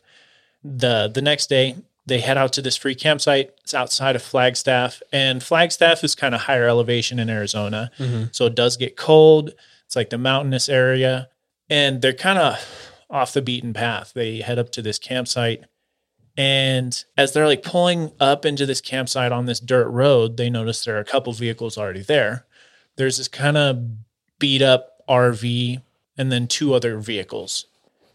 The 0.64 1.10
the 1.12 1.22
next 1.22 1.48
day 1.48 1.76
they 2.08 2.20
head 2.20 2.38
out 2.38 2.52
to 2.54 2.62
this 2.62 2.76
free 2.76 2.94
campsite. 2.94 3.52
It's 3.62 3.74
outside 3.74 4.16
of 4.16 4.22
Flagstaff, 4.22 5.02
and 5.12 5.42
Flagstaff 5.42 6.02
is 6.02 6.14
kind 6.14 6.34
of 6.34 6.42
higher 6.42 6.66
elevation 6.66 7.18
in 7.18 7.30
Arizona, 7.30 7.90
mm-hmm. 7.98 8.24
so 8.32 8.46
it 8.46 8.54
does 8.54 8.76
get 8.76 8.96
cold. 8.96 9.52
It's 9.86 9.96
like 9.96 10.10
the 10.10 10.18
mountainous 10.18 10.68
area, 10.68 11.28
and 11.70 12.02
they're 12.02 12.12
kind 12.12 12.38
of 12.38 12.58
off 13.10 13.32
the 13.32 13.42
beaten 13.42 13.72
path. 13.72 14.12
They 14.14 14.40
head 14.40 14.58
up 14.58 14.70
to 14.72 14.82
this 14.82 14.98
campsite, 14.98 15.64
and 16.36 17.04
as 17.16 17.32
they're 17.32 17.46
like 17.46 17.62
pulling 17.62 18.12
up 18.20 18.44
into 18.44 18.64
this 18.64 18.80
campsite 18.80 19.32
on 19.32 19.46
this 19.46 19.60
dirt 19.60 19.88
road, 19.88 20.36
they 20.36 20.50
notice 20.50 20.84
there 20.84 20.96
are 20.96 21.00
a 21.00 21.04
couple 21.04 21.32
vehicles 21.32 21.76
already 21.76 22.02
there. 22.02 22.46
There's 22.96 23.18
this 23.18 23.28
kind 23.28 23.56
of 23.56 23.82
beat 24.38 24.62
up 24.62 25.02
RV 25.08 25.82
and 26.16 26.32
then 26.32 26.46
two 26.46 26.74
other 26.74 26.98
vehicles. 26.98 27.66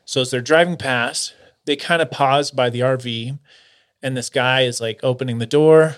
So 0.06 0.22
as 0.22 0.32
they're 0.32 0.42
driving 0.42 0.78
past, 0.78 1.34
they 1.66 1.76
kind 1.76 2.02
of 2.02 2.12
pause 2.12 2.52
by 2.52 2.70
the 2.70 2.82
RV, 2.82 3.40
and 4.04 4.16
this 4.16 4.30
guy 4.30 4.62
is 4.62 4.80
like 4.80 5.00
opening 5.02 5.40
the 5.40 5.46
door, 5.48 5.96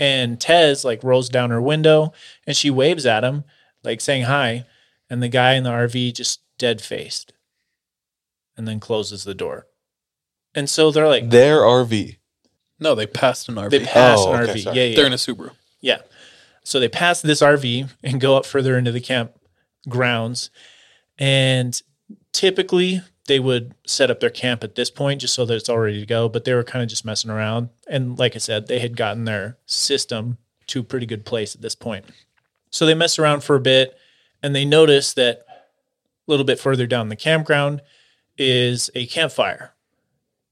and 0.00 0.40
Tez 0.40 0.84
like 0.84 1.04
rolls 1.04 1.28
down 1.28 1.50
her 1.50 1.62
window 1.62 2.12
and 2.46 2.56
she 2.56 2.70
waves 2.70 3.06
at 3.06 3.22
him, 3.22 3.44
like 3.84 4.00
saying 4.00 4.22
hi, 4.24 4.64
and 5.08 5.22
the 5.22 5.28
guy 5.28 5.52
in 5.54 5.62
the 5.62 5.70
RV 5.70 6.14
just 6.14 6.40
dead 6.58 6.80
faced, 6.80 7.32
and 8.56 8.66
then 8.66 8.80
closes 8.80 9.22
the 9.24 9.34
door. 9.34 9.66
And 10.54 10.68
so 10.68 10.90
they're 10.90 11.06
like, 11.08 11.30
Their 11.30 11.60
RV. 11.60 12.16
No, 12.80 12.94
they 12.94 13.06
passed 13.06 13.48
an 13.48 13.54
RV. 13.54 13.70
they 13.70 13.80
passed 13.84 14.24
Oh, 14.26 14.32
an 14.32 14.42
okay, 14.42 14.54
RV. 14.54 14.62
sorry. 14.64 14.76
Yeah, 14.76 14.84
yeah. 14.86 14.96
They're 14.96 15.06
in 15.06 15.12
a 15.12 15.16
Subaru. 15.16 15.52
Yeah. 15.80 15.98
So 16.64 16.78
they 16.80 16.88
pass 16.88 17.22
this 17.22 17.40
RV 17.40 17.90
and 18.02 18.20
go 18.20 18.36
up 18.36 18.44
further 18.46 18.76
into 18.76 18.90
the 18.92 19.00
camp 19.00 19.32
grounds. 19.88 20.50
And 21.18 21.80
typically 22.32 23.02
they 23.26 23.38
would 23.38 23.74
set 23.86 24.10
up 24.10 24.20
their 24.20 24.30
camp 24.30 24.64
at 24.64 24.74
this 24.74 24.90
point 24.90 25.20
just 25.20 25.34
so 25.34 25.44
that 25.44 25.54
it's 25.54 25.68
all 25.68 25.78
ready 25.78 26.00
to 26.00 26.06
go. 26.06 26.28
But 26.28 26.44
they 26.44 26.54
were 26.54 26.64
kind 26.64 26.82
of 26.82 26.88
just 26.88 27.04
messing 27.04 27.30
around. 27.30 27.68
And 27.86 28.18
like 28.18 28.34
I 28.34 28.38
said, 28.38 28.66
they 28.66 28.80
had 28.80 28.96
gotten 28.96 29.24
their 29.24 29.58
system 29.66 30.38
to 30.68 30.80
a 30.80 30.84
pretty 30.84 31.06
good 31.06 31.24
place 31.24 31.54
at 31.54 31.62
this 31.62 31.74
point. 31.74 32.04
So 32.70 32.86
they 32.86 32.94
mess 32.94 33.18
around 33.18 33.44
for 33.44 33.56
a 33.56 33.60
bit 33.60 33.96
and 34.42 34.54
they 34.54 34.64
notice 34.64 35.14
that 35.14 35.44
a 35.48 36.30
little 36.30 36.44
bit 36.44 36.58
further 36.58 36.86
down 36.86 37.08
the 37.08 37.16
campground 37.16 37.82
is 38.38 38.90
a 38.94 39.06
campfire. 39.06 39.74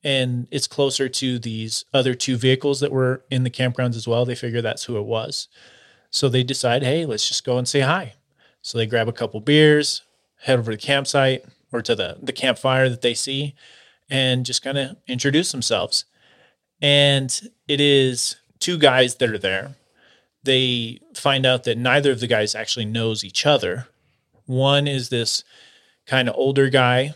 And 0.03 0.47
it's 0.51 0.67
closer 0.67 1.09
to 1.09 1.39
these 1.39 1.85
other 1.93 2.15
two 2.15 2.37
vehicles 2.37 2.81
that 2.81 2.93
were 2.93 3.25
in 3.31 3.45
the 3.45 3.51
campgrounds 3.51 3.97
as 3.97 4.07
well. 4.09 4.25
They 4.25 4.35
figure 4.35 4.63
that's 4.63 4.85
who 4.85 4.97
it 4.97 5.05
was. 5.05 5.49
So 6.11 6.29
they 6.29 6.43
decide, 6.43 6.83
hey, 6.83 7.05
let's 7.05 7.29
just 7.29 7.45
go 7.45 7.59
and 7.59 7.69
say 7.69 7.81
hi. 7.81 8.15
So 8.63 8.79
they 8.79 8.87
grab 8.87 9.09
a 9.09 9.13
couple 9.13 9.41
beers, 9.41 10.03
head 10.43 10.59
over 10.59 10.73
to 10.73 10.77
the 10.77 10.83
campsite 10.83 11.45
or 11.73 11.83
to 11.83 11.95
the, 11.95 12.17
the 12.21 12.33
campfire 12.33 12.89
that 12.89 13.03
they 13.03 13.15
see, 13.15 13.55
and 14.09 14.45
just 14.47 14.63
kind 14.63 14.79
of 14.79 14.97
introduce 15.07 15.53
themselves. 15.53 16.05
And 16.83 17.49
it 17.69 17.81
is 17.81 18.37
two 18.59 18.79
guys 18.79 19.17
that 19.17 19.31
are 19.31 19.39
there. 19.39 19.75
They 20.43 21.01
find 21.15 21.45
out 21.45 21.65
that 21.65 21.79
neither 21.79 22.11
of 22.11 22.21
the 22.21 22.27
guys 22.27 22.55
actually 22.55 22.87
knows 22.87 23.25
each 23.25 23.45
other, 23.45 23.89
One 24.47 24.89
is 24.89 25.09
this 25.11 25.45
kind 26.07 26.29
of 26.29 26.35
older 26.37 26.71
guy 26.71 27.15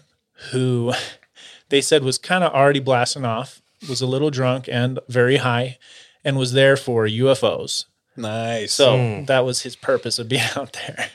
who 0.51 0.93
they 1.69 1.81
said 1.81 2.05
was 2.05 2.19
kind 2.19 2.45
of 2.45 2.53
already 2.53 2.81
blasting 2.81 3.25
off, 3.25 3.63
was 3.89 4.01
a 4.01 4.07
little 4.07 4.31
drunk 4.31 4.69
and 4.71 4.99
very 5.09 5.39
high, 5.39 5.79
and 6.25 6.37
was 6.37 6.53
there 6.53 6.77
for 6.77 7.07
UFOs. 7.07 7.87
Nice. 8.17 8.73
So 8.73 8.97
hmm. 8.97 9.25
that 9.25 9.45
was 9.45 9.63
his 9.63 9.77
purpose 9.77 10.19
of 10.19 10.29
being 10.29 10.43
out 10.57 10.73
there. 10.87 11.09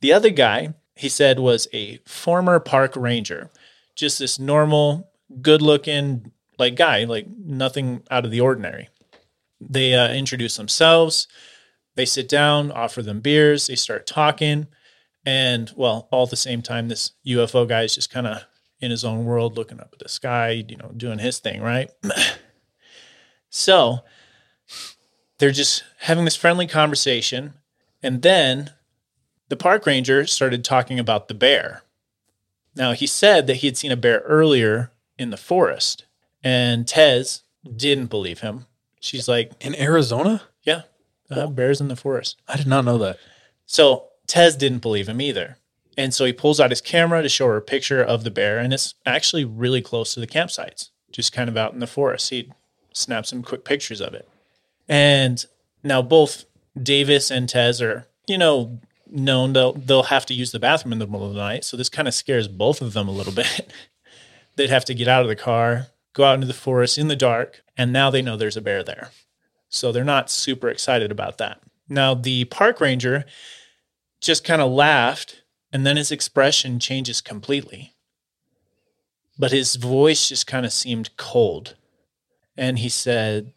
The 0.00 0.12
other 0.12 0.30
guy, 0.30 0.74
he 0.98 1.08
said, 1.08 1.38
was 1.38 1.68
a 1.72 1.98
former 2.04 2.58
park 2.58 2.96
ranger, 2.96 3.50
just 3.94 4.18
this 4.18 4.38
normal, 4.38 5.08
good 5.40 5.62
looking 5.62 6.32
like 6.58 6.74
guy, 6.74 7.04
like 7.04 7.26
nothing 7.28 8.02
out 8.10 8.24
of 8.24 8.32
the 8.32 8.40
ordinary. 8.40 8.88
They 9.60 9.94
uh, 9.94 10.12
introduce 10.12 10.56
themselves. 10.56 11.28
They 11.94 12.04
sit 12.04 12.28
down, 12.28 12.72
offer 12.72 13.02
them 13.02 13.20
beers. 13.20 13.68
They 13.68 13.76
start 13.76 14.06
talking. 14.06 14.66
And 15.24 15.70
well, 15.76 16.08
all 16.10 16.24
at 16.24 16.30
the 16.30 16.36
same 16.36 16.62
time, 16.62 16.88
this 16.88 17.12
UFO 17.26 17.68
guy 17.68 17.82
is 17.82 17.94
just 17.94 18.10
kind 18.10 18.26
of 18.26 18.42
in 18.80 18.90
his 18.90 19.04
own 19.04 19.24
world, 19.24 19.56
looking 19.56 19.80
up 19.80 19.90
at 19.92 20.00
the 20.00 20.08
sky, 20.08 20.64
you 20.68 20.76
know, 20.76 20.92
doing 20.96 21.18
his 21.18 21.38
thing, 21.38 21.60
right? 21.60 21.90
so 23.50 24.00
they're 25.38 25.50
just 25.52 25.84
having 26.00 26.24
this 26.24 26.36
friendly 26.36 26.66
conversation. 26.66 27.54
And 28.02 28.22
then 28.22 28.70
the 29.48 29.56
park 29.56 29.86
ranger 29.86 30.26
started 30.26 30.64
talking 30.64 30.98
about 30.98 31.28
the 31.28 31.34
bear. 31.34 31.82
Now, 32.76 32.92
he 32.92 33.06
said 33.06 33.46
that 33.46 33.56
he 33.56 33.66
had 33.66 33.76
seen 33.76 33.90
a 33.90 33.96
bear 33.96 34.20
earlier 34.20 34.92
in 35.18 35.30
the 35.30 35.36
forest, 35.36 36.04
and 36.44 36.86
Tez 36.86 37.42
didn't 37.76 38.06
believe 38.06 38.40
him. 38.40 38.66
She's 39.00 39.28
like, 39.28 39.52
In 39.60 39.74
Arizona? 39.74 40.42
Yeah, 40.62 40.82
uh, 41.30 41.46
bears 41.48 41.80
in 41.80 41.88
the 41.88 41.96
forest. 41.96 42.40
I 42.46 42.56
did 42.56 42.66
not 42.66 42.84
know 42.84 42.98
that. 42.98 43.18
So 43.66 44.08
Tez 44.26 44.56
didn't 44.56 44.78
believe 44.80 45.08
him 45.08 45.20
either. 45.20 45.56
And 45.96 46.14
so 46.14 46.24
he 46.24 46.32
pulls 46.32 46.60
out 46.60 46.70
his 46.70 46.80
camera 46.80 47.22
to 47.22 47.28
show 47.28 47.46
her 47.48 47.56
a 47.56 47.62
picture 47.62 48.02
of 48.02 48.22
the 48.22 48.30
bear, 48.30 48.58
and 48.58 48.72
it's 48.72 48.94
actually 49.04 49.44
really 49.44 49.82
close 49.82 50.14
to 50.14 50.20
the 50.20 50.28
campsites, 50.28 50.90
just 51.10 51.32
kind 51.32 51.48
of 51.48 51.56
out 51.56 51.72
in 51.72 51.80
the 51.80 51.88
forest. 51.88 52.30
He 52.30 52.52
snaps 52.92 53.30
some 53.30 53.42
quick 53.42 53.64
pictures 53.64 54.00
of 54.00 54.14
it. 54.14 54.28
And 54.88 55.44
now 55.82 56.02
both 56.02 56.44
Davis 56.80 57.30
and 57.30 57.48
Tez 57.48 57.82
are, 57.82 58.06
you 58.28 58.38
know, 58.38 58.78
known 59.10 59.52
they'll 59.52 59.72
they'll 59.72 60.04
have 60.04 60.26
to 60.26 60.34
use 60.34 60.52
the 60.52 60.58
bathroom 60.58 60.92
in 60.92 60.98
the 60.98 61.06
middle 61.06 61.26
of 61.26 61.34
the 61.34 61.40
night. 61.40 61.64
So 61.64 61.76
this 61.76 61.88
kind 61.88 62.08
of 62.08 62.14
scares 62.14 62.48
both 62.48 62.80
of 62.80 62.92
them 62.92 63.08
a 63.08 63.12
little 63.12 63.32
bit. 63.42 63.72
They'd 64.56 64.70
have 64.70 64.84
to 64.86 64.94
get 64.94 65.08
out 65.08 65.22
of 65.22 65.28
the 65.28 65.36
car, 65.36 65.88
go 66.12 66.24
out 66.24 66.34
into 66.34 66.46
the 66.46 66.54
forest 66.54 66.98
in 66.98 67.08
the 67.08 67.16
dark, 67.16 67.62
and 67.76 67.92
now 67.92 68.10
they 68.10 68.22
know 68.22 68.36
there's 68.36 68.56
a 68.56 68.60
bear 68.60 68.82
there. 68.82 69.10
So 69.68 69.92
they're 69.92 70.04
not 70.04 70.30
super 70.30 70.68
excited 70.68 71.12
about 71.12 71.38
that. 71.38 71.60
Now 71.88 72.14
the 72.14 72.44
park 72.46 72.80
ranger 72.80 73.24
just 74.20 74.44
kind 74.44 74.60
of 74.60 74.70
laughed 74.70 75.42
and 75.72 75.86
then 75.86 75.96
his 75.96 76.10
expression 76.10 76.80
changes 76.80 77.20
completely. 77.20 77.94
But 79.38 79.52
his 79.52 79.76
voice 79.76 80.28
just 80.28 80.46
kind 80.46 80.66
of 80.66 80.72
seemed 80.72 81.16
cold. 81.16 81.76
And 82.56 82.80
he 82.80 82.88
said, 82.88 83.52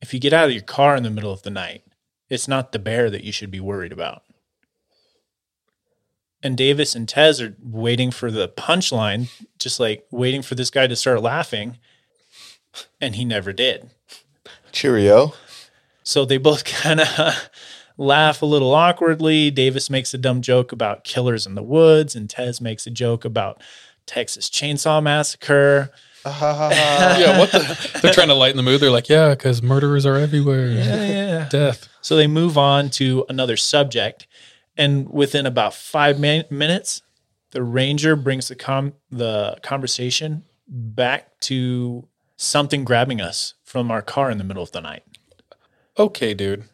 If 0.00 0.12
you 0.12 0.18
get 0.18 0.32
out 0.32 0.46
of 0.46 0.52
your 0.52 0.62
car 0.62 0.96
in 0.96 1.04
the 1.04 1.10
middle 1.10 1.32
of 1.32 1.42
the 1.42 1.50
night, 1.50 1.84
it's 2.28 2.48
not 2.48 2.72
the 2.72 2.78
bear 2.78 3.10
that 3.10 3.22
you 3.22 3.30
should 3.30 3.50
be 3.50 3.60
worried 3.60 3.92
about. 3.92 4.23
And 6.44 6.56
Davis 6.56 6.94
and 6.94 7.08
Tez 7.08 7.40
are 7.40 7.56
waiting 7.62 8.10
for 8.10 8.30
the 8.30 8.48
punchline, 8.48 9.30
just 9.58 9.80
like 9.80 10.06
waiting 10.10 10.42
for 10.42 10.54
this 10.54 10.70
guy 10.70 10.86
to 10.86 10.94
start 10.94 11.22
laughing. 11.22 11.78
And 13.00 13.16
he 13.16 13.24
never 13.24 13.52
did. 13.52 13.90
Cheerio. 14.70 15.32
So 16.02 16.24
they 16.26 16.36
both 16.36 16.64
kind 16.82 17.00
of 17.00 17.48
laugh 17.96 18.42
a 18.42 18.46
little 18.46 18.74
awkwardly. 18.74 19.50
Davis 19.50 19.88
makes 19.88 20.12
a 20.12 20.18
dumb 20.18 20.42
joke 20.42 20.70
about 20.70 21.02
killers 21.02 21.46
in 21.46 21.54
the 21.54 21.62
woods, 21.62 22.14
and 22.14 22.28
Tez 22.28 22.60
makes 22.60 22.86
a 22.86 22.90
joke 22.90 23.24
about 23.24 23.60
Texas 24.06 24.50
Chainsaw 24.50 25.02
Massacre. 25.02 25.90
yeah, 26.26 27.38
what 27.38 27.52
the? 27.52 27.98
They're 28.02 28.12
trying 28.12 28.28
to 28.28 28.34
lighten 28.34 28.56
the 28.56 28.62
mood. 28.62 28.80
They're 28.80 28.90
like, 28.90 29.10
yeah, 29.10 29.30
because 29.30 29.62
murderers 29.62 30.06
are 30.06 30.16
everywhere. 30.16 30.68
Yeah, 30.68 31.04
yeah. 31.06 31.48
Death. 31.50 31.88
So 32.00 32.16
they 32.16 32.26
move 32.26 32.56
on 32.56 32.90
to 32.90 33.26
another 33.28 33.56
subject, 33.58 34.26
and 34.76 35.08
within 35.08 35.46
about 35.46 35.74
five 35.74 36.18
min- 36.18 36.44
minutes, 36.50 37.02
the 37.50 37.62
ranger 37.62 38.16
brings 38.16 38.48
the 38.48 38.56
com- 38.56 38.94
the 39.10 39.56
conversation 39.62 40.44
back 40.66 41.38
to 41.40 42.08
something 42.36 42.84
grabbing 42.84 43.20
us 43.20 43.54
from 43.62 43.90
our 43.90 44.02
car 44.02 44.30
in 44.30 44.38
the 44.38 44.44
middle 44.44 44.62
of 44.62 44.72
the 44.72 44.80
night. 44.80 45.04
Okay, 45.98 46.34
dude. 46.34 46.64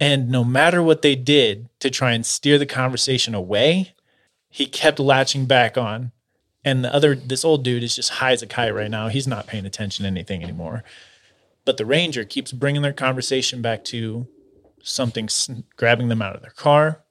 And 0.00 0.28
no 0.28 0.42
matter 0.42 0.82
what 0.82 1.02
they 1.02 1.14
did 1.14 1.68
to 1.78 1.90
try 1.90 2.12
and 2.12 2.26
steer 2.26 2.58
the 2.58 2.66
conversation 2.66 3.34
away, 3.34 3.94
he 4.48 4.66
kept 4.66 4.98
latching 4.98 5.46
back 5.46 5.78
on. 5.78 6.10
And 6.64 6.84
the 6.84 6.92
other, 6.92 7.14
this 7.14 7.44
old 7.44 7.62
dude 7.62 7.82
is 7.82 7.94
just 7.94 8.10
high 8.10 8.32
as 8.32 8.42
a 8.42 8.46
kite 8.46 8.74
right 8.74 8.90
now. 8.90 9.08
He's 9.08 9.28
not 9.28 9.46
paying 9.46 9.66
attention 9.66 10.02
to 10.02 10.08
anything 10.08 10.42
anymore. 10.42 10.82
But 11.64 11.76
the 11.76 11.86
ranger 11.86 12.24
keeps 12.24 12.52
bringing 12.52 12.82
their 12.82 12.92
conversation 12.92 13.62
back 13.62 13.84
to 13.84 14.26
something 14.82 15.28
grabbing 15.76 16.08
them 16.08 16.22
out 16.22 16.34
of 16.34 16.42
their 16.42 16.50
car, 16.50 17.03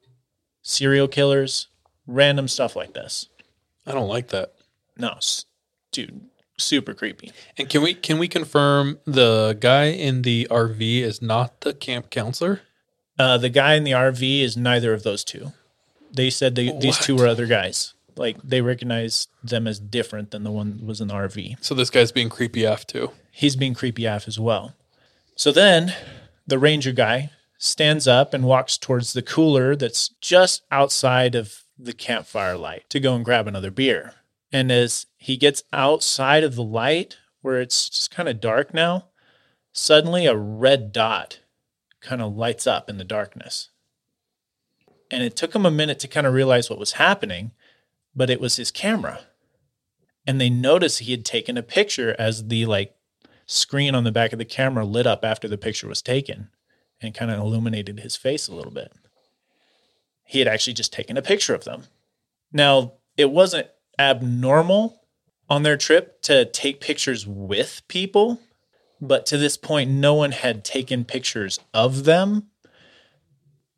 serial 0.64 1.08
killers, 1.08 1.68
random 2.08 2.48
stuff 2.48 2.76
like 2.76 2.94
this. 2.94 3.30
I 3.86 3.92
don't 3.92 4.08
like 4.10 4.30
that. 4.30 4.54
No, 4.98 5.10
s- 5.18 5.46
dude, 5.92 6.22
super 6.58 6.94
creepy. 6.96 7.32
And 7.58 7.70
can 7.70 7.82
we 7.84 7.94
can 7.94 8.18
we 8.18 8.28
confirm 8.28 8.98
the 9.06 9.56
guy 9.60 9.86
in 9.86 10.24
the 10.24 10.48
RV 10.50 11.02
is 11.02 11.22
not 11.22 11.62
the 11.62 11.74
camp 11.74 12.10
counselor? 12.10 12.62
Uh, 13.20 13.38
the 13.38 13.50
guy 13.50 13.76
in 13.76 13.84
the 13.84 13.92
RV 13.92 14.42
is 14.42 14.58
neither 14.58 14.92
of 14.94 15.04
those 15.04 15.24
two. 15.24 15.52
They 16.12 16.30
said 16.32 16.56
they, 16.56 16.72
these 16.80 16.98
two 16.98 17.16
were 17.16 17.28
other 17.28 17.46
guys. 17.46 17.94
Like 18.16 18.38
they 18.44 18.62
recognize 18.62 19.28
them 19.44 19.68
as 19.68 19.80
different 19.80 20.32
than 20.32 20.44
the 20.44 20.52
one 20.52 20.78
that 20.78 20.86
was 20.86 21.02
in 21.02 21.08
the 21.08 21.14
RV. 21.16 21.58
So 21.64 21.74
this 21.76 21.90
guy's 21.90 22.12
being 22.12 22.30
creepy 22.30 22.64
af 22.64 22.86
too. 22.88 23.12
He's 23.32 23.56
being 23.56 23.74
creepy 23.74 24.06
af 24.06 24.28
as 24.28 24.40
well. 24.40 24.76
So 25.36 25.52
then 25.52 25.94
the 26.46 26.60
ranger 26.60 26.92
guy 26.92 27.32
stands 27.64 28.10
up 28.10 28.34
and 28.34 28.44
walks 28.44 28.78
towards 28.78 29.14
the 29.14 29.22
cooler 29.22 29.74
that's 29.74 30.10
just 30.20 30.64
outside 30.70 31.34
of 31.34 31.64
the 31.80 31.94
campfire 31.94 32.58
light 32.58 32.84
to 32.90 33.00
go 33.00 33.16
and 33.16 33.24
grab 33.24 33.48
another 33.48 33.72
beer. 33.72 34.16
And 34.52 34.70
as 34.70 35.06
he 35.16 35.38
gets 35.38 35.64
outside 35.72 36.44
of 36.44 36.56
the 36.56 36.64
light, 36.64 37.18
where 37.42 37.62
it's 37.62 37.90
just 37.90 38.12
kind 38.12 38.28
of 38.28 38.42
dark 38.42 38.74
now, 38.74 39.06
suddenly 39.72 40.26
a 40.26 40.36
red 40.36 40.92
dot 40.92 41.40
kind 42.02 42.22
of 42.22 42.36
lights 42.36 42.68
up 42.68 42.90
in 42.90 42.98
the 42.98 43.06
darkness. 43.06 43.70
And 45.10 45.24
it 45.24 45.38
took 45.38 45.56
him 45.56 45.66
a 45.66 45.72
minute 45.72 46.00
to 46.00 46.08
kind 46.10 46.28
of 46.28 46.34
realize 46.34 46.70
what 46.70 46.80
was 46.80 46.94
happening, 46.94 47.52
but 48.14 48.30
it 48.30 48.42
was 48.42 48.58
his 48.58 48.72
camera. 48.72 49.22
And 50.28 50.40
they 50.40 50.50
noticed 50.50 51.00
he 51.00 51.12
had 51.12 51.24
taken 51.24 51.58
a 51.58 51.64
picture 51.64 52.14
as 52.20 52.50
the 52.50 52.66
like 52.66 52.94
screen 53.46 53.96
on 53.96 54.04
the 54.04 54.12
back 54.12 54.34
of 54.34 54.40
the 54.40 54.46
camera 54.46 54.84
lit 54.84 55.08
up 55.08 55.24
after 55.24 55.48
the 55.48 55.58
picture 55.58 55.88
was 55.88 56.02
taken 56.02 56.50
and 57.04 57.14
kind 57.14 57.32
of 57.32 57.40
illuminated 57.40 58.00
his 58.00 58.16
face 58.16 58.48
a 58.48 58.56
little 58.56 58.72
bit. 58.72 58.92
He 60.26 60.40
had 60.40 60.48
actually 60.48 60.74
just 60.74 60.94
taken 60.94 61.18
a 61.18 61.22
picture 61.22 61.54
of 61.54 61.64
them. 61.64 61.84
Now, 62.52 62.94
it 63.18 63.32
wasn't 63.32 63.68
abnormal 64.00 65.02
on 65.50 65.64
their 65.64 65.78
trip 65.78 66.22
to 66.24 66.46
take 66.46 66.80
pictures 66.82 67.28
with 67.28 67.82
people, 67.88 68.40
but 69.02 69.26
to 69.28 69.38
this 69.38 69.58
point, 69.58 69.92
no 69.92 70.14
one 70.14 70.32
had 70.32 70.64
taken 70.64 71.06
pictures 71.06 71.60
of 71.74 72.06
them 72.06 72.48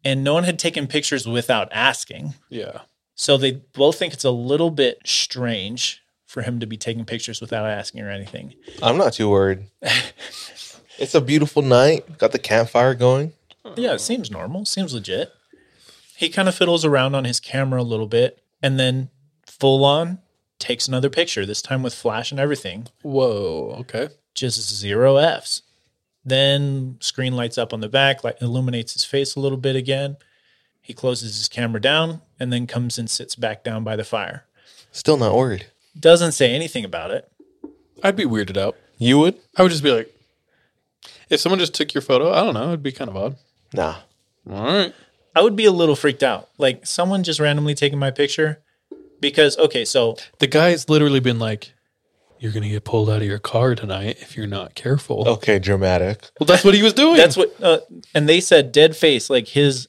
and 0.05 0.23
no 0.23 0.35
one 0.35 0.43
had 0.43 0.59
taken 0.59 0.85
pictures 0.87 1.27
without 1.27 1.67
asking. 1.71 2.35
Yeah. 2.49 2.81
So 3.15 3.37
they 3.37 3.51
both 3.51 3.97
think 3.97 4.13
it's 4.13 4.23
a 4.23 4.31
little 4.31 4.69
bit 4.69 4.99
strange 5.03 6.03
for 6.25 6.43
him 6.43 6.59
to 6.59 6.67
be 6.67 6.77
taking 6.77 7.05
pictures 7.05 7.41
without 7.41 7.65
asking 7.65 8.01
or 8.01 8.11
anything. 8.11 8.53
I'm 8.83 8.97
not 8.97 9.13
too 9.13 9.29
worried. 9.29 9.65
it's 10.97 11.15
a 11.15 11.21
beautiful 11.21 11.61
night. 11.61 12.17
Got 12.17 12.31
the 12.31 12.39
campfire 12.39 12.93
going. 12.95 13.33
Yeah, 13.75 13.93
it 13.93 14.01
seems 14.01 14.29
normal, 14.29 14.65
seems 14.65 14.93
legit. 14.93 15.31
He 16.15 16.29
kind 16.29 16.47
of 16.47 16.55
fiddles 16.55 16.85
around 16.85 17.15
on 17.15 17.25
his 17.25 17.39
camera 17.39 17.81
a 17.81 17.83
little 17.83 18.07
bit 18.07 18.41
and 18.61 18.79
then 18.79 19.09
full 19.45 19.83
on 19.83 20.19
takes 20.59 20.87
another 20.87 21.09
picture, 21.09 21.45
this 21.45 21.61
time 21.61 21.83
with 21.83 21.93
flash 21.93 22.31
and 22.31 22.39
everything. 22.39 22.87
Whoa. 23.01 23.75
Okay. 23.81 24.09
Just 24.33 24.73
zero 24.73 25.17
Fs. 25.17 25.61
Then 26.23 26.97
screen 27.01 27.35
lights 27.35 27.57
up 27.57 27.73
on 27.73 27.81
the 27.81 27.89
back, 27.89 28.23
like 28.23 28.41
illuminates 28.41 28.93
his 28.93 29.05
face 29.05 29.35
a 29.35 29.39
little 29.39 29.57
bit 29.57 29.75
again. 29.75 30.17
He 30.81 30.93
closes 30.93 31.37
his 31.37 31.47
camera 31.47 31.81
down 31.81 32.21
and 32.39 32.51
then 32.53 32.67
comes 32.67 32.97
and 32.97 33.09
sits 33.09 33.35
back 33.35 33.63
down 33.63 33.83
by 33.83 33.95
the 33.95 34.03
fire. 34.03 34.45
Still 34.91 35.17
not 35.17 35.35
worried. 35.35 35.67
Doesn't 35.99 36.31
say 36.31 36.53
anything 36.53 36.85
about 36.85 37.11
it. 37.11 37.29
I'd 38.03 38.15
be 38.15 38.25
weirded 38.25 38.57
out. 38.57 38.75
You 38.97 39.19
would? 39.19 39.35
I 39.55 39.61
would 39.61 39.71
just 39.71 39.83
be 39.83 39.91
like, 39.91 40.14
if 41.29 41.39
someone 41.39 41.59
just 41.59 41.73
took 41.73 41.93
your 41.93 42.01
photo, 42.01 42.31
I 42.31 42.41
don't 42.43 42.53
know, 42.53 42.67
it'd 42.69 42.83
be 42.83 42.91
kind 42.91 43.09
of 43.09 43.17
odd. 43.17 43.35
Nah. 43.73 43.95
All 44.49 44.63
right. 44.65 44.93
I 45.35 45.41
would 45.41 45.55
be 45.55 45.65
a 45.65 45.71
little 45.71 45.95
freaked 45.95 46.23
out. 46.23 46.49
Like 46.57 46.85
someone 46.85 47.23
just 47.23 47.39
randomly 47.39 47.75
taking 47.75 47.99
my 47.99 48.11
picture 48.11 48.61
because 49.19 49.57
okay, 49.57 49.85
so 49.85 50.17
The 50.39 50.47
guy's 50.47 50.87
literally 50.89 51.19
been 51.19 51.39
like, 51.39 51.73
you're 52.39 52.51
going 52.51 52.63
to 52.63 52.69
get 52.69 52.83
pulled 52.83 53.09
out 53.09 53.21
of 53.21 53.27
your 53.27 53.39
car 53.39 53.75
tonight 53.75 54.17
if 54.19 54.37
you're 54.37 54.47
not 54.47 54.75
careful. 54.75 55.27
Okay, 55.27 55.57
dramatic. 55.57 56.29
Well, 56.39 56.45
that's 56.45 56.63
what 56.63 56.73
he 56.73 56.83
was 56.83 56.93
doing. 56.93 57.17
that's 57.17 57.37
what 57.37 57.53
uh, 57.61 57.79
and 58.13 58.29
they 58.29 58.39
said 58.39 58.71
dead 58.71 58.95
face 58.95 59.29
like 59.29 59.49
his 59.49 59.87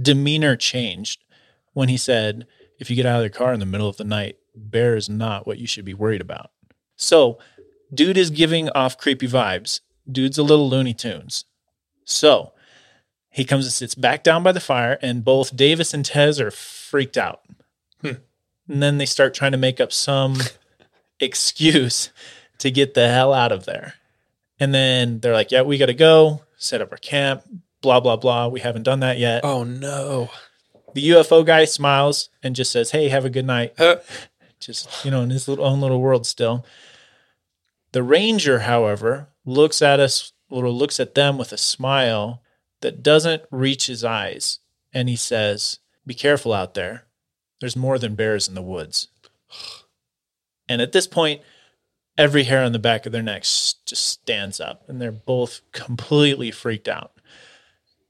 demeanor 0.00 0.54
changed 0.56 1.24
when 1.72 1.88
he 1.88 1.96
said, 1.96 2.46
if 2.78 2.88
you 2.90 2.96
get 2.96 3.06
out 3.06 3.16
of 3.16 3.22
the 3.30 3.36
car 3.36 3.52
in 3.52 3.60
the 3.60 3.66
middle 3.66 3.88
of 3.88 3.96
the 3.96 4.04
night, 4.04 4.36
bear 4.54 4.96
is 4.96 5.08
not 5.08 5.46
what 5.46 5.58
you 5.58 5.66
should 5.66 5.84
be 5.84 5.94
worried 5.94 6.20
about. 6.20 6.50
So, 6.96 7.38
dude 7.92 8.16
is 8.16 8.30
giving 8.30 8.68
off 8.70 8.98
creepy 8.98 9.28
vibes. 9.28 9.80
Dude's 10.10 10.38
a 10.38 10.42
little 10.42 10.68
Looney 10.68 10.94
Tunes. 10.94 11.44
So, 12.04 12.52
he 13.30 13.44
comes 13.44 13.66
and 13.66 13.72
sits 13.72 13.94
back 13.94 14.22
down 14.24 14.42
by 14.42 14.52
the 14.52 14.60
fire, 14.60 14.98
and 15.02 15.24
both 15.24 15.54
Davis 15.54 15.92
and 15.92 16.04
Tez 16.04 16.40
are 16.40 16.50
freaked 16.50 17.16
out. 17.16 17.42
Hmm. 18.00 18.12
And 18.68 18.82
then 18.82 18.98
they 18.98 19.06
start 19.06 19.34
trying 19.34 19.52
to 19.52 19.58
make 19.58 19.80
up 19.80 19.92
some 19.92 20.38
excuse 21.20 22.10
to 22.58 22.70
get 22.70 22.94
the 22.94 23.08
hell 23.08 23.32
out 23.32 23.52
of 23.52 23.64
there. 23.64 23.94
And 24.60 24.74
then 24.74 25.20
they're 25.20 25.34
like, 25.34 25.52
yeah, 25.52 25.62
we 25.62 25.78
got 25.78 25.86
to 25.86 25.94
go, 25.94 26.42
set 26.56 26.82
up 26.82 26.90
our 26.90 26.98
camp, 26.98 27.42
blah, 27.80 28.00
blah, 28.00 28.16
blah. 28.16 28.48
We 28.48 28.60
haven't 28.60 28.82
done 28.82 29.00
that 29.00 29.18
yet. 29.18 29.44
Oh 29.44 29.64
no. 29.64 30.30
The 30.94 31.10
UFO 31.10 31.44
guy 31.44 31.64
smiles 31.64 32.30
and 32.42 32.56
just 32.56 32.72
says, 32.72 32.90
hey, 32.90 33.08
have 33.08 33.24
a 33.24 33.30
good 33.30 33.46
night. 33.46 33.78
Uh, 33.78 33.96
Just, 34.60 35.04
you 35.04 35.12
know, 35.12 35.22
in 35.22 35.30
his 35.30 35.46
little, 35.46 35.64
own 35.64 35.80
little 35.80 36.00
world 36.00 36.26
still. 36.26 36.66
The 37.92 38.02
ranger, 38.02 38.60
however, 38.60 39.28
looks 39.44 39.80
at 39.82 40.00
us 40.00 40.32
or 40.50 40.68
looks 40.68 41.00
at 41.00 41.14
them 41.14 41.38
with 41.38 41.52
a 41.52 41.58
smile 41.58 42.42
that 42.80 43.02
doesn't 43.02 43.42
reach 43.50 43.86
his 43.86 44.04
eyes. 44.04 44.60
And 44.92 45.08
he 45.08 45.16
says, 45.16 45.78
be 46.06 46.14
careful 46.14 46.52
out 46.52 46.74
there. 46.74 47.06
There's 47.60 47.76
more 47.76 47.98
than 47.98 48.14
bears 48.14 48.48
in 48.48 48.54
the 48.54 48.62
woods. 48.62 49.08
And 50.68 50.80
at 50.80 50.92
this 50.92 51.06
point, 51.06 51.42
every 52.16 52.44
hair 52.44 52.62
on 52.62 52.72
the 52.72 52.78
back 52.78 53.06
of 53.06 53.12
their 53.12 53.22
necks 53.22 53.74
just 53.86 54.06
stands 54.06 54.60
up 54.60 54.88
and 54.88 55.00
they're 55.00 55.12
both 55.12 55.60
completely 55.72 56.50
freaked 56.50 56.88
out. 56.88 57.12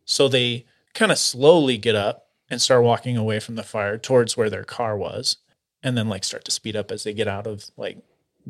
So 0.04 0.28
they 0.28 0.66
kind 0.94 1.12
of 1.12 1.18
slowly 1.18 1.78
get 1.78 1.94
up 1.94 2.28
and 2.50 2.60
start 2.60 2.82
walking 2.82 3.16
away 3.16 3.40
from 3.40 3.56
the 3.56 3.62
fire 3.62 3.98
towards 3.98 4.36
where 4.36 4.50
their 4.50 4.64
car 4.64 4.96
was 4.96 5.36
and 5.82 5.96
then 5.96 6.08
like 6.08 6.24
start 6.24 6.44
to 6.46 6.50
speed 6.50 6.76
up 6.76 6.90
as 6.90 7.04
they 7.04 7.12
get 7.12 7.28
out 7.28 7.46
of 7.46 7.70
like 7.76 7.98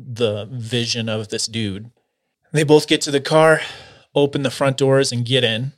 the 0.07 0.47
vision 0.51 1.09
of 1.09 1.29
this 1.29 1.47
dude. 1.47 1.91
They 2.51 2.63
both 2.63 2.87
get 2.87 3.01
to 3.01 3.11
the 3.11 3.21
car, 3.21 3.61
open 4.15 4.43
the 4.43 4.51
front 4.51 4.77
doors 4.77 5.11
and 5.11 5.25
get 5.25 5.43
in 5.43 5.73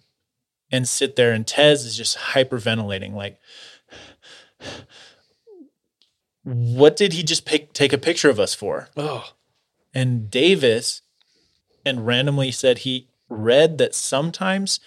and 0.71 0.87
sit 0.87 1.15
there 1.15 1.33
and 1.33 1.45
Tez 1.45 1.85
is 1.85 1.97
just 1.97 2.17
hyperventilating 2.17 3.13
like 3.13 3.37
what 6.43 6.95
did 6.95 7.13
he 7.13 7.23
just 7.23 7.45
pick, 7.45 7.73
take 7.73 7.93
a 7.93 7.97
picture 7.97 8.29
of 8.29 8.39
us 8.39 8.53
for? 8.53 8.89
oh. 8.97 9.33
And 9.93 10.31
Davis 10.31 11.01
and 11.85 12.07
randomly 12.07 12.49
said 12.51 12.79
he 12.79 13.09
read 13.27 13.77
that 13.77 13.93
sometimes 13.93 14.79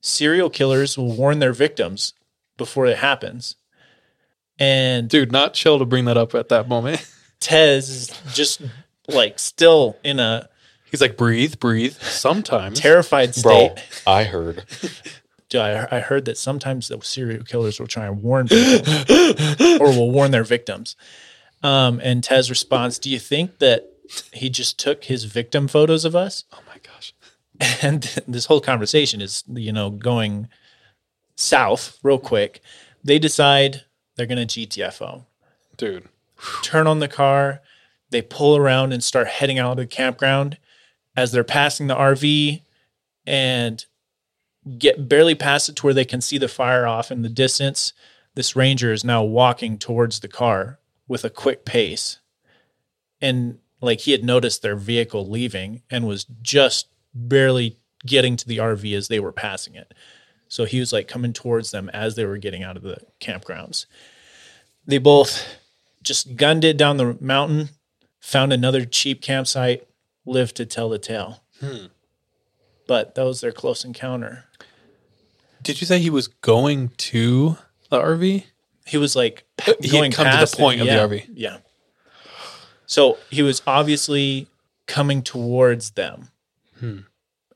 serial 0.00 0.48
killers 0.48 0.96
will 0.96 1.14
warn 1.14 1.40
their 1.40 1.52
victims 1.52 2.14
before 2.56 2.86
it 2.86 2.98
happens. 2.98 3.56
And 4.58 5.10
Dude, 5.10 5.30
not 5.30 5.52
chill 5.52 5.78
to 5.78 5.84
bring 5.84 6.06
that 6.06 6.16
up 6.16 6.34
at 6.34 6.48
that 6.48 6.68
moment. 6.68 7.06
Tez 7.40 7.88
is 7.88 8.20
just 8.34 8.62
like 9.08 9.38
still 9.38 9.96
in 10.04 10.20
a 10.20 10.48
He's 10.90 11.00
like, 11.00 11.16
breathe, 11.16 11.58
breathe. 11.58 11.94
Sometimes. 11.94 12.78
terrified 12.80 13.34
Bro, 13.42 13.74
state. 13.74 13.84
I 14.06 14.24
heard. 14.24 14.64
Dude, 15.48 15.60
I, 15.60 15.86
I 15.90 16.00
heard 16.00 16.24
that 16.24 16.38
sometimes 16.38 16.88
the 16.88 17.00
serial 17.02 17.44
killers 17.44 17.78
will 17.78 17.86
try 17.86 18.06
and 18.06 18.22
warn 18.22 18.48
people 18.48 18.94
or 19.80 19.88
will 19.88 20.10
warn 20.10 20.30
their 20.30 20.44
victims. 20.44 20.96
Um, 21.62 22.00
and 22.02 22.22
Tez 22.22 22.50
responds, 22.50 22.98
Do 22.98 23.10
you 23.10 23.18
think 23.18 23.58
that 23.58 23.90
he 24.32 24.48
just 24.48 24.78
took 24.78 25.04
his 25.04 25.24
victim 25.24 25.68
photos 25.68 26.04
of 26.04 26.14
us? 26.14 26.44
oh 26.52 26.60
my 26.66 26.78
gosh. 26.82 27.14
and 27.82 28.02
this 28.28 28.46
whole 28.46 28.60
conversation 28.60 29.20
is 29.20 29.42
you 29.48 29.72
know 29.72 29.90
going 29.90 30.48
south 31.36 31.98
real 32.02 32.18
quick 32.18 32.60
they 33.04 33.18
decide 33.18 33.82
they're 34.16 34.26
going 34.26 34.46
to 34.46 34.66
gtfo 34.66 35.24
Dude. 35.76 36.08
Turn 36.62 36.86
on 36.86 37.00
the 37.00 37.08
car 37.08 37.60
they 38.10 38.22
pull 38.22 38.56
around 38.56 38.92
and 38.92 39.02
start 39.02 39.26
heading 39.26 39.58
out 39.58 39.72
of 39.72 39.76
the 39.76 39.86
campground 39.86 40.58
as 41.16 41.32
they're 41.32 41.44
passing 41.44 41.86
the 41.86 41.94
rv 41.94 42.62
and 43.26 43.86
get 44.78 45.08
barely 45.08 45.34
past 45.34 45.68
it 45.68 45.76
to 45.76 45.86
where 45.86 45.94
they 45.94 46.04
can 46.04 46.20
see 46.20 46.38
the 46.38 46.48
fire 46.48 46.86
off 46.86 47.10
in 47.10 47.22
the 47.22 47.28
distance 47.28 47.92
this 48.34 48.54
ranger 48.54 48.92
is 48.92 49.04
now 49.04 49.22
walking 49.22 49.78
towards 49.78 50.20
the 50.20 50.28
car 50.28 50.78
with 51.08 51.24
a 51.24 51.30
quick 51.30 51.64
pace 51.64 52.18
and 53.20 53.58
like 53.80 54.00
he 54.00 54.12
had 54.12 54.24
noticed 54.24 54.62
their 54.62 54.76
vehicle 54.76 55.28
leaving 55.28 55.82
and 55.90 56.06
was 56.06 56.24
just 56.42 56.88
barely 57.14 57.78
getting 58.04 58.36
to 58.36 58.46
the 58.46 58.58
RV 58.58 58.96
as 58.96 59.08
they 59.08 59.20
were 59.20 59.32
passing 59.32 59.74
it. 59.74 59.92
So 60.48 60.64
he 60.64 60.80
was 60.80 60.92
like 60.92 61.08
coming 61.08 61.32
towards 61.32 61.70
them 61.70 61.90
as 61.90 62.14
they 62.14 62.24
were 62.24 62.38
getting 62.38 62.62
out 62.62 62.76
of 62.76 62.82
the 62.82 62.98
campgrounds. 63.20 63.86
They 64.86 64.98
both 64.98 65.44
just 66.06 66.36
gunned 66.36 66.64
it 66.64 66.76
down 66.78 66.96
the 66.96 67.18
mountain, 67.20 67.70
found 68.20 68.52
another 68.52 68.84
cheap 68.84 69.20
campsite, 69.20 69.86
lived 70.24 70.56
to 70.56 70.64
tell 70.66 70.88
the 70.88 70.98
tale. 70.98 71.42
But 72.86 73.14
that 73.16 73.24
was 73.24 73.40
their 73.40 73.52
close 73.52 73.84
encounter. 73.84 74.44
Did 75.62 75.80
you 75.80 75.86
say 75.86 75.98
he 75.98 76.10
was 76.10 76.28
going 76.28 76.90
to 76.96 77.58
the 77.90 77.98
RV? 78.00 78.44
He 78.86 78.96
was 78.96 79.16
like 79.16 79.44
He 79.80 79.96
had 79.96 80.12
come 80.12 80.26
to 80.26 80.30
the 80.30 80.36
past 80.38 80.54
it. 80.54 80.58
point 80.58 80.80
of 80.80 80.86
the 80.86 80.92
RV. 80.92 81.28
Yeah. 81.34 81.58
So 82.86 83.18
he 83.30 83.42
was 83.42 83.62
obviously 83.66 84.46
coming 84.86 85.22
towards 85.22 85.90
them 85.92 86.28
Hmm. 86.78 86.98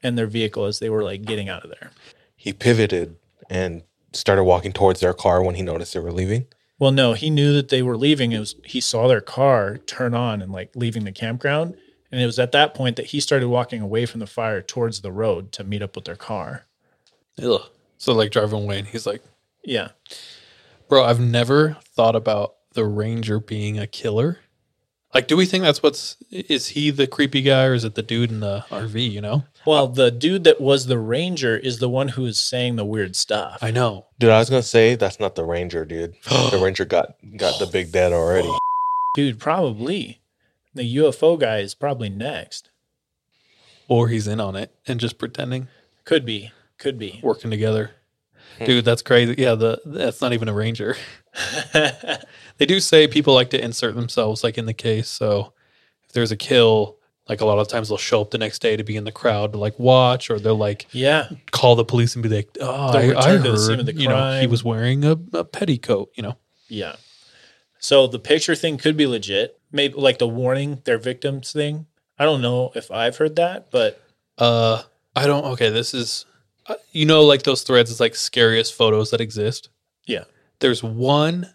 and 0.02 0.18
their 0.18 0.26
vehicle 0.26 0.64
as 0.64 0.80
they 0.80 0.90
were 0.90 1.04
like 1.04 1.22
getting 1.22 1.48
out 1.48 1.62
of 1.62 1.70
there. 1.70 1.92
He 2.36 2.52
pivoted 2.52 3.16
and 3.48 3.82
started 4.12 4.42
walking 4.44 4.72
towards 4.72 4.98
their 4.98 5.12
car 5.14 5.40
when 5.42 5.54
he 5.54 5.62
noticed 5.62 5.94
they 5.94 6.00
were 6.00 6.10
leaving. 6.10 6.46
Well, 6.80 6.90
no, 6.90 7.12
he 7.12 7.30
knew 7.30 7.52
that 7.52 7.68
they 7.68 7.82
were 7.82 7.96
leaving. 7.96 8.32
It 8.32 8.40
was 8.40 8.56
he 8.64 8.80
saw 8.80 9.06
their 9.06 9.20
car 9.20 9.76
turn 9.76 10.14
on 10.14 10.42
and 10.42 10.50
like 10.50 10.74
leaving 10.74 11.04
the 11.04 11.12
campground, 11.12 11.76
and 12.10 12.20
it 12.20 12.26
was 12.26 12.38
at 12.38 12.52
that 12.52 12.74
point 12.74 12.96
that 12.96 13.06
he 13.06 13.20
started 13.20 13.48
walking 13.48 13.82
away 13.82 14.06
from 14.06 14.18
the 14.18 14.26
fire 14.26 14.62
towards 14.62 15.02
the 15.02 15.12
road 15.12 15.52
to 15.52 15.62
meet 15.62 15.82
up 15.82 15.94
with 15.94 16.06
their 16.06 16.16
car. 16.16 16.64
Ugh. 17.40 17.60
So 17.98 18.14
like 18.14 18.32
driving 18.32 18.64
away 18.64 18.78
and 18.78 18.88
he's 18.88 19.06
like, 19.06 19.22
Yeah, 19.62 19.90
Bro, 20.88 21.04
I've 21.04 21.20
never 21.20 21.76
thought 21.84 22.16
about 22.16 22.54
the 22.72 22.84
ranger 22.84 23.38
being 23.38 23.78
a 23.78 23.86
killer. 23.86 24.38
Like, 25.12 25.26
do 25.26 25.36
we 25.36 25.44
think 25.44 25.64
that's 25.64 25.82
what's 25.82 26.16
is 26.30 26.68
he 26.68 26.90
the 26.90 27.06
creepy 27.06 27.42
guy 27.42 27.64
or 27.64 27.74
is 27.74 27.84
it 27.84 27.96
the 27.96 28.02
dude 28.02 28.30
in 28.30 28.40
the 28.40 28.64
RV, 28.70 29.10
you 29.10 29.20
know? 29.20 29.44
Well, 29.66 29.88
the 29.88 30.10
dude 30.10 30.44
that 30.44 30.60
was 30.60 30.86
the 30.86 30.98
ranger 30.98 31.56
is 31.56 31.78
the 31.78 31.88
one 31.88 32.08
who 32.08 32.26
is 32.26 32.38
saying 32.38 32.76
the 32.76 32.84
weird 32.84 33.16
stuff. 33.16 33.58
I 33.60 33.72
know. 33.72 34.06
Dude, 34.20 34.30
I 34.30 34.38
was 34.38 34.48
gonna 34.48 34.62
say 34.62 34.94
that's 34.94 35.18
not 35.18 35.34
the 35.34 35.44
ranger, 35.44 35.84
dude. 35.84 36.14
the 36.24 36.60
ranger 36.62 36.84
got 36.84 37.16
got 37.36 37.58
the 37.58 37.66
big 37.66 37.90
dead 37.90 38.12
already. 38.12 38.50
Dude, 39.14 39.40
probably. 39.40 40.20
The 40.74 40.96
UFO 40.96 41.38
guy 41.38 41.58
is 41.58 41.74
probably 41.74 42.08
next. 42.08 42.70
Or 43.88 44.06
he's 44.06 44.28
in 44.28 44.38
on 44.38 44.54
it 44.54 44.72
and 44.86 45.00
just 45.00 45.18
pretending, 45.18 45.66
Could 46.04 46.24
be. 46.24 46.52
Could 46.78 46.96
be. 46.96 47.18
working 47.24 47.50
together. 47.50 47.90
Dude, 48.64 48.84
that's 48.84 49.02
crazy. 49.02 49.34
Yeah, 49.38 49.54
the 49.54 49.80
that's 49.84 50.20
not 50.20 50.32
even 50.32 50.48
a 50.48 50.52
ranger. 50.52 50.96
they 52.60 52.66
do 52.66 52.78
say 52.78 53.08
people 53.08 53.32
like 53.34 53.50
to 53.50 53.64
insert 53.64 53.94
themselves 53.96 54.44
like 54.44 54.56
in 54.58 54.66
the 54.66 54.74
case. 54.74 55.08
So 55.08 55.54
if 56.04 56.12
there's 56.12 56.30
a 56.30 56.36
kill, 56.36 56.98
like 57.28 57.40
a 57.40 57.44
lot 57.46 57.58
of 57.58 57.68
times 57.68 57.88
they'll 57.88 57.96
show 57.98 58.20
up 58.20 58.30
the 58.30 58.38
next 58.38 58.58
day 58.60 58.76
to 58.76 58.84
be 58.84 58.96
in 58.96 59.04
the 59.04 59.12
crowd 59.12 59.52
to 59.52 59.58
like 59.58 59.78
watch, 59.78 60.28
or 60.30 60.38
they'll 60.38 60.56
like 60.56 60.86
Yeah. 60.92 61.28
call 61.52 61.74
the 61.74 61.84
police 61.84 62.14
and 62.14 62.22
be 62.22 62.28
like, 62.28 62.48
"Oh, 62.60 62.92
They'll 62.92 63.16
I, 63.18 63.20
I 63.22 63.32
return 63.32 63.42
to 63.44 63.52
the 63.52 63.58
scene 63.58 63.76
heard, 63.86 63.98
you 63.98 64.08
know, 64.08 64.40
he 64.40 64.46
was 64.46 64.62
wearing 64.62 65.04
a, 65.04 65.12
a 65.32 65.44
petticoat." 65.44 66.10
You 66.16 66.22
know, 66.24 66.36
Yeah. 66.68 66.96
So 67.78 68.06
the 68.06 68.18
picture 68.18 68.54
thing 68.54 68.76
could 68.76 68.96
be 68.96 69.06
legit. 69.06 69.58
Maybe 69.72 69.94
like 69.94 70.18
the 70.18 70.28
warning 70.28 70.82
their 70.84 70.98
victims 70.98 71.52
thing. 71.52 71.86
I 72.18 72.24
don't 72.24 72.42
know 72.42 72.72
if 72.74 72.90
I've 72.90 73.16
heard 73.16 73.36
that, 73.36 73.70
but 73.70 74.02
uh, 74.36 74.82
I 75.16 75.26
don't. 75.26 75.44
Okay, 75.52 75.70
this 75.70 75.94
is, 75.94 76.26
uh, 76.66 76.74
you 76.92 77.06
know, 77.06 77.22
like 77.22 77.44
those 77.44 77.62
threads. 77.62 77.90
It's 77.90 78.00
like 78.00 78.14
scariest 78.16 78.74
photos 78.74 79.10
that 79.12 79.20
exist. 79.22 79.70
yeah. 80.06 80.24
There's 80.58 80.82
one 80.82 81.48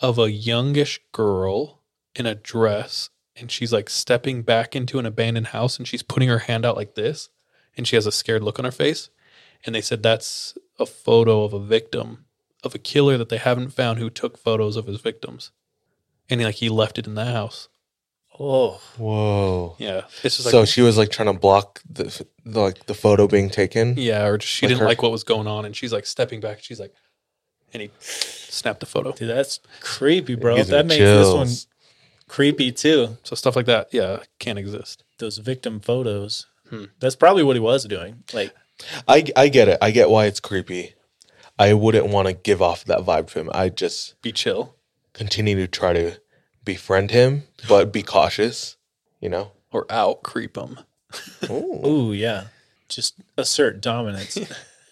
of 0.00 0.18
a 0.18 0.30
youngish 0.30 1.00
girl 1.12 1.82
in 2.14 2.26
a 2.26 2.34
dress, 2.34 3.10
and 3.34 3.50
she's 3.50 3.72
like 3.72 3.88
stepping 3.90 4.42
back 4.42 4.74
into 4.76 4.98
an 4.98 5.06
abandoned 5.06 5.48
house, 5.48 5.78
and 5.78 5.86
she's 5.88 6.02
putting 6.02 6.28
her 6.28 6.40
hand 6.40 6.64
out 6.64 6.76
like 6.76 6.94
this, 6.94 7.28
and 7.76 7.86
she 7.86 7.96
has 7.96 8.06
a 8.06 8.12
scared 8.12 8.42
look 8.42 8.58
on 8.58 8.64
her 8.64 8.70
face. 8.70 9.10
And 9.64 9.74
they 9.74 9.80
said 9.80 10.02
that's 10.02 10.56
a 10.78 10.86
photo 10.86 11.42
of 11.44 11.52
a 11.52 11.58
victim 11.60 12.24
of 12.62 12.74
a 12.74 12.78
killer 12.78 13.16
that 13.18 13.28
they 13.28 13.36
haven't 13.38 13.70
found 13.70 13.98
who 13.98 14.10
took 14.10 14.36
photos 14.38 14.76
of 14.76 14.86
his 14.86 15.00
victims, 15.00 15.50
and 16.28 16.40
he, 16.40 16.46
like 16.46 16.56
he 16.56 16.68
left 16.68 16.98
it 16.98 17.06
in 17.06 17.14
the 17.14 17.24
house. 17.24 17.68
Oh, 18.38 18.82
Whoa. 18.98 19.76
Yeah, 19.78 20.02
it's 20.22 20.36
just 20.36 20.44
like 20.44 20.50
so 20.52 20.64
she 20.66 20.82
was 20.82 20.98
like 20.98 21.08
trying 21.10 21.32
to 21.32 21.38
block 21.38 21.80
the, 21.88 22.04
the 22.44 22.60
like 22.60 22.84
the 22.86 22.92
photo 22.94 23.26
being 23.26 23.48
taken. 23.48 23.94
Yeah, 23.96 24.26
or 24.26 24.36
just 24.38 24.52
she 24.52 24.66
Like 24.66 24.70
didn't 24.70 24.80
her- 24.80 24.86
like 24.88 25.02
what 25.02 25.10
was 25.12 25.24
going 25.24 25.46
on, 25.46 25.64
and 25.64 25.74
she's 25.74 25.92
like 25.92 26.04
stepping 26.06 26.40
back. 26.40 26.62
She's 26.62 26.78
like, 26.80 26.92
and 27.76 27.82
he 27.82 27.90
snapped 28.00 28.80
the 28.80 28.86
photo. 28.86 29.12
dude, 29.12 29.28
that's 29.28 29.60
creepy, 29.80 30.34
bro. 30.34 30.62
That 30.62 30.86
makes 30.86 30.98
this 30.98 31.34
one 31.34 31.48
creepy 32.28 32.72
too. 32.72 33.16
So 33.22 33.36
stuff 33.36 33.56
like 33.56 33.66
that, 33.66 33.88
yeah, 33.92 34.20
can't 34.38 34.58
exist. 34.58 35.04
Those 35.18 35.38
victim 35.38 35.80
photos. 35.80 36.46
Hmm. 36.70 36.84
That's 36.98 37.16
probably 37.16 37.42
what 37.42 37.56
he 37.56 37.60
was 37.60 37.84
doing. 37.84 38.24
Like, 38.32 38.54
I 39.06 39.24
I 39.36 39.48
get 39.48 39.68
it. 39.68 39.78
I 39.80 39.90
get 39.90 40.10
why 40.10 40.26
it's 40.26 40.40
creepy. 40.40 40.94
I 41.58 41.72
wouldn't 41.74 42.08
want 42.08 42.28
to 42.28 42.34
give 42.34 42.60
off 42.60 42.84
that 42.84 43.00
vibe 43.00 43.28
to 43.30 43.40
him. 43.40 43.50
I 43.54 43.68
just 43.70 44.20
Be 44.20 44.32
chill. 44.32 44.74
continue 45.14 45.56
to 45.56 45.66
try 45.68 45.92
to 45.94 46.20
befriend 46.64 47.10
him, 47.12 47.44
but 47.68 47.92
be 47.92 48.02
cautious. 48.02 48.76
You 49.20 49.28
know. 49.30 49.52
Or 49.72 49.86
out 49.90 50.22
creep 50.22 50.56
him. 50.56 50.80
Ooh, 51.50 52.12
yeah. 52.14 52.44
Just 52.88 53.14
assert 53.36 53.80
dominance. 53.80 54.38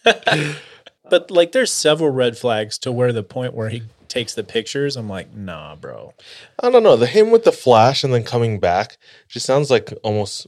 but 1.10 1.30
like 1.30 1.52
there's 1.52 1.72
several 1.72 2.10
red 2.10 2.36
flags 2.36 2.78
to 2.78 2.92
where 2.92 3.12
the 3.12 3.22
point 3.22 3.54
where 3.54 3.68
he 3.68 3.82
takes 4.08 4.34
the 4.34 4.44
pictures, 4.44 4.96
I'm 4.96 5.08
like, 5.08 5.34
nah, 5.34 5.74
bro. 5.74 6.14
I 6.60 6.70
don't 6.70 6.82
know. 6.82 6.96
The 6.96 7.06
him 7.06 7.30
with 7.30 7.44
the 7.44 7.52
flash 7.52 8.04
and 8.04 8.14
then 8.14 8.22
coming 8.24 8.60
back 8.60 8.96
just 9.28 9.44
sounds 9.46 9.70
like 9.70 9.92
almost 10.02 10.46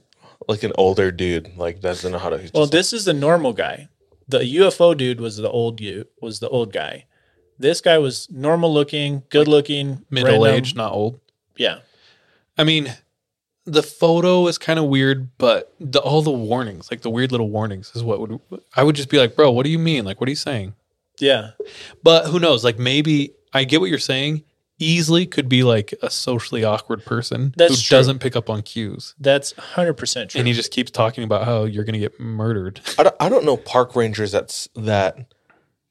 like 0.49 0.63
an 0.63 0.73
older 0.77 1.11
dude. 1.11 1.57
Like 1.57 1.81
doesn't 1.81 2.11
know 2.13 2.19
how 2.19 2.31
to. 2.31 2.37
Well, 2.55 2.65
just 2.65 2.73
this 2.73 2.93
is 2.93 3.05
the 3.05 3.13
normal 3.15 3.53
guy. 3.53 3.89
The 4.29 4.41
UFO 4.41 4.97
dude 4.97 5.21
was 5.21 5.37
the 5.37 5.51
old 5.51 5.81
you 5.81 6.07
was 6.21 6.41
the 6.41 6.49
old 6.49 6.73
guy. 6.73 7.07
This 7.59 7.81
guy 7.81 7.99
was 7.99 8.29
normal 8.31 8.73
looking, 8.73 9.23
good 9.31 9.49
looking, 9.49 10.05
Middle 10.11 10.45
random- 10.45 10.55
aged, 10.55 10.77
not 10.77 10.93
old. 10.93 11.21
Yeah. 11.57 11.79
I 12.59 12.65
mean, 12.65 12.95
the 13.67 13.83
photo 13.83 14.47
is 14.47 14.59
kind 14.59 14.79
of 14.79 14.87
weird, 14.87 15.37
but 15.39 15.75
the, 15.81 16.01
all 16.01 16.23
the 16.23 16.31
warnings, 16.31 16.91
like 16.91 17.03
the 17.03 17.11
weird 17.11 17.33
little 17.33 17.51
warnings, 17.51 17.93
is 17.95 18.03
what 18.05 18.21
would 18.21 18.41
I 18.75 18.83
would 18.85 18.95
just 18.97 19.09
be 19.11 19.19
like, 19.19 19.35
bro, 19.37 19.51
what 19.51 19.65
do 19.65 19.71
you 19.71 19.79
mean? 19.79 20.05
Like, 20.05 20.21
what 20.21 20.29
are 20.29 20.31
you 20.31 20.37
saying? 20.37 20.75
Yeah. 21.19 21.51
But 22.03 22.27
who 22.27 22.39
knows? 22.39 22.63
Like, 22.65 22.79
maybe 22.79 23.33
I 23.53 23.65
get 23.65 23.81
what 23.81 23.91
you're 23.91 23.99
saying. 23.99 24.45
Easily 24.79 25.25
could 25.25 25.49
be 25.49 25.63
like 25.63 25.95
a 26.03 26.11
socially 26.11 26.63
awkward 26.63 27.03
person 27.07 27.55
That's 27.57 27.77
who 27.77 27.81
true. 27.81 27.97
doesn't 27.97 28.19
pick 28.19 28.37
up 28.37 28.51
on 28.51 28.61
cues, 28.61 29.15
That's 29.19 29.55
100% 29.55 30.29
true. 30.29 30.39
and 30.39 30.47
he 30.47 30.53
just 30.53 30.71
keeps 30.71 30.91
talking 30.91 31.25
about 31.25 31.47
how 31.47 31.65
you're 31.65 31.85
gonna 31.85 31.99
get 31.99 32.21
murdered. 32.21 32.81
I 32.99 33.05
don't, 33.05 33.17
I 33.19 33.29
don't 33.31 33.47
know 33.47 33.57
park 33.57 33.97
rangers 33.97 34.33
that's 34.33 34.69
that 34.77 35.33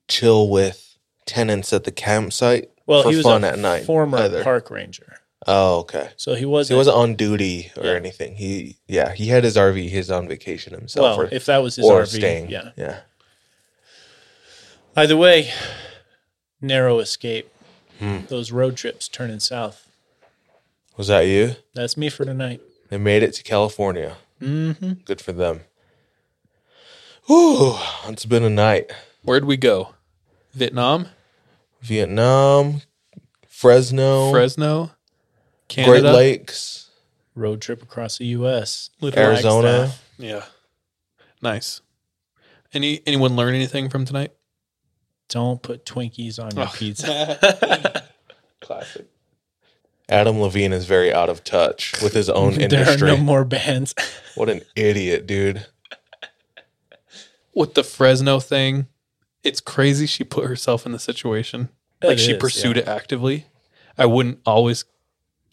chill 0.07 0.49
with 0.49 0.97
tenants 1.25 1.73
at 1.73 1.83
the 1.85 1.91
campsite 1.91 2.69
well, 2.85 3.01
for 3.01 3.09
he 3.09 3.15
was 3.15 3.25
fun 3.25 3.43
a 3.43 3.47
at 3.47 3.57
night. 3.57 3.85
former 3.85 4.19
either. 4.19 4.43
park 4.43 4.69
ranger. 4.69 5.14
Oh, 5.47 5.79
okay. 5.81 6.09
So 6.17 6.33
he 6.33 6.45
wasn't 6.45 6.75
He 6.75 6.77
wasn't 6.77 6.97
on 6.97 7.15
duty 7.15 7.71
or 7.77 7.85
Yeah. 7.85 7.91
anything. 7.93 8.35
He 8.35 8.77
yeah, 8.87 9.13
he 9.13 9.27
had 9.27 9.43
his 9.43 9.55
RV. 9.57 9.89
He's 9.89 10.09
on 10.09 10.27
vacation 10.27 10.73
himself. 10.73 11.17
well, 11.17 11.27
or, 11.27 11.29
if 11.33 11.45
that 11.45 11.59
was 11.61 11.75
his 11.75 11.85
or 11.85 12.01
RV. 12.01 12.07
staying. 12.17 12.49
Yeah. 12.49 12.71
yeah. 12.75 12.99
Either 14.95 15.17
way, 15.17 15.51
narrow 16.61 16.99
escape. 16.99 17.49
Hmm. 17.99 18.19
Those 18.27 18.51
road 18.51 18.75
trips 18.75 19.07
turning 19.07 19.39
south. 19.39 19.87
Was 20.97 21.07
that 21.07 21.21
you? 21.21 21.55
That's 21.73 21.95
me 21.97 22.09
for 22.09 22.25
tonight. 22.25 22.61
They 22.89 22.97
made 22.97 23.23
it 23.23 23.33
to 23.35 23.43
California. 23.43 24.15
Mm-hmm. 24.41 24.93
Good 25.05 25.21
for 25.21 25.31
them. 25.31 25.61
Whew, 27.27 27.75
it's 28.07 28.25
been 28.25 28.43
a 28.43 28.49
night. 28.49 28.91
Where'd 29.23 29.45
we 29.45 29.57
go? 29.57 29.95
Vietnam, 30.53 31.07
Vietnam, 31.81 32.81
Fresno, 33.47 34.31
Fresno, 34.31 34.91
Great 35.69 35.85
Canada, 35.85 36.13
Lakes, 36.13 36.89
Road 37.33 37.61
trip 37.61 37.81
across 37.81 38.17
the 38.17 38.25
U.S. 38.27 38.89
Little 39.01 39.19
Arizona. 39.19 39.87
Flagstaff. 39.87 40.09
Yeah, 40.17 40.45
nice. 41.41 41.81
Any 42.73 43.01
anyone 43.05 43.35
learn 43.35 43.53
anything 43.55 43.89
from 43.89 44.05
tonight? 44.05 44.31
Don't 45.29 45.61
put 45.61 45.85
Twinkies 45.85 46.39
on 46.43 46.55
your 46.55 46.65
Oh. 46.67 46.71
pizza. 46.73 48.03
Classic. 48.61 49.07
Adam 50.07 50.39
Levine 50.39 50.71
is 50.71 50.85
very 50.85 51.11
out 51.11 51.29
of 51.29 51.43
touch 51.43 51.99
with 52.03 52.13
his 52.13 52.29
own 52.29 52.53
there 52.55 52.61
are 52.61 52.63
industry. 52.91 53.07
no 53.07 53.17
more 53.17 53.43
bands. 53.43 53.95
what 54.35 54.49
an 54.49 54.61
idiot, 54.75 55.25
dude. 55.25 55.65
With 57.55 57.73
the 57.73 57.83
Fresno 57.83 58.39
thing, 58.39 58.87
it's 59.43 59.61
crazy. 59.61 60.05
She 60.05 60.23
put 60.23 60.45
herself 60.45 60.85
in 60.85 60.91
the 60.91 60.99
situation. 60.99 61.69
It 62.01 62.07
like 62.07 62.19
she 62.19 62.33
is, 62.33 62.37
pursued 62.37 62.75
yeah. 62.75 62.83
it 62.83 62.87
actively. 62.87 63.47
I 63.97 64.05
wouldn't 64.05 64.39
always 64.45 64.83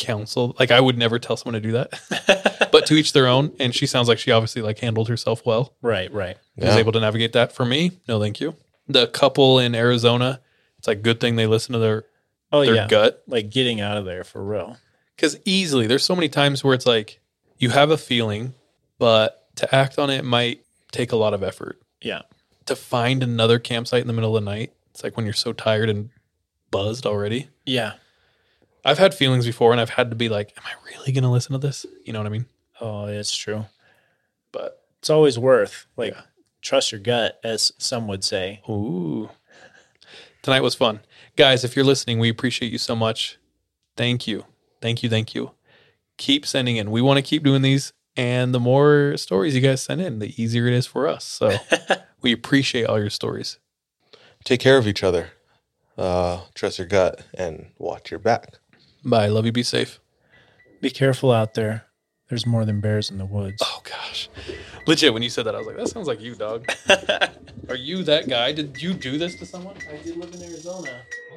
counsel. 0.03 0.55
Like 0.59 0.71
I 0.71 0.81
would 0.81 0.99
never 0.99 1.19
tell 1.19 1.37
someone 1.37 1.61
to 1.61 1.67
do 1.67 1.73
that. 1.73 2.69
but 2.73 2.87
to 2.87 2.95
each 2.95 3.13
their 3.13 3.27
own. 3.27 3.53
And 3.59 3.75
she 3.75 3.87
sounds 3.87 4.09
like 4.09 4.19
she 4.19 4.31
obviously 4.31 4.61
like 4.63 4.79
handled 4.81 5.09
herself 5.09 5.45
well. 5.47 5.73
right, 5.83 6.13
right. 6.13 6.37
was 6.57 6.67
Yeah. 6.75 6.77
able 6.79 6.93
to 6.93 7.01
navigate 7.01 7.33
that. 7.33 7.53
For 7.53 7.65
me, 7.65 7.93
no, 8.09 8.21
thank 8.21 8.41
you. 8.41 8.57
The 8.89 9.07
couple 9.07 9.59
in 9.59 9.75
Arizona, 9.75 10.41
it's 10.79 10.87
like 10.89 11.03
good 11.03 11.21
thing 11.21 11.37
they 11.37 11.47
listen 11.47 11.73
to 11.73 11.79
their 11.79 12.05
Oh 12.51 12.65
their 12.65 12.75
yeah, 12.75 12.87
gut 12.89 13.23
like 13.27 13.49
getting 13.51 13.81
out 13.81 13.97
of 13.97 14.05
there 14.05 14.25
for 14.25 14.45
real. 14.45 14.77
because 15.17 15.39
easily 15.47 15.87
there's 15.87 16.05
so 16.05 16.15
many 16.15 16.29
times 16.29 16.63
where 16.63 16.75
it's 16.75 16.85
like 16.87 17.21
you 17.59 17.71
have 17.71 17.91
a 17.91 17.97
feeling, 17.97 18.53
but 18.99 19.47
to 19.57 19.75
act 19.75 19.99
on 19.99 20.11
it 20.11 20.25
might 20.25 20.61
take 20.91 21.13
a 21.13 21.17
lot 21.17 21.33
of 21.33 21.43
effort. 21.43 21.81
Yeah, 22.03 22.23
To 22.67 22.77
find 22.77 23.23
another 23.23 23.59
campsite 23.59 24.01
in 24.03 24.07
the 24.09 24.13
middle 24.13 24.37
of 24.37 24.45
the 24.45 24.51
night, 24.51 24.73
it's 24.91 25.03
like 25.05 25.17
when 25.17 25.25
you're 25.25 25.33
so 25.33 25.53
tired 25.53 25.89
and 25.89 26.11
buzzed 26.71 27.07
already. 27.07 27.49
yeah. 27.65 27.93
I've 28.85 28.99
had 28.99 29.15
feelings 29.15 29.47
before, 29.47 29.73
and 29.73 29.81
I've 29.81 29.91
had 29.91 30.11
to 30.11 30.17
be 30.17 30.29
like, 30.29 30.53
"Am 30.57 30.65
I 30.67 30.73
really 30.91 31.13
going 31.13 31.23
to 31.25 31.31
listen 31.31 31.53
to 31.53 31.59
this?" 31.59 31.87
You 32.05 32.13
know 32.13 32.19
what 32.21 32.27
I 32.27 32.31
mean? 32.31 32.47
Oh, 32.81 33.07
it's 33.07 33.35
true. 33.37 33.67
But 34.51 34.79
It's 34.99 35.11
always 35.11 35.39
worth 35.39 35.87
like 35.97 36.13
Yeah. 36.15 36.23
trust 36.61 36.93
your 36.93 37.01
gut, 37.01 37.41
as 37.43 37.73
some 37.79 38.07
would 38.09 38.23
say. 38.25 38.61
Ooh. 38.69 39.31
Tonight 40.43 40.61
was 40.63 40.75
fun. 40.75 41.01
Guys, 41.37 41.65
if 41.65 41.75
you're 41.77 41.85
listening, 41.85 42.19
we 42.19 42.29
appreciate 42.29 42.71
you 42.73 42.79
so 42.79 42.95
much. 42.97 43.39
Thank 43.97 44.27
you. 44.27 44.45
Thank 44.81 45.03
you. 45.03 45.09
Thank 45.11 45.35
you. 45.35 45.53
Keep 46.19 46.47
sending 46.47 46.77
in. 46.77 46.91
We 46.91 47.01
want 47.03 47.19
to 47.19 47.23
keep 47.23 47.43
doing 47.45 47.63
these. 47.63 47.93
And 48.17 48.53
the 48.55 48.61
more 48.61 49.17
stories 49.17 49.55
you 49.55 49.61
guys 49.61 49.83
send 49.83 50.01
in, 50.01 50.19
the 50.19 50.41
easier 50.43 50.67
it 50.67 50.75
is 50.75 50.87
for 50.87 51.07
us. 51.09 51.25
So 51.25 51.57
we 52.21 52.33
appreciate 52.33 52.85
all 52.87 52.99
your 52.99 53.11
stories. 53.11 53.59
Take 54.45 54.61
care 54.61 54.77
of 54.77 54.87
each 54.87 55.03
other. 55.03 55.31
Uh, 55.97 56.43
trust 56.55 56.79
your 56.79 56.87
gut 56.89 57.25
and 57.35 57.71
watch 57.79 58.11
your 58.11 58.21
back. 58.21 58.59
Bye. 59.05 59.29
Love 59.29 59.47
you. 59.47 59.53
Be 59.53 59.63
safe. 59.63 60.01
Be 60.81 60.91
careful 60.91 61.31
out 61.31 61.55
there. 61.55 61.87
There's 62.29 62.47
more 62.47 62.65
than 62.65 62.81
bears 62.81 63.11
in 63.11 63.19
the 63.19 63.27
woods. 63.27 63.63
Oh, 63.63 63.83
gosh. 63.85 64.31
Legit, 64.87 65.13
when 65.13 65.23
you 65.23 65.29
said 65.29 65.45
that, 65.45 65.55
I 65.55 65.59
was 65.59 65.67
like, 65.67 65.77
that 65.77 65.89
sounds 65.89 66.09
like 66.09 66.21
you, 66.21 66.35
dog. 66.35 66.67
Are 67.69 67.77
you 67.77 68.03
that 68.05 68.27
guy? 68.29 68.53
Did 68.53 68.81
you 68.81 68.95
do 68.95 69.19
this 69.19 69.35
to 69.37 69.47
someone? 69.47 69.77
I 69.93 70.03
did 70.03 70.17
live 70.17 70.33
in 70.35 70.43
Arizona. 70.43 71.03
Oh, 71.33 71.37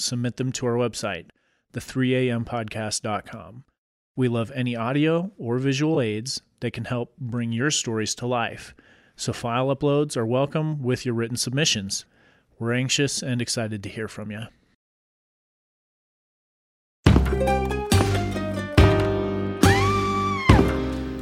submit 0.00 0.36
them 0.36 0.52
to 0.52 0.66
our 0.66 0.74
website, 0.74 1.26
the3ampodcast.com. 1.72 3.64
We 4.16 4.28
love 4.28 4.52
any 4.54 4.76
audio 4.76 5.32
or 5.38 5.58
visual 5.58 6.00
aids 6.00 6.42
that 6.60 6.72
can 6.72 6.84
help 6.84 7.16
bring 7.18 7.52
your 7.52 7.70
stories 7.70 8.14
to 8.16 8.26
life. 8.26 8.74
So 9.16 9.32
file 9.32 9.74
uploads 9.74 10.16
are 10.16 10.26
welcome 10.26 10.82
with 10.82 11.04
your 11.04 11.14
written 11.14 11.36
submissions. 11.36 12.04
We're 12.58 12.72
anxious 12.72 13.22
and 13.22 13.40
excited 13.40 13.82
to 13.82 13.88
hear 13.88 14.08
from 14.08 14.30
you. 14.30 14.42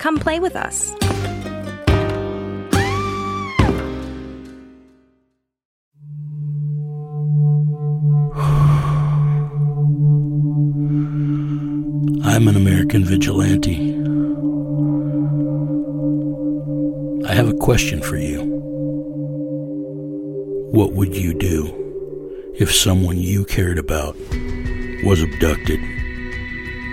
Come 0.00 0.18
play 0.18 0.40
with 0.40 0.56
us. 0.56 0.94
I'm 12.24 12.48
an 12.48 12.56
American 12.56 13.04
vigilante. 13.04 13.92
I 17.28 17.34
have 17.34 17.48
a 17.48 17.58
question 17.58 18.00
for 18.00 18.16
you. 18.16 18.40
What 20.72 20.94
would 20.94 21.14
you 21.14 21.34
do 21.34 22.54
if 22.58 22.74
someone 22.74 23.18
you 23.18 23.44
cared 23.44 23.76
about 23.76 24.16
was 25.04 25.22
abducted, 25.22 25.80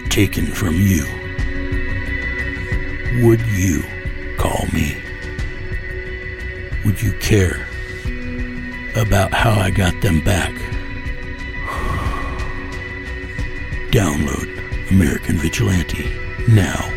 taken 0.10 0.48
from 0.48 0.76
you? 0.76 1.27
Would 3.16 3.42
you 3.48 3.82
call 4.38 4.68
me? 4.74 5.02
Would 6.86 7.02
you 7.02 7.14
care 7.14 7.66
about 8.96 9.34
how 9.34 9.54
I 9.54 9.72
got 9.72 10.00
them 10.02 10.22
back? 10.22 10.52
Download 13.92 14.92
American 14.92 15.38
Vigilante 15.38 16.16
now. 16.48 16.97